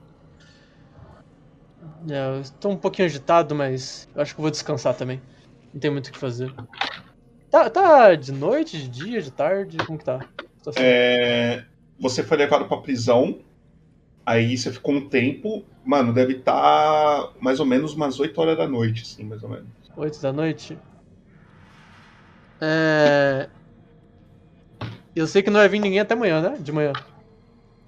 É, 2.08 2.26
eu 2.36 2.40
estou 2.40 2.72
um 2.72 2.76
pouquinho 2.76 3.06
agitado, 3.06 3.54
mas 3.54 4.08
eu 4.14 4.22
acho 4.22 4.34
que 4.34 4.40
eu 4.40 4.42
vou 4.42 4.50
descansar 4.50 4.94
também. 4.94 5.20
Não 5.72 5.80
tem 5.80 5.90
muito 5.90 6.08
o 6.08 6.12
que 6.12 6.18
fazer. 6.18 6.52
Tá, 7.50 7.68
tá 7.68 8.14
de 8.14 8.30
noite, 8.30 8.78
de 8.78 8.88
dia, 8.88 9.20
de 9.20 9.30
tarde? 9.30 9.76
Como 9.78 9.98
que 9.98 10.04
tá? 10.04 10.18
Tá. 10.18 10.70
É, 10.76 11.64
você 11.98 12.22
foi 12.22 12.36
levado 12.36 12.66
pra 12.66 12.76
prisão. 12.76 13.40
Aí 14.24 14.56
você 14.56 14.70
ficou 14.70 14.94
um 14.94 15.08
tempo. 15.08 15.64
Mano, 15.84 16.12
deve 16.12 16.34
estar 16.34 17.32
mais 17.40 17.58
ou 17.58 17.66
menos 17.66 17.94
umas 17.94 18.20
8 18.20 18.40
horas 18.40 18.56
da 18.56 18.68
noite, 18.68 19.02
assim, 19.02 19.24
mais 19.24 19.42
ou 19.42 19.48
menos. 19.48 19.66
8 19.96 20.20
da 20.20 20.32
noite? 20.32 20.78
É. 22.60 23.48
Eu 25.16 25.26
sei 25.26 25.42
que 25.42 25.50
não 25.50 25.58
vai 25.58 25.68
vir 25.68 25.80
ninguém 25.80 25.98
até 25.98 26.14
amanhã, 26.14 26.40
né? 26.40 26.56
De 26.60 26.70
manhã. 26.70 26.92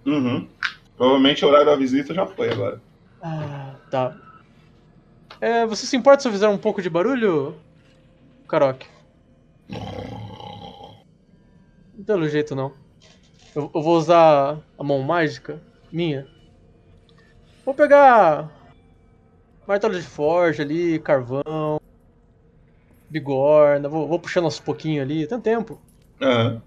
Uhum. 0.05 0.49
Provavelmente 0.97 1.45
o 1.45 1.49
horário 1.49 1.67
da 1.67 1.77
visita 1.77 2.13
já 2.13 2.27
foi 2.27 2.51
agora. 2.51 2.81
Ah, 3.23 3.75
tá. 3.91 4.17
É, 5.41 5.65
você 5.67 5.87
se 5.87 5.97
importa 5.97 6.23
se 6.23 6.29
eu 6.29 6.33
fizer 6.33 6.49
um 6.49 6.59
pouco 6.59 6.83
de 6.83 6.91
barulho, 6.91 7.55
Karok? 9.73 11.03
Pelo 12.07 12.29
jeito 12.29 12.55
não. 12.55 12.73
Eu, 13.55 13.71
eu 13.75 13.83
vou 13.83 13.97
usar 13.97 14.59
a 14.79 14.85
mão 14.85 15.01
mágica 15.01 15.61
minha. 15.91 16.27
Vou 17.65 17.75
pegar 17.75 18.51
martelo 19.67 19.95
de 19.95 20.03
forja 20.07 20.63
ali, 20.63 20.99
carvão, 20.99 21.79
bigorna, 23.09 23.89
vou, 23.89 24.09
vou 24.09 24.19
puxando 24.19 24.45
aos 24.45 24.59
pouquinhos 24.59 25.03
ali, 25.03 25.27
tem 25.27 25.41
tempo. 25.41 25.81
Aham. 26.21 26.63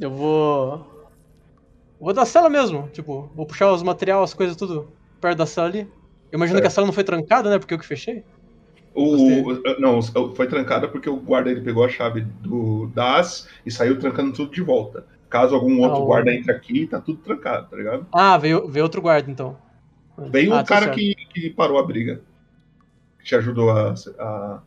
Eu 0.00 0.10
vou. 0.10 0.98
Vou 1.98 2.12
da 2.12 2.24
cela 2.24 2.48
mesmo, 2.48 2.88
tipo, 2.90 3.30
vou 3.34 3.46
puxar 3.46 3.72
os 3.72 3.82
materiais, 3.82 4.22
as 4.22 4.34
coisas 4.34 4.56
tudo 4.56 4.92
perto 5.20 5.38
da 5.38 5.46
cela 5.46 5.66
ali. 5.68 5.80
Eu 6.30 6.36
imagino 6.36 6.60
que 6.60 6.66
a 6.66 6.70
Certo. 6.70 6.74
cela 6.74 6.86
não 6.86 6.94
foi 6.94 7.04
trancada, 7.04 7.50
né? 7.50 7.58
Porque 7.58 7.74
eu 7.74 7.78
que 7.78 7.86
fechei. 7.86 8.24
O, 8.98 9.52
o- 9.52 9.80
não, 9.80 10.02
foi 10.34 10.46
trancada 10.48 10.88
porque 10.88 11.08
o 11.08 11.16
guarda 11.16 11.50
ele 11.50 11.60
pegou 11.60 11.84
a 11.84 11.88
chave 11.88 12.20
do 12.22 12.88
das 12.88 13.48
e 13.64 13.70
saiu 13.70 13.98
trancando 13.98 14.32
tudo 14.32 14.50
de 14.52 14.60
volta. 14.62 15.06
Caso 15.30 15.54
algum 15.54 15.78
outro 15.80 15.98
Ah, 15.98 16.02
o- 16.02 16.06
guarda 16.06 16.32
entre 16.34 16.50
aqui, 16.52 16.86
tá 16.86 17.00
tudo 17.00 17.18
trancado, 17.20 17.68
tá 17.68 17.76
ligado? 17.76 18.06
Ah, 18.12 18.36
veio, 18.38 18.66
veio 18.68 18.84
outro 18.84 19.00
guarda 19.00 19.30
então. 19.30 19.56
Veio 20.30 20.52
ah, 20.52 20.56
o 20.56 20.58
tá 20.64 20.64
cara 20.64 20.90
que, 20.90 21.14
que 21.32 21.50
parou 21.50 21.78
a 21.78 21.82
briga. 21.82 22.20
Que 23.20 23.24
te 23.26 23.34
ajudou 23.36 23.70
a. 23.70 23.94
a, 24.18 24.62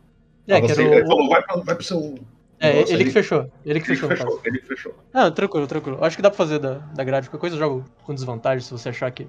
É, 0.48 0.56
a 0.56 0.60
que 0.62 0.68
você. 0.68 0.82
o- 0.82 0.92
Ele 0.94 1.06
falou, 1.06 1.28
vai, 1.28 1.42
pra, 1.42 1.56
vai 1.56 1.74
pro 1.74 1.84
seu. 1.84 2.14
É, 2.60 2.72
negócio 2.74 2.94
ele 2.94 3.02
aí." 3.02 3.08
que 3.08 3.12
fechou. 3.12 3.40
Ele 3.66 3.80
que 3.80 3.90
Ele 3.90 3.96
fechou, 3.96 4.08
fechou, 4.08 4.40
ele 4.44 4.60
fechou. 4.60 4.94
Ah, 5.12 5.30
tranquilo, 5.30 5.66
tranquilo. 5.66 6.02
Acho 6.02 6.16
que 6.16 6.22
dá 6.22 6.30
pra 6.30 6.36
fazer 6.38 6.58
da, 6.58 6.74
da 6.74 7.04
grade. 7.04 7.28
Qualquer 7.28 7.40
coisa 7.40 7.56
eu 7.56 7.60
jogo 7.60 7.84
com 8.04 8.14
desvantagem 8.14 8.60
se 8.64 8.70
você 8.70 8.88
achar 8.88 9.10
que 9.10 9.26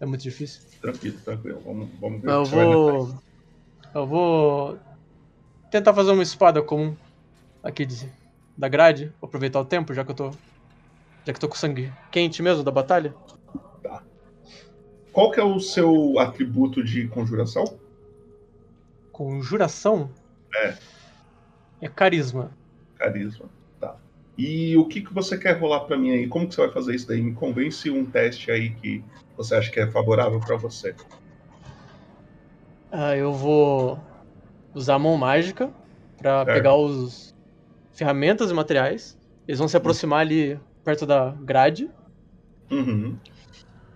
é 0.00 0.06
muito 0.06 0.22
difícil. 0.22 0.62
Tranquilo, 0.80 1.18
tranquilo. 1.24 1.60
Vamos, 1.64 1.88
vamos 2.00 2.22
ver. 2.22 2.30
Eu 2.30 2.40
o 2.40 2.42
que 2.44 2.48
você 2.48 2.56
vai 2.56 2.66
nessa 2.66 2.90
aí. 2.90 2.96
vou. 2.96 3.29
Eu 3.94 4.06
vou. 4.06 4.78
Tentar 5.70 5.94
fazer 5.94 6.10
uma 6.10 6.22
espada 6.22 6.62
comum 6.62 6.96
aqui 7.62 7.86
de, 7.86 8.08
da 8.56 8.68
grade. 8.68 9.06
Vou 9.20 9.28
aproveitar 9.28 9.60
o 9.60 9.64
tempo, 9.64 9.94
já 9.94 10.04
que 10.04 10.10
eu 10.10 10.14
tô. 10.14 10.30
Já 10.30 11.32
que 11.32 11.36
eu 11.36 11.40
tô 11.40 11.48
com 11.48 11.54
sangue 11.56 11.92
quente 12.10 12.42
mesmo 12.42 12.62
da 12.62 12.70
batalha. 12.70 13.14
Qual 15.12 15.30
que 15.32 15.40
é 15.40 15.44
o 15.44 15.58
seu 15.58 16.18
atributo 16.18 16.84
de 16.84 17.08
conjuração? 17.08 17.64
Conjuração 19.12 20.10
É, 20.54 20.76
é 21.80 21.88
carisma. 21.88 22.52
carisma. 22.96 23.46
Tá. 23.80 23.96
E 24.38 24.76
o 24.76 24.86
que, 24.86 25.00
que 25.02 25.12
você 25.12 25.36
quer 25.36 25.58
rolar 25.58 25.80
pra 25.80 25.98
mim 25.98 26.12
aí? 26.12 26.28
Como 26.28 26.48
que 26.48 26.54
você 26.54 26.60
vai 26.62 26.70
fazer 26.70 26.94
isso 26.94 27.08
daí? 27.08 27.20
Me 27.20 27.34
convence 27.34 27.90
um 27.90 28.04
teste 28.06 28.50
aí 28.52 28.70
que 28.76 29.04
você 29.36 29.56
acha 29.56 29.70
que 29.70 29.80
é 29.80 29.90
favorável 29.90 30.38
pra 30.40 30.56
você. 30.56 30.94
Ah, 32.92 33.16
eu 33.16 33.32
vou 33.32 34.00
usar 34.74 34.96
a 34.96 34.98
mão 34.98 35.16
mágica 35.16 35.72
pra 36.16 36.44
Certo. 36.44 36.54
pegar 36.54 36.74
os 36.74 37.34
ferramentas 37.92 38.50
e 38.50 38.54
materiais. 38.54 39.16
Eles 39.46 39.58
vão 39.58 39.68
se 39.68 39.76
aproximar 39.76 40.20
ali 40.20 40.58
perto 40.84 41.06
da 41.06 41.30
grade. 41.30 41.90
Uhum. 42.70 43.16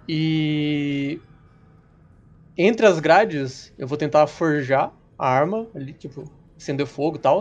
E 0.08 1.20
entre 2.56 2.86
as 2.86 3.00
grades, 3.00 3.72
eu 3.76 3.86
vou 3.86 3.98
tentar 3.98 4.26
forjar 4.26 4.92
a 5.18 5.28
arma 5.28 5.66
ali, 5.74 5.92
tipo, 5.92 6.30
acender 6.56 6.86
fogo 6.86 7.16
e 7.16 7.20
tal. 7.20 7.40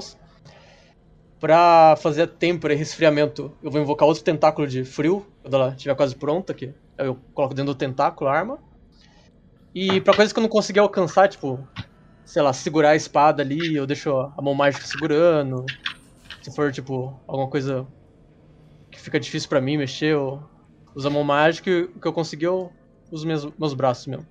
Pra 1.39 1.95
fazer 1.97 2.23
a 2.23 2.27
têmpora 2.27 2.73
e 2.73 2.77
resfriamento, 2.77 3.55
eu 3.61 3.69
vou 3.69 3.81
invocar 3.81 4.07
outro 4.07 4.23
tentáculo 4.23 4.65
de 4.65 4.83
frio, 4.83 5.25
quando 5.41 5.53
ela 5.55 5.69
estiver 5.69 5.95
quase 5.95 6.15
pronta, 6.15 6.53
que 6.53 6.73
aí 6.97 7.05
eu 7.05 7.17
coloco 7.33 7.53
dentro 7.53 7.73
do 7.73 7.77
tentáculo 7.77 8.29
a 8.29 8.33
arma. 8.33 8.59
E 9.75 10.01
pra 10.01 10.13
coisas 10.13 10.31
que 10.31 10.39
eu 10.39 10.43
não 10.43 10.49
conseguir 10.49 10.79
alcançar, 10.79 11.27
tipo, 11.27 11.67
sei 12.25 12.41
lá, 12.41 12.53
segurar 12.53 12.91
a 12.91 12.95
espada 12.95 13.41
ali, 13.43 13.75
eu 13.75 13.87
deixo 13.87 14.11
a 14.11 14.41
mão 14.41 14.53
mágica 14.53 14.85
segurando. 14.85 15.71
Se 16.43 16.53
for, 16.55 16.71
tipo, 16.71 17.21
alguma 17.27 17.49
coisa 17.49 17.87
que 18.91 18.99
fica 18.99 19.19
difícil 19.19 19.49
pra 19.49 19.61
mim 19.61 19.77
mexer, 19.77 20.13
eu 20.13 20.43
uso 20.95 21.07
a 21.07 21.11
mão 21.11 21.23
mágica 21.23 21.69
e 21.69 21.83
o 21.83 21.99
que 21.99 22.07
eu 22.07 22.13
conseguir 22.13 22.45
eu 22.45 22.71
uso 23.11 23.25
meus, 23.27 23.45
meus 23.57 23.73
braços 23.73 24.07
mesmo. 24.07 24.27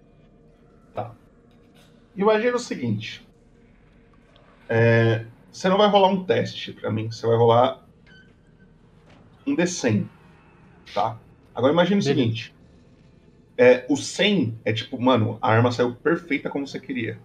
Imagina 2.14 2.56
o 2.56 2.60
seguinte. 2.60 3.22
É, 4.68 5.26
você 5.50 5.68
não 5.68 5.78
vai 5.78 5.88
rolar 5.88 6.08
um 6.08 6.24
teste 6.24 6.72
pra 6.72 6.90
mim, 6.90 7.10
você 7.10 7.26
vai 7.26 7.36
rolar 7.36 7.82
um 9.46 9.54
D100, 9.54 10.08
tá? 10.94 11.18
Agora 11.54 11.72
imagina 11.72 12.00
o 12.00 12.02
Beleza. 12.02 12.20
seguinte. 12.20 12.51
É, 13.58 13.84
o 13.88 13.96
100 13.96 14.58
é 14.64 14.72
tipo, 14.72 15.00
mano, 15.00 15.38
a 15.40 15.50
arma 15.50 15.70
saiu 15.70 15.94
perfeita 15.94 16.48
como 16.50 16.66
você 16.66 16.80
queria. 16.80 17.18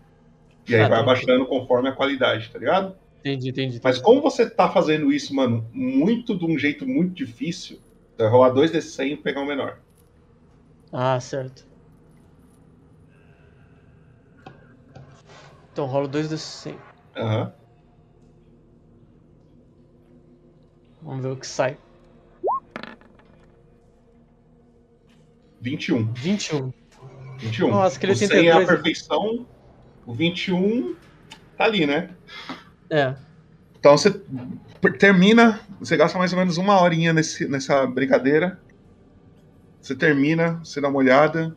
E 0.68 0.76
aí 0.76 0.82
Ah, 0.84 0.90
vai 0.90 0.98
tá. 0.98 1.04
abaixando 1.04 1.46
conforme 1.46 1.90
a 1.90 1.94
qualidade, 1.94 2.50
tá 2.50 2.60
ligado? 2.60 2.96
Entendi, 3.20 3.50
entendi. 3.50 3.80
Mas 3.84 3.98
como 4.00 4.22
você 4.22 4.50
tá 4.50 4.70
fazendo 4.70 5.12
isso, 5.12 5.34
mano, 5.34 5.66
muito 5.74 6.38
de 6.38 6.46
um 6.46 6.58
jeito 6.58 6.88
muito 6.88 7.14
difícil, 7.14 7.78
você 8.16 8.24
vai 8.24 8.32
rolar 8.32 8.50
2D100 8.50 9.14
e 9.14 9.18
pegar 9.18 9.42
o 9.42 9.46
menor. 9.46 9.78
Ah, 10.92 11.20
certo. 11.22 11.64
Então 15.72 15.86
rolo 15.86 16.08
2 16.08 16.28
desses 16.30 16.46
100. 16.48 16.78
Aham. 17.16 17.52
Vamos 21.02 21.22
ver 21.24 21.32
o 21.32 21.38
que 21.38 21.48
sai. 21.48 21.78
21. 25.70 26.14
21. 26.14 26.74
21. 27.40 27.70
Nossa, 27.70 27.98
aquele 27.98 28.14
o 28.14 28.16
100 28.16 28.28
é 28.28 28.52
a 28.52 28.58
82. 28.58 28.68
perfeição, 28.68 29.46
o 30.06 30.14
21 30.14 30.96
tá 31.58 31.66
ali, 31.66 31.86
né? 31.86 32.10
É. 32.90 33.16
Então 33.80 33.98
você 33.98 34.22
termina, 34.98 35.60
você 35.80 35.96
gasta 35.98 36.18
mais 36.18 36.32
ou 36.32 36.40
menos 36.40 36.58
uma 36.58 36.82
horinha 36.82 37.14
nesse, 37.14 37.48
nessa 37.48 37.86
brincadeira. 37.86 38.60
Você 39.82 39.96
termina, 39.96 40.60
você 40.64 40.82
dá 40.82 40.88
uma 40.88 40.98
olhada. 40.98 41.56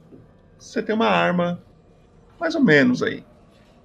Você 0.58 0.82
tem 0.82 0.94
uma 0.94 1.08
arma, 1.08 1.62
mais 2.38 2.54
ou 2.54 2.62
menos 2.62 3.02
aí. 3.02 3.24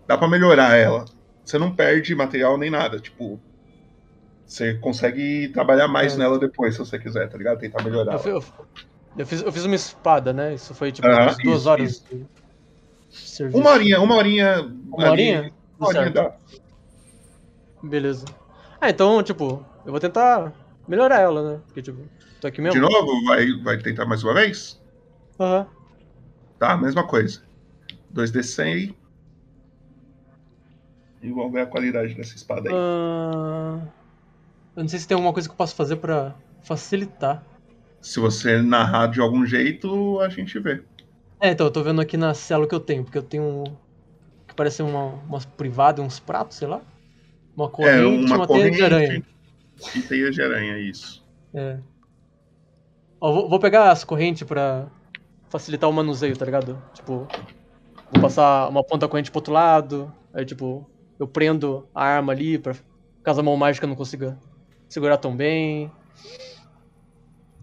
Dá 0.07 0.17
pra 0.17 0.27
melhorar 0.27 0.75
ela. 0.75 1.05
Você 1.43 1.57
não 1.57 1.73
perde 1.73 2.13
material 2.13 2.57
nem 2.57 2.69
nada. 2.69 2.99
Tipo, 2.99 3.39
você 4.45 4.73
consegue 4.75 5.47
trabalhar 5.49 5.87
mais 5.87 6.15
É. 6.15 6.17
nela 6.17 6.37
depois, 6.37 6.73
se 6.75 6.79
você 6.79 6.99
quiser, 6.99 7.29
tá 7.29 7.37
ligado? 7.37 7.59
Tentar 7.59 7.83
melhorar. 7.83 8.19
Eu. 8.25 8.43
Eu, 9.17 9.25
fiz, 9.25 9.41
eu 9.41 9.51
fiz 9.51 9.65
uma 9.65 9.75
espada, 9.75 10.33
né? 10.33 10.53
Isso 10.53 10.73
foi 10.73 10.91
tipo 10.91 11.07
Aham, 11.07 11.23
umas 11.23 11.37
duas 11.37 11.59
isso, 11.59 11.69
horas 11.69 11.91
isso. 11.91 12.03
de 12.09 12.25
serviço. 13.11 13.59
Uma 13.59 13.71
horinha, 13.71 14.01
uma 14.01 14.15
horinha. 14.15 14.61
Uma 14.87 15.09
horinha? 15.09 15.53
Uma 15.79 15.87
horinha 15.87 16.09
dá. 16.11 16.37
Beleza. 17.83 18.25
Ah, 18.81 18.89
então, 18.89 19.21
tipo, 19.23 19.65
eu 19.85 19.91
vou 19.91 19.99
tentar 19.99 20.53
melhorar 20.87 21.19
ela, 21.19 21.53
né? 21.53 21.61
Porque, 21.67 21.81
tipo, 21.81 21.97
tô 22.41 22.47
aqui 22.47 22.61
mesmo. 22.61 22.81
De 22.81 22.93
novo, 22.93 23.23
vai, 23.25 23.51
vai 23.63 23.77
tentar 23.77 24.05
mais 24.05 24.23
uma 24.23 24.33
vez? 24.33 24.79
Aham. 25.39 25.67
Tá, 26.59 26.77
mesma 26.77 27.05
coisa. 27.05 27.41
2D100. 28.09 28.95
E 31.21 31.29
vamos 31.31 31.53
ver 31.53 31.61
a 31.61 31.65
qualidade 31.65 32.13
dessa 32.13 32.35
espada 32.35 32.69
aí. 32.69 32.75
Ah, 32.75 33.79
eu 34.75 34.83
não 34.83 34.87
sei 34.87 34.99
se 34.99 35.07
tem 35.07 35.15
alguma 35.15 35.33
coisa 35.33 35.47
que 35.47 35.53
eu 35.53 35.57
posso 35.57 35.75
fazer 35.75 35.95
pra 35.97 36.35
facilitar. 36.63 37.54
Se 38.05 38.19
você 38.19 38.61
narrar 38.61 39.07
de 39.07 39.19
algum 39.19 39.43
jeito, 39.47 40.19
a 40.19 40.29
gente 40.29 40.59
vê. 40.59 40.83
É, 41.41 41.49
então, 41.49 41.65
eu 41.65 41.71
tô 41.71 41.81
vendo 41.81 41.99
aqui 41.99 42.15
na 42.15 42.35
célula 42.35 42.69
que 42.69 42.75
eu 42.75 42.79
tenho, 42.79 43.03
porque 43.03 43.17
eu 43.17 43.23
tenho 43.23 43.43
um. 43.43 43.63
que 44.47 44.53
parece 44.53 44.83
uma, 44.83 45.05
umas 45.27 45.43
privadas, 45.43 46.05
uns 46.05 46.19
pratos, 46.19 46.55
sei 46.55 46.67
lá. 46.67 46.83
Uma 47.57 47.67
corrente, 47.67 47.97
é, 47.97 48.05
uma, 48.05 48.35
uma 48.35 48.47
teia 48.47 48.47
corrente 48.47 48.77
de 48.77 48.83
aranha. 48.83 49.23
e 49.95 50.01
teia 50.03 50.29
de 50.29 50.39
aranha, 50.39 50.77
isso. 50.77 51.25
É. 51.51 51.79
Ó, 53.19 53.33
vou, 53.33 53.49
vou 53.49 53.59
pegar 53.59 53.89
as 53.89 54.03
correntes 54.03 54.43
pra 54.43 54.85
facilitar 55.49 55.89
o 55.89 55.93
manuseio, 55.93 56.37
tá 56.37 56.45
ligado? 56.45 56.79
Tipo, 56.93 57.27
vou 58.11 58.21
passar 58.21 58.69
uma 58.69 58.83
ponta 58.83 59.07
corrente 59.07 59.31
pro 59.31 59.39
outro 59.39 59.51
lado, 59.51 60.13
aí 60.31 60.45
tipo, 60.45 60.87
eu 61.17 61.27
prendo 61.27 61.89
a 61.93 62.05
arma 62.05 62.33
ali 62.33 62.59
pra 62.59 62.75
caso 63.23 63.39
a 63.39 63.43
mão 63.43 63.57
mágica 63.57 63.87
não 63.87 63.95
consiga 63.95 64.37
segurar 64.87 65.17
tão 65.17 65.35
bem. 65.35 65.91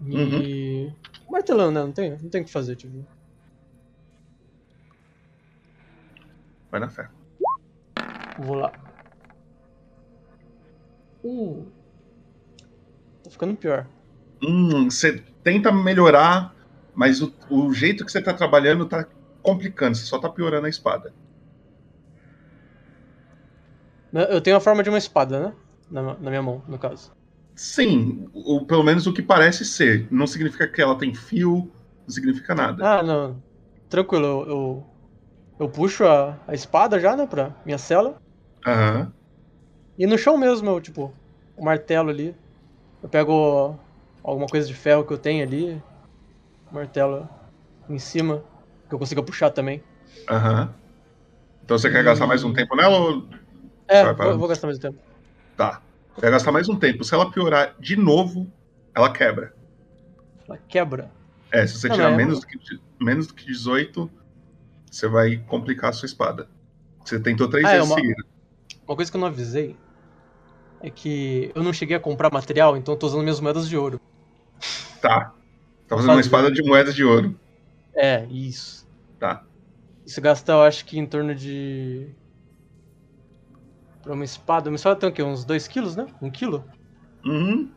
E. 0.06 0.92
Martelando, 1.30 1.72
né? 1.72 1.80
Não 1.84 1.92
tem, 1.92 2.10
não 2.10 2.28
tem 2.28 2.42
o 2.42 2.44
que 2.44 2.50
fazer, 2.50 2.76
tipo. 2.76 3.06
Vai 6.70 6.80
na 6.80 6.88
fé. 6.88 7.08
Vou 8.38 8.56
lá. 8.56 8.72
Uh. 11.22 11.66
Tá 13.22 13.30
ficando 13.30 13.56
pior. 13.56 13.86
Hum, 14.42 14.90
você 14.90 15.22
tenta 15.44 15.70
melhorar, 15.70 16.54
mas 16.94 17.22
o, 17.22 17.32
o 17.48 17.72
jeito 17.72 18.04
que 18.04 18.10
você 18.10 18.20
tá 18.20 18.34
trabalhando 18.34 18.86
tá 18.86 19.06
complicando, 19.42 19.96
você 19.96 20.04
só 20.04 20.18
tá 20.18 20.28
piorando 20.28 20.66
a 20.66 20.70
espada. 20.70 21.12
Eu 24.12 24.40
tenho 24.40 24.56
a 24.56 24.60
forma 24.60 24.82
de 24.82 24.88
uma 24.88 24.98
espada, 24.98 25.40
né? 25.40 25.54
Na, 25.90 26.02
na 26.02 26.30
minha 26.30 26.42
mão, 26.42 26.62
no 26.68 26.78
caso. 26.78 27.12
Sim, 27.54 28.28
ou 28.32 28.64
pelo 28.64 28.82
menos 28.82 29.06
o 29.06 29.12
que 29.12 29.22
parece 29.22 29.64
ser. 29.64 30.08
Não 30.10 30.26
significa 30.26 30.66
que 30.66 30.80
ela 30.80 30.98
tem 30.98 31.14
fio, 31.14 31.70
não 32.06 32.14
significa 32.14 32.54
nada. 32.54 32.84
Ah, 32.84 33.02
não. 33.02 33.42
Tranquilo, 33.88 34.26
eu, 34.26 34.48
eu, 34.48 34.86
eu 35.60 35.68
puxo 35.68 36.04
a, 36.04 36.38
a 36.48 36.54
espada 36.54 36.98
já, 36.98 37.14
né, 37.14 37.26
pra 37.26 37.54
minha 37.64 37.78
cela. 37.78 38.16
Aham. 38.66 39.12
E 39.98 40.06
no 40.06 40.16
chão 40.16 40.38
mesmo, 40.38 40.70
eu, 40.70 40.80
tipo, 40.80 41.12
o 41.56 41.64
martelo 41.64 42.10
ali. 42.10 42.34
Eu 43.02 43.08
pego 43.08 43.78
alguma 44.24 44.46
coisa 44.46 44.66
de 44.66 44.74
ferro 44.74 45.04
que 45.04 45.12
eu 45.12 45.18
tenho 45.18 45.44
ali. 45.44 45.82
Martelo 46.70 47.28
em 47.88 47.98
cima, 47.98 48.42
que 48.88 48.94
eu 48.94 48.98
consiga 48.98 49.22
puxar 49.22 49.50
também. 49.50 49.82
Aham. 50.30 50.74
Então 51.62 51.78
você 51.78 51.90
quer 51.90 52.02
gastar 52.02 52.26
mais 52.26 52.42
um 52.42 52.52
tempo 52.52 52.74
nela 52.74 52.98
ou. 52.98 53.28
É, 53.88 54.12
vou, 54.14 54.38
vou 54.38 54.48
gastar 54.48 54.66
mais 54.66 54.78
um 54.78 54.80
tempo. 54.80 54.98
Tá. 55.56 55.82
Vai 56.16 56.30
gastar 56.30 56.52
mais 56.52 56.68
um 56.68 56.76
tempo. 56.76 57.04
Se 57.04 57.14
ela 57.14 57.30
piorar 57.30 57.74
de 57.78 57.96
novo, 57.96 58.50
ela 58.94 59.12
quebra. 59.12 59.54
Ela 60.48 60.58
quebra. 60.68 61.10
É, 61.50 61.66
se 61.66 61.78
você 61.78 61.88
Não, 61.88 61.96
tirar 61.96 62.12
é 62.12 62.16
menos, 62.16 62.40
do 62.40 62.46
que, 62.46 62.58
menos 63.00 63.26
do 63.26 63.34
que 63.34 63.44
18, 63.46 64.10
você 64.90 65.08
vai 65.08 65.36
complicar 65.46 65.90
a 65.90 65.92
sua 65.92 66.06
espada. 66.06 66.48
Você 67.04 67.18
tentou 67.20 67.48
três 67.48 67.64
Ah, 67.66 67.70
é 67.72 67.74
vezes 67.76 67.90
uma- 67.90 67.96
seguidas. 68.00 68.24
Uma 68.86 68.96
coisa 68.96 69.10
que 69.10 69.16
eu 69.16 69.20
não 69.20 69.28
avisei 69.28 69.76
é 70.80 70.90
que 70.90 71.50
eu 71.54 71.62
não 71.62 71.72
cheguei 71.72 71.96
a 71.96 72.00
comprar 72.00 72.32
material, 72.32 72.76
então 72.76 72.94
eu 72.94 72.98
tô 72.98 73.06
usando 73.06 73.22
minhas 73.22 73.40
moedas 73.40 73.68
de 73.68 73.76
ouro. 73.76 74.00
Tá. 75.00 75.32
Tá 75.88 75.96
fazendo 75.96 76.12
uma 76.12 76.20
espada 76.20 76.50
de 76.50 76.62
moedas 76.62 76.94
de 76.94 77.04
ouro. 77.04 77.38
É, 77.94 78.24
isso. 78.30 78.88
Tá. 79.18 79.44
Isso 80.06 80.20
gasta, 80.20 80.52
eu 80.52 80.62
acho 80.62 80.84
que 80.84 80.98
em 80.98 81.06
torno 81.06 81.34
de. 81.34 82.08
Pra 84.02 84.12
uma 84.14 84.24
espada. 84.24 84.68
Uma 84.68 84.76
espada 84.76 84.98
tem 84.98 85.08
o 85.08 85.12
quê? 85.12 85.22
Uns 85.22 85.44
2 85.44 85.68
quilos, 85.68 85.94
né? 85.96 86.06
1 86.20 86.26
um 86.26 86.30
quilo? 86.30 86.64
Uhum. 87.24 87.70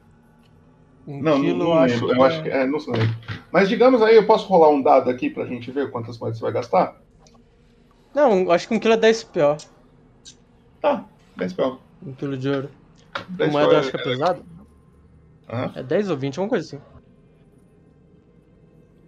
Um 1.08 1.22
Não, 1.22 1.40
quilo, 1.40 1.60
não, 1.60 1.74
acho 1.74 1.94
lembro. 1.94 2.08
que. 2.08 2.14
Eu 2.20 2.24
acho 2.24 2.44
que. 2.44 2.50
É, 2.50 2.66
não 2.66 2.80
sei. 2.80 2.94
Mas 3.52 3.70
digamos 3.70 4.02
aí, 4.02 4.16
eu 4.16 4.26
posso 4.26 4.48
rolar 4.48 4.70
um 4.70 4.82
dado 4.82 5.10
aqui 5.10 5.30
pra 5.30 5.46
gente 5.46 5.70
ver 5.72 5.92
quantas 5.92 6.18
moedas 6.18 6.40
você 6.40 6.44
vai 6.44 6.54
gastar? 6.54 7.00
Não, 8.14 8.50
acho 8.52 8.68
que 8.68 8.74
um 8.74 8.80
quilo 8.80 8.94
é 8.96 8.98
10 8.98 9.24
PO. 9.24 9.58
Tá, 10.82 11.06
10 11.38 11.54
PO. 11.54 11.80
Um 12.02 12.14
quilo 12.14 12.36
de 12.38 12.50
ouro. 12.50 12.70
10 13.30 13.52
moeda 13.52 13.74
eu 13.74 13.78
é- 13.78 13.80
acho 13.82 13.92
que 13.92 13.98
é 13.98 14.04
pesado. 14.04 14.46
Aham. 15.48 15.74
É 15.76 15.84
10 15.84 16.10
ou 16.10 16.18
20, 16.18 16.40
alguma 16.40 16.50
coisa 16.50 16.66
assim. 16.66 16.82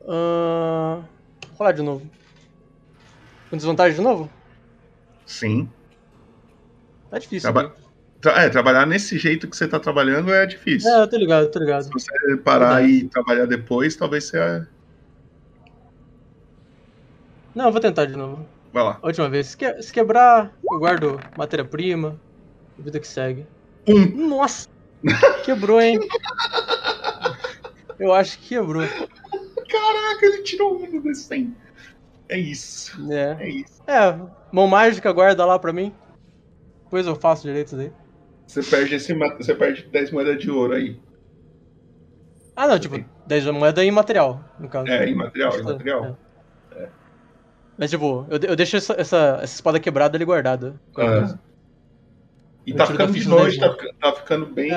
Ahn, 0.08 1.04
rolar 1.58 1.72
de 1.74 1.82
novo. 1.82 2.06
Com 3.50 3.58
desvantagem 3.58 3.96
de 3.98 4.04
novo? 4.04 4.30
Sim. 5.26 5.70
Tá 7.10 7.20
difícil. 7.20 7.52
Traba- 7.52 7.74
Tra- 8.20 8.44
É, 8.44 8.50
trabalhar 8.50 8.86
nesse 8.88 9.18
jeito 9.18 9.48
que 9.48 9.56
você 9.56 9.68
tá 9.68 9.80
trabalhando 9.80 10.34
é 10.34 10.46
difícil. 10.46 10.90
É, 10.92 11.02
eu 11.02 11.08
tô 11.08 11.18
ligado, 11.18 11.50
tô 11.52 11.60
ligado. 11.60 11.84
Se 11.84 11.90
você 11.92 12.38
parar 12.38 12.84
e 12.84 13.04
trabalhar 13.10 13.46
depois, 13.46 13.96
talvez 13.96 14.24
você. 14.26 14.66
Não, 17.54 17.66
eu 17.66 17.72
vou 17.72 17.80
tentar 17.82 18.06
de 18.06 18.16
novo. 18.16 18.46
Vai 18.74 18.84
lá. 18.84 19.00
A 19.02 19.06
última 19.08 19.30
vez. 19.30 19.48
Se, 19.48 19.58
que- 19.58 19.82
se 19.82 19.92
quebrar, 19.94 20.52
eu 20.72 20.80
guardo 20.80 21.20
matéria-prima. 21.38 22.20
Vida 22.78 23.00
que 23.00 23.08
segue. 23.08 23.46
Um. 23.88 24.28
Nossa! 24.28 24.68
Quebrou, 25.46 25.80
hein? 25.82 26.00
Eu 28.00 28.14
acho 28.14 28.38
que 28.40 28.50
quebrou. 28.50 28.84
Caraca, 28.84 30.26
ele 30.26 30.42
tirou 30.44 30.76
um 30.78 31.00
desse 31.02 31.24
100. 31.24 31.56
É 32.30 32.38
isso. 32.38 32.98
É. 33.12 33.38
É 33.40 33.50
isso. 33.50 33.82
É, 33.88 34.16
mão 34.52 34.68
mágica 34.68 35.12
guarda 35.12 35.46
lá 35.46 35.58
pra 35.58 35.72
mim. 35.74 35.94
Depois 36.88 37.06
eu 37.06 37.16
faço 37.16 37.44
direito 37.44 37.68
isso 37.68 37.76
daí. 37.78 37.92
Você 38.48 38.64
perde, 38.64 38.96
esse, 38.96 39.14
você 39.14 39.54
perde 39.54 39.84
10 39.92 40.12
moedas 40.12 40.40
de 40.40 40.50
ouro 40.50 40.74
aí. 40.74 40.98
Ah, 42.56 42.66
não, 42.66 42.80
tipo, 42.80 42.98
10 43.28 43.46
moeda 43.48 43.84
em 43.84 43.92
material, 43.92 44.42
no 44.58 44.70
caso. 44.70 44.90
É, 44.90 45.06
em 45.06 45.14
material, 45.14 45.60
em 45.60 45.64
material. 45.64 46.18
é. 46.72 46.90
Mas, 47.78 47.92
tipo, 47.92 48.26
eu, 48.30 48.40
eu 48.42 48.56
deixo 48.56 48.78
essa, 48.78 48.94
essa, 48.94 49.40
essa 49.44 49.56
espada 49.56 49.80
quebrada 49.82 50.18
ali 50.18 50.24
guardada. 50.24 50.80
Ah. 50.98 51.38
E 52.66 52.74
tá 52.74 52.88
ficando 52.88 53.14
de 53.14 53.28
noite, 53.28 53.60
tá, 53.60 53.76
tá 54.00 54.14
ficando 54.14 54.46
bem. 54.48 54.70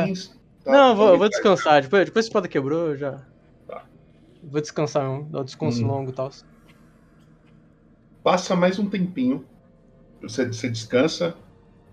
tá- 0.65 0.73
não, 0.73 0.89
eu 0.91 0.97
vou, 0.97 1.09
eu 1.11 1.19
vou 1.19 1.29
descansar. 1.29 1.81
Depois, 1.83 2.05
depois 2.05 2.27
que 2.27 2.29
a 2.29 2.31
espada 2.31 2.49
quebrou, 2.49 2.89
eu 2.89 2.97
já. 2.97 3.25
Tá. 3.69 3.85
Vou 4.43 4.61
descansar 4.61 5.09
mesmo, 5.09 5.31
dar 5.31 5.41
um 5.41 5.45
descanso 5.45 5.83
Hum. 5.85 5.87
longo 5.87 6.11
e 6.11 6.13
tal. 6.13 6.31
Passa 8.23 8.55
mais 8.55 8.79
um 8.79 8.91
tempinho. 8.91 9.45
Você, 10.23 10.47
você 10.47 10.69
descansa. 10.69 11.35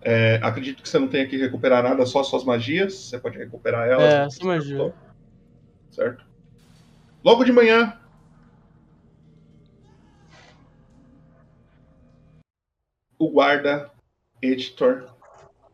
É, 0.01 0.39
acredito 0.43 0.81
que 0.81 0.89
você 0.89 0.99
não 0.99 1.07
tenha 1.07 1.27
que 1.27 1.37
recuperar 1.37 1.83
nada, 1.83 2.05
só 2.05 2.23
suas 2.23 2.43
magias. 2.43 2.93
Você 2.93 3.19
pode 3.19 3.37
recuperar 3.37 3.87
elas. 3.87 4.13
É, 4.13 4.29
só 4.29 4.45
magia. 4.45 4.93
Certo? 5.91 6.25
Logo 7.23 7.43
de 7.43 7.51
manhã. 7.51 7.99
O 13.19 13.29
guarda 13.31 13.91
editor 14.41 15.09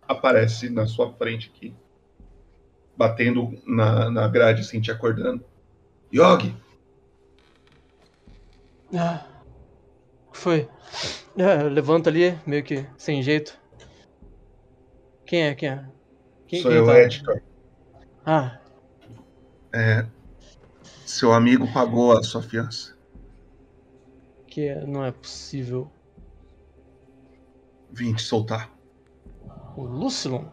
aparece 0.08 0.70
na 0.70 0.88
sua 0.88 1.12
frente 1.14 1.52
aqui. 1.54 1.76
Batendo 2.96 3.62
na, 3.66 4.10
na 4.10 4.28
grade, 4.28 4.62
assim, 4.62 4.80
te 4.80 4.92
acordando. 4.92 5.44
Yogi! 6.14 6.56
Ah, 8.96 9.26
foi? 10.32 10.70
É, 11.36 11.64
eu 11.64 11.70
levanto 11.70 12.08
ali, 12.08 12.38
meio 12.46 12.64
que 12.64 12.86
sem 12.98 13.24
jeito. 13.24 13.60
Quem 15.34 15.42
é? 15.42 15.56
Quem 15.56 15.70
é? 15.70 15.86
Quem, 16.48 16.62
Sou 16.62 16.70
quem 16.70 16.80
eu, 16.80 16.86
tá? 16.86 17.00
editor. 17.00 17.42
Ah, 18.24 18.60
É, 19.74 20.06
seu 21.08 21.34
amigo 21.34 21.66
pagou 21.74 22.16
a 22.16 22.22
sua 22.22 22.44
fiança. 22.44 22.96
que 24.48 24.68
é- 24.68 24.86
não 24.86 25.04
é 25.04 25.12
possível. 25.12 25.90
Vim 27.92 28.14
te 28.14 28.22
soltar. 28.22 28.70
O 29.76 29.82
Lucilon? 29.82 30.46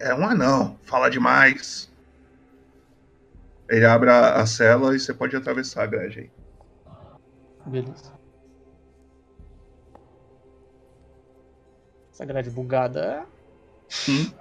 É 0.00 0.14
um 0.14 0.26
anão, 0.26 0.78
fala 0.84 1.10
demais. 1.10 1.90
Ele 3.68 3.84
abre 3.84 4.08
a, 4.08 4.36
a 4.40 4.46
cela 4.46 4.96
e 4.96 4.98
você 4.98 5.12
pode 5.12 5.36
atravessar 5.36 5.82
a 5.82 5.86
grade 5.86 6.20
aí. 6.20 6.30
Beleza. 7.66 8.12
Essa 12.10 12.24
grade 12.24 12.48
bugada. 12.48 13.26
Sim. 13.92 14.34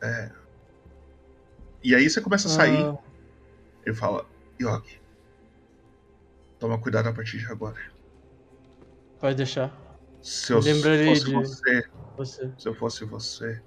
É. 0.00 0.30
E 1.82 1.92
aí 1.92 2.08
você 2.08 2.20
começa 2.20 2.46
a 2.46 2.50
sair. 2.50 2.84
Ah. 2.84 2.96
Ele 3.84 3.94
fala, 3.94 4.24
Yogi, 4.60 5.02
toma 6.60 6.80
cuidado 6.80 7.08
a 7.08 7.12
partir 7.12 7.38
de 7.38 7.46
agora. 7.46 7.80
Pode 9.18 9.34
deixar. 9.34 9.76
Se 10.22 10.52
eu 10.52 10.60
Lembrarei 10.60 11.08
fosse 11.08 11.24
de 11.24 11.32
você, 11.34 11.88
você. 12.16 12.54
se 12.56 12.68
eu 12.68 12.74
fosse 12.74 13.04
você, 13.04 13.62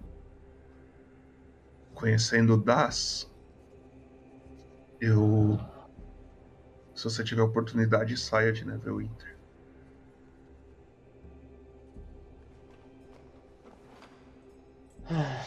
conhecendo 1.94 2.53
o 2.53 2.57
Das, 2.57 3.30
eu. 5.02 5.60
Se 6.95 7.03
você 7.03 7.22
tiver 7.22 7.41
oportunidade, 7.41 8.15
saia 8.15 8.53
de 8.53 8.65
Neverwinter. 8.65 9.31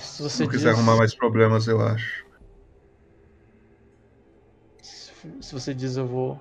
Se 0.00 0.16
Se 0.16 0.22
você 0.22 0.42
não 0.44 0.50
quiser 0.50 0.70
diz... 0.70 0.78
arrumar 0.78 0.96
mais 0.96 1.14
problemas, 1.14 1.66
eu 1.66 1.80
acho. 1.80 2.24
se 5.40 5.52
você 5.52 5.72
diz, 5.74 5.96
eu 5.96 6.06
vou 6.06 6.40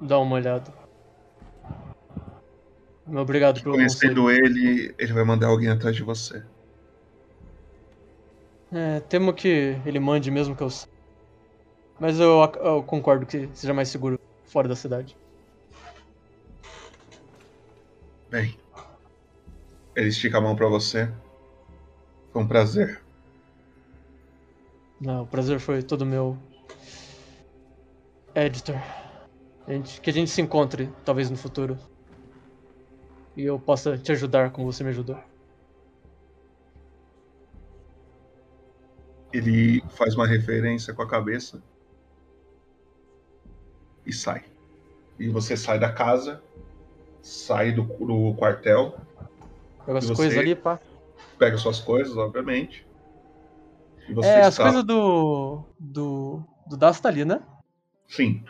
dar 0.00 0.18
uma 0.18 0.36
olhada. 0.36 0.72
Obrigado 3.06 3.62
pelo 3.62 3.74
conselho. 3.74 4.14
Conhecendo 4.14 4.30
ele, 4.30 4.94
ele 4.98 5.12
vai 5.12 5.24
mandar 5.24 5.48
alguém 5.48 5.68
atrás 5.68 5.96
de 5.96 6.02
você. 6.02 6.42
É, 8.72 9.00
temo 9.00 9.32
que 9.32 9.76
ele 9.84 9.98
mande 9.98 10.30
mesmo 10.30 10.54
que 10.54 10.62
eu 10.62 10.70
saiba. 10.70 10.92
Mas 11.98 12.20
eu, 12.20 12.40
eu 12.62 12.82
concordo 12.82 13.26
que 13.26 13.48
seja 13.52 13.74
mais 13.74 13.88
seguro 13.88 14.18
fora 14.44 14.68
da 14.68 14.76
cidade. 14.76 15.16
Bem, 18.30 18.56
ele 19.96 20.08
estica 20.08 20.38
a 20.38 20.40
mão 20.40 20.54
pra 20.54 20.68
você. 20.68 21.10
Foi 22.32 22.42
um 22.42 22.46
prazer. 22.46 23.02
Não, 25.00 25.22
o 25.22 25.26
prazer 25.26 25.58
foi 25.58 25.82
todo 25.82 26.06
meu. 26.06 26.38
Editor. 28.34 28.76
A 29.66 29.72
gente- 29.72 30.00
que 30.00 30.10
a 30.10 30.12
gente 30.12 30.30
se 30.30 30.40
encontre, 30.40 30.88
talvez 31.04 31.30
no 31.30 31.36
futuro. 31.36 31.78
E 33.36 33.42
eu 33.42 33.58
possa 33.58 33.96
te 33.96 34.12
ajudar 34.12 34.50
como 34.50 34.70
você 34.70 34.84
me 34.84 34.90
ajudou. 34.90 35.18
Ele 39.32 39.80
faz 39.90 40.14
uma 40.14 40.26
referência 40.26 40.92
com 40.92 41.02
a 41.02 41.08
cabeça 41.08 41.62
e 44.04 44.12
sai. 44.12 44.44
E 45.18 45.28
você 45.28 45.56
sai 45.56 45.78
da 45.78 45.92
casa, 45.92 46.42
sai 47.22 47.72
do, 47.72 47.82
do 47.84 48.34
quartel. 48.36 48.98
Pega 49.86 49.98
as 49.98 50.06
você 50.06 50.14
coisas 50.14 50.38
ali, 50.38 50.54
pá. 50.54 50.80
Pega 51.40 51.56
suas 51.58 51.80
coisas, 51.80 52.16
obviamente. 52.16 52.86
Você 54.14 54.28
É, 54.28 54.40
as 54.42 54.54
está- 54.54 54.62
coisas 54.64 54.84
do. 54.84 55.64
do. 55.80 56.44
do 56.68 56.76
Das 56.76 57.00
tá 57.00 57.08
ali, 57.08 57.24
né? 57.24 57.42
Sim, 58.08 58.44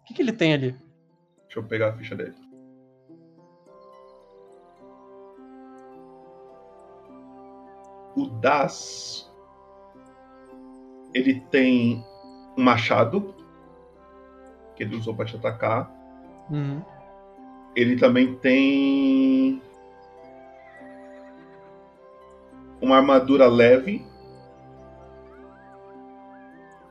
O 0.00 0.04
que, 0.04 0.14
que 0.14 0.22
ele 0.22 0.32
tem 0.32 0.54
ali? 0.54 0.72
deixa 1.44 1.58
eu 1.58 1.64
pegar 1.64 1.88
a 1.90 1.92
ficha 1.96 2.14
dele. 2.16 2.34
O 8.16 8.26
Das. 8.40 9.28
Ele 11.14 11.40
tem 11.50 12.04
um 12.56 12.62
machado. 12.62 13.34
Que 14.76 14.82
ele 14.84 14.96
usou 14.96 15.14
pra 15.14 15.24
te 15.24 15.36
atacar. 15.36 15.90
Uhum. 16.50 16.82
Ele 17.74 17.96
também 17.96 18.34
tem. 18.36 19.62
Uma 22.88 22.96
armadura 22.96 23.46
leve. 23.46 24.02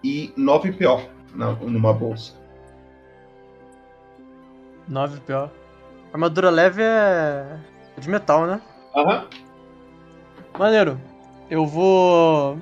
E 0.03 0.31
9 0.37 0.73
PO 0.73 1.01
na, 1.33 1.53
numa 1.53 1.91
bolsa. 1.91 2.33
9 4.87 5.21
PO. 5.21 5.49
Armadura 6.13 6.51
leve 6.51 6.83
é. 6.83 7.57
é 7.97 7.99
de 7.99 8.07
metal, 8.07 8.45
né? 8.45 8.61
Aham. 8.95 9.25
Maneiro. 10.59 11.01
Eu 11.49 11.65
vou. 11.65 12.59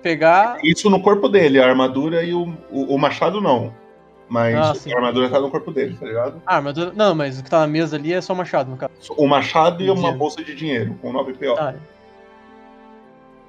pegar. 0.00 0.56
Isso 0.62 0.88
no 0.88 1.02
corpo 1.02 1.28
dele, 1.28 1.60
a 1.60 1.66
armadura 1.66 2.22
e 2.22 2.32
o, 2.32 2.44
o, 2.70 2.94
o 2.94 2.96
machado 2.96 3.40
não. 3.40 3.74
Mas 4.28 4.54
Ah, 4.56 4.74
sim. 4.74 4.92
a 4.92 4.96
armadura 4.96 5.30
tá 5.30 5.40
no 5.40 5.50
corpo 5.50 5.70
dele, 5.72 5.96
tá 5.98 6.04
ligado? 6.06 6.42
Ah, 6.46 6.56
armadura. 6.56 6.92
Não, 6.94 7.14
mas 7.14 7.40
o 7.40 7.42
que 7.44 7.48
tá 7.50 7.60
na 7.60 7.66
mesa 7.66 7.96
ali 7.96 8.12
é 8.12 8.20
só 8.20 8.32
o 8.32 8.36
machado, 8.36 8.70
no 8.70 8.76
caso. 8.76 8.92
O 9.16 9.26
machado 9.26 9.82
e 9.82 9.90
uma 9.90 10.12
bolsa 10.12 10.44
de 10.44 10.54
dinheiro, 10.54 10.94
com 11.00 11.12
9 11.12 11.32
PO. 11.32 11.54
Tá. 11.54 11.74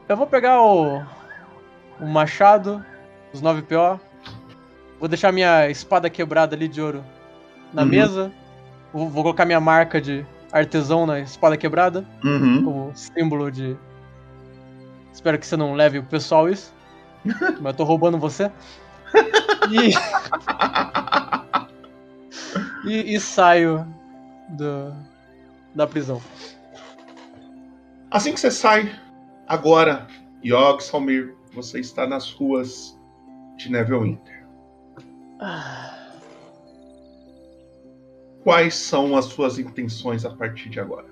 Eu 0.08 0.16
vou 0.18 0.26
pegar 0.26 0.62
o. 0.62 1.02
o 2.00 2.06
machado, 2.08 2.84
os 3.34 3.42
9 3.42 3.62
PO. 3.64 4.00
Vou 5.00 5.08
deixar 5.08 5.32
minha 5.32 5.70
espada 5.70 6.10
quebrada 6.10 6.56
ali 6.56 6.68
de 6.68 6.82
ouro 6.82 7.04
na 7.74 7.84
Uhum. 7.84 7.88
mesa. 7.90 8.32
Vou, 8.94 9.10
vou 9.10 9.24
colocar 9.24 9.46
minha 9.46 9.60
marca 9.60 10.00
de 10.02 10.26
artesão 10.52 11.06
na 11.06 11.20
espada 11.20 11.56
quebrada. 11.58 12.06
Uhum. 12.24 12.64
Como 12.64 12.92
símbolo 12.96 13.52
de. 13.52 13.78
Espero 15.14 15.38
que 15.38 15.46
você 15.46 15.58
não 15.58 15.74
leve 15.74 16.00
o 16.00 16.04
pessoal 16.04 16.50
isso. 16.50 16.74
mas 17.62 17.66
eu 17.66 17.74
tô 17.74 17.84
roubando 17.84 18.18
você. 18.18 18.50
E. 19.72 19.94
e, 22.90 23.16
e 23.16 23.20
saio 23.20 23.86
do, 24.50 24.94
da 25.76 25.86
prisão. 25.88 26.22
Assim 28.12 28.34
que 28.34 28.40
você 28.40 28.50
sai, 28.50 29.00
agora, 29.48 30.08
Yogg 30.44 30.84
Salmir, 30.84 31.36
você 31.54 31.80
está 31.80 32.08
nas 32.08 32.32
ruas 32.32 32.98
de 33.58 33.72
Neverwinter. 33.72 34.44
Quais 38.44 38.76
são 38.76 39.16
as 39.16 39.26
suas 39.26 39.60
intenções 39.60 40.26
a 40.26 40.32
partir 40.32 40.70
de 40.70 40.80
agora? 40.80 41.08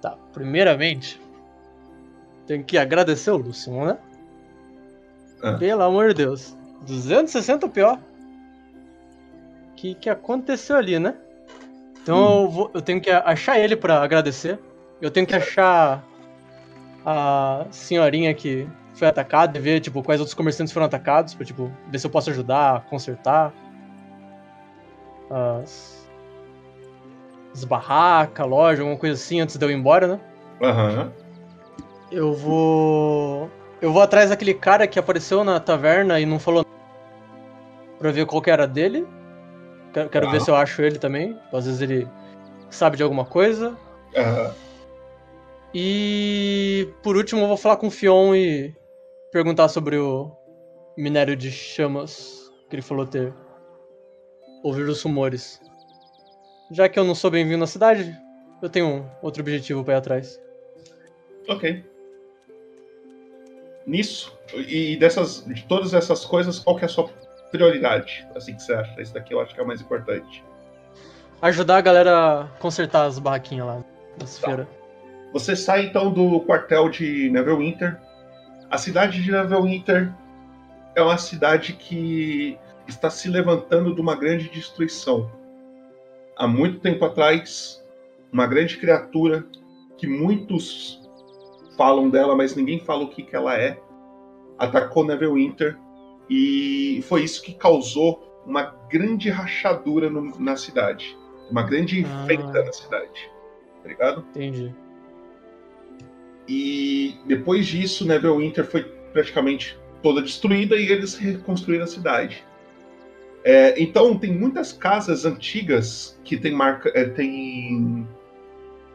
Tá, 0.00 0.16
primeiramente, 0.32 1.20
tenho 2.46 2.64
que 2.64 2.76
agradecer 2.76 3.30
o 3.30 3.36
Lúcio, 3.36 3.72
né? 3.72 3.98
Ah. 5.42 5.54
Pelo 5.54 5.82
amor 5.82 6.08
de 6.08 6.14
Deus. 6.14 6.56
260 6.82 7.68
PO. 7.68 7.98
Que 9.76 9.94
que 9.94 10.08
aconteceu 10.10 10.76
ali, 10.76 10.98
né? 10.98 11.14
Então 12.02 12.42
eu, 12.44 12.48
vou- 12.50 12.70
eu 12.74 12.80
tenho 12.82 13.00
que 13.00 13.10
achar 13.10 13.58
ele 13.58 13.76
pra 13.76 14.02
agradecer. 14.02 14.58
Eu 15.00 15.10
tenho 15.10 15.26
que 15.26 15.34
achar 15.34 16.02
a 17.04 17.66
senhorinha 17.70 18.32
que 18.34 18.66
foi 18.94 19.06
atacada 19.08 19.58
e 19.58 19.60
ver, 19.60 19.80
tipo, 19.80 20.02
quais 20.02 20.20
outros 20.20 20.34
comerciantes 20.34 20.72
foram 20.72 20.86
atacados, 20.86 21.34
pra, 21.34 21.44
tipo, 21.44 21.70
ver 21.90 21.98
se 21.98 22.06
eu 22.06 22.10
posso 22.10 22.30
ajudar 22.30 22.76
a 22.76 22.80
consertar. 22.80 23.52
As, 25.28 26.08
as 27.52 27.64
barracas, 27.64 28.46
loja, 28.46 28.82
alguma 28.82 28.98
coisa 28.98 29.14
assim, 29.14 29.40
antes 29.40 29.56
de 29.56 29.64
eu 29.64 29.70
ir 29.70 29.74
embora, 29.74 30.06
né? 30.06 30.20
Aham. 30.62 31.12
Eu 32.10 32.32
vou. 32.32 33.50
Eu 33.86 33.92
vou 33.92 34.02
atrás 34.02 34.30
daquele 34.30 34.52
cara 34.52 34.84
que 34.88 34.98
apareceu 34.98 35.44
na 35.44 35.60
taverna 35.60 36.18
e 36.18 36.26
não 36.26 36.40
falou 36.40 36.64
nada. 36.64 36.76
Pra 38.00 38.10
ver 38.10 38.26
qual 38.26 38.42
que 38.42 38.50
era 38.50 38.66
dele. 38.66 39.06
Quero, 39.92 40.08
quero 40.10 40.26
Tá. 40.26 40.32
ver 40.32 40.40
se 40.40 40.50
eu 40.50 40.56
acho 40.56 40.82
ele 40.82 40.98
também. 40.98 41.38
Às 41.52 41.66
vezes 41.66 41.80
ele 41.80 42.08
sabe 42.68 42.96
de 42.96 43.04
alguma 43.04 43.24
coisa. 43.24 43.78
Aham. 44.16 44.52
E 45.72 46.92
por 47.00 47.16
último 47.16 47.42
eu 47.42 47.46
vou 47.46 47.56
falar 47.56 47.76
com 47.76 47.86
o 47.86 47.90
Fion 47.92 48.34
e 48.34 48.74
perguntar 49.30 49.68
sobre 49.68 49.96
o 49.96 50.32
minério 50.98 51.36
de 51.36 51.52
chamas 51.52 52.52
que 52.68 52.74
ele 52.74 52.82
falou 52.82 53.06
ter. 53.06 53.32
Ouvir 54.64 54.82
os 54.88 55.00
rumores. 55.00 55.60
Já 56.72 56.88
que 56.88 56.98
eu 56.98 57.04
não 57.04 57.14
sou 57.14 57.30
bem-vindo 57.30 57.58
na 57.58 57.68
cidade, 57.68 58.12
eu 58.60 58.68
tenho 58.68 58.86
um 58.88 59.06
outro 59.22 59.42
objetivo 59.42 59.84
pra 59.84 59.94
ir 59.94 59.98
atrás. 59.98 60.40
Ok. 61.48 61.84
Nisso, 63.86 64.36
e 64.54 64.96
dessas, 64.96 65.44
de 65.46 65.64
todas 65.64 65.94
essas 65.94 66.24
coisas, 66.24 66.58
qual 66.58 66.76
que 66.76 66.82
é 66.82 66.86
a 66.86 66.88
sua 66.88 67.08
prioridade? 67.52 68.26
Assim 68.34 68.54
que 68.54 68.62
você 68.62 68.74
acha? 68.74 69.00
Esse 69.00 69.14
daqui 69.14 69.32
eu 69.32 69.40
acho 69.40 69.54
que 69.54 69.60
é 69.60 69.62
o 69.62 69.66
mais 69.66 69.80
importante. 69.80 70.44
Ajudar 71.40 71.76
a 71.76 71.80
galera 71.80 72.40
a 72.40 72.44
consertar 72.58 73.04
as 73.04 73.18
barraquinhas 73.18 73.66
lá 73.66 73.84
nas 74.18 74.38
feiras. 74.38 74.66
Você 75.32 75.54
sai 75.54 75.86
então 75.86 76.10
do 76.12 76.40
quartel 76.40 76.88
de 76.88 77.30
Neverwinter. 77.30 78.00
A 78.70 78.78
cidade 78.78 79.22
de 79.22 79.30
Neverwinter 79.30 80.12
é 80.94 81.02
uma 81.02 81.18
cidade 81.18 81.74
que 81.74 82.58
está 82.88 83.10
se 83.10 83.28
levantando 83.28 83.94
de 83.94 84.00
uma 84.00 84.16
grande 84.16 84.48
destruição. 84.48 85.30
Há 86.36 86.48
muito 86.48 86.80
tempo 86.80 87.04
atrás, 87.04 87.84
uma 88.32 88.46
grande 88.46 88.78
criatura 88.78 89.44
que 89.96 90.06
muitos 90.06 91.05
falam 91.76 92.08
dela, 92.10 92.34
mas 92.36 92.54
ninguém 92.54 92.80
fala 92.80 93.04
o 93.04 93.08
que, 93.08 93.22
que 93.22 93.34
ela 93.36 93.56
é, 93.58 93.78
atacou 94.58 95.04
Neverwinter 95.04 95.76
e 96.28 97.02
foi 97.08 97.22
isso 97.22 97.42
que 97.42 97.52
causou 97.54 98.42
uma 98.46 98.62
grande 98.90 99.28
rachadura 99.28 100.08
no- 100.08 100.38
na 100.40 100.56
cidade. 100.56 101.16
Uma 101.50 101.62
grande 101.62 102.04
Ah. 102.04 102.24
feita 102.26 102.62
na 102.64 102.72
cidade. 102.72 103.30
Tá 103.82 103.88
ligado? 103.88 104.24
Entendi. 104.30 104.74
E 106.48 107.16
depois 107.26 107.66
disso, 107.66 108.06
Neverwinter 108.06 108.64
foi 108.64 108.82
praticamente 109.12 109.78
toda 110.02 110.22
destruída 110.22 110.76
e 110.76 110.90
eles 110.90 111.16
reconstruíram 111.16 111.84
a 111.84 111.88
cidade. 111.88 112.44
É, 113.44 113.80
então 113.80 114.16
tem 114.18 114.32
muitas 114.32 114.72
casas 114.72 115.24
antigas 115.24 116.18
que 116.24 116.36
tem 116.36 116.52
marca, 116.52 116.90
é, 116.94 117.04
tem 117.04 118.06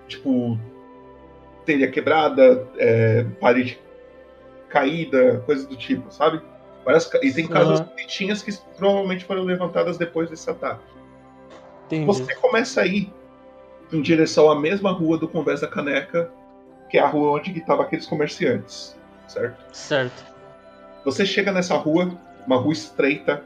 tipo 0.08 0.58
telha 1.66 1.90
quebrada, 1.90 2.68
é, 2.78 3.26
parede 3.40 3.80
caída, 4.70 5.44
coisas 5.46 5.66
do 5.66 5.76
tipo, 5.76 6.12
sabe? 6.12 6.42
Várias 6.86 7.10
e 7.22 7.32
tem 7.32 7.48
casas 7.48 7.80
Aham. 7.80 7.90
bonitinhas 7.90 8.42
que 8.42 8.52
provavelmente 8.78 9.26
foram 9.26 9.44
levantadas 9.44 9.98
depois 9.98 10.30
desse 10.30 10.50
ataque. 10.50 10.84
Entendi. 11.86 12.06
Você 12.06 12.34
começa 12.36 12.82
a 12.82 12.88
ir 12.88 13.14
em 13.92 14.02
direção 14.02 14.50
à 14.50 14.60
mesma 14.60 14.92
rua 14.92 15.18
do 15.18 15.28
Convés 15.28 15.62
da 15.62 15.68
Caneca, 15.68 16.32
que 16.90 16.98
é 16.98 17.02
a 17.02 17.08
rua 17.08 17.32
onde 17.32 17.52
estavam 17.58 17.86
aqueles 17.86 18.06
comerciantes, 18.08 18.98
certo? 19.28 19.76
Certo. 19.76 20.26
Você 21.06 21.26
chega 21.26 21.52
nessa 21.52 21.76
rua 21.76 22.18
uma 22.46 22.58
rua 22.58 22.74
estreita. 22.74 23.44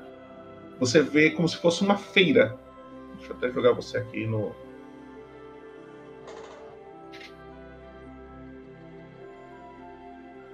Você 0.80 1.02
vê 1.02 1.32
como 1.32 1.48
se 1.48 1.58
fosse 1.58 1.82
uma 1.82 1.98
feira. 1.98 2.58
Deixa 3.18 3.32
eu 3.32 3.38
até 3.38 3.50
jogar 3.50 3.72
você 3.74 3.98
aqui 3.98 4.26
no. 4.28 4.56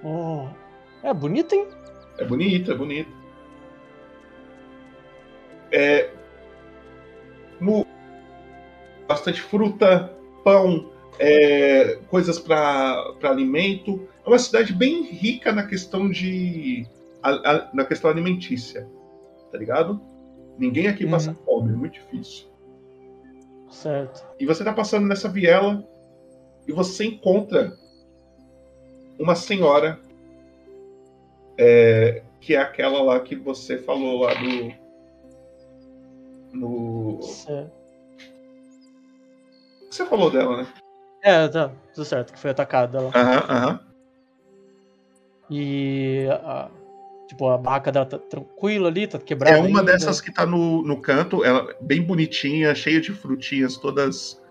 Oh, 0.03 0.47
é 1.03 1.13
bonito, 1.13 1.53
hein? 1.53 1.67
É 2.17 2.25
bonito, 2.25 2.71
é 2.71 2.75
bonito. 2.75 3.11
É. 5.71 6.09
No... 7.59 7.85
Bastante 9.07 9.41
fruta, 9.41 10.13
pão, 10.43 10.89
é, 11.19 11.99
coisas 12.07 12.39
para 12.39 13.13
alimento. 13.23 14.07
É 14.25 14.29
uma 14.29 14.39
cidade 14.39 14.73
bem 14.73 15.03
rica 15.03 15.51
na 15.51 15.63
questão 15.63 16.09
de. 16.09 16.87
A, 17.21 17.29
a, 17.29 17.69
na 17.73 17.85
questão 17.85 18.09
alimentícia. 18.09 18.87
Tá 19.51 19.57
ligado? 19.57 20.01
Ninguém 20.57 20.87
aqui 20.87 21.05
passa 21.07 21.33
fome, 21.45 21.73
é 21.73 21.75
muito 21.75 21.93
difícil. 21.93 22.47
Certo. 23.69 24.23
E 24.39 24.45
você 24.45 24.63
tá 24.63 24.73
passando 24.73 25.07
nessa 25.07 25.29
viela 25.29 25.83
e 26.67 26.71
você 26.71 27.05
encontra 27.05 27.73
uma 29.21 29.35
senhora 29.35 29.99
é, 31.57 32.23
que 32.39 32.55
é 32.55 32.59
aquela 32.59 33.01
lá 33.01 33.19
que 33.19 33.35
você 33.35 33.77
falou 33.77 34.21
lá 34.21 34.33
do. 34.33 34.73
No. 36.53 37.21
Certo. 37.21 37.71
Você 39.89 40.05
falou 40.05 40.31
dela, 40.31 40.57
né? 40.57 40.67
É, 41.21 41.47
tá, 41.47 41.71
tudo 41.93 42.05
certo, 42.05 42.33
que 42.33 42.39
foi 42.39 42.51
atacada 42.51 42.97
ela. 42.97 43.11
Aham, 43.13 43.45
aham. 43.49 43.79
E 45.49 46.27
a, 46.31 46.69
tipo, 47.27 47.47
a 47.49 47.57
barraca 47.57 47.91
dela 47.91 48.05
tá 48.05 48.17
tranquila 48.17 48.87
ali, 48.87 49.05
tá 49.05 49.19
quebrada. 49.19 49.57
É 49.57 49.59
uma 49.59 49.81
ainda. 49.81 49.91
dessas 49.91 50.21
que 50.21 50.33
tá 50.33 50.45
no, 50.45 50.81
no 50.81 50.99
canto, 51.01 51.43
ela 51.43 51.75
bem 51.81 52.01
bonitinha, 52.01 52.73
cheia 52.73 53.01
de 53.01 53.11
frutinhas, 53.11 53.77
todas 53.77 54.41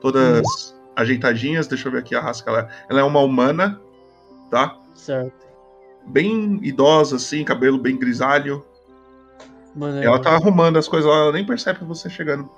todas 0.00 0.76
ajeitadinhas. 0.96 1.66
Deixa 1.66 1.88
eu 1.88 1.92
ver 1.92 1.98
aqui 1.98 2.14
a 2.14 2.20
rasca. 2.20 2.50
Ela, 2.50 2.68
ela 2.90 3.00
é 3.00 3.04
uma 3.04 3.20
humana, 3.20 3.80
tá? 4.50 4.76
Certo. 4.94 5.46
Bem 6.06 6.58
idosa, 6.62 7.16
assim, 7.16 7.44
cabelo 7.44 7.78
bem 7.78 7.96
grisalho. 7.96 8.64
Mano, 9.74 10.02
Ela 10.02 10.20
tá 10.20 10.30
arrumando 10.32 10.78
as 10.78 10.88
coisas 10.88 11.08
lá, 11.08 11.16
ela 11.18 11.32
nem 11.32 11.44
percebe 11.46 11.84
você 11.84 12.08
chegando. 12.08 12.48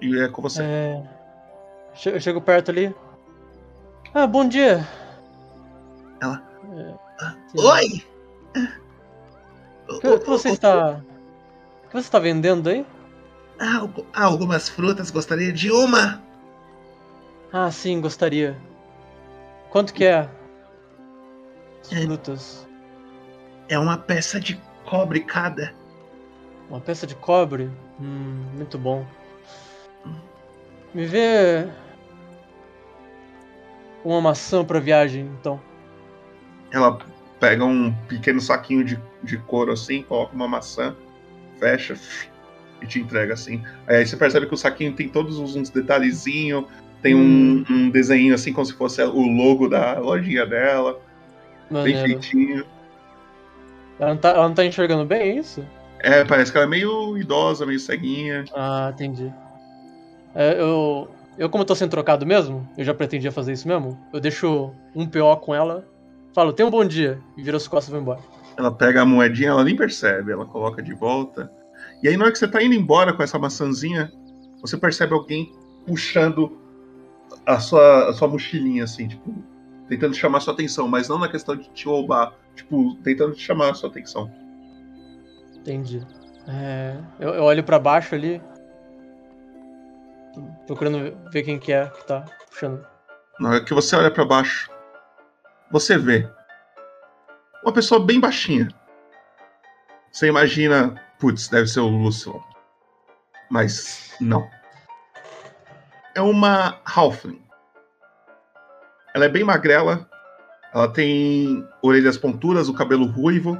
E 0.00 0.18
é 0.20 0.28
com 0.28 0.40
você. 0.40 0.62
É... 0.62 1.02
Eu 2.06 2.20
chego 2.20 2.40
perto 2.40 2.70
ali. 2.70 2.94
Ah, 4.14 4.26
bom 4.26 4.48
dia. 4.48 4.86
Ela. 6.20 6.42
É, 6.74 6.94
Oi! 7.60 8.04
O 9.88 9.98
que, 10.00 10.18
que 10.20 10.26
você 10.28 10.50
está. 10.50 11.00
O 11.84 11.88
que 11.88 11.92
você 11.92 11.98
está 11.98 12.18
vendendo 12.18 12.68
aí? 12.70 12.86
Algu- 13.58 14.06
algumas 14.14 14.68
frutas, 14.68 15.10
gostaria 15.10 15.52
de 15.52 15.70
uma. 15.70 16.22
Ah, 17.52 17.70
sim, 17.70 18.00
gostaria. 18.00 18.56
Quanto 19.70 19.94
que 19.94 20.04
é? 20.04 20.28
As 21.80 22.04
frutas. 22.04 22.68
É 23.68 23.78
uma 23.78 23.96
peça 23.96 24.40
de 24.40 24.60
cobre 24.84 25.20
cada. 25.20 25.72
Uma 26.68 26.80
peça 26.80 27.06
de 27.06 27.14
cobre? 27.14 27.70
Hum, 28.00 28.44
muito 28.56 28.76
bom. 28.76 29.06
Me 30.92 31.06
vê. 31.06 31.68
Uma 34.04 34.20
maçã 34.20 34.64
pra 34.64 34.80
viagem, 34.80 35.26
então. 35.38 35.60
Ela 36.72 36.98
pega 37.38 37.64
um 37.64 37.92
pequeno 38.08 38.40
saquinho 38.40 38.84
de, 38.84 39.00
de 39.22 39.38
couro 39.38 39.72
assim, 39.72 40.02
coloca 40.02 40.34
uma 40.34 40.48
maçã, 40.48 40.96
fecha 41.58 41.96
e 42.82 42.86
te 42.86 43.00
entrega 43.00 43.34
assim. 43.34 43.62
Aí 43.86 44.06
você 44.06 44.16
percebe 44.16 44.46
que 44.46 44.54
o 44.54 44.56
saquinho 44.56 44.94
tem 44.94 45.08
todos 45.08 45.38
uns 45.38 45.70
detalhezinhos, 45.70 46.64
tem 47.02 47.14
um, 47.14 47.64
um 47.68 47.90
desenho 47.90 48.34
assim 48.34 48.52
como 48.52 48.66
se 48.66 48.74
fosse 48.74 49.02
o 49.02 49.22
logo 49.22 49.68
da 49.68 49.98
lojinha 49.98 50.46
dela, 50.46 51.00
bem 51.70 51.94
Maneiro. 51.94 52.08
feitinho. 52.08 52.64
Ela 53.98 54.10
não, 54.10 54.16
tá, 54.16 54.30
ela 54.30 54.48
não 54.48 54.54
tá 54.54 54.64
enxergando 54.64 55.04
bem, 55.04 55.20
é 55.20 55.34
isso? 55.36 55.64
É, 56.00 56.24
parece 56.24 56.50
que 56.50 56.56
ela 56.56 56.66
é 56.66 56.70
meio 56.70 57.16
idosa, 57.18 57.66
meio 57.66 57.78
ceguinha. 57.78 58.44
Ah, 58.54 58.90
entendi. 58.92 59.32
É, 60.34 60.60
eu, 60.60 61.08
eu, 61.36 61.50
como 61.50 61.64
tô 61.64 61.74
sendo 61.74 61.90
trocado 61.90 62.24
mesmo, 62.24 62.66
eu 62.78 62.84
já 62.84 62.94
pretendia 62.94 63.30
fazer 63.30 63.52
isso 63.52 63.68
mesmo. 63.68 63.98
Eu 64.12 64.20
deixo 64.20 64.72
um 64.94 65.06
PO 65.06 65.36
com 65.42 65.54
ela, 65.54 65.86
falo, 66.34 66.52
tenha 66.52 66.66
um 66.66 66.70
bom 66.70 66.84
dia, 66.84 67.18
e 67.36 67.42
vira 67.42 67.56
as 67.56 67.68
costas 67.68 67.88
e 67.88 67.92
vou 67.92 68.00
embora. 68.00 68.20
Ela 68.56 68.72
pega 68.72 69.02
a 69.02 69.04
moedinha, 69.04 69.50
ela 69.50 69.64
nem 69.64 69.76
percebe, 69.76 70.32
ela 70.32 70.46
coloca 70.46 70.82
de 70.82 70.94
volta. 70.94 71.50
E 72.02 72.08
aí, 72.08 72.16
na 72.16 72.24
hora 72.24 72.32
que 72.32 72.38
você 72.38 72.48
tá 72.48 72.62
indo 72.62 72.74
embora 72.74 73.12
com 73.12 73.22
essa 73.22 73.38
maçãzinha, 73.38 74.10
você 74.60 74.76
percebe 74.76 75.12
alguém 75.12 75.52
puxando 75.86 76.59
a 77.46 77.58
sua, 77.58 78.10
a 78.10 78.12
sua 78.12 78.28
mochilinha, 78.28 78.84
assim, 78.84 79.08
tipo, 79.08 79.34
tentando 79.88 80.14
chamar 80.14 80.40
sua 80.40 80.54
atenção, 80.54 80.86
mas 80.88 81.08
não 81.08 81.18
na 81.18 81.28
questão 81.28 81.56
de 81.56 81.68
te 81.70 81.86
roubar, 81.86 82.32
tipo, 82.54 82.94
tentando 83.02 83.34
te 83.34 83.42
chamar 83.42 83.70
a 83.70 83.74
sua 83.74 83.90
atenção. 83.90 84.30
Entendi. 85.56 86.06
É, 86.48 86.96
eu, 87.18 87.34
eu 87.34 87.42
olho 87.42 87.62
pra 87.62 87.78
baixo 87.78 88.14
ali, 88.14 88.40
procurando 90.66 91.16
ver 91.30 91.42
quem 91.42 91.58
que 91.58 91.72
é 91.72 91.86
que 91.86 92.06
tá 92.06 92.24
puxando. 92.48 92.84
Na 93.38 93.50
hora 93.50 93.64
que 93.64 93.74
você 93.74 93.96
olha 93.96 94.10
pra 94.10 94.24
baixo, 94.24 94.70
você 95.70 95.96
vê 95.96 96.28
uma 97.62 97.72
pessoa 97.72 98.04
bem 98.04 98.20
baixinha. 98.20 98.68
Você 100.10 100.26
imagina, 100.26 100.94
putz, 101.18 101.48
deve 101.48 101.68
ser 101.68 101.80
o 101.80 101.88
Lucilon. 101.88 102.40
Mas 103.50 104.14
não. 104.20 104.48
É 106.20 106.22
uma 106.22 106.78
Halfling. 106.84 107.40
Ela 109.14 109.24
é 109.24 109.28
bem 109.30 109.42
magrela. 109.42 110.06
Ela 110.74 110.92
tem 110.92 111.66
orelhas 111.80 112.18
pontudas, 112.18 112.68
o 112.68 112.74
cabelo 112.74 113.06
ruivo. 113.06 113.56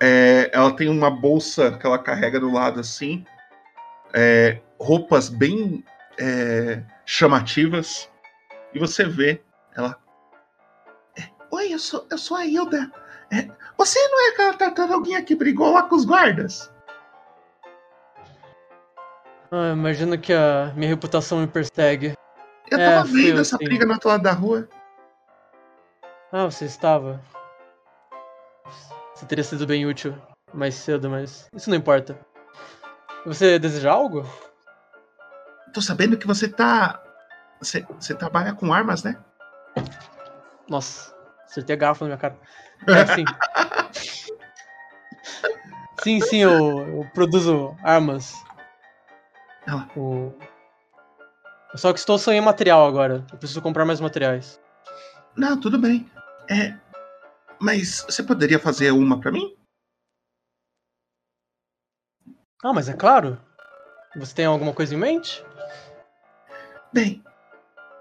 É, 0.00 0.52
ela 0.54 0.70
tem 0.76 0.88
uma 0.88 1.10
bolsa 1.10 1.72
que 1.72 1.84
ela 1.84 1.98
carrega 1.98 2.38
do 2.38 2.48
lado 2.48 2.78
assim. 2.78 3.26
É, 4.12 4.60
roupas 4.78 5.28
bem 5.28 5.84
é, 6.16 6.80
chamativas. 7.04 8.08
E 8.72 8.78
você 8.78 9.04
vê 9.04 9.42
ela. 9.76 9.98
Oi, 11.50 11.74
eu 11.74 11.78
sou, 11.80 12.06
eu 12.08 12.18
sou 12.18 12.36
a 12.36 12.46
Hilda. 12.46 12.88
É, 13.32 13.48
você 13.76 13.98
não 13.98 14.28
é 14.28 14.30
aquela 14.30 14.54
tartaruguinha 14.54 15.24
que 15.24 15.34
brigou 15.34 15.72
lá 15.72 15.82
com 15.82 15.96
os 15.96 16.04
guardas? 16.04 16.72
Ah, 19.56 19.70
imagino 19.72 20.18
que 20.18 20.32
a 20.32 20.72
minha 20.74 20.88
reputação 20.88 21.38
me 21.38 21.46
persegue. 21.46 22.14
Eu 22.68 22.76
É, 22.76 22.90
tava 22.90 23.04
vendo 23.06 23.40
essa 23.40 23.56
sim. 23.56 23.64
briga 23.64 23.86
no 23.86 23.92
outro 23.92 24.08
lado 24.08 24.24
da 24.24 24.32
rua. 24.32 24.68
Ah, 26.32 26.46
você 26.46 26.64
estava. 26.64 27.22
Você 29.14 29.24
teria 29.26 29.44
sido 29.44 29.64
bem 29.64 29.86
útil 29.86 30.12
mais 30.52 30.74
cedo, 30.74 31.08
mas 31.08 31.48
isso 31.54 31.70
não 31.70 31.76
importa. 31.76 32.18
Você 33.24 33.56
deseja 33.56 33.92
algo? 33.92 34.26
Tô 35.72 35.80
sabendo 35.80 36.18
que 36.18 36.26
você 36.26 36.48
tá. 36.48 37.00
Você, 37.60 37.86
você 38.00 38.12
trabalha 38.12 38.54
com 38.54 38.72
armas, 38.72 39.04
né? 39.04 39.16
Nossa, 40.68 41.14
acertei 41.44 41.76
a 41.76 41.78
garrafa 41.78 42.04
na 42.04 42.08
minha 42.08 42.18
cara. 42.18 42.36
É 42.88 43.06
sim. 43.06 43.24
sim, 46.02 46.20
sim, 46.20 46.38
eu, 46.42 46.52
eu 46.88 47.10
produzo 47.14 47.76
armas. 47.84 48.34
O... 49.96 50.32
Só 51.74 51.92
que 51.92 51.98
estou 51.98 52.18
sem 52.18 52.40
material 52.40 52.86
agora. 52.86 53.24
Eu 53.32 53.38
preciso 53.38 53.62
comprar 53.62 53.84
mais 53.84 54.00
materiais. 54.00 54.60
Não, 55.36 55.58
tudo 55.58 55.78
bem. 55.78 56.08
É. 56.50 56.74
Mas 57.60 58.04
você 58.08 58.22
poderia 58.22 58.58
fazer 58.58 58.90
uma 58.92 59.18
pra 59.20 59.32
mim? 59.32 59.56
Ah, 62.62 62.72
mas 62.72 62.88
é 62.88 62.92
claro. 62.92 63.40
Você 64.16 64.34
tem 64.34 64.46
alguma 64.46 64.72
coisa 64.72 64.94
em 64.94 64.98
mente? 64.98 65.44
Bem, 66.92 67.22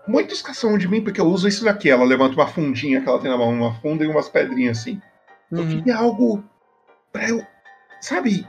Muitos 0.06 0.42
caçam 0.42 0.78
de 0.78 0.86
mim 0.88 1.02
porque 1.02 1.22
eu 1.22 1.26
uso 1.28 1.48
isso 1.48 1.64
daqui. 1.64 1.90
Ela 1.90 2.04
levanta 2.04 2.36
uma 2.36 2.48
fundinha 2.48 3.02
que 3.02 3.08
ela 3.08 3.22
tem 3.22 3.32
na 3.32 3.38
mão, 3.38 3.50
uma 3.54 3.74
funda 3.80 4.04
e 4.04 4.08
umas 4.08 4.28
pedrinhas 4.28 4.80
assim. 4.80 5.02
Eu 5.50 5.60
Uhum. 5.60 5.70
queria 5.70 5.98
algo 5.98 6.44
pra 7.12 7.30
eu. 7.30 7.46
Sabe? 8.02 8.46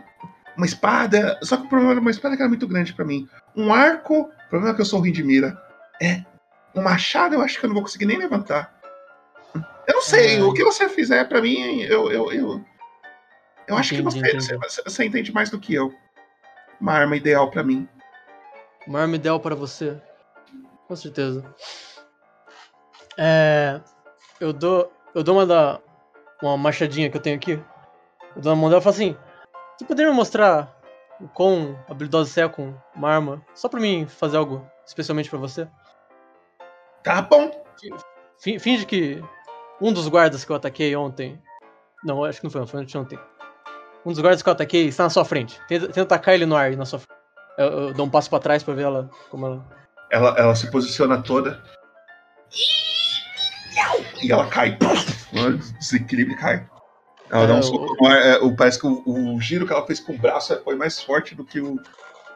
Uma 0.56 0.66
espada. 0.66 1.38
Só 1.42 1.56
que 1.56 1.64
o 1.64 1.68
problema 1.68 1.92
era 1.92 2.00
uma 2.00 2.10
espada 2.10 2.36
que 2.36 2.42
era 2.42 2.48
muito 2.48 2.68
grande 2.68 2.92
pra 2.94 3.04
mim. 3.04 3.28
Um 3.56 3.72
arco. 3.72 4.20
O 4.20 4.48
problema 4.48 4.72
é 4.72 4.74
que 4.74 4.80
eu 4.80 4.86
sou 4.86 5.00
ruim 5.00 5.12
de 5.12 5.22
mira. 5.22 5.60
É. 6.00 6.24
Um 6.74 6.82
machado 6.82 7.34
eu 7.34 7.40
acho 7.40 7.58
que 7.58 7.64
eu 7.64 7.68
não 7.68 7.74
vou 7.74 7.82
conseguir 7.82 8.06
nem 8.06 8.18
levantar. 8.18 8.72
Eu 9.86 9.94
não 9.94 10.02
sei. 10.02 10.36
Ai. 10.36 10.42
O 10.42 10.52
que 10.52 10.64
você 10.64 10.88
fizer 10.88 11.24
pra 11.28 11.40
mim, 11.40 11.82
eu. 11.82 12.10
Eu, 12.10 12.32
eu, 12.32 12.64
eu 13.66 13.76
acho 13.76 13.94
que 13.94 14.00
Entendi, 14.00 14.20
você, 14.20 14.54
entendi. 14.54 14.56
você, 14.66 14.82
você 14.82 15.04
entende 15.04 15.32
mais 15.32 15.50
do 15.50 15.58
que 15.58 15.74
eu. 15.74 15.92
Uma 16.80 16.92
arma 16.92 17.16
ideal 17.16 17.50
pra 17.50 17.62
mim. 17.62 17.88
Uma 18.86 19.02
arma 19.02 19.16
ideal 19.16 19.40
para 19.40 19.54
você. 19.54 20.00
Com 20.86 20.96
certeza. 20.96 21.44
É. 23.16 23.80
Eu 24.40 24.52
dou. 24.52 24.92
Eu 25.14 25.22
dou 25.22 25.36
uma 25.36 25.46
da. 25.46 25.80
uma 26.42 26.56
machadinha 26.56 27.08
que 27.08 27.16
eu 27.16 27.22
tenho 27.22 27.36
aqui. 27.36 27.52
Eu 28.34 28.42
dou 28.42 28.54
na 28.54 28.60
mão 28.60 28.68
dela 28.68 28.80
e 28.80 28.84
falo 28.84 28.94
assim: 28.94 29.16
Você 29.76 29.84
poderia 29.84 30.10
me 30.10 30.16
mostrar 30.16 30.74
o 31.20 31.28
quão 31.28 31.78
habilidosa 31.88 32.30
você 32.30 32.42
é 32.42 32.48
com 32.48 32.74
uma 32.94 33.10
arma? 33.10 33.42
Só 33.54 33.68
pra 33.68 33.80
mim 33.80 34.06
fazer 34.06 34.36
algo 34.36 34.64
especialmente 34.86 35.30
pra 35.30 35.38
você? 35.38 35.68
Tá 37.02 37.22
bom. 37.22 37.50
Fi- 38.40 38.58
Finge 38.58 38.86
que 38.86 39.22
um 39.80 39.92
dos 39.92 40.08
guardas 40.08 40.44
que 40.44 40.50
eu 40.52 40.56
ataquei 40.56 40.94
ontem. 40.96 41.40
Não, 42.04 42.24
acho 42.24 42.38
que 42.40 42.44
não 42.44 42.50
foi 42.50 42.60
ontem, 42.60 42.70
foi 42.70 42.80
anteontem. 42.82 43.18
Um 44.04 44.10
dos 44.12 44.20
guardas 44.20 44.42
que 44.42 44.48
eu 44.48 44.52
ataquei 44.52 44.86
está 44.88 45.04
na 45.04 45.10
sua 45.10 45.24
frente. 45.24 45.60
Tenta, 45.66 45.86
tenta 45.86 46.02
atacar 46.02 46.34
ele 46.34 46.46
no 46.46 46.56
ar 46.56 46.70
na 46.76 46.84
sua 46.84 46.98
frente. 46.98 47.14
Eu, 47.56 47.66
eu 47.66 47.94
dou 47.94 48.06
um 48.06 48.10
passo 48.10 48.28
pra 48.28 48.38
trás 48.38 48.62
pra 48.62 48.74
ver 48.74 48.82
ela 48.82 49.08
como 49.30 49.46
ela. 49.46 49.66
Ela, 50.10 50.34
ela 50.38 50.54
se 50.54 50.70
posiciona 50.70 51.22
toda. 51.22 51.62
E 54.22 54.30
ela 54.30 54.46
cai. 54.48 54.76
Desequilibra 55.78 56.34
e 56.34 56.38
cai. 56.38 56.66
Ela 57.30 57.46
dá 57.46 57.52
É, 57.54 57.56
um 57.56 57.60
o- 57.60 57.62
soco 57.62 57.96
no 58.00 58.06
ar. 58.08 58.16
é, 58.18 58.36
o- 58.38 58.54
parece 58.56 58.78
que 58.78 58.86
o, 58.86 59.02
o 59.34 59.40
giro 59.40 59.66
que 59.66 59.72
ela 59.72 59.86
fez 59.86 59.98
com 60.00 60.12
o 60.12 60.18
braço 60.18 60.58
foi 60.62 60.74
mais 60.76 61.00
forte 61.02 61.34
do 61.34 61.44
que 61.44 61.60
o. 61.60 61.76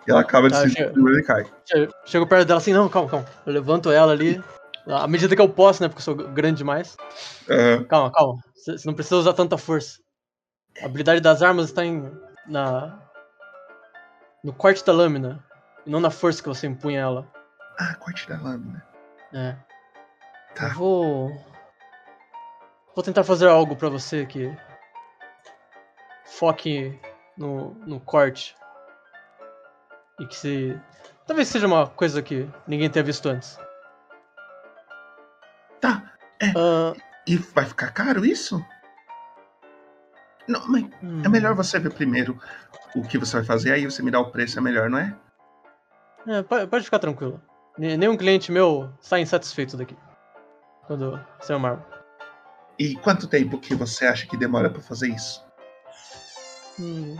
E 0.07 0.11
ela 0.11 0.21
acaba 0.21 0.49
de 0.49 0.55
Tá, 0.55 0.69
se 0.69 0.81
e 0.81 1.23
cai. 1.23 1.45
Che- 1.67 1.89
Chego 2.07 2.27
perto 2.27 2.47
dela 2.47 2.59
assim, 2.59 2.73
não, 2.73 2.89
calma, 2.89 3.11
calma. 3.11 3.27
Eu 3.45 3.53
levanto 3.53 3.91
ela 3.91 4.13
ali. 4.13 4.43
À 4.87 5.07
medida 5.07 5.37
que 5.37 5.43
eu 5.43 5.49
posso, 5.51 5.83
né? 5.83 5.89
Porque 5.89 6.01
eu 6.01 6.05
sou 6.05 6.15
grande 6.15 6.59
demais. 6.59 6.97
Calma, 7.91 8.11
calma. 8.11 8.41
Você 8.55 8.87
não 8.87 8.95
precisa 8.95 9.17
usar 9.17 9.35
tanta 9.35 9.59
força. 9.59 9.99
A 10.83 10.87
habilidade 10.87 11.21
das 11.21 11.43
armas 11.43 11.67
está 11.67 11.85
em. 11.85 12.11
na. 12.47 12.99
no 14.43 14.53
corte 14.55 14.83
da 14.85 14.93
lâmina. 14.93 15.45
E 15.85 15.91
não 15.91 16.01
na 16.01 16.11
força 16.11 16.43
que 16.43 16.49
você 16.49 16.67
empunha 16.67 17.01
ela. 17.01 17.27
Ah, 17.79 17.95
corte 17.97 18.27
da 18.29 18.41
lâmina. 18.41 18.83
É. 19.35 19.55
Tá. 20.55 20.69
Eu 20.69 20.75
vou. 20.75 21.29
Vou 22.95 23.05
tentar 23.05 23.25
fazer 23.25 23.47
algo 23.49 23.77
pra 23.77 23.89
você 23.91 24.25
que. 24.25 24.51
Foque 26.39 26.99
no, 27.37 27.75
no 27.87 28.01
corte. 28.01 28.55
E 30.21 30.27
que 30.27 30.37
se. 30.37 30.79
Talvez 31.27 31.49
seja 31.49 31.67
uma 31.67 31.87
coisa 31.89 32.23
que 32.23 32.49
ninguém 32.67 32.89
tenha 32.91 33.05
visto 33.05 33.29
antes. 33.29 33.59
Tá. 35.81 36.13
É. 36.41 36.47
Ah, 36.57 36.95
E 37.27 37.37
vai 37.37 37.65
ficar 37.65 37.91
caro 37.93 38.25
isso? 38.25 38.65
Não, 40.47 40.67
mas 40.67 40.85
Hum. 41.03 41.23
é 41.25 41.29
melhor 41.29 41.55
você 41.55 41.79
ver 41.79 41.93
primeiro 41.93 42.41
o 42.97 43.03
que 43.03 43.19
você 43.19 43.37
vai 43.37 43.45
fazer, 43.45 43.73
aí 43.73 43.85
você 43.85 44.03
me 44.03 44.11
dá 44.11 44.19
o 44.19 44.31
preço, 44.31 44.59
é 44.59 44.63
melhor, 44.63 44.89
não 44.89 44.99
é? 44.99 45.15
É, 46.27 46.43
po- 46.43 46.67
pode 46.67 46.85
ficar 46.85 46.99
tranquilo. 46.99 47.41
Ne- 47.77 47.97
Nenhum 47.97 48.17
cliente 48.17 48.51
meu 48.51 48.91
sai 49.01 49.21
insatisfeito 49.21 49.77
daqui. 49.77 49.97
Quando 50.87 51.21
sai 51.41 51.57
uma 51.57 51.71
arma. 51.71 51.87
E 52.79 52.97
quanto 52.97 53.29
tempo 53.29 53.59
que 53.61 53.75
você 53.75 54.07
acha 54.07 54.27
que 54.27 54.37
demora 54.37 54.71
pra 54.71 54.81
fazer 54.81 55.09
isso? 55.09 55.47
Hum, 56.81 57.17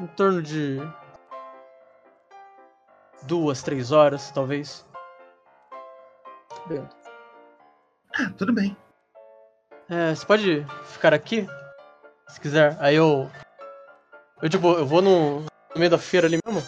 em 0.00 0.06
torno 0.08 0.42
de. 0.42 0.78
duas, 3.22 3.62
três 3.62 3.92
horas, 3.92 4.30
talvez. 4.30 4.84
Bem, 6.66 6.88
Ah, 8.18 8.30
tudo 8.36 8.52
bem. 8.52 8.76
É, 9.88 10.14
você 10.14 10.24
pode 10.26 10.66
ficar 10.84 11.12
aqui, 11.14 11.46
se 12.28 12.40
quiser. 12.40 12.76
Aí 12.80 12.96
eu. 12.96 13.30
Eu, 14.42 14.48
tipo, 14.48 14.72
eu 14.72 14.84
vou 14.86 15.00
no, 15.00 15.40
no 15.40 15.48
meio 15.76 15.90
da 15.90 15.98
feira 15.98 16.26
ali 16.26 16.38
mesmo. 16.44 16.62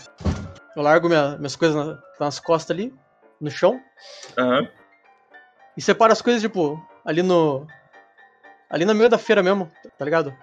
Eu 0.76 0.82
largo 0.82 1.08
minha- 1.08 1.36
minhas 1.36 1.56
coisas 1.56 1.76
na- 1.76 1.98
nas 2.20 2.38
costas 2.38 2.76
ali, 2.76 2.94
no 3.40 3.50
chão. 3.50 3.80
Aham. 4.38 4.68
E 5.76 5.82
separo 5.82 6.12
as 6.12 6.22
coisas, 6.22 6.40
tipo, 6.42 6.80
ali 7.04 7.22
no. 7.22 7.66
Ali 8.70 8.84
no 8.84 8.94
meio 8.94 9.08
da 9.08 9.18
feira 9.18 9.42
mesmo, 9.42 9.70
tá 9.98 10.04
ligado? 10.04 10.36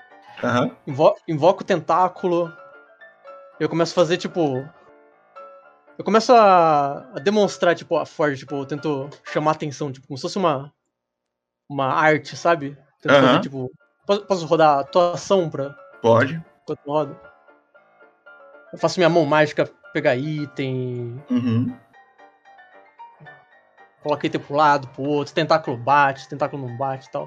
Aham. 0.44 0.72
Invo 0.86 1.16
invoco 1.28 1.62
o 1.62 1.66
tentáculo. 1.66 2.52
Eu 3.60 3.70
começo 3.70 3.94
a 3.94 3.96
fazer, 3.96 4.18
tipo. 4.18 4.68
Eu 5.98 6.04
começo 6.04 6.34
a, 6.34 7.10
a 7.16 7.20
demonstrar, 7.20 7.74
tipo, 7.76 7.96
a 7.96 8.06
Ford, 8.06 8.38
tipo, 8.38 8.56
eu 8.56 8.66
tento 8.66 9.10
chamar 9.24 9.52
atenção, 9.52 9.92
tipo, 9.92 10.08
como 10.08 10.18
se 10.18 10.24
fosse 10.24 10.38
uma. 10.38 10.74
Uma 11.70 11.88
arte, 11.88 12.36
sabe? 12.36 12.78
Tento 13.02 13.14
Aham. 13.14 13.28
fazer, 13.28 13.40
tipo. 13.42 13.72
Posso, 14.06 14.26
posso 14.26 14.46
rodar 14.46 14.80
atuação 14.80 15.50
pra. 15.50 15.72
Pode. 16.02 16.44
Enquanto 16.64 16.80
eu 16.86 16.94
rodo? 16.94 17.20
Eu 18.74 18.78
faço 18.80 19.00
minha 19.00 19.10
mão 19.10 19.26
mágica 19.26 19.70
pegar 19.94 20.16
item. 20.16 21.24
Uhum. 21.30 21.74
Coloco 24.04 24.26
item 24.26 24.42
pro 24.42 24.56
lado, 24.56 24.88
pro 24.90 25.04
outro, 25.04 25.34
tentáculo 25.34 25.78
bate, 25.78 26.28
tentáculo 26.28 26.68
não 26.68 26.78
bate 26.78 27.08
e 27.08 27.12
tal. 27.12 27.26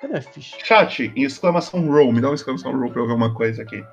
Cadê 0.00 0.14
minha 0.14 0.22
ficha? 0.22 0.56
Chat, 0.64 1.12
em 1.14 1.22
exclamação 1.22 1.86
roll. 1.86 2.12
Me 2.12 2.20
dá 2.20 2.28
uma 2.28 2.34
exclamação 2.34 2.72
roll 2.78 2.90
pra 2.90 3.02
eu 3.02 3.06
ver 3.06 3.12
uma 3.12 3.34
coisa 3.34 3.62
aqui. 3.62 3.84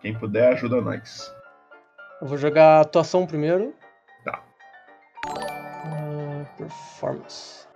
Quem 0.00 0.14
puder, 0.18 0.52
ajuda 0.52 0.80
nós. 0.80 1.34
Eu 2.20 2.26
vou 2.26 2.36
jogar 2.36 2.80
atuação 2.80 3.26
primeiro. 3.26 3.74
Tá. 4.24 4.42
Ah, 5.26 6.44
performance. 6.58 7.66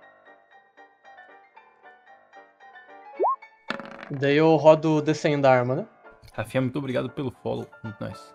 Daí 4.11 4.37
eu 4.37 4.55
rodo 4.55 5.01
descendo 5.01 5.41
da 5.41 5.51
arma, 5.51 5.75
né? 5.75 5.87
Rafinha, 6.33 6.61
muito 6.61 6.77
obrigado 6.77 7.09
pelo 7.09 7.31
follow. 7.31 7.67
Muito 7.83 8.01
nice. 8.03 8.33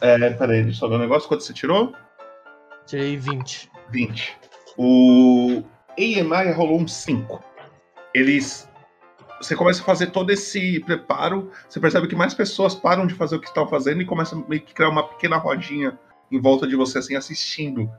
É, 0.00 0.30
peraí, 0.30 0.62
deixa 0.62 0.68
eu 0.68 0.80
só 0.80 0.88
ver 0.88 0.96
um 0.96 0.98
negócio. 0.98 1.28
Quanto 1.28 1.44
você 1.44 1.52
tirou? 1.52 1.94
Tirei 2.86 3.16
20. 3.16 3.70
20. 3.90 4.38
O 4.76 5.62
AMI 6.00 6.52
rolou 6.52 6.80
um 6.80 6.88
5. 6.88 7.42
Eles. 8.14 8.68
Você 9.40 9.56
começa 9.56 9.80
a 9.80 9.84
fazer 9.84 10.08
todo 10.08 10.30
esse 10.30 10.80
preparo, 10.80 11.50
você 11.68 11.80
percebe 11.80 12.06
que 12.06 12.14
mais 12.14 12.34
pessoas 12.34 12.74
param 12.74 13.06
de 13.06 13.14
fazer 13.14 13.36
o 13.36 13.40
que 13.40 13.48
estão 13.48 13.66
fazendo 13.66 14.02
e 14.02 14.04
começa 14.04 14.36
a 14.36 14.38
meio 14.38 14.60
que 14.60 14.74
criar 14.74 14.90
uma 14.90 15.06
pequena 15.08 15.36
rodinha 15.38 15.98
em 16.30 16.38
volta 16.38 16.66
de 16.66 16.76
você, 16.76 16.98
assim, 16.98 17.16
assistindo 17.16 17.90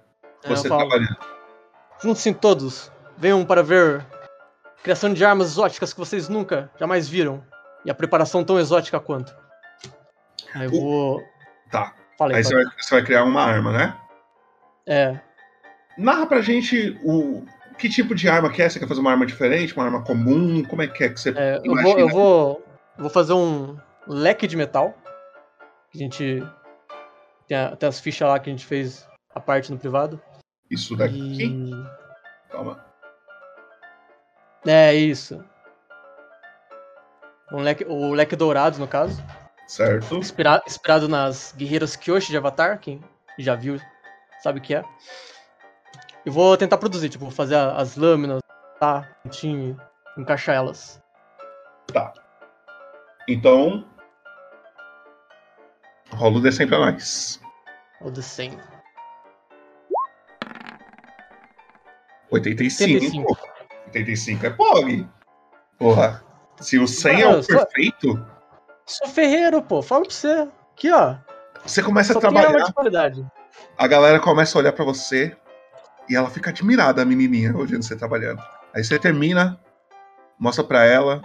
É, 0.44 0.50
você 0.50 0.68
trabalhando. 0.68 1.18
Juntem-se 2.02 2.34
todos. 2.34 2.92
Venham 3.18 3.44
para 3.44 3.64
ver 3.64 4.06
criação 4.84 5.14
de 5.14 5.24
armas 5.26 5.52
exóticas 5.52 5.94
que 5.94 6.00
vocês 6.00 6.30
nunca, 6.30 6.72
jamais 6.80 7.10
viram. 7.10 7.44
E 7.84 7.90
a 7.90 7.96
preparação 7.96 8.44
tão 8.44 8.60
exótica 8.60 9.00
quanto. 9.00 9.36
Aí 10.54 10.66
eu 10.66 10.72
vou. 10.72 11.24
Tá. 11.72 11.96
Falei, 12.18 12.38
Aí 12.38 12.44
você 12.44 12.54
vai, 12.54 12.66
você 12.78 12.96
vai 12.96 13.04
criar 13.04 13.24
uma 13.24 13.42
arma, 13.42 13.72
né? 13.72 13.98
É. 14.86 15.20
Narra 15.98 16.28
pra 16.28 16.42
gente 16.42 17.00
o 17.04 17.44
que 17.82 17.90
tipo 17.90 18.14
de 18.16 18.30
arma 18.30 18.52
que 18.52 18.62
é. 18.62 18.70
Você 18.70 18.80
quer 18.80 18.88
fazer 18.88 19.02
uma 19.02 19.12
arma 19.12 19.26
diferente, 19.26 19.74
uma 19.76 19.84
arma 19.86 20.04
comum? 20.04 20.64
Como 20.64 20.82
é 20.82 20.88
que 20.88 21.04
é 21.04 21.10
que 21.10 21.20
você 21.20 21.30
É, 21.36 21.60
eu 21.64 21.76
vou, 21.82 22.00
eu 22.00 22.08
vou, 22.10 22.66
vou 22.98 23.10
fazer 23.10 23.34
um 23.34 23.78
leque 24.08 24.48
de 24.48 24.56
metal. 24.56 24.94
Que 25.92 25.98
a 25.98 26.02
gente. 26.02 26.44
Tem, 27.48 27.58
a- 27.58 27.76
tem 27.76 27.90
as 27.90 28.00
fichas 28.00 28.28
lá 28.30 28.40
que 28.40 28.50
a 28.50 28.54
gente 28.54 28.66
fez 28.66 29.08
a 29.34 29.40
parte 29.40 29.72
no 29.72 29.78
privado. 29.78 30.22
Isso 30.70 30.96
daqui? 30.96 31.44
E... 31.44 31.72
Calma. 32.50 32.86
É 34.66 34.94
isso. 34.94 35.44
Um 37.52 37.62
leque, 37.62 37.84
o 37.84 38.14
leque 38.14 38.36
dourado, 38.36 38.78
no 38.80 38.88
caso. 38.88 39.22
Certo. 39.68 40.16
Inspira- 40.16 40.62
inspirado 40.66 41.08
nas 41.10 41.54
guerreiras 41.58 41.96
Kyoshi 41.96 42.30
de 42.32 42.38
Avatar, 42.38 42.80
quem 42.80 43.02
já 43.38 43.56
viu 43.56 43.80
sabe 44.42 44.60
o 44.60 44.62
que 44.62 44.76
é. 44.76 44.84
Eu 46.26 46.32
vou 46.32 46.56
tentar 46.58 46.78
produzir, 46.78 47.10
tipo, 47.10 47.30
fazer 47.32 47.56
as 47.56 47.96
lâminas, 47.96 48.42
tá? 48.80 49.08
Pontinho, 49.24 49.80
encaixar 50.18 50.56
elas. 50.56 51.02
Tá. 51.92 52.14
Então. 53.28 53.86
Rola 56.14 56.38
o 56.38 56.42
D100 56.42 56.68
pra 56.68 56.78
nós. 56.80 57.42
O 58.02 58.12
de 58.12 58.22
100. 58.22 58.60
85. 62.32 63.38
85 63.88 64.46
é 64.46 64.50
POG. 64.52 65.08
Porra. 65.78 66.24
Se 66.60 66.78
o 66.78 66.88
100 66.88 67.22
é 67.22 67.26
Mano, 67.26 67.40
o 67.40 67.44
só- 67.44 67.58
perfeito, 67.66 68.26
Sou 68.86 69.08
ferreiro, 69.08 69.62
pô. 69.62 69.82
Fala 69.82 70.02
pra 70.06 70.12
você. 70.14 70.48
Aqui, 70.74 70.92
ó. 70.92 71.16
você 71.66 71.82
começa 71.82 72.14
Só 72.14 72.20
a 72.20 72.22
trabalhar. 72.22 72.74
A 73.78 73.88
galera 73.88 74.20
começa 74.20 74.58
a 74.58 74.60
olhar 74.60 74.74
pra 74.74 74.84
você 74.84 75.36
e 76.12 76.16
ela 76.16 76.30
fica 76.30 76.50
admirada, 76.50 77.02
a 77.02 77.06
menininha, 77.06 77.56
olhando 77.56 77.84
você 77.84 77.96
trabalhando. 77.96 78.42
Aí 78.76 78.84
você 78.84 79.00
termina, 79.00 79.60
mostra 80.38 80.64
pra 80.64 80.84
ela. 80.86 81.22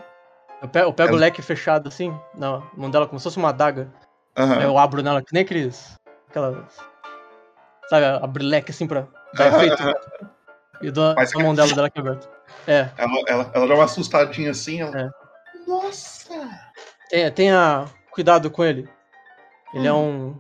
Eu 0.63 0.69
pego, 0.69 0.89
eu 0.89 0.93
pego 0.93 1.09
Ela- 1.11 1.17
o 1.19 1.21
leque 1.21 1.43
fechado 1.43 1.89
assim, 1.89 2.17
na 2.35 2.63
mão 2.77 2.91
dela, 2.91 3.07
como 3.07 3.19
se 3.19 3.25
fosse 3.25 3.37
uma 3.37 3.49
adaga. 3.51 3.89
Aí 4.35 4.63
eu 4.65 4.79
abro 4.79 5.03
nela, 5.03 5.23
que 5.23 5.33
nem 5.33 5.43
aqueles. 5.43 5.95
Aquelas. 6.29 6.57
Sabe, 7.89 8.05
abrir 8.25 8.45
leque 8.45 8.71
assim 8.71 8.87
pra 8.87 9.07
dar 9.35 9.49
efeito. 9.49 9.83
E 10.83 10.91
dou 10.91 11.15
Faz 11.15 11.35
a 11.35 11.39
mão 11.39 11.55
dela 11.55 11.73
dela 11.75 11.87
aqui 11.87 11.99
aberta. 11.99 12.29
É. 12.67 12.89
Ela, 12.99 13.13
ela, 13.29 13.51
ela 13.55 13.67
dá 13.67 13.75
uma 13.75 13.85
assustadinha 13.85 14.51
assim. 14.51 14.81
Ela... 14.83 15.11
Nossa! 15.67 16.35
Tenha, 17.09 17.31
tenha 17.31 17.85
cuidado 18.11 18.51
com 18.51 18.63
ele. 18.65 18.89
Ele 19.73 19.87
é 19.87 19.93
Hum. 19.93 20.37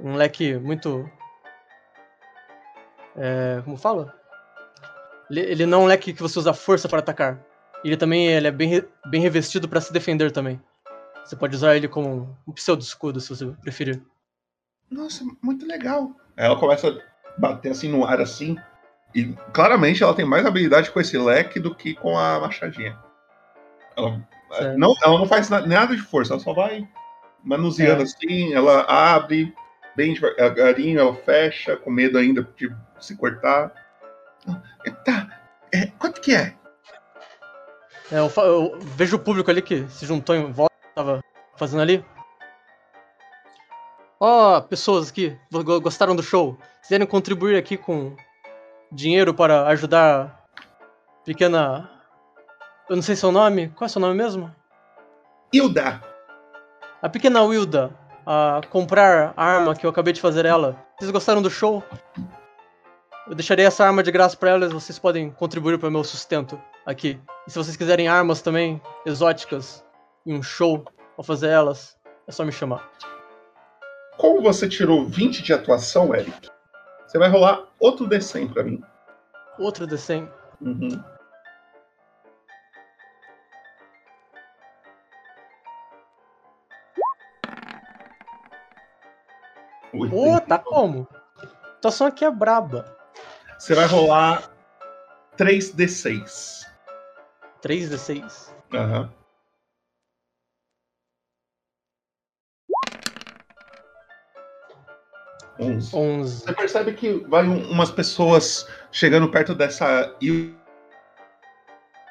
um. 0.00 0.10
Um 0.10 0.14
leque 0.14 0.56
muito. 0.58 1.10
É, 3.18 3.60
como 3.64 3.76
fala? 3.76 4.14
Ele, 5.30 5.40
ele 5.40 5.66
não 5.66 5.80
é 5.80 5.84
um 5.84 5.86
leque 5.86 6.12
que 6.12 6.22
você 6.22 6.38
usa 6.38 6.54
força 6.54 6.88
para 6.88 7.00
atacar. 7.00 7.38
Ele 7.84 7.96
também 7.96 8.28
ele 8.28 8.46
é 8.46 8.50
bem, 8.50 8.82
bem 9.06 9.20
revestido 9.20 9.68
para 9.68 9.80
se 9.80 9.92
defender 9.92 10.30
também. 10.30 10.60
Você 11.24 11.36
pode 11.36 11.54
usar 11.54 11.76
ele 11.76 11.88
como 11.88 12.36
um 12.46 12.52
pseudo 12.52 12.82
escudo 12.82 13.20
se 13.20 13.28
você 13.28 13.46
preferir. 13.62 14.00
Nossa, 14.90 15.24
muito 15.42 15.66
legal. 15.66 16.12
Ela 16.36 16.56
começa 16.56 16.88
a 16.88 17.40
bater 17.40 17.72
assim 17.72 17.88
no 17.88 18.04
ar 18.04 18.20
assim. 18.20 18.56
E 19.14 19.34
claramente 19.52 20.02
ela 20.02 20.14
tem 20.14 20.24
mais 20.24 20.46
habilidade 20.46 20.90
com 20.90 21.00
esse 21.00 21.16
leque 21.18 21.60
do 21.60 21.74
que 21.74 21.94
com 21.94 22.18
a 22.18 22.40
machadinha. 22.40 22.98
Ela 23.96 24.26
não, 24.76 24.94
ela 25.04 25.18
não 25.18 25.26
faz 25.26 25.50
na- 25.50 25.66
nada 25.66 25.94
de 25.94 26.02
força, 26.02 26.32
ela 26.32 26.40
só 26.40 26.52
vai 26.54 26.88
manuseando 27.44 28.02
É. 28.02 28.04
assim, 28.04 28.54
ela 28.54 28.82
abre 28.82 29.54
bem 29.94 30.14
devagarinho, 30.14 31.00
ela 31.00 31.14
fecha, 31.14 31.76
com 31.76 31.90
medo 31.90 32.16
ainda 32.18 32.46
de 32.56 32.74
se 33.00 33.16
cortar. 33.16 33.72
Tá, 35.04 35.28
é, 35.72 35.86
quanto 35.98 36.20
que 36.20 36.34
é? 36.34 36.54
É, 38.10 38.18
eu, 38.18 38.32
eu 38.44 38.78
vejo 38.80 39.16
o 39.16 39.20
público 39.20 39.50
ali 39.50 39.60
que 39.60 39.86
se 39.88 40.06
juntou 40.06 40.34
em 40.34 40.50
volta, 40.50 40.74
tava 40.94 41.20
fazendo 41.56 41.82
ali. 41.82 42.04
Ó, 44.20 44.60
pessoas 44.62 45.10
que 45.10 45.38
go- 45.50 45.80
gostaram 45.80 46.16
do 46.16 46.22
show, 46.22 46.58
quiserem 46.82 47.06
contribuir 47.06 47.56
aqui 47.56 47.76
com 47.76 48.16
dinheiro 48.90 49.32
para 49.34 49.66
ajudar 49.68 50.48
a 51.20 51.24
pequena. 51.24 51.90
Eu 52.88 52.96
não 52.96 53.02
sei 53.02 53.14
seu 53.14 53.30
nome. 53.30 53.68
Qual 53.68 53.86
é 53.86 53.88
seu 53.88 54.00
nome 54.00 54.14
mesmo? 54.14 54.52
Hilda. 55.52 56.02
A 57.02 57.08
pequena 57.08 57.42
Wilda 57.42 57.90
a 58.26 58.60
comprar 58.70 59.32
a 59.36 59.44
arma 59.44 59.74
que 59.76 59.86
eu 59.86 59.90
acabei 59.90 60.12
de 60.12 60.20
fazer 60.20 60.44
ela. 60.46 60.76
Vocês 60.98 61.10
gostaram 61.10 61.40
do 61.40 61.50
show? 61.50 61.84
Eu 63.28 63.34
deixarei 63.34 63.66
essa 63.66 63.84
arma 63.84 64.02
de 64.02 64.10
graça 64.10 64.34
para 64.34 64.48
elas, 64.48 64.72
vocês 64.72 64.98
podem 64.98 65.30
contribuir 65.30 65.78
para 65.78 65.90
o 65.90 65.92
meu 65.92 66.02
sustento 66.02 66.58
aqui. 66.86 67.20
E 67.46 67.50
se 67.50 67.58
vocês 67.58 67.76
quiserem 67.76 68.08
armas 68.08 68.40
também 68.40 68.80
exóticas 69.04 69.84
e 70.24 70.32
um 70.32 70.42
show 70.42 70.82
pra 71.14 71.22
fazer 71.22 71.48
elas, 71.48 71.98
é 72.26 72.32
só 72.32 72.42
me 72.42 72.50
chamar. 72.50 72.90
Como 74.16 74.40
você 74.40 74.66
tirou 74.66 75.04
20 75.04 75.42
de 75.42 75.52
atuação, 75.52 76.14
Eric, 76.14 76.48
você 77.06 77.18
vai 77.18 77.28
rolar 77.28 77.66
outro 77.78 78.08
D100 78.08 78.50
pra 78.50 78.64
mim. 78.64 78.82
Outro 79.58 79.86
D100. 79.86 80.26
Uhum. 80.62 81.04
Pô, 90.08 90.40
tá 90.40 90.58
como? 90.58 91.06
A 91.36 91.74
situação 91.74 92.06
aqui 92.06 92.24
é 92.24 92.30
braba. 92.30 92.97
Você 93.58 93.74
vai 93.74 93.86
rolar 93.86 94.50
3D6. 95.36 96.64
3D6. 97.60 98.54
Aham. 98.72 99.12
Onze. 105.58 105.94
11. 105.96 106.40
Você 106.44 106.52
percebe 106.52 106.92
que 106.92 107.12
vai 107.28 107.44
um- 107.44 107.68
umas 107.70 107.90
pessoas 107.90 108.68
chegando 108.92 109.28
perto 109.30 109.54
dessa 109.54 110.14
e 110.22 110.54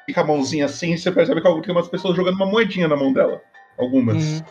fica 0.04 0.20
a 0.20 0.24
mãozinha 0.24 0.66
assim, 0.66 0.96
você 0.96 1.10
percebe 1.10 1.40
que 1.40 1.62
tem 1.62 1.72
umas 1.74 1.88
pessoas 1.88 2.14
jogando 2.14 2.34
uma 2.34 2.46
moedinha 2.46 2.88
na 2.88 2.96
mão 2.96 3.12
dela. 3.12 3.40
Algumas. 3.78 4.16
Uhum. 4.22 4.44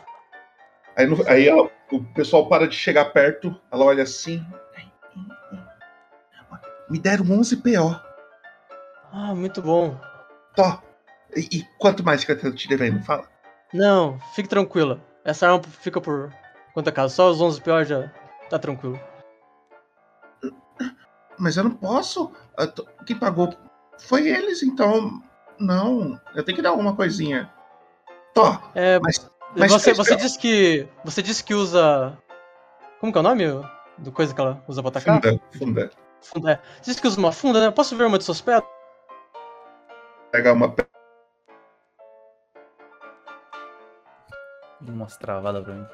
Aí, 0.96 1.06
no- 1.06 1.30
aí 1.30 1.48
ela- 1.48 1.70
o 1.92 2.04
pessoal 2.16 2.50
para 2.50 2.68
de 2.68 2.76
chegar 2.76 3.06
perto, 3.06 3.56
ela 3.72 3.86
olha 3.86 4.02
assim. 4.02 4.44
Me 6.90 7.00
deram 7.00 7.26
11 7.32 7.58
PO. 7.58 8.00
Ah, 9.12 9.34
muito 9.36 9.62
bom. 9.62 10.00
Tó. 10.56 10.82
E, 11.36 11.60
e 11.60 11.64
quanto 11.78 12.04
mais 12.04 12.24
que 12.24 12.32
eu 12.32 12.40
tô 12.40 12.52
te 12.52 12.68
devendo? 12.68 13.04
Fala. 13.04 13.28
Não, 13.74 14.20
fique 14.34 14.48
tranquila. 14.48 15.00
Essa 15.26 15.48
arma 15.48 15.62
fica 15.64 16.00
por 16.00 16.34
conta 16.74 16.92
casa. 16.92 17.14
Só 17.14 17.30
os 17.30 17.42
11 17.42 17.62
PO 17.62 17.84
já 17.84 18.10
tá 18.50 18.58
tranquilo. 18.58 19.00
Mas 21.38 21.58
eu 21.58 21.64
não 21.66 21.72
posso. 21.72 22.32
Eu 22.58 22.72
tô- 22.72 22.86
Quem 23.06 23.18
pagou 23.18 23.54
foi 24.00 24.28
eles, 24.28 24.64
então. 24.64 25.22
Não. 25.60 26.20
Eu 26.36 26.44
tenho 26.44 26.56
que 26.56 26.62
dar 26.62 26.70
alguma 26.70 26.96
coisinha. 26.96 27.52
Tó. 28.34 28.62
É, 28.74 29.00
mas, 29.00 29.30
mas 29.56 29.72
você, 29.72 29.94
você 29.94 30.16
PO. 30.16 30.22
disse 30.22 30.40
que. 30.40 30.88
Você 31.04 31.22
disse 31.22 31.44
que 31.44 31.54
usa. 31.54 32.18
Como 33.00 33.12
que 33.12 33.18
é 33.18 33.22
o 33.22 33.24
nome 33.24 33.44
do 33.98 34.12
coisa 34.12 34.34
que 34.34 34.40
ela 34.42 34.64
usa 34.68 34.82
pra 34.82 34.90
atacar? 34.90 35.22
Funda, 35.22 35.40
funda. 35.58 35.92
Funda, 36.22 36.52
é. 36.54 36.56
Você 36.82 36.92
disse 36.92 37.02
que 37.02 37.08
usa 37.08 37.20
uma 37.20 37.32
funda, 37.32 37.60
né? 37.60 37.72
Posso 37.72 37.96
ver 37.96 38.06
uma 38.06 38.18
de 38.18 38.24
suas 38.24 38.42
pedras? 38.42 38.64
Pegar 40.32 40.54
uma. 40.54 40.72
pe- 40.72 40.86
Umas 44.82 45.18
travadas 45.18 45.64
pra 45.64 45.74
mim. 45.74 45.88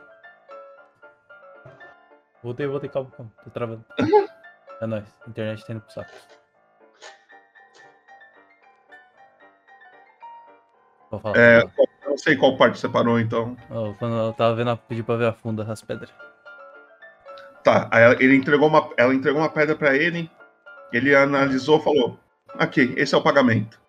Voltei, 2.43 2.67
voltei, 2.67 2.89
calma, 2.89 3.09
calma. 3.11 3.31
Tô 3.43 3.49
travando. 3.49 3.85
É 4.81 4.85
nóis. 4.87 5.05
Internet 5.27 5.65
tá 5.65 5.71
indo 5.71 5.81
pro 5.81 5.93
saco. 5.93 6.09
Vou 11.09 11.19
falar. 11.21 11.37
É, 11.37 11.63
não 12.05 12.17
sei 12.17 12.35
qual 12.35 12.57
parte 12.57 12.79
você 12.79 12.89
parou, 12.89 13.17
então. 13.17 13.55
Ó, 13.69 13.93
quando 13.93 14.15
eu 14.17 14.33
tava 14.33 14.55
vendo, 14.55 14.71
a- 14.71 14.75
pedi 14.75 15.01
pra 15.03 15.15
ver 15.15 15.27
a 15.27 15.33
funda 15.33 15.63
das 15.63 15.81
pedras. 15.81 16.11
Tá, 17.63 17.87
aí 17.91 18.03
ela- 18.03 18.17
ele 18.21 18.35
entregou 18.35 18.67
uma, 18.67 18.89
ela 18.97 19.13
entregou 19.13 19.41
uma 19.41 19.49
pedra 19.49 19.75
pra 19.75 19.95
ele, 19.95 20.29
ele 20.91 21.15
analisou 21.15 21.79
falou: 21.81 22.19
Aqui, 22.57 22.93
esse 22.97 23.15
é 23.15 23.17
o 23.17 23.23
pagamento. 23.23 23.79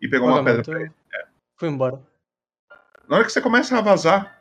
E 0.00 0.08
pegou 0.08 0.28
uma 0.28 0.44
pedra 0.44 0.62
Pagamento, 0.62 0.92
pra 1.10 1.18
ele. 1.20 1.26
Fui 1.56 1.68
embora. 1.68 2.00
Na 3.08 3.16
hora 3.16 3.24
que 3.24 3.32
você 3.32 3.40
começa 3.40 3.76
a 3.76 3.80
vazar, 3.80 4.36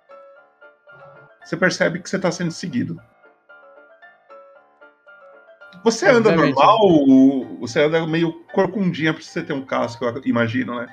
você 1.44 1.56
percebe 1.58 2.00
que 2.00 2.10
você 2.10 2.20
tá 2.20 2.32
sendo 2.32 2.52
seguido. 2.52 3.00
Você 5.84 6.08
anda 6.08 6.30
Obviamente. 6.30 6.56
normal, 6.56 7.58
você 7.60 7.84
anda 7.84 8.06
meio 8.08 8.34
corcundinha 8.54 9.14
pra 9.14 9.22
você 9.22 9.44
ter 9.44 9.54
um 9.54 9.66
casco, 9.66 10.04
eu 10.06 10.22
imagino, 10.26 10.80
né? 10.80 10.88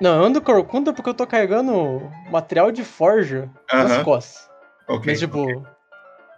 Não, 0.00 0.18
eu 0.18 0.24
ando 0.24 0.40
corcunda 0.42 0.92
porque 0.92 1.08
eu 1.08 1.14
tô 1.14 1.26
carregando 1.26 2.02
material 2.30 2.70
de 2.70 2.84
forja 2.84 3.48
nas 3.72 3.90
Aham. 3.92 4.04
costas. 4.04 4.50
Ok, 4.88 5.04
Mas 5.12 5.18
tipo. 5.20 5.64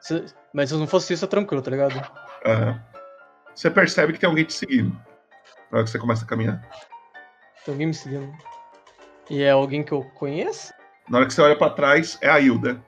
se- 0.00 0.24
mas 0.54 0.70
se 0.70 0.76
não 0.76 0.86
fosse 0.86 1.12
isso, 1.12 1.24
é 1.24 1.28
tranquilo, 1.28 1.60
tá 1.60 1.70
ligado? 1.70 2.00
Aham. 2.46 2.80
Você 3.54 3.70
percebe 3.70 4.12
que 4.12 4.18
tem 4.18 4.28
alguém 4.28 4.44
te 4.44 4.52
seguindo. 4.54 4.92
Na 5.70 5.78
hora 5.78 5.84
que 5.84 5.90
você 5.90 5.98
começa 5.98 6.24
a 6.24 6.28
caminhar. 6.28 6.60
Tem 7.64 7.72
alguém 7.74 7.88
me 7.88 7.94
seguindo. 7.94 8.32
E 9.28 9.42
é 9.42 9.50
alguém 9.50 9.82
que 9.82 9.92
eu 9.92 10.04
conheço? 10.14 10.72
Na 11.08 11.18
hora 11.18 11.26
que 11.26 11.34
você 11.34 11.42
olha 11.42 11.56
pra 11.56 11.70
trás, 11.70 12.16
é 12.20 12.28
a 12.28 12.38
Hilda. 12.40 12.80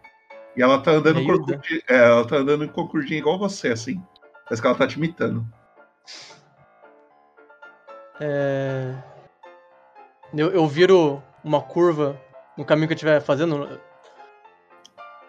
E 0.57 0.63
ela 0.63 0.81
tá 0.81 0.93
andando 0.93 1.17
É 1.17 1.21
a 1.21 1.23
em 1.23 1.27
Hilda? 1.29 1.39
corcundinha, 1.55 1.83
é, 1.89 1.97
ela 1.97 2.27
tá 2.27 2.37
andando 2.37 2.65
em 2.65 2.69
corcundinha 2.69 3.19
igual 3.19 3.39
você, 3.39 3.69
assim. 3.69 4.03
Parece 4.45 4.63
que 4.63 4.69
ela 4.69 4.77
tá 4.77 4.87
te 4.87 4.97
imitando. 4.97 5.47
É... 8.21 8.95
Eu, 10.35 10.51
eu 10.51 10.67
viro 10.67 11.23
uma 11.45 11.61
curva 11.63 12.21
no 12.57 12.65
caminho 12.65 12.89
que 12.89 12.93
eu 12.93 12.97
estiver 12.97 13.21
fazendo. 13.21 13.81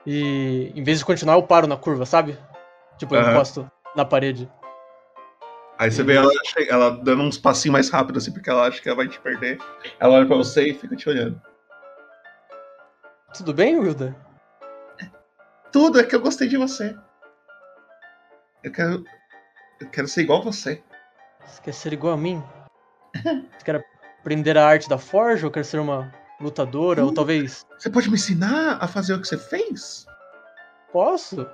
E 0.10 0.72
em 0.74 0.84
vez 0.84 1.00
de 1.00 1.06
continuar, 1.06 1.34
eu 1.34 1.44
paro 1.44 1.68
na 1.68 1.76
curva, 1.76 2.06
sabe? 2.06 2.40
Tipo, 2.98 3.14
eu 3.14 3.20
Aham. 3.20 3.32
encosto 3.32 3.70
na 3.94 4.06
parede. 4.06 4.50
Aí 5.78 5.92
você 5.92 6.02
vê 6.02 6.16
ela, 6.16 6.32
ela 6.70 6.90
dando 6.92 7.24
uns 7.24 7.38
passinhos 7.38 7.74
mais 7.74 7.90
rápido, 7.90 8.18
assim, 8.18 8.32
porque 8.32 8.50
ela 8.50 8.66
acha 8.66 8.82
que 8.82 8.88
ela 8.88 8.96
vai 8.96 9.10
te 9.10 9.20
perder. 9.20 9.60
Ela 10.00 10.14
olha 10.14 10.26
pra 10.26 10.38
você 10.38 10.70
e 10.70 10.74
fica 10.74 10.96
te 10.96 11.10
olhando. 11.10 11.42
Tudo 13.38 13.54
bem, 13.54 13.78
Wilda? 13.78 14.16
Tudo 15.74 16.00
é 16.00 16.04
que 16.06 16.16
eu 16.16 16.22
gostei 16.22 16.48
de 16.48 16.56
você. 16.56 16.96
Eu 18.64 18.72
quero. 18.72 19.04
Eu 19.82 19.90
quero 19.90 20.08
ser 20.08 20.22
igual 20.22 20.42
você. 20.42 20.82
Você 21.46 21.62
quer 21.62 21.74
ser 21.74 21.92
igual 21.92 22.14
a 22.14 22.18
mim? 22.18 22.42
Você 23.58 23.66
quer 23.66 23.86
aprender 24.20 24.58
a 24.58 24.66
arte 24.66 24.88
da 24.88 24.98
forja 24.98 25.46
ou 25.46 25.52
quer 25.52 25.66
ser 25.66 25.80
uma 25.80 26.14
lutadora? 26.40 27.04
Ou 27.04 27.14
talvez. 27.14 27.66
Você 27.78 27.90
pode 27.90 28.10
me 28.10 28.16
ensinar 28.16 28.78
a 28.82 28.88
fazer 28.88 29.14
o 29.14 29.22
que 29.22 29.28
você 29.28 29.38
fez? 29.38 30.06
Posso? 30.92 31.48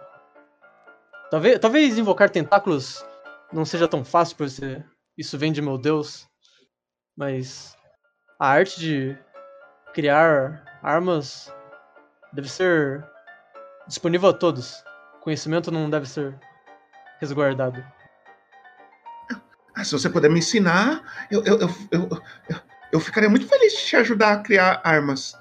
Talvez, 1.30 1.60
talvez 1.60 1.97
invocar 1.97 2.30
tentáculos 2.30 3.03
não 3.51 3.65
seja 3.65 3.88
tão 3.88 4.03
fácil, 4.03 4.38
por 4.38 4.49
ser. 4.49 4.85
Isso 5.18 5.38
vem 5.38 5.51
de 5.51 5.61
meu 5.61 5.77
Deus. 5.77 6.27
Mas. 7.15 7.76
A 8.39 8.47
arte 8.47 8.80
de 8.80 9.18
criar 9.93 10.65
armas 10.81 11.53
deve 12.34 12.49
ser 12.49 13.07
disponível 13.88 14.30
a 14.30 14.34
todos. 14.34 14.84
Conhecimento 15.22 15.72
não 15.72 15.89
deve 15.89 16.07
ser 16.07 16.38
resguardado. 17.19 17.84
Ah, 19.76 19.84
se 19.84 19.91
você 19.91 20.10
puder 20.10 20.30
me 20.30 20.39
ensinar, 20.39 21.27
eu, 21.31 21.43
eu, 21.45 21.60
eu, 21.60 21.69
eu, 21.91 22.10
eu, 22.94 22.99
ficaria 22.99 23.30
muito 23.30 23.48
feliz 23.48 23.74
de 23.74 23.80
te 23.80 23.95
ajudar 23.95 24.34
a 24.34 24.38
criar 24.38 24.80
armas. 24.84 25.36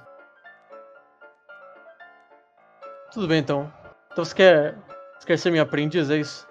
Tudo 3.12 3.29
bem 3.29 3.41
então. 3.41 3.73
Então 4.11 4.24
você 4.24 4.35
quer. 4.35 4.74
Você 5.19 5.27
quer 5.27 5.39
ser 5.39 5.51
minha 5.51 5.62
aprendiz, 5.62 6.11
é 6.11 6.16
isso? 6.16 6.49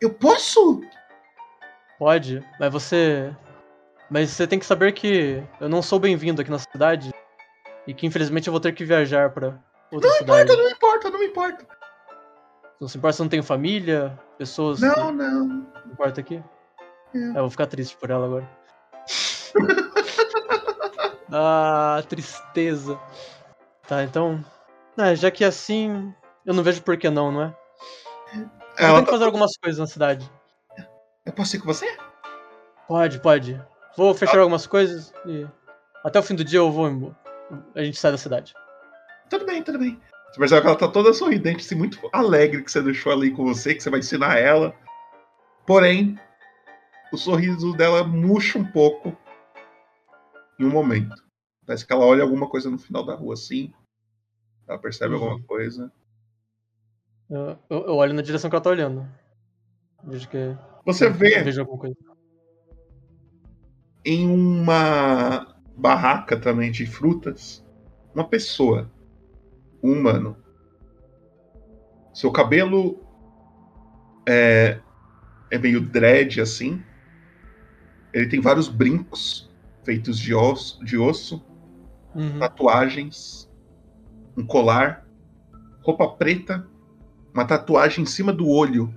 Eu 0.00 0.12
posso? 0.12 0.82
Pode, 1.98 2.46
mas 2.60 2.70
você. 2.70 3.34
Mas 4.10 4.30
você 4.30 4.46
tem 4.46 4.58
que 4.58 4.66
saber 4.66 4.92
que 4.92 5.42
eu 5.58 5.68
não 5.68 5.80
sou 5.80 5.98
bem-vindo 5.98 6.42
aqui 6.42 6.50
na 6.50 6.58
cidade. 6.58 7.10
E 7.86 7.94
que 7.94 8.06
infelizmente 8.06 8.46
eu 8.46 8.52
vou 8.52 8.60
ter 8.60 8.72
que 8.72 8.84
viajar 8.84 9.30
pra 9.30 9.58
outra 9.90 10.10
Não 10.10 10.16
cidade. 10.18 10.52
importa, 10.52 10.56
não 10.56 10.70
importa, 10.70 11.10
não 11.10 11.22
importa. 11.22 11.66
Não 12.80 12.88
se 12.88 12.98
importa 12.98 13.16
se 13.16 13.22
eu 13.22 13.24
não 13.24 13.30
tenho 13.30 13.42
família, 13.42 14.18
pessoas. 14.36 14.80
Não, 14.80 15.06
que... 15.06 15.12
não. 15.12 15.46
Não 15.46 15.92
importa 15.92 16.20
aqui? 16.20 16.42
É. 17.14 17.18
É, 17.18 17.28
eu 17.30 17.42
vou 17.42 17.50
ficar 17.50 17.66
triste 17.66 17.96
por 17.96 18.10
ela 18.10 18.26
agora. 18.26 18.48
ah, 21.36 22.02
tristeza. 22.08 22.98
Tá, 23.88 24.02
então. 24.04 24.44
Ah, 24.96 25.14
já 25.14 25.30
que 25.30 25.44
é 25.44 25.48
assim, 25.48 26.14
eu 26.46 26.54
não 26.54 26.62
vejo 26.62 26.82
por 26.82 26.96
que 26.96 27.10
não, 27.10 27.32
não 27.32 27.42
é? 27.42 27.56
Eu 28.34 28.50
Ela 28.78 28.88
tenho 28.92 28.98
que 29.00 29.04
tá- 29.06 29.12
fazer 29.12 29.24
algumas 29.24 29.56
coisas 29.56 29.78
na 29.78 29.86
cidade. 29.86 30.30
Eu 31.26 31.32
posso 31.32 31.56
ir 31.56 31.60
com 31.60 31.66
você? 31.66 31.96
Pode, 32.86 33.18
pode. 33.20 33.60
Vou 33.96 34.14
fechar 34.14 34.38
algumas 34.38 34.66
coisas 34.66 35.12
e. 35.26 35.46
Até 36.04 36.18
o 36.18 36.22
fim 36.22 36.34
do 36.34 36.44
dia 36.44 36.58
eu 36.58 36.70
vou 36.70 36.88
embora. 36.88 37.16
A 37.74 37.82
gente 37.82 37.98
sai 37.98 38.12
da 38.12 38.18
cidade. 38.18 38.54
Tudo 39.30 39.46
bem, 39.46 39.62
tudo 39.62 39.78
bem. 39.78 40.00
Você 40.30 40.38
percebe 40.38 40.60
que 40.62 40.66
ela 40.66 40.76
tá 40.76 40.88
toda 40.88 41.12
sorridente, 41.12 41.64
assim, 41.64 41.74
muito 41.76 41.98
alegre 42.12 42.62
que 42.62 42.70
você 42.70 42.82
deixou 42.82 43.12
ela 43.12 43.22
aí 43.24 43.30
com 43.30 43.44
você, 43.44 43.74
que 43.74 43.82
você 43.82 43.88
vai 43.90 44.00
ensinar 44.00 44.38
ela. 44.38 44.74
Porém, 45.66 46.18
o 47.12 47.16
sorriso 47.16 47.72
dela 47.74 48.04
murcha 48.04 48.58
um 48.58 48.64
pouco 48.64 49.16
em 50.58 50.66
um 50.66 50.70
momento. 50.70 51.23
Parece 51.66 51.86
que 51.86 51.92
ela 51.92 52.04
olha 52.04 52.22
alguma 52.22 52.48
coisa 52.48 52.70
no 52.70 52.78
final 52.78 53.04
da 53.04 53.14
rua 53.14 53.34
assim. 53.34 53.72
Ela 54.66 54.78
percebe 54.78 55.14
alguma 55.14 55.40
coisa. 55.42 55.90
Eu, 57.28 57.58
eu- 57.70 57.86
eu 57.86 57.94
olho 57.96 58.12
na 58.14 58.22
direção 58.22 58.50
que 58.50 58.56
ela 58.56 58.62
tá 58.62 58.70
olhando. 58.70 59.08
Vejo 60.04 60.28
que. 60.28 60.56
Você 60.84 61.08
vê 61.08 61.42
Vejo 61.42 61.60
alguma 61.60 61.78
coisa. 61.78 61.96
em 64.04 64.28
uma 64.28 65.56
barraca 65.76 66.38
também 66.38 66.70
de 66.70 66.86
frutas 66.86 67.64
uma 68.14 68.28
pessoa, 68.28 68.90
um 69.82 69.92
humano. 69.92 70.36
Seu 72.12 72.30
cabelo 72.30 73.00
é, 74.28 74.78
é 75.50 75.58
meio 75.58 75.80
dread 75.80 76.40
assim. 76.40 76.80
Ele 78.12 78.28
tem 78.28 78.40
vários 78.40 78.68
brincos 78.68 79.50
feitos 79.82 80.16
de 80.18 80.32
osso, 80.34 80.84
de 80.84 80.96
osso 80.96 81.44
Uhum. 82.14 82.38
tatuagens, 82.38 83.50
um 84.36 84.46
colar, 84.46 85.06
roupa 85.82 86.08
preta, 86.08 86.66
uma 87.32 87.44
tatuagem 87.44 88.04
em 88.04 88.06
cima 88.06 88.32
do 88.32 88.48
olho 88.48 88.94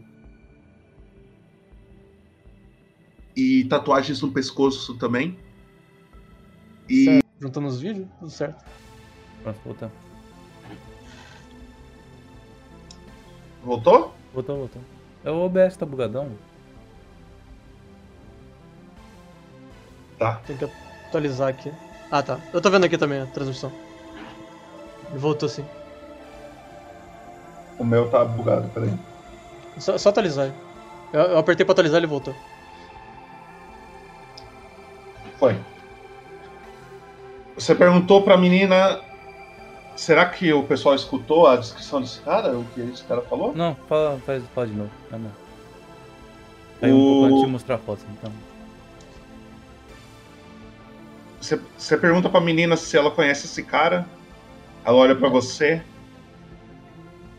e 3.36 3.66
tatuagens 3.66 4.22
no 4.22 4.32
pescoço 4.32 4.98
também. 4.98 5.38
E 6.90 7.06
Certo. 7.06 7.28
Juntando 7.40 7.68
os 7.68 7.80
vídeos, 7.80 8.08
tudo 8.20 8.32
certo. 8.32 8.66
Pronto, 9.44 9.60
voltamos. 9.64 9.96
voltou? 13.64 14.16
Voltou, 14.34 14.58
voltou. 14.58 14.82
É 15.24 15.30
o 15.32 15.46
OBS 15.46 15.78
tá 15.78 15.86
bugadão. 15.86 16.32
Tá. 20.18 20.36
Tem 20.48 20.58
que 20.58 20.66
atualizar 20.66 21.50
aqui. 21.50 21.72
Ah, 22.12 22.24
tá. 22.24 22.40
Eu 22.54 22.62
tô 22.62 22.70
vendo 22.70 22.86
aqui 22.86 22.98
também 22.98 23.22
a 23.22 23.26
transmissão. 23.26 23.72
Ele 25.10 25.20
voltou 25.20 25.48
sim. 25.50 25.66
O 27.78 27.84
meu 27.84 28.10
tá 28.10 28.24
bugado, 28.26 28.68
peraí. 28.70 28.94
Só, 29.78 29.98
só 29.98 30.10
atualizar. 30.10 30.52
Eu, 31.14 31.22
eu 31.22 31.38
apertei 31.38 31.66
pra 31.66 31.74
atualizar 31.74 31.98
e 31.98 32.00
ele 32.00 32.08
voltou. 32.08 32.34
Foi. 35.38 35.56
Você 37.56 37.76
perguntou 37.76 38.22
pra 38.24 38.38
menina. 38.38 39.00
Será 39.96 40.28
que 40.28 40.54
o 40.54 40.64
pessoal 40.64 40.94
escutou 40.96 41.48
a 41.48 41.56
descrição 41.56 42.00
desse 42.02 42.20
cara? 42.22 42.56
O 42.58 42.64
que 42.74 42.82
esse 42.82 43.04
cara 43.04 43.22
falou? 43.24 43.54
Não, 43.56 43.76
fala, 43.90 44.20
faz, 44.26 44.44
fala 44.54 44.68
de 44.68 44.74
novo. 44.74 44.92
Não, 45.12 45.20
não. 45.20 45.32
Aí 46.82 46.94
um 46.94 46.96
O- 46.98 47.02
pouco 47.22 47.26
antes 47.26 47.42
de 47.42 47.48
mostrar 47.52 47.76
a 47.76 47.80
foto, 47.80 48.02
então. 48.12 48.32
Você, 51.40 51.62
você 51.78 51.98
pergunta 51.98 52.30
pra 52.30 52.42
menina 52.42 52.76
se 52.76 52.98
ela 52.98 53.12
conhece 53.12 53.46
esse 53.46 53.64
cara. 53.64 54.08
Ela 54.84 54.98
olha 54.98 55.16
pra 55.16 55.30
você 55.30 55.84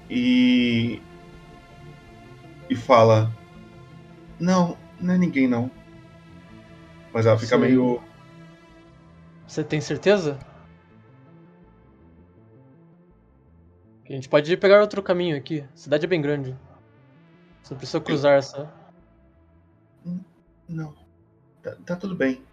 e 0.09 1.03
e 2.71 2.77
fala: 2.77 3.33
"Não, 4.39 4.77
não 5.01 5.15
é 5.15 5.19
ninguém 5.19 5.49
não". 5.49 5.71
Mas 7.13 7.27
ela 7.27 7.39
fica 7.39 7.57
Sim. 7.57 7.63
meio 7.63 8.03
Você 9.47 9.65
tem 9.65 9.81
certeza? 9.81 10.39
A 14.09 14.13
gente 14.13 14.29
pode 14.29 14.57
pegar 14.57 14.81
outro 14.81 15.03
caminho 15.03 15.37
aqui. 15.37 15.61
A 15.61 15.77
cidade 15.77 16.05
é 16.07 16.09
bem 16.09 16.23
grande. 16.23 16.57
Você 17.63 17.75
precisa 17.75 18.01
cruzar 18.01 18.39
essa. 18.39 18.73
Não. 20.67 20.95
Tá, 21.63 21.77
tá 21.85 21.97
tudo 21.97 22.15
bem. 22.15 22.48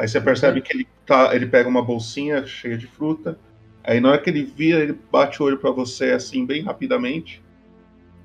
Aí 0.00 0.08
você 0.08 0.18
percebe 0.18 0.62
que 0.62 0.72
ele, 0.72 0.88
tá, 1.04 1.36
ele 1.36 1.46
pega 1.46 1.68
uma 1.68 1.84
bolsinha 1.84 2.46
cheia 2.46 2.74
de 2.74 2.86
fruta. 2.86 3.38
Aí 3.84 4.00
na 4.00 4.08
hora 4.08 4.18
que 4.18 4.30
ele 4.30 4.44
vira, 4.44 4.80
ele 4.80 4.98
bate 5.12 5.42
o 5.42 5.44
olho 5.44 5.58
pra 5.58 5.70
você 5.70 6.12
assim, 6.12 6.46
bem 6.46 6.62
rapidamente. 6.62 7.44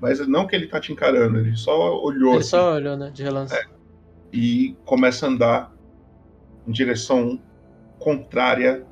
Mas 0.00 0.26
não 0.26 0.46
que 0.46 0.56
ele 0.56 0.68
tá 0.68 0.80
te 0.80 0.90
encarando, 0.90 1.38
ele 1.38 1.54
só 1.54 2.02
olhou 2.02 2.30
Ele 2.30 2.38
assim, 2.38 2.48
só 2.48 2.76
olhou, 2.76 2.96
né? 2.96 3.10
De 3.10 3.22
relance. 3.22 3.54
e 4.32 4.74
começa 4.86 5.26
a 5.26 5.28
andar 5.28 5.76
em 6.66 6.72
direção 6.72 7.38
contrária 7.98 8.86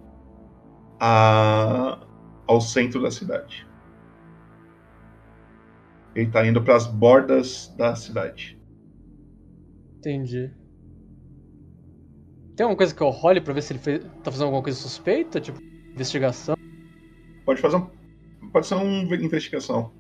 a, 1.01 2.07
ao 2.47 2.61
centro 2.61 3.01
da 3.01 3.11
cidade. 3.11 3.67
Ele 6.15 6.31
tá 6.31 6.47
indo 6.47 6.63
pras 6.63 6.87
bordas 6.87 7.75
da 7.79 7.97
cidade. 7.97 8.61
Entendi. 10.01 10.53
Tem 12.57 12.65
alguma 12.65 12.77
coisa 12.77 12.95
que 12.95 13.03
eu 13.03 13.11
role 13.11 13.41
pra 13.41 13.53
ver 13.53 13.63
se 13.63 13.73
ele 13.73 13.81
fez, 13.81 14.05
tá 14.23 14.31
fazendo 14.31 14.45
alguma 14.45 14.63
coisa 14.63 14.79
suspeita? 14.79 15.41
Tipo, 15.41 15.61
investigação? 15.93 16.57
Pode 17.45 17.61
fazer 17.61 17.77
um. 17.77 17.91
Pode 18.51 18.67
ser 18.67 18.75
uma 18.77 19.17
investigação. 19.17 19.93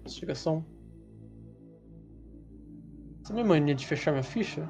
Investigação. 0.00 0.66
Essa 3.22 3.32
é 3.32 3.34
minha 3.34 3.46
mania 3.46 3.74
de 3.74 3.86
fechar 3.86 4.10
minha 4.10 4.24
ficha? 4.24 4.68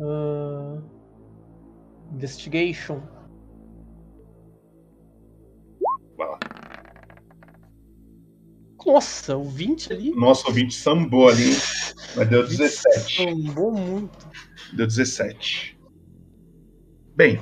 Ah, 0.00 0.82
investigation. 2.12 3.02
Nossa, 8.86 9.36
o 9.36 9.44
20 9.44 9.92
ali? 9.92 10.10
Nosso 10.14 10.46
ouvinte 10.48 10.74
sambou 10.74 11.28
ali, 11.28 11.50
hein? 11.50 11.56
mas 12.16 12.28
deu 12.28 12.46
17. 12.46 13.16
Sambou 13.24 13.72
muito. 13.72 14.26
Deu 14.72 14.86
17. 14.86 15.78
Bem, 17.14 17.40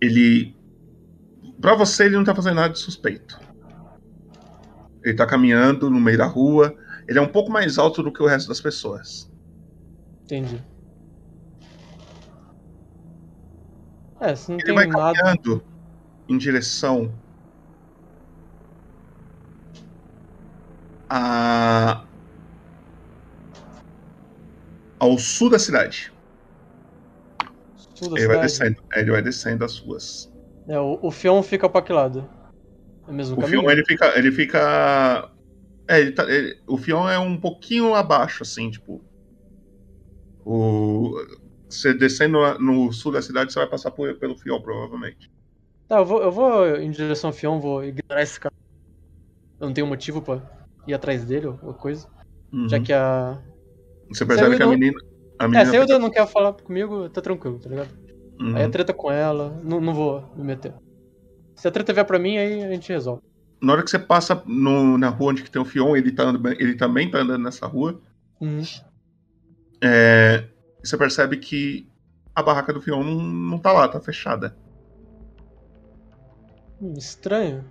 ele. 0.00 0.56
Pra 1.60 1.74
você, 1.74 2.06
ele 2.06 2.16
não 2.16 2.24
tá 2.24 2.34
fazendo 2.34 2.56
nada 2.56 2.72
de 2.72 2.78
suspeito. 2.80 3.38
Ele 5.04 5.14
tá 5.14 5.26
caminhando 5.26 5.88
no 5.90 6.00
meio 6.00 6.18
da 6.18 6.26
rua. 6.26 6.76
Ele 7.08 7.18
é 7.18 7.22
um 7.22 7.28
pouco 7.28 7.50
mais 7.50 7.78
alto 7.78 8.02
do 8.02 8.12
que 8.12 8.22
o 8.22 8.26
resto 8.26 8.48
das 8.48 8.60
pessoas. 8.60 9.30
Entendi. 10.24 10.62
É, 14.20 14.34
se 14.34 14.50
não 14.50 14.56
Ele 14.58 14.64
tem 14.66 14.74
vai 14.74 14.86
nada. 14.86 15.18
caminhando 15.18 15.64
em 16.28 16.38
direção 16.38 17.12
a... 21.12 22.04
ao 24.98 25.18
sul 25.18 25.50
da 25.50 25.58
cidade. 25.58 26.10
Sul 27.94 28.10
da 28.10 28.16
Ele 28.16 28.26
vai 28.26 28.36
cidade. 28.36 28.46
descendo. 28.46 28.76
Ele 28.94 29.10
vai 29.10 29.22
descendo 29.22 29.64
as 29.64 29.78
ruas. 29.78 30.30
É, 30.68 30.78
o, 30.78 30.98
o 31.02 31.10
Fion 31.10 31.42
fica 31.42 31.68
pra 31.68 31.82
que 31.82 31.92
lado? 31.92 32.28
É 33.06 33.10
o 33.10 33.14
mesmo 33.14 33.36
O 33.36 33.40
caminho? 33.40 33.62
Fion, 33.62 33.70
ele 33.70 33.84
fica. 33.84 34.18
Ele 34.18 34.32
fica. 34.32 35.30
É, 35.88 36.00
ele 36.00 36.12
tá, 36.12 36.24
ele- 36.30 36.60
o 36.66 36.78
Fion 36.78 37.08
é 37.08 37.18
um 37.18 37.40
pouquinho 37.40 37.94
abaixo, 37.94 38.42
assim, 38.42 38.70
tipo. 38.70 39.02
O. 40.44 41.14
Você 41.68 41.94
descendo 41.94 42.38
no 42.58 42.92
sul 42.92 43.12
da 43.12 43.22
cidade, 43.22 43.52
você 43.52 43.58
vai 43.58 43.68
passar 43.68 43.90
por- 43.92 44.14
pelo 44.18 44.36
Fion, 44.36 44.60
provavelmente. 44.60 45.30
Tá, 45.88 45.98
eu 45.98 46.04
vou, 46.04 46.22
eu 46.22 46.32
vou 46.32 46.76
em 46.76 46.90
direção 46.90 47.30
ao 47.30 47.34
Fion, 47.34 47.60
vou 47.60 47.84
ignorar 47.84 48.22
esse 48.22 48.38
cara. 48.40 48.52
Eu 49.58 49.66
não 49.68 49.72
tenho 49.74 49.86
motivo 49.86 50.20
pra 50.20 50.61
ir 50.86 50.94
atrás 50.94 51.24
dele 51.24 51.46
ou 51.46 51.74
coisa. 51.74 52.06
Uhum. 52.52 52.68
Já 52.68 52.80
que 52.80 52.92
a. 52.92 53.38
Você 54.08 54.26
percebe 54.26 54.56
que 54.56 54.62
a 54.62 54.66
menina. 54.66 54.98
A 55.38 55.44
É, 55.44 55.48
menina 55.48 55.66
se 55.70 55.76
a 55.76 55.80
Hilda 55.80 55.98
não 55.98 56.10
quer 56.10 56.26
falar 56.26 56.52
comigo, 56.52 57.08
tá 57.08 57.20
tranquilo, 57.20 57.58
tá 57.58 57.68
ligado? 57.68 57.88
Uhum. 58.40 58.56
Aí 58.56 58.64
a 58.64 58.68
treta 58.68 58.92
com 58.92 59.10
ela, 59.10 59.58
não, 59.64 59.80
não 59.80 59.94
vou 59.94 60.24
me 60.36 60.44
meter. 60.44 60.74
Se 61.56 61.66
a 61.66 61.70
treta 61.70 61.92
vier 61.92 62.04
pra 62.04 62.18
mim, 62.18 62.36
aí 62.36 62.62
a 62.62 62.68
gente 62.70 62.92
resolve. 62.92 63.22
Na 63.60 63.72
hora 63.72 63.82
que 63.82 63.90
você 63.90 63.98
passa 63.98 64.42
no- 64.46 64.98
na 64.98 65.08
rua 65.08 65.30
onde 65.30 65.42
que 65.42 65.50
tem 65.50 65.62
o 65.62 65.64
Fion, 65.64 65.96
ele, 65.96 66.10
tá 66.12 66.24
andando- 66.24 66.60
ele 66.60 66.74
também 66.74 67.10
tá 67.10 67.18
andando 67.18 67.42
nessa 67.44 67.66
rua. 67.66 68.00
Uhum. 68.40 68.62
É, 69.80 70.44
você 70.82 70.96
percebe 70.96 71.36
que 71.36 71.88
a 72.34 72.42
barraca 72.42 72.72
do 72.72 72.80
Fion 72.80 73.02
não, 73.04 73.14
não 73.22 73.58
tá 73.58 73.72
lá, 73.72 73.86
tá 73.88 74.00
fechada. 74.00 74.56
Hum, 76.80 76.94
estranho. 76.96 77.64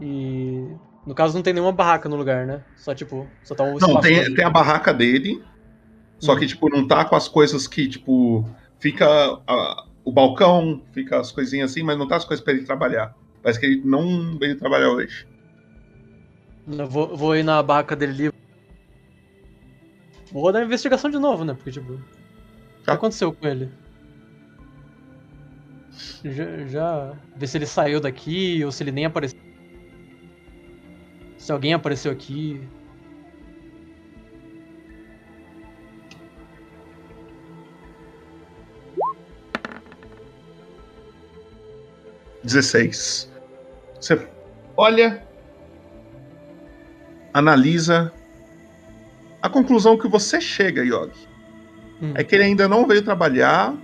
E. 0.00 0.66
No 1.06 1.14
caso, 1.14 1.34
não 1.34 1.42
tem 1.42 1.54
nenhuma 1.54 1.72
barraca 1.72 2.08
no 2.08 2.16
lugar, 2.16 2.46
né? 2.46 2.62
Só 2.76 2.94
tipo, 2.94 3.26
só 3.42 3.54
tá 3.54 3.64
o 3.64 3.78
Não, 3.78 4.00
tem, 4.00 4.34
tem 4.34 4.44
a 4.44 4.50
barraca 4.50 4.92
dele, 4.92 5.42
só 6.18 6.36
que, 6.36 6.46
tipo, 6.46 6.68
não 6.68 6.86
tá 6.86 7.04
com 7.04 7.16
as 7.16 7.28
coisas 7.28 7.66
que, 7.66 7.88
tipo, 7.88 8.44
fica 8.78 9.06
a- 9.46 9.84
o 10.04 10.12
balcão, 10.12 10.82
fica 10.92 11.18
as 11.18 11.32
coisinhas 11.32 11.70
assim, 11.70 11.82
mas 11.82 11.96
não 11.98 12.06
tá 12.06 12.16
as 12.16 12.24
coisas 12.24 12.44
pra 12.44 12.52
ele 12.52 12.64
trabalhar. 12.64 13.14
Parece 13.42 13.58
que 13.58 13.66
ele 13.66 13.82
não 13.84 14.36
veio 14.38 14.58
trabalhar 14.58 14.90
hoje. 14.90 15.26
Eu 16.66 16.86
vou, 16.86 17.16
vou 17.16 17.36
ir 17.36 17.42
na 17.42 17.62
barraca 17.62 17.96
dele 17.96 18.12
ali. 18.12 18.32
Vou 20.30 20.42
rodar 20.42 20.60
a 20.60 20.64
investigação 20.66 21.10
de 21.10 21.18
novo, 21.18 21.44
né? 21.44 21.54
Porque, 21.54 21.70
tipo. 21.70 21.94
O 21.94 22.84
que 22.84 22.90
aconteceu 22.90 23.32
com 23.32 23.46
ele? 23.46 23.70
Já, 26.24 26.66
já. 26.66 27.12
Ver 27.36 27.46
se 27.46 27.56
ele 27.58 27.66
saiu 27.66 28.00
daqui 28.00 28.62
ou 28.64 28.70
se 28.70 28.82
ele 28.82 28.92
nem 28.92 29.06
apareceu. 29.06 29.47
Se 31.48 31.52
alguém 31.52 31.72
apareceu 31.72 32.12
aqui. 32.12 32.60
Dezesseis. 42.44 43.32
Você 43.98 44.28
olha, 44.76 45.26
analisa. 47.32 48.12
A 49.40 49.48
conclusão 49.48 49.96
que 49.96 50.06
você 50.06 50.42
chega, 50.42 50.84
Yogi, 50.84 51.26
Hum. 52.02 52.12
é 52.14 52.22
que 52.22 52.34
ele 52.34 52.44
ainda 52.44 52.68
não 52.68 52.86
veio 52.86 53.02
trabalhar 53.02 53.74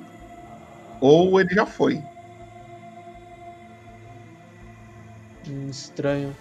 ou 1.01 1.41
ele 1.41 1.55
já 1.55 1.65
foi. 1.65 1.95
Hum, 5.49 5.71
estranho. 5.71 6.37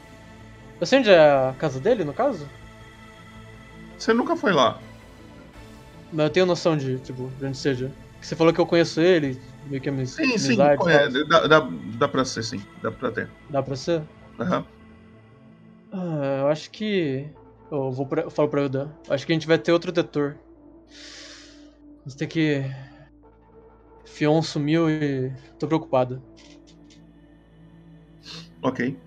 Eu 0.80 0.86
sei 0.86 1.00
onde 1.00 1.10
é 1.10 1.20
a 1.20 1.56
casa 1.58 1.80
dele, 1.80 2.04
no 2.04 2.14
caso? 2.14 2.48
Você 3.98 4.14
nunca 4.14 4.36
foi 4.36 4.52
lá. 4.52 4.80
Mas 6.12 6.26
eu 6.26 6.30
tenho 6.30 6.46
noção 6.46 6.76
de, 6.76 7.00
tipo, 7.00 7.30
de 7.40 7.46
onde 7.46 7.58
seja. 7.58 7.92
Você 8.22 8.36
falou 8.36 8.54
que 8.54 8.60
eu 8.60 8.66
conheço 8.66 9.02
ele, 9.02 9.40
meio 9.66 9.82
que 9.82 9.90
amiz... 9.90 10.12
Sim, 10.12 10.38
sim, 10.38 10.58
conhece. 10.78 11.26
Dá, 11.28 11.48
dá, 11.48 11.70
dá 11.98 12.08
pra 12.08 12.24
ser, 12.24 12.44
sim. 12.44 12.62
Dá 12.82 12.92
pra 12.92 13.12
ter. 13.12 13.30
Dá 13.50 13.62
pra 13.64 13.76
ser? 13.76 14.02
Aham. 14.40 14.66
Ah, 15.92 16.40
eu 16.42 16.48
acho 16.48 16.72
que. 16.72 17.28
Eu 17.72 17.92
vou 17.92 18.06
pra... 18.06 18.24
eu 18.24 18.32
falo 18.32 18.50
pra 18.50 18.62
Ilda. 18.62 18.92
Acho 19.10 19.26
que 19.26 19.32
a 19.32 19.36
gente 19.36 19.48
vai 19.48 19.58
ter 19.58 19.72
outro 19.72 19.92
detor. 19.92 20.38
A 22.06 22.10
gente 22.10 22.18
tem 22.18 22.28
que. 22.28 22.64
Fion 24.06 24.42
sumiu 24.42 24.90
e. 24.90 25.32
tô 25.60 25.68
preocupado. 25.68 26.22
Ok. 28.62 28.98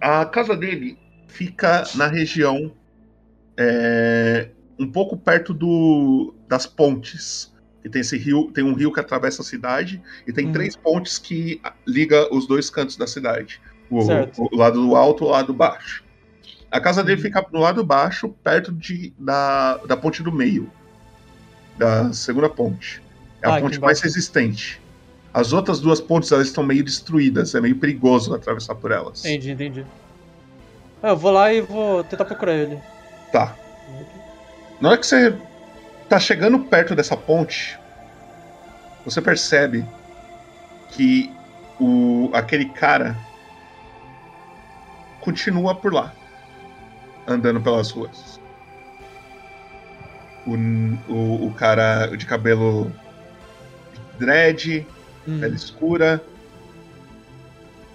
A 0.00 0.24
casa 0.24 0.56
dele 0.56 0.98
fica 1.28 1.84
na 1.94 2.06
região 2.06 2.72
é, 3.56 4.48
um 4.78 4.90
pouco 4.90 5.16
perto 5.16 5.52
do, 5.54 6.34
das 6.48 6.66
pontes. 6.66 7.52
E 7.84 7.88
tem 7.88 8.00
esse 8.00 8.16
rio, 8.16 8.50
tem 8.50 8.64
um 8.64 8.72
rio 8.72 8.92
que 8.92 8.98
atravessa 9.00 9.42
a 9.42 9.44
cidade 9.44 10.00
e 10.26 10.32
tem 10.32 10.50
três 10.50 10.74
pontes 10.74 11.18
que 11.18 11.60
liga 11.86 12.34
os 12.34 12.46
dois 12.46 12.70
cantos 12.70 12.96
da 12.96 13.06
cidade. 13.06 13.60
O, 13.90 13.98
o 14.38 14.56
lado 14.56 14.80
do 14.80 14.96
alto 14.96 15.24
e 15.24 15.26
o 15.26 15.30
lado 15.30 15.52
baixo. 15.52 16.02
A 16.70 16.80
casa 16.80 17.04
dele 17.04 17.20
fica 17.20 17.44
no 17.52 17.60
lado 17.60 17.84
baixo, 17.84 18.30
perto 18.42 18.72
de, 18.72 19.12
da, 19.18 19.76
da 19.86 19.96
ponte 19.96 20.22
do 20.22 20.32
meio. 20.32 20.70
Da 21.76 22.12
segunda 22.12 22.48
ponte. 22.48 23.02
É 23.42 23.48
a 23.48 23.56
Ah, 23.56 23.60
ponte 23.60 23.78
mais 23.78 24.00
resistente. 24.00 24.80
As 25.34 25.52
outras 25.52 25.80
duas 25.80 26.00
pontes 26.00 26.30
elas 26.30 26.46
estão 26.46 26.62
meio 26.62 26.84
destruídas, 26.84 27.56
é 27.56 27.60
meio 27.60 27.76
perigoso 27.76 28.32
atravessar 28.32 28.76
por 28.76 28.92
elas. 28.92 29.24
Entendi, 29.24 29.50
entendi. 29.50 29.86
Ah, 31.02 31.08
eu 31.08 31.16
vou 31.16 31.32
lá 31.32 31.52
e 31.52 31.60
vou 31.60 32.04
tentar 32.04 32.24
procurar 32.24 32.54
ele. 32.54 32.78
Tá. 33.32 33.56
Na 34.80 34.90
hora 34.90 34.98
que 34.98 35.04
você 35.04 35.36
tá 36.08 36.20
chegando 36.20 36.60
perto 36.60 36.94
dessa 36.94 37.16
ponte, 37.16 37.76
você 39.04 39.20
percebe 39.20 39.84
que 40.90 41.34
o 41.80 42.30
aquele 42.32 42.66
cara 42.66 43.16
continua 45.20 45.74
por 45.74 45.92
lá, 45.92 46.14
andando 47.26 47.60
pelas 47.60 47.90
ruas. 47.90 48.38
O, 50.46 50.54
o, 51.12 51.46
o 51.48 51.54
cara 51.54 52.06
de 52.16 52.24
cabelo 52.24 52.92
dread, 54.18 54.86
pele 55.24 55.56
escura, 55.56 56.22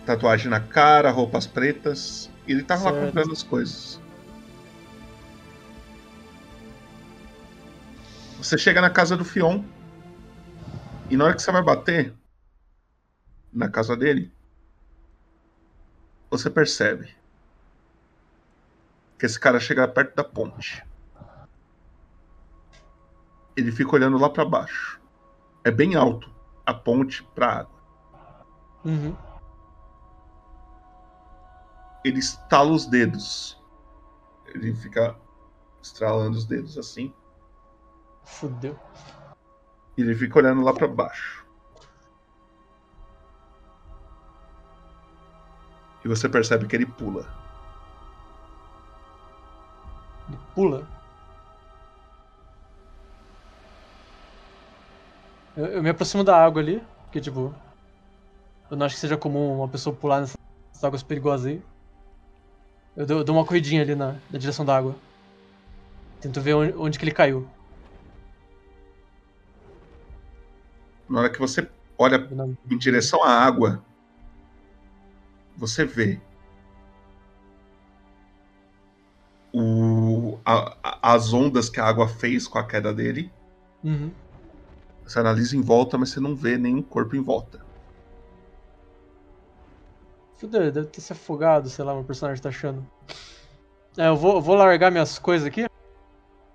tatuagem 0.05 0.49
na 0.49 0.59
cara, 0.59 1.11
roupas 1.11 1.45
pretas. 1.45 2.29
E 2.47 2.51
ele 2.51 2.63
tava 2.63 2.85
lá 2.85 2.91
Certo. 2.91 3.05
comprando 3.05 3.31
as 3.31 3.43
coisas. 3.43 4.01
Você 8.37 8.57
chega 8.57 8.81
na 8.81 8.89
casa 8.89 9.15
do 9.15 9.23
Fion. 9.23 9.63
E 11.09 11.17
na 11.17 11.25
hora 11.25 11.35
que 11.35 11.41
você 11.41 11.51
vai 11.51 11.61
bater 11.61 12.13
na 13.51 13.69
casa 13.69 13.95
dele, 13.95 14.31
você 16.29 16.49
percebe 16.49 17.15
que 19.17 19.25
esse 19.25 19.39
cara 19.39 19.59
chega 19.59 19.87
perto 19.87 20.15
da 20.15 20.23
ponte. 20.23 20.83
Ele 23.57 23.71
fica 23.71 23.93
olhando 23.95 24.17
lá 24.17 24.29
pra 24.29 24.45
baixo. 24.45 24.99
É 25.63 25.71
bem 25.71 25.95
alto 25.95 26.38
a 26.69 26.73
ponte 26.73 27.23
pra 27.35 27.59
água. 27.59 27.79
Uhum. 28.85 29.15
Ele 32.05 32.19
estala 32.19 32.69
os 32.69 32.85
dedos. 32.85 33.59
Ele 34.47 34.73
fica 34.73 35.15
estralando 35.81 36.37
os 36.37 36.45
dedos 36.45 36.77
assim. 36.77 37.13
Fudeu. 38.23 38.79
E 39.97 40.01
ele 40.01 40.15
fica 40.15 40.39
olhando 40.39 40.61
lá 40.61 40.73
pra 40.73 40.87
baixo. 40.87 41.45
E 46.05 46.07
você 46.07 46.29
percebe 46.29 46.67
que 46.67 46.75
ele 46.75 46.85
pula. 46.85 47.27
Pula. 50.55 50.87
Eu, 55.59 55.65
eu 55.65 55.83
me 55.83 55.89
aproximo 55.89 56.23
da 56.23 56.41
água 56.41 56.61
ali, 56.61 56.81
porque 57.03 57.19
tipo. 57.19 57.53
Eu 58.71 58.77
não 58.77 58.85
acho 58.85 58.95
que 58.95 59.01
seja 59.01 59.17
comum 59.17 59.57
uma 59.57 59.67
pessoa 59.67 59.93
pular 59.93 60.21
nessas 60.21 60.37
águas 60.81 61.03
perigosas 61.03 61.47
aí. 61.47 61.61
Eu 62.95 63.05
dou, 63.05 63.17
eu 63.17 63.23
dou 63.25 63.35
uma 63.35 63.45
corridinha 63.45 63.81
ali 63.81 63.93
na, 63.93 64.13
na 64.29 64.39
direção 64.39 64.63
da 64.63 64.77
água. 64.77 64.95
Tento 66.21 66.39
ver 66.39 66.53
onde, 66.53 66.73
onde 66.77 66.97
que 66.97 67.03
ele 67.03 67.11
caiu. 67.11 67.45
Na 71.09 71.19
hora 71.19 71.29
que 71.29 71.39
você 71.39 71.69
olha 71.97 72.29
em 72.71 72.77
direção 72.77 73.21
à 73.23 73.31
água, 73.31 73.83
você 75.57 75.83
vê 75.83 76.21
o, 79.51 80.39
a- 80.45 80.77
a- 80.83 81.13
as 81.13 81.33
ondas 81.33 81.69
que 81.69 81.79
a 81.81 81.85
água 81.85 82.07
fez 82.07 82.47
com 82.47 82.59
a 82.59 82.63
queda 82.65 82.93
dele. 82.93 83.29
Uhum. 83.83 84.11
Você 85.09 85.17
analisa 85.19 85.57
em 85.57 85.61
volta, 85.61 85.97
mas 85.97 86.11
você 86.11 86.19
não 86.19 86.35
vê 86.35 86.55
nenhum 86.55 86.83
corpo 86.83 87.15
em 87.15 87.19
volta. 87.23 87.59
Fudeu, 90.37 90.71
deve 90.71 90.85
ter 90.85 91.01
se 91.01 91.11
afogado, 91.11 91.67
sei 91.67 91.83
lá, 91.83 91.95
meu 91.95 92.03
personagem 92.03 92.39
tá 92.41 92.49
achando. 92.49 92.85
É, 93.97 94.07
eu 94.07 94.15
vou, 94.15 94.35
eu 94.35 94.41
vou 94.41 94.53
largar 94.55 94.91
minhas 94.91 95.17
coisas 95.17 95.47
aqui. 95.47 95.65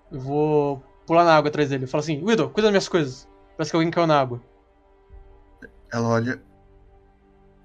Eu 0.09 0.21
vou 0.21 0.85
pular 1.05 1.25
na 1.25 1.35
água 1.37 1.49
atrás 1.49 1.69
dele. 1.69 1.89
Fala 1.89 2.01
assim, 2.05 2.23
Widow, 2.25 2.49
cuida 2.49 2.69
das 2.69 2.71
minhas 2.71 2.89
coisas. 2.89 3.29
Parece 3.57 3.73
que 3.73 3.77
alguém 3.77 3.91
caiu 3.91 4.07
na 4.07 4.21
água. 4.21 4.41
Ela 5.93 6.07
olha. 6.09 6.41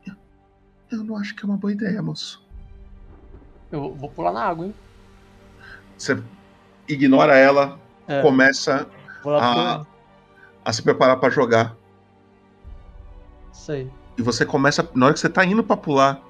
"Eu- 0.08 0.16
Eu 0.92 1.04
não 1.04 1.18
acho 1.18 1.36
que 1.36 1.46
é 1.46 1.48
uma 1.48 1.56
boa 1.58 1.72
ideia, 1.72 2.02
moço. 2.02 2.44
Eu 3.72 3.94
vou 3.94 4.10
pular 4.10 4.32
na 4.34 4.44
água, 4.44 4.66
hein? 4.66 4.74
Você 5.96 6.20
ignora 6.88 7.38
ela, 7.38 7.80
É. 8.08 8.24
começa 8.24 8.90
Vou 9.22 9.34
lá 9.34 9.40
a, 9.40 9.76
pro- 9.84 9.89
a 10.64 10.74
se 10.74 10.82
preparar 10.82 11.20
pra 11.20 11.30
jogar. 11.30 11.76
Aí. 13.70 13.90
E 14.18 14.22
você 14.22 14.46
começa. 14.46 14.90
Na 14.96 15.06
hora 15.06 15.14
que 15.14 15.20
você 15.20 15.30
tá 15.30 15.46
indo 15.46 15.64
pra 15.64 15.78
pular, 15.78 16.22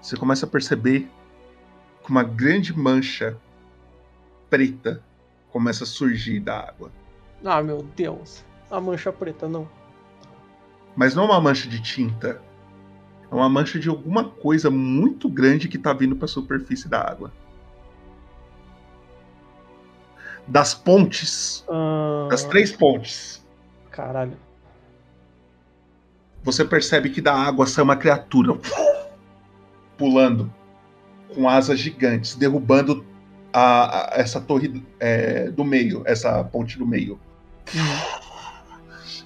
você 0.00 0.16
começa 0.16 0.44
a 0.44 0.48
perceber 0.48 1.08
que 2.04 2.10
uma 2.10 2.22
grande 2.22 2.76
mancha 2.76 3.36
preta 4.50 5.02
começa 5.50 5.84
a 5.84 5.86
surgir 5.86 6.40
da 6.40 6.58
água. 6.58 6.90
Ah, 7.44 7.62
meu 7.62 7.82
Deus. 7.96 8.44
A 8.70 8.80
mancha 8.80 9.12
preta, 9.12 9.48
não. 9.48 9.68
Mas 10.94 11.14
não 11.14 11.24
uma 11.24 11.40
mancha 11.40 11.68
de 11.68 11.80
tinta. 11.80 12.42
É 13.30 13.34
uma 13.34 13.48
mancha 13.48 13.78
de 13.78 13.88
alguma 13.88 14.24
coisa 14.24 14.70
muito 14.70 15.28
grande 15.28 15.68
que 15.68 15.78
tá 15.78 15.92
vindo 15.94 16.14
pra 16.14 16.28
superfície 16.28 16.88
da 16.88 17.00
água. 17.00 17.32
Das 20.46 20.74
pontes, 20.74 21.64
Ah, 21.68 22.26
das 22.28 22.44
três 22.44 22.72
pontes, 22.72 23.41
Caralho. 23.92 24.36
você 26.42 26.64
percebe 26.64 27.10
que 27.10 27.20
da 27.20 27.34
água 27.34 27.66
sai 27.66 27.84
uma 27.84 27.94
criatura 27.96 28.58
pulando 29.96 30.52
com 31.34 31.48
asas 31.48 31.78
gigantes, 31.78 32.34
derrubando 32.34 33.04
a, 33.52 34.16
a- 34.16 34.20
essa 34.20 34.40
torre 34.40 34.82
é, 34.98 35.50
do 35.50 35.64
meio, 35.64 36.02
essa 36.06 36.42
ponte 36.42 36.78
do 36.78 36.86
meio. 36.86 37.20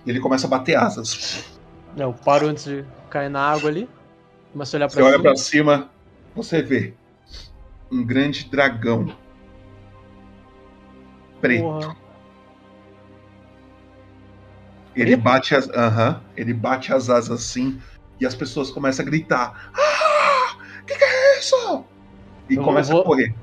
E 0.04 0.10
ele 0.10 0.20
começa 0.20 0.46
a 0.46 0.50
bater 0.50 0.76
asas. 0.76 1.48
É, 1.96 2.02
Eu 2.02 2.12
paro 2.12 2.48
antes 2.48 2.64
de 2.64 2.84
cair 3.08 3.28
na 3.30 3.40
água 3.40 3.70
ali. 3.70 3.88
Começo 4.52 4.76
a 4.76 4.78
olhar 4.78 4.90
Você 4.90 4.96
pra 4.96 5.04
olha 5.06 5.14
cima. 5.16 5.22
pra 5.22 5.36
cima, 5.36 5.90
você 6.34 6.62
vê 6.62 6.94
um 7.90 8.04
grande 8.04 8.44
dragão 8.50 9.16
preto. 11.40 11.62
Porra. 11.62 11.96
Ele 14.96 15.16
bate 15.16 15.54
as, 15.54 15.68
aham, 15.70 16.22
ele 16.36 16.54
bate 16.54 16.92
as 16.92 17.10
asas 17.10 17.30
assim 17.40 17.78
e 18.20 18.26
as 18.26 18.34
pessoas 18.34 18.70
começam 18.70 19.04
a 19.04 19.08
gritar: 19.08 19.70
"Ah! 19.74 20.56
Que 20.86 20.96
que 20.96 21.04
é 21.04 21.38
isso?" 21.38 21.84
E 22.48 22.54
Eu 22.56 22.62
começa 22.62 22.92
vou- 22.92 23.02
a 23.02 23.04
correr. 23.04 23.34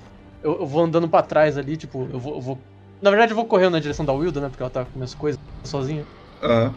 Eu, 0.41 0.59
eu 0.61 0.65
vou 0.65 0.83
andando 0.83 1.07
pra 1.07 1.21
trás 1.21 1.57
ali, 1.57 1.77
tipo, 1.77 2.07
eu 2.11 2.19
vou, 2.19 2.35
eu 2.35 2.41
vou- 2.41 2.59
Na 3.01 3.09
verdade, 3.09 3.31
eu 3.31 3.35
vou 3.35 3.45
correndo 3.45 3.73
na 3.73 3.79
direção 3.79 4.05
da 4.05 4.13
Wilda, 4.13 4.39
né? 4.41 4.49
Porque 4.49 4.63
ela 4.63 4.69
tá 4.69 4.83
com 4.85 4.97
minhas 4.97 5.13
coisas 5.13 5.37
sozinha. 5.65 6.05
Aham. 6.41 6.73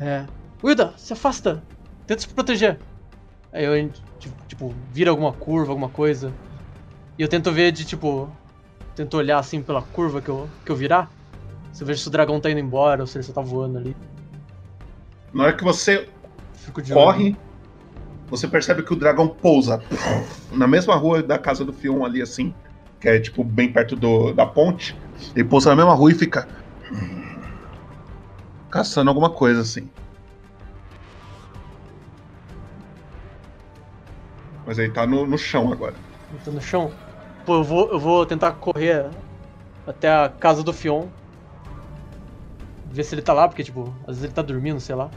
É. 0.00 0.26
Wilda, 0.62 0.94
se 0.98 1.12
afasta! 1.12 1.62
Tenta 2.06 2.20
se 2.22 2.28
proteger. 2.28 2.78
Aí 3.52 3.64
eu, 3.64 3.90
tipo, 4.48 4.74
vira 4.92 5.10
alguma 5.10 5.32
curva, 5.32 5.70
alguma 5.72 5.88
coisa. 5.88 6.34
E 7.18 7.22
eu 7.22 7.28
tento 7.28 7.50
ver 7.52 7.72
de, 7.72 7.84
tipo. 7.84 8.28
Tento 8.96 9.16
olhar 9.16 9.38
assim 9.38 9.62
pela 9.62 9.82
curva 9.82 10.20
que 10.20 10.28
eu, 10.28 10.50
que 10.64 10.70
eu 10.72 10.76
virar. 10.76 11.10
Se 11.72 11.82
eu 11.82 11.86
vejo 11.86 12.00
se 12.00 12.08
o 12.08 12.10
dragão 12.10 12.40
tá 12.40 12.50
indo 12.50 12.60
embora 12.60 13.02
ou 13.02 13.06
se 13.06 13.18
ele 13.18 13.24
só 13.24 13.32
tá 13.32 13.40
voando 13.40 13.78
ali. 13.78 13.96
Na 15.32 15.44
hora 15.44 15.52
que 15.52 15.62
você 15.62 16.08
corre, 16.92 17.26
olho. 17.26 17.36
você 18.28 18.48
percebe 18.48 18.82
que 18.82 18.92
o 18.92 18.96
dragão 18.96 19.28
pousa 19.28 19.82
na 20.50 20.66
mesma 20.66 20.96
rua 20.96 21.22
da 21.22 21.38
casa 21.38 21.64
do 21.64 21.72
Fion 21.72 22.04
ali 22.04 22.20
assim, 22.20 22.54
que 23.00 23.08
é 23.08 23.20
tipo 23.20 23.44
bem 23.44 23.72
perto 23.72 23.94
do, 23.94 24.32
da 24.32 24.44
ponte. 24.44 24.96
Ele 25.34 25.44
pousa 25.44 25.70
na 25.70 25.76
mesma 25.76 25.94
rua 25.94 26.10
e 26.10 26.14
fica 26.14 26.48
caçando 28.70 29.10
alguma 29.10 29.30
coisa 29.30 29.60
assim. 29.60 29.88
Mas 34.66 34.78
ele 34.78 34.92
tá 34.92 35.06
no, 35.06 35.26
no 35.26 35.38
chão 35.38 35.72
agora. 35.72 35.94
Ele 36.30 36.40
tá 36.44 36.50
no 36.50 36.60
chão. 36.60 36.92
Pô, 37.44 37.56
eu 37.56 37.64
vou, 37.64 37.90
eu 37.90 37.98
vou 37.98 38.26
tentar 38.26 38.52
correr 38.52 39.06
até 39.86 40.08
a 40.08 40.28
casa 40.28 40.62
do 40.62 40.72
Fion. 40.72 41.08
Ver 42.90 43.04
se 43.04 43.14
ele 43.14 43.22
tá 43.22 43.32
lá, 43.32 43.46
porque, 43.48 43.62
tipo, 43.62 43.94
às 44.02 44.16
vezes 44.16 44.24
ele 44.24 44.32
tá 44.32 44.42
dormindo, 44.42 44.80
sei 44.80 44.94
lá. 44.94 45.10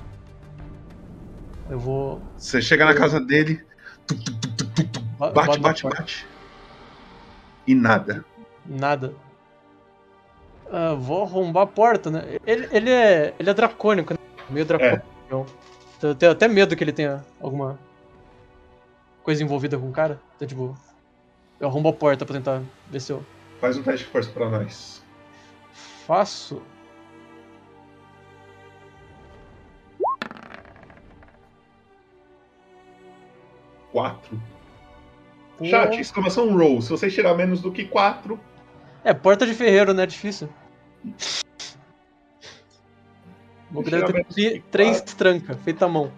Eu 1.69 1.79
vou. 1.79 2.21
Você 2.37 2.61
chega 2.61 2.85
na 2.85 2.93
casa 2.93 3.19
dele, 3.19 3.65
bate, 5.17 5.33
bato 5.33 5.51
na 5.51 5.57
bate, 5.69 5.81
porta. 5.81 6.01
bate. 6.01 6.27
E 7.65 7.73
nada. 7.73 8.23
Nada. 8.65 9.13
Ah, 10.71 10.93
vou 10.93 11.23
arrombar 11.23 11.63
a 11.63 11.67
porta, 11.67 12.11
né? 12.11 12.37
Ele, 12.45 12.67
ele 12.71 12.89
é. 12.91 13.33
Ele 13.39 13.49
é 13.49 13.53
dracônico, 13.53 14.13
né? 14.13 14.19
Meio 14.49 14.65
dracônico. 14.65 15.05
Então, 15.25 15.45
eu 16.09 16.15
tenho 16.15 16.31
até 16.31 16.47
medo 16.47 16.75
que 16.75 16.83
ele 16.83 16.91
tenha 16.91 17.25
alguma 17.41 17.79
coisa 19.23 19.41
envolvida 19.41 19.77
com 19.77 19.89
o 19.89 19.91
cara. 19.91 20.21
Então, 20.35 20.47
tipo, 20.47 20.77
eu 21.59 21.67
arrombo 21.67 21.89
a 21.89 21.93
porta 21.93 22.25
pra 22.25 22.35
tentar 22.35 22.61
ver 22.87 22.99
se 22.99 23.11
eu 23.11 23.25
Faz 23.59 23.77
um 23.77 23.83
teste 23.83 24.05
de 24.05 24.11
força 24.11 24.29
pra 24.31 24.49
nós. 24.49 25.01
faço. 26.05 26.61
Quatro. 33.93 34.41
Pô. 35.57 35.65
Chat, 35.65 36.01
exclamação 36.01 36.51
roll. 36.57 36.81
Se 36.81 36.89
você 36.89 37.11
tirar 37.11 37.35
menos 37.35 37.61
do 37.61 37.71
que 37.71 37.85
quatro, 37.85 38.39
É, 39.03 39.13
porta 39.13 39.45
de 39.45 39.53
ferreiro, 39.53 39.93
né? 39.93 40.05
Difícil. 40.05 40.49
Deve 43.69 43.97
eu 43.97 44.05
ter 44.05 44.25
tri- 44.25 44.63
três 44.71 45.01
tranca, 45.01 45.53
feita 45.55 45.85
à 45.85 45.89
mão. 45.89 46.11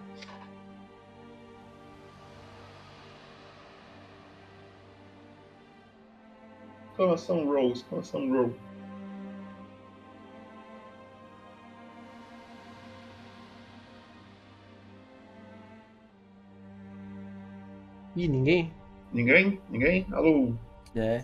exclamação 6.92 7.44
roll, 7.46 7.72
exclamação 7.72 8.32
roll. 8.32 8.54
Ih, 18.16 18.28
ninguém? 18.28 18.72
Ninguém? 19.12 19.60
Ninguém? 19.68 20.06
Alô? 20.10 20.54
É. 20.94 21.22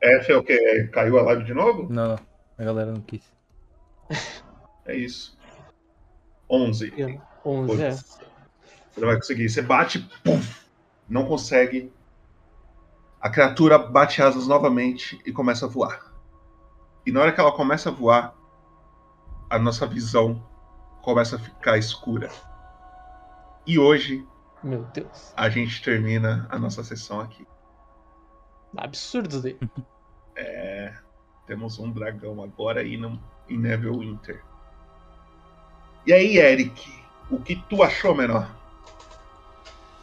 F 0.00 0.30
é 0.30 0.36
o 0.36 0.42
que? 0.44 0.88
Caiu 0.92 1.18
a 1.18 1.22
live 1.22 1.44
de 1.44 1.52
novo? 1.52 1.92
Não, 1.92 2.10
não. 2.10 2.18
A 2.56 2.64
galera 2.64 2.92
não 2.92 3.00
quis. 3.00 3.22
É 4.84 4.96
isso. 4.96 5.38
11. 6.50 6.92
11, 7.46 7.82
é. 7.84 7.92
Você 7.92 9.00
não 9.00 9.06
vai 9.06 9.14
conseguir. 9.14 9.48
Você 9.48 9.62
bate, 9.62 10.00
puf, 10.24 10.66
não 11.08 11.24
consegue. 11.24 11.92
A 13.20 13.30
criatura 13.30 13.78
bate 13.78 14.20
asas 14.20 14.48
novamente 14.48 15.20
e 15.24 15.30
começa 15.30 15.66
a 15.66 15.68
voar. 15.68 16.12
E 17.06 17.12
na 17.12 17.20
hora 17.20 17.32
que 17.32 17.40
ela 17.40 17.52
começa 17.52 17.90
a 17.90 17.92
voar, 17.92 18.34
a 19.48 19.56
nossa 19.56 19.86
visão 19.86 20.44
começa 21.00 21.36
a 21.36 21.38
ficar 21.38 21.78
escura. 21.78 22.28
E 23.66 23.78
hoje 23.78 24.26
Meu 24.62 24.82
Deus. 24.92 25.32
a 25.36 25.48
gente 25.48 25.82
termina 25.82 26.46
a 26.50 26.58
nossa 26.58 26.82
sessão 26.82 27.20
aqui. 27.20 27.46
Absurdo 28.76 29.40
daí. 29.42 29.58
É, 30.34 30.94
temos 31.46 31.78
um 31.78 31.90
dragão 31.92 32.42
agora 32.42 32.80
aí 32.80 32.96
no, 32.96 33.20
em 33.50 33.58
Neverwinter. 33.58 34.42
E 36.06 36.12
aí, 36.12 36.38
Eric, 36.38 36.90
o 37.30 37.38
que 37.38 37.54
tu 37.68 37.82
achou, 37.82 38.14
menor? 38.14 38.48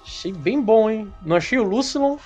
Achei 0.03 0.31
bem 0.31 0.61
bom, 0.61 0.87
hein? 0.87 1.11
Não 1.23 1.35
achei 1.35 1.57
o 1.57 1.63
Lucilon. 1.63 2.17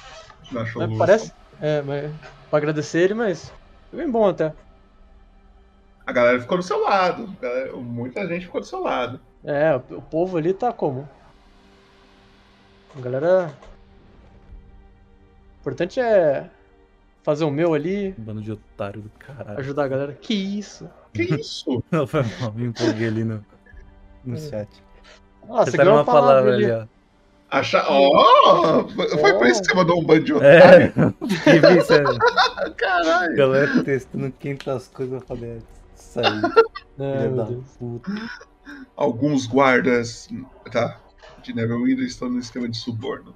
Não 0.51 0.61
achou 0.63 0.81
o 0.81 0.85
Lucilon? 0.85 0.97
Parece. 0.99 1.33
É, 1.61 1.81
mas. 1.81 2.11
Pra 2.49 2.57
agradecer 2.59 2.99
ele, 2.99 3.13
mas. 3.13 3.53
Foi 3.89 3.99
bem 3.99 4.11
bom 4.11 4.27
até. 4.27 4.53
A 6.05 6.11
galera 6.11 6.41
ficou 6.41 6.57
do 6.57 6.63
seu 6.63 6.81
lado. 6.81 7.33
galera- 7.41 7.73
muita 7.77 8.27
gente 8.27 8.47
ficou 8.47 8.59
do 8.59 8.67
seu 8.67 8.81
lado. 8.81 9.21
É, 9.45 9.73
o 9.75 10.01
povo 10.01 10.37
ali 10.37 10.53
tá 10.53 10.73
como? 10.73 11.07
A 12.97 13.01
galera. 13.01 13.53
O 15.57 15.59
importante 15.61 15.99
é 15.99 16.49
fazer 17.23 17.45
o 17.45 17.51
meu 17.51 17.73
ali, 17.73 18.13
Bando 18.17 18.41
de 18.41 18.51
otário 18.51 19.01
do 19.01 19.09
caralho. 19.17 19.59
ajudar 19.59 19.85
a 19.85 19.87
galera. 19.87 20.13
Que 20.13 20.33
isso? 20.33 20.89
Que 21.13 21.23
isso? 21.23 21.83
Não, 21.89 22.05
foi 22.05 22.21
mal, 22.41 22.51
me 22.53 22.65
empolguei 22.65 23.07
ali 23.07 23.23
no, 23.23 23.43
no 24.25 24.35
É. 24.35 24.39
chat. 24.39 24.69
Ah, 25.49 25.65
você 25.65 25.77
ganhou 25.77 25.93
uma 25.95 26.05
palavra 26.05 26.51
palavra 26.51 26.53
ali. 26.55 26.65
ali, 26.65 26.73
ó. 26.83 26.87
Achar. 27.49 27.85
Ó! 27.87 28.87
foi 28.87 29.33
por 29.33 29.45
isso 29.47 29.61
que 29.61 29.67
você 29.67 29.73
mandou 29.75 30.01
um 30.01 30.03
bando 30.05 30.23
de 30.25 30.31
É, 30.33 30.35
otário? 30.35 31.15
fiquei 31.29 31.59
pensando. 31.61 32.19
Caralho! 32.75 33.35
Galera 33.37 33.83
testando 33.83 34.31
quintas 34.31 34.87
coisas, 34.87 35.13
eu 35.21 35.21
falei, 35.27 35.59
isso 35.95 36.19
aí. 36.19 36.41
É. 36.99 37.29
Alguns 38.95 39.45
guardas 39.45 40.27
tá, 40.71 40.99
de 41.45 41.55
Neverwinter 41.55 42.05
estão 42.05 42.29
no 42.29 42.39
esquema 42.39 42.67
de 42.67 42.77
suborno. 42.77 43.35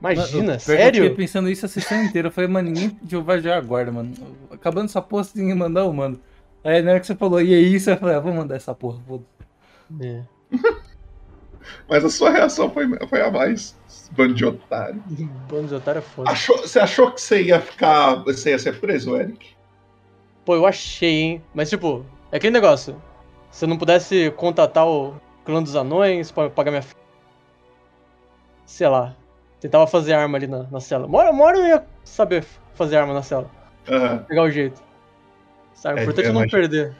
Imagina, 0.00 0.42
Mano, 0.42 0.58
que 0.58 0.64
sério? 0.64 1.04
Eu 1.04 1.10
fiquei 1.10 1.24
pensando 1.24 1.50
isso 1.50 1.66
a 1.66 1.68
sessão 1.68 2.02
inteira. 2.04 2.28
Eu 2.28 2.32
falei, 2.32 2.48
mano, 2.48 2.70
ninguém 2.70 2.96
vai 3.22 3.40
jogar 3.40 3.60
guarda, 3.62 3.90
mano. 3.90 4.12
Acabando 4.50 4.86
essa 4.86 5.02
porra, 5.02 5.24
você 5.24 5.34
tem 5.34 5.48
que 5.48 5.54
mandar, 5.54 5.80
eu 5.80 5.92
mando. 5.92 6.20
Aí 6.62 6.82
na 6.82 6.92
hora 6.92 7.00
que 7.00 7.06
você 7.06 7.14
falou, 7.14 7.40
e 7.40 7.52
é 7.52 7.58
isso, 7.58 7.90
eu 7.90 7.96
falei, 7.96 8.16
ah, 8.16 8.20
vou 8.20 8.32
mandar 8.32 8.56
essa 8.56 8.74
porra, 8.74 9.00
foda 9.06 9.24
É. 10.00 10.22
Mas 11.88 12.04
a 12.04 12.10
sua 12.10 12.30
reação 12.30 12.70
foi, 12.70 12.86
foi 13.08 13.20
a 13.20 13.30
mais. 13.30 13.76
Bando 14.12 14.34
de 14.34 14.44
otário. 14.44 15.02
Bando 15.48 15.68
de 15.68 15.74
otário 15.74 15.98
é 15.98 16.02
foda. 16.02 16.30
Achou, 16.30 16.56
você 16.58 16.78
achou 16.78 17.10
que 17.10 17.20
você 17.20 17.42
ia 17.42 17.60
ficar. 17.60 18.16
Você 18.24 18.50
ia 18.50 18.58
ser 18.58 18.78
preso, 18.80 19.16
Eric? 19.16 19.50
Pô, 20.44 20.54
eu 20.54 20.66
achei, 20.66 21.10
hein? 21.10 21.42
Mas 21.54 21.68
tipo, 21.68 22.04
é 22.32 22.36
aquele 22.36 22.52
negócio. 22.52 23.00
Se 23.50 23.64
eu 23.64 23.68
não 23.68 23.76
pudesse 23.76 24.30
contatar 24.32 24.86
o 24.86 25.14
clã 25.44 25.62
dos 25.62 25.76
anões 25.76 26.30
pra 26.30 26.48
pagar 26.48 26.70
minha. 26.70 26.84
Sei 28.68 28.86
lá. 28.86 29.16
Tentava 29.60 29.86
fazer 29.86 30.12
arma 30.12 30.36
ali 30.36 30.46
na, 30.46 30.64
na 30.64 30.78
cela. 30.78 31.06
Uma 31.06 31.42
hora 31.42 31.58
eu 31.58 31.66
ia 31.66 31.84
saber 32.04 32.44
fazer 32.74 32.98
arma 32.98 33.14
na 33.14 33.22
cela. 33.22 33.50
Aham. 33.88 34.18
Pegar 34.28 34.42
o 34.42 34.50
jeito. 34.50 34.80
Sabe? 35.72 35.94
O 35.94 35.98
É, 35.98 36.02
importante 36.02 36.26
é 36.26 36.28
é, 36.28 36.32
não 36.32 36.46
perder. 36.46 36.94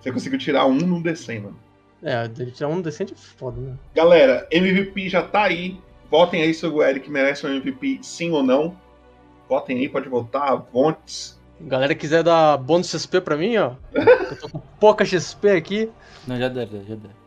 Você 0.00 0.12
conseguiu 0.12 0.38
tirar 0.38 0.66
um 0.66 0.74
num 0.74 1.00
D100, 1.00 1.40
mano. 1.40 1.58
É, 2.02 2.28
tirar 2.28 2.68
um 2.68 2.82
decente 2.82 3.14
é 3.14 3.16
foda, 3.16 3.60
né? 3.60 3.74
Galera, 3.94 4.46
MVP 4.50 5.08
já 5.08 5.22
tá 5.22 5.44
aí. 5.44 5.80
Votem 6.10 6.42
aí 6.42 6.52
se 6.52 6.66
o 6.66 6.82
Eric 6.82 7.08
merece 7.08 7.46
um 7.46 7.54
MVP, 7.54 8.00
sim 8.02 8.32
ou 8.32 8.42
não. 8.42 8.76
Votem 9.48 9.78
aí, 9.78 9.88
pode 9.88 10.08
votar. 10.08 10.56
Vontes. 10.72 11.40
Galera 11.60 11.94
quiser 11.94 12.24
dar 12.24 12.58
bônus 12.58 12.90
XP 12.90 13.20
pra 13.20 13.36
mim, 13.36 13.56
ó. 13.56 13.74
eu 13.94 14.36
tô 14.36 14.48
com 14.48 14.58
pouca 14.80 15.04
XP 15.04 15.50
aqui. 15.50 15.90
Não, 16.26 16.36
já 16.36 16.48
deve, 16.48 16.78
já 16.78 16.96
deve. 16.96 17.23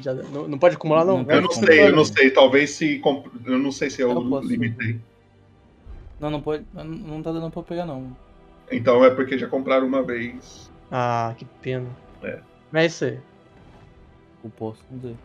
Já, 0.00 0.12
não, 0.14 0.46
não 0.48 0.58
pode 0.58 0.76
acumular, 0.76 1.04
não? 1.04 1.24
eu 1.28 1.40
não 1.42 1.50
sei, 1.50 1.88
eu 1.88 1.96
não 1.96 2.04
sei. 2.04 2.30
Talvez 2.30 2.70
se. 2.70 2.98
comp- 2.98 3.26
Eu 3.46 3.58
não 3.58 3.72
sei 3.72 3.88
se 3.90 4.00
eu, 4.02 4.10
Eu 4.12 4.28
posso. 4.28 4.46
limitei. 4.48 4.98
Não, 6.20 6.30
não 6.30 6.40
pode. 6.40 6.64
Não 6.74 7.22
tá 7.22 7.32
dando 7.32 7.50
pra 7.50 7.62
pegar, 7.62 7.86
não. 7.86 8.16
Então 8.70 9.04
é 9.04 9.10
porque 9.10 9.38
já 9.38 9.46
compraram 9.46 9.86
uma 9.86 10.02
vez. 10.02 10.70
Ah, 10.90 11.34
que 11.38 11.44
pena. 11.62 11.86
É. 12.22 12.38
Mas 12.70 12.82
é 12.82 12.86
isso 12.86 13.04
aí. 13.06 13.18
O 14.44 14.50
posto, 14.50 14.84
não 14.90 15.00
sei. 15.00 15.16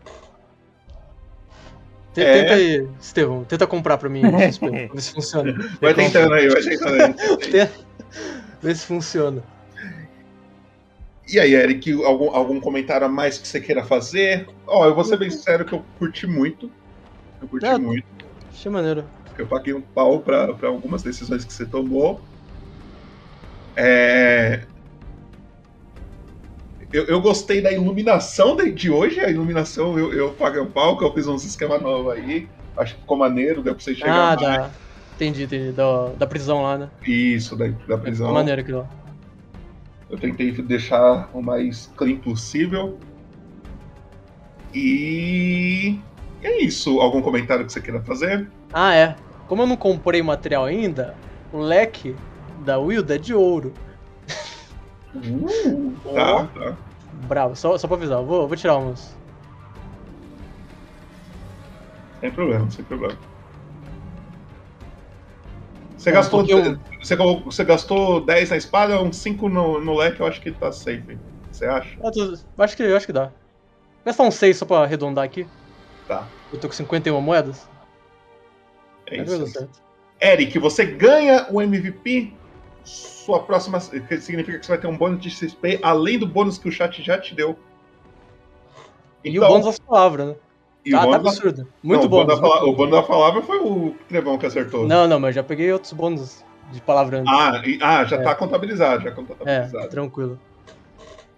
É. 2.16 2.42
Tenta 2.42 2.54
aí, 2.54 2.88
Estevão. 3.02 3.44
Tenta 3.44 3.66
comprar 3.66 3.98
pra 3.98 4.08
mim 4.10 4.22
ver 4.22 4.54
se 4.54 4.60
funciona. 5.14 5.54
Vai 5.82 5.94
tentando 5.94 6.34
aí, 6.34 6.48
vai 6.48 6.62
tentando 6.62 7.02
aí. 7.02 7.14
Tenta- 7.52 7.72
Vê 8.62 8.76
se 8.76 8.86
funciona. 8.86 9.44
E 11.28 11.40
aí, 11.40 11.54
Eric, 11.56 11.92
algum, 12.04 12.30
algum 12.36 12.60
comentário 12.60 13.06
a 13.08 13.10
mais 13.10 13.38
que 13.38 13.48
você 13.48 13.60
queira 13.62 13.84
fazer? 13.84 14.48
Ó, 14.68 14.86
eu 14.86 14.94
vou 14.94 15.04
ser 15.04 15.18
bem 15.18 15.30
sincero 15.30 15.66
que 15.66 15.74
eu 15.74 15.84
curti 15.98 16.28
muito. 16.28 16.70
Eu 17.42 17.48
curti 17.48 17.66
É. 17.66 17.78
muito. 17.78 18.06
Achei 18.52 18.72
maneiro. 18.72 19.06
Eu 19.38 19.48
paguei 19.48 19.74
um 19.74 19.82
pau 19.82 20.20
pra, 20.20 20.54
pra 20.54 20.70
algumas 20.70 21.02
decisões 21.02 21.44
que 21.46 21.54
você 21.54 21.66
tomou. 21.66 22.22
É... 23.76 24.68
Eu, 26.92 27.06
eu 27.06 27.22
gostei 27.22 27.62
da 27.62 27.72
iluminação 27.72 28.56
de, 28.56 28.72
de 28.72 28.92
hoje. 28.92 29.20
A 29.20 29.30
iluminação 29.30 29.98
eu, 29.98 30.14
eu 30.14 30.34
paguei 30.34 30.62
um 30.62 30.70
pau, 30.70 30.98
que 30.98 31.04
eu 31.04 31.14
fiz 31.14 31.26
uns 31.26 31.44
esquema 31.44 31.80
novo 31.80 32.12
aí. 32.12 32.48
Acho 32.78 32.94
que 32.96 33.02
ficou 33.02 33.18
maneiro, 33.18 33.64
deu 33.64 33.74
pra 33.74 33.84
você 33.84 33.96
chegar 33.96 34.34
Ah, 34.34 34.36
mais. 34.36 34.42
da. 34.42 34.72
Entendi, 35.16 35.44
entendi. 35.44 35.72
Da, 35.72 36.10
da 36.14 36.28
prisão 36.28 36.62
lá, 36.62 36.78
né? 36.78 36.90
Isso, 37.08 37.56
da, 37.56 37.68
da 37.88 37.98
prisão. 37.98 38.28
Ficou 38.28 38.34
maneiro 38.34 38.62
aquilo 38.62 38.80
lá. 38.80 39.03
Eu 40.14 40.20
tentei 40.20 40.52
deixar 40.52 41.28
o 41.34 41.42
mais 41.42 41.92
clean 41.98 42.18
possível. 42.18 43.00
E. 44.72 45.98
e 46.40 46.46
é 46.46 46.62
isso. 46.62 47.00
Algum 47.00 47.20
comentário 47.20 47.66
que 47.66 47.74
você 47.74 47.82
queira 47.82 48.00
fazer? 48.04 48.48
Ah, 48.72 48.94
é. 48.94 49.16
Como 49.48 49.64
eu 49.64 49.66
não 49.66 49.76
comprei 49.76 50.22
o 50.22 50.26
material 50.26 50.66
ainda, 50.66 51.16
o 51.52 51.58
leque 51.58 52.16
da 52.64 52.78
Wilda 52.78 53.16
é 53.16 53.18
de 53.18 53.34
ouro. 53.34 53.74
Tá, 56.14 56.46
tá. 56.46 56.78
Bravo, 57.28 57.56
só, 57.56 57.76
só 57.76 57.88
pra 57.88 57.98
avisar. 57.98 58.20
eu 58.20 58.26
Vou, 58.26 58.48
vou 58.48 58.56
tirar 58.56 58.78
uns. 58.78 59.18
Sem 62.20 62.30
problema, 62.30 62.70
sem 62.70 62.86
problema. 62.86 63.18
Você 66.04 66.12
gastou, 66.12 66.46
eu- 66.46 66.78
você, 67.02 67.16
você 67.16 67.64
gastou 67.64 68.20
10 68.26 68.50
na 68.50 68.58
espada, 68.58 69.02
uns 69.02 69.16
5 69.18 69.48
no, 69.48 69.80
no 69.80 69.96
leque, 69.96 70.20
eu 70.20 70.28
acho 70.28 70.42
que 70.42 70.52
tá 70.52 70.70
safe. 70.70 71.18
Você 71.50 71.66
acha? 71.66 71.98
Ah, 72.04 72.12
tô- 72.12 72.38
acho, 72.62 72.76
que, 72.76 72.84
acho 72.84 73.06
que 73.06 73.14
dá. 73.14 73.28
Vou 73.28 73.34
gastar 74.08 74.24
uns 74.24 74.36
6 74.36 74.58
só 74.58 74.66
pra 74.66 74.80
arredondar 74.80 75.24
aqui. 75.24 75.48
Tá. 76.06 76.30
Eu 76.52 76.60
tô 76.60 76.68
com 76.68 76.74
51 76.74 77.22
moedas. 77.22 77.70
É 79.08 79.18
Mas 79.18 79.32
isso. 79.32 79.48
certo. 79.48 79.82
Eric, 80.22 80.60
você 80.60 80.86
ganha 80.86 81.48
o 81.50 81.62
MVP. 81.62 82.34
Sua 82.84 83.42
próxima. 83.42 83.80
Que 83.80 84.20
significa 84.20 84.60
que 84.60 84.66
você 84.66 84.74
vai 84.74 84.82
ter 84.82 84.88
um 84.88 84.98
bônus 84.98 85.22
de 85.22 85.30
XP 85.30 85.80
além 85.82 86.20
do 86.20 86.28
bônus 86.28 86.58
que 86.58 86.68
o 86.68 86.72
chat 86.72 87.02
já 87.02 87.18
te 87.18 87.34
deu. 87.34 87.58
E 89.24 89.40
o 89.40 89.48
bônus 89.48 89.66
das 89.68 89.80
palavras, 89.80 90.28
né? 90.28 90.36
E 90.86 90.92
tá, 90.92 90.98
o 90.98 91.02
tá 91.02 91.06
bônus 91.08 91.24
da- 91.24 91.30
absurdo. 91.30 91.68
Muito 91.82 92.00
Não, 92.02 92.06
o 92.06 92.10
bônus. 92.10 92.36
da 92.36 92.42
pala- 92.42 92.62
muito 92.62 92.74
O 92.74 92.76
bônus 92.76 92.92
da 92.96 93.04
palavra 93.04 93.42
foi 93.42 93.60
o 93.60 93.96
Trevão 94.10 94.38
que 94.38 94.46
acertou. 94.46 94.88
Não, 94.88 95.08
não, 95.08 95.20
mas 95.20 95.30
eu 95.36 95.42
já 95.42 95.44
peguei 95.48 95.72
outros 95.72 95.94
bônus 95.94 96.44
de 96.72 96.82
palavra 96.82 97.20
antes. 97.20 97.32
Ah, 97.34 97.62
e- 97.66 97.80
ah, 97.82 98.04
já 98.06 98.18
É. 98.18 98.22
tá 98.24 98.36
contabilizado, 98.36 99.04
já 99.04 99.10
É, 99.10 99.14
contabilizado. 99.14 99.90
tranquilo. 99.90 100.40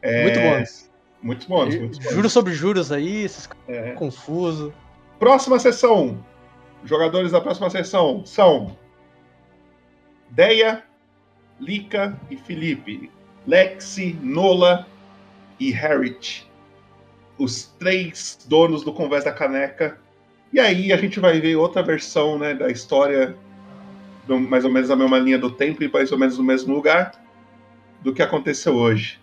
É, 0.02 0.24
Muito 0.24 0.40
bônus. 0.40 0.90
Muitos 1.22 1.48
bônus, 1.48 1.76
muitos 1.76 1.98
bônus. 2.00 2.14
Juros 2.14 2.34
sobre 2.34 2.54
juros 2.54 2.92
aí, 2.92 3.24
esses 3.24 3.50
É. 3.68 3.92
confuso. 3.94 4.72
Próxima 5.20 5.58
sessão. 5.60 6.24
Jogadores 6.84 7.32
da 7.32 7.42
próxima 7.42 7.70
sessão 7.70 8.24
são 8.26 8.78
Deia, 10.30 10.84
Lika 11.60 12.20
e 12.30 12.36
Felipe. 12.38 13.10
Lexi, 13.48 14.18
Nola 14.22 14.86
e 15.60 15.72
Harrit. 15.72 16.48
Os 17.38 17.66
três 17.80 18.40
donos 18.48 18.84
do 18.84 18.94
Convés 18.94 19.24
da 19.26 19.32
Caneca. 19.32 19.98
E 20.54 20.60
aí 20.60 20.94
a 20.94 20.98
gente 20.98 21.20
vai 21.20 21.40
ver 21.40 21.56
outra 21.58 21.84
versão 21.84 22.40
né, 22.40 22.54
da 22.54 22.70
história, 22.70 23.36
do- 24.26 24.40
mais 24.40 24.64
ou 24.64 24.72
menos 24.72 24.90
a 24.90 24.96
mesma 24.96 25.18
linha 25.20 25.38
do 25.38 25.52
tempo 25.52 25.84
e 25.84 25.92
mais 25.92 26.12
ou 26.12 26.18
menos 26.18 26.38
no 26.38 26.44
mesmo 26.44 26.74
lugar 26.74 27.12
do 28.02 28.14
que 28.14 28.22
aconteceu 28.22 28.74
hoje. 28.76 29.20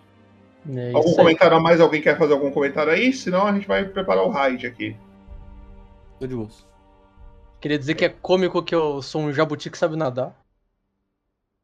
É 0.67 0.89
algum 0.93 0.99
isso 1.09 1.09
aí. 1.09 1.15
comentário 1.25 1.57
a 1.57 1.59
mais? 1.59 1.81
Alguém 1.81 2.01
quer 2.01 2.17
fazer 2.17 2.33
algum 2.33 2.51
comentário 2.51 2.91
aí? 2.91 3.11
Senão 3.11 3.47
a 3.47 3.53
gente 3.53 3.67
vai 3.67 3.83
preparar 3.85 4.23
o 4.23 4.29
raid 4.29 4.67
aqui. 4.67 4.95
Tô 6.19 6.27
de 6.27 6.35
bolso. 6.35 6.67
Queria 7.59 7.79
dizer 7.79 7.95
que 7.95 8.05
é 8.05 8.09
cômico 8.09 8.61
que 8.61 8.75
eu 8.75 9.01
sou 9.01 9.21
um 9.21 9.33
jabuti 9.33 9.69
que 9.69 9.77
sabe 9.77 9.95
nadar. 9.95 10.35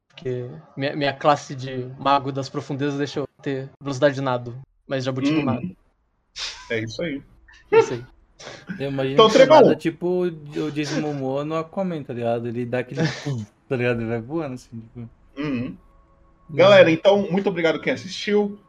Porque 0.08 0.50
minha, 0.76 0.96
minha 0.96 1.14
classe 1.14 1.56
de 1.56 1.86
mago 1.98 2.32
das 2.32 2.50
profundezas 2.50 2.98
deixa 2.98 3.20
eu 3.20 3.28
ter 3.42 3.70
velocidade 3.82 4.16
de 4.16 4.22
nado. 4.22 4.58
Mas 4.88 5.04
jabuti 5.06 5.32
não 5.32 5.42
Hum. 5.42 5.46
nada. 5.46 5.62
É 6.70 6.80
isso 6.80 7.02
aí. 7.02 7.22
É 7.72 7.80
isso 7.80 7.94
aí. 7.94 8.06
Eu 8.80 8.90
imagino 8.90 9.14
Então, 9.16 9.30
que 9.30 9.46
nada 9.46 9.76
tipo 9.76 10.26
o 10.26 10.72
Jason 10.72 11.02
Momoa 11.02 11.44
no 11.44 11.56
Aquaman, 11.56 12.04
tá 12.04 12.14
ligado? 12.14 12.48
Ele 12.48 12.66
dá 12.66 12.80
aquele 12.80 13.02
pum, 13.24 13.44
tá 13.68 13.76
ligado? 13.76 14.02
Ele 14.02 14.10
vai 14.10 14.22
voando 14.22 14.54
assim, 14.54 14.80
tipo. 14.80 15.10
Uhum. 15.38 15.76
Galera, 16.50 16.90
então, 16.90 17.28
muito 17.30 17.50
obrigado 17.50 17.80
quem 17.80 17.94
assistiu. 17.94 18.60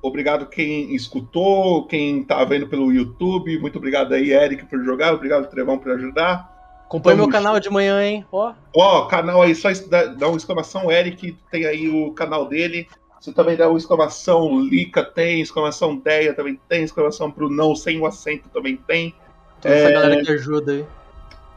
Obrigado 0.00 0.46
quem 0.46 0.94
escutou, 0.94 1.86
quem 1.86 2.22
tá 2.22 2.44
vendo 2.44 2.68
pelo 2.68 2.92
YouTube. 2.92 3.58
Muito 3.58 3.76
obrigado 3.76 4.14
aí, 4.14 4.30
Eric, 4.30 4.64
por 4.66 4.82
jogar. 4.84 5.12
Obrigado, 5.12 5.50
Trevão, 5.50 5.78
por 5.78 5.92
ajudar. 5.92 6.56
Acompanhe 6.84 7.18
meu 7.18 7.28
canal 7.28 7.60
de 7.60 7.68
manhã, 7.68 8.02
hein? 8.02 8.24
Ó. 8.32 8.54
Ó, 8.74 9.06
canal 9.06 9.42
aí, 9.42 9.54
só 9.54 9.68
dá, 9.90 10.06
dá 10.06 10.28
uma 10.28 10.38
exclamação, 10.38 10.90
Eric, 10.90 11.36
tem 11.50 11.66
aí 11.66 11.88
o 11.88 12.12
canal 12.12 12.46
dele. 12.46 12.88
Você 13.20 13.32
também 13.32 13.56
dá 13.56 13.68
uma 13.68 13.78
exclamação, 13.78 14.60
Lica 14.60 15.02
tem, 15.02 15.40
exclamação 15.40 15.96
Deia 15.96 16.32
também 16.34 16.58
tem, 16.68 16.84
exclamação 16.84 17.30
Brunão 17.30 17.74
sem 17.74 17.98
o 18.00 18.06
acento 18.06 18.48
também 18.48 18.76
tem. 18.76 19.14
Toda 19.60 19.74
essa 19.74 19.88
É, 19.88 19.92
galera 19.92 20.22
que 20.24 20.30
ajuda 20.30 20.72
aí. 20.72 20.86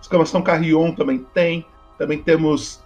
Exclamação 0.02 0.42
Carrion 0.42 0.94
também 0.94 1.20
tem. 1.34 1.66
Também 1.98 2.22
temos 2.22 2.82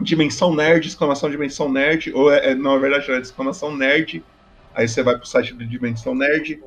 Dimensão 0.00 0.54
Nerd, 0.54 0.86
exclamação 0.86 1.28
Dimensão 1.28 1.68
Nerd. 1.68 2.12
Ou 2.14 2.32
é, 2.32 2.50
é- 2.50 2.54
não, 2.54 2.76
é 2.76 2.78
verdade, 2.78 3.10
é 3.10 3.18
exclamação 3.18 3.76
Nerd. 3.76 4.22
Aí 4.74 4.86
você 4.86 5.02
vai 5.02 5.16
pro 5.16 5.26
site 5.26 5.52
do 5.54 5.66
Dimensão 5.66 6.14
Nerd. 6.14 6.62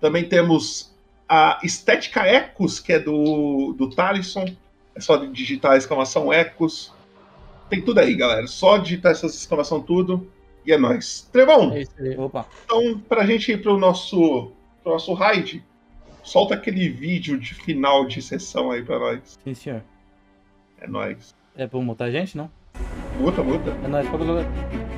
Também 0.00 0.28
temos 0.28 0.94
a 1.28 1.58
Estética 1.64 2.24
Ecos, 2.26 2.78
que 2.78 2.92
é 2.92 3.00
do, 3.00 3.74
do 3.76 3.90
Talisson. 3.90 4.44
É 4.94 5.00
só 5.00 5.16
digitar 5.16 5.72
a 5.72 5.76
exclamação 5.76 6.32
Ecos. 6.32 6.92
Tem 7.68 7.82
tudo 7.82 7.98
aí, 7.98 8.14
galera. 8.14 8.46
Só 8.46 8.78
digitar 8.78 9.12
essas 9.12 9.34
exclamação 9.34 9.80
tudo. 9.80 10.30
E 10.66 10.72
é 10.72 10.78
nóis. 10.78 11.28
Trevão, 11.32 11.72
É 11.72 11.82
isso 11.82 11.92
aí. 11.98 12.16
Opa. 12.16 12.46
então, 12.64 12.98
pra 13.08 13.26
gente 13.26 13.50
ir 13.52 13.60
pro 13.62 13.76
nosso, 13.78 14.52
pro 14.82 14.92
nosso 14.92 15.12
raid, 15.14 15.64
solta 16.22 16.54
aquele 16.54 16.88
vídeo 16.88 17.38
de 17.38 17.54
final 17.54 18.06
de 18.06 18.22
sessão 18.22 18.70
aí 18.70 18.82
pra 18.82 18.98
nós. 18.98 19.38
Sim, 19.42 19.54
senhor. 19.54 19.82
É 20.80 20.86
nóis. 20.86 21.34
É 21.56 21.66
pra 21.66 21.80
mutar 21.80 22.08
a 22.08 22.10
gente, 22.10 22.36
não? 22.36 22.50
Muta, 23.18 23.42
muta. 23.42 23.70
É 23.84 23.88
nóis, 23.88 24.06
falou, 24.08 24.26
galera. 24.26 24.91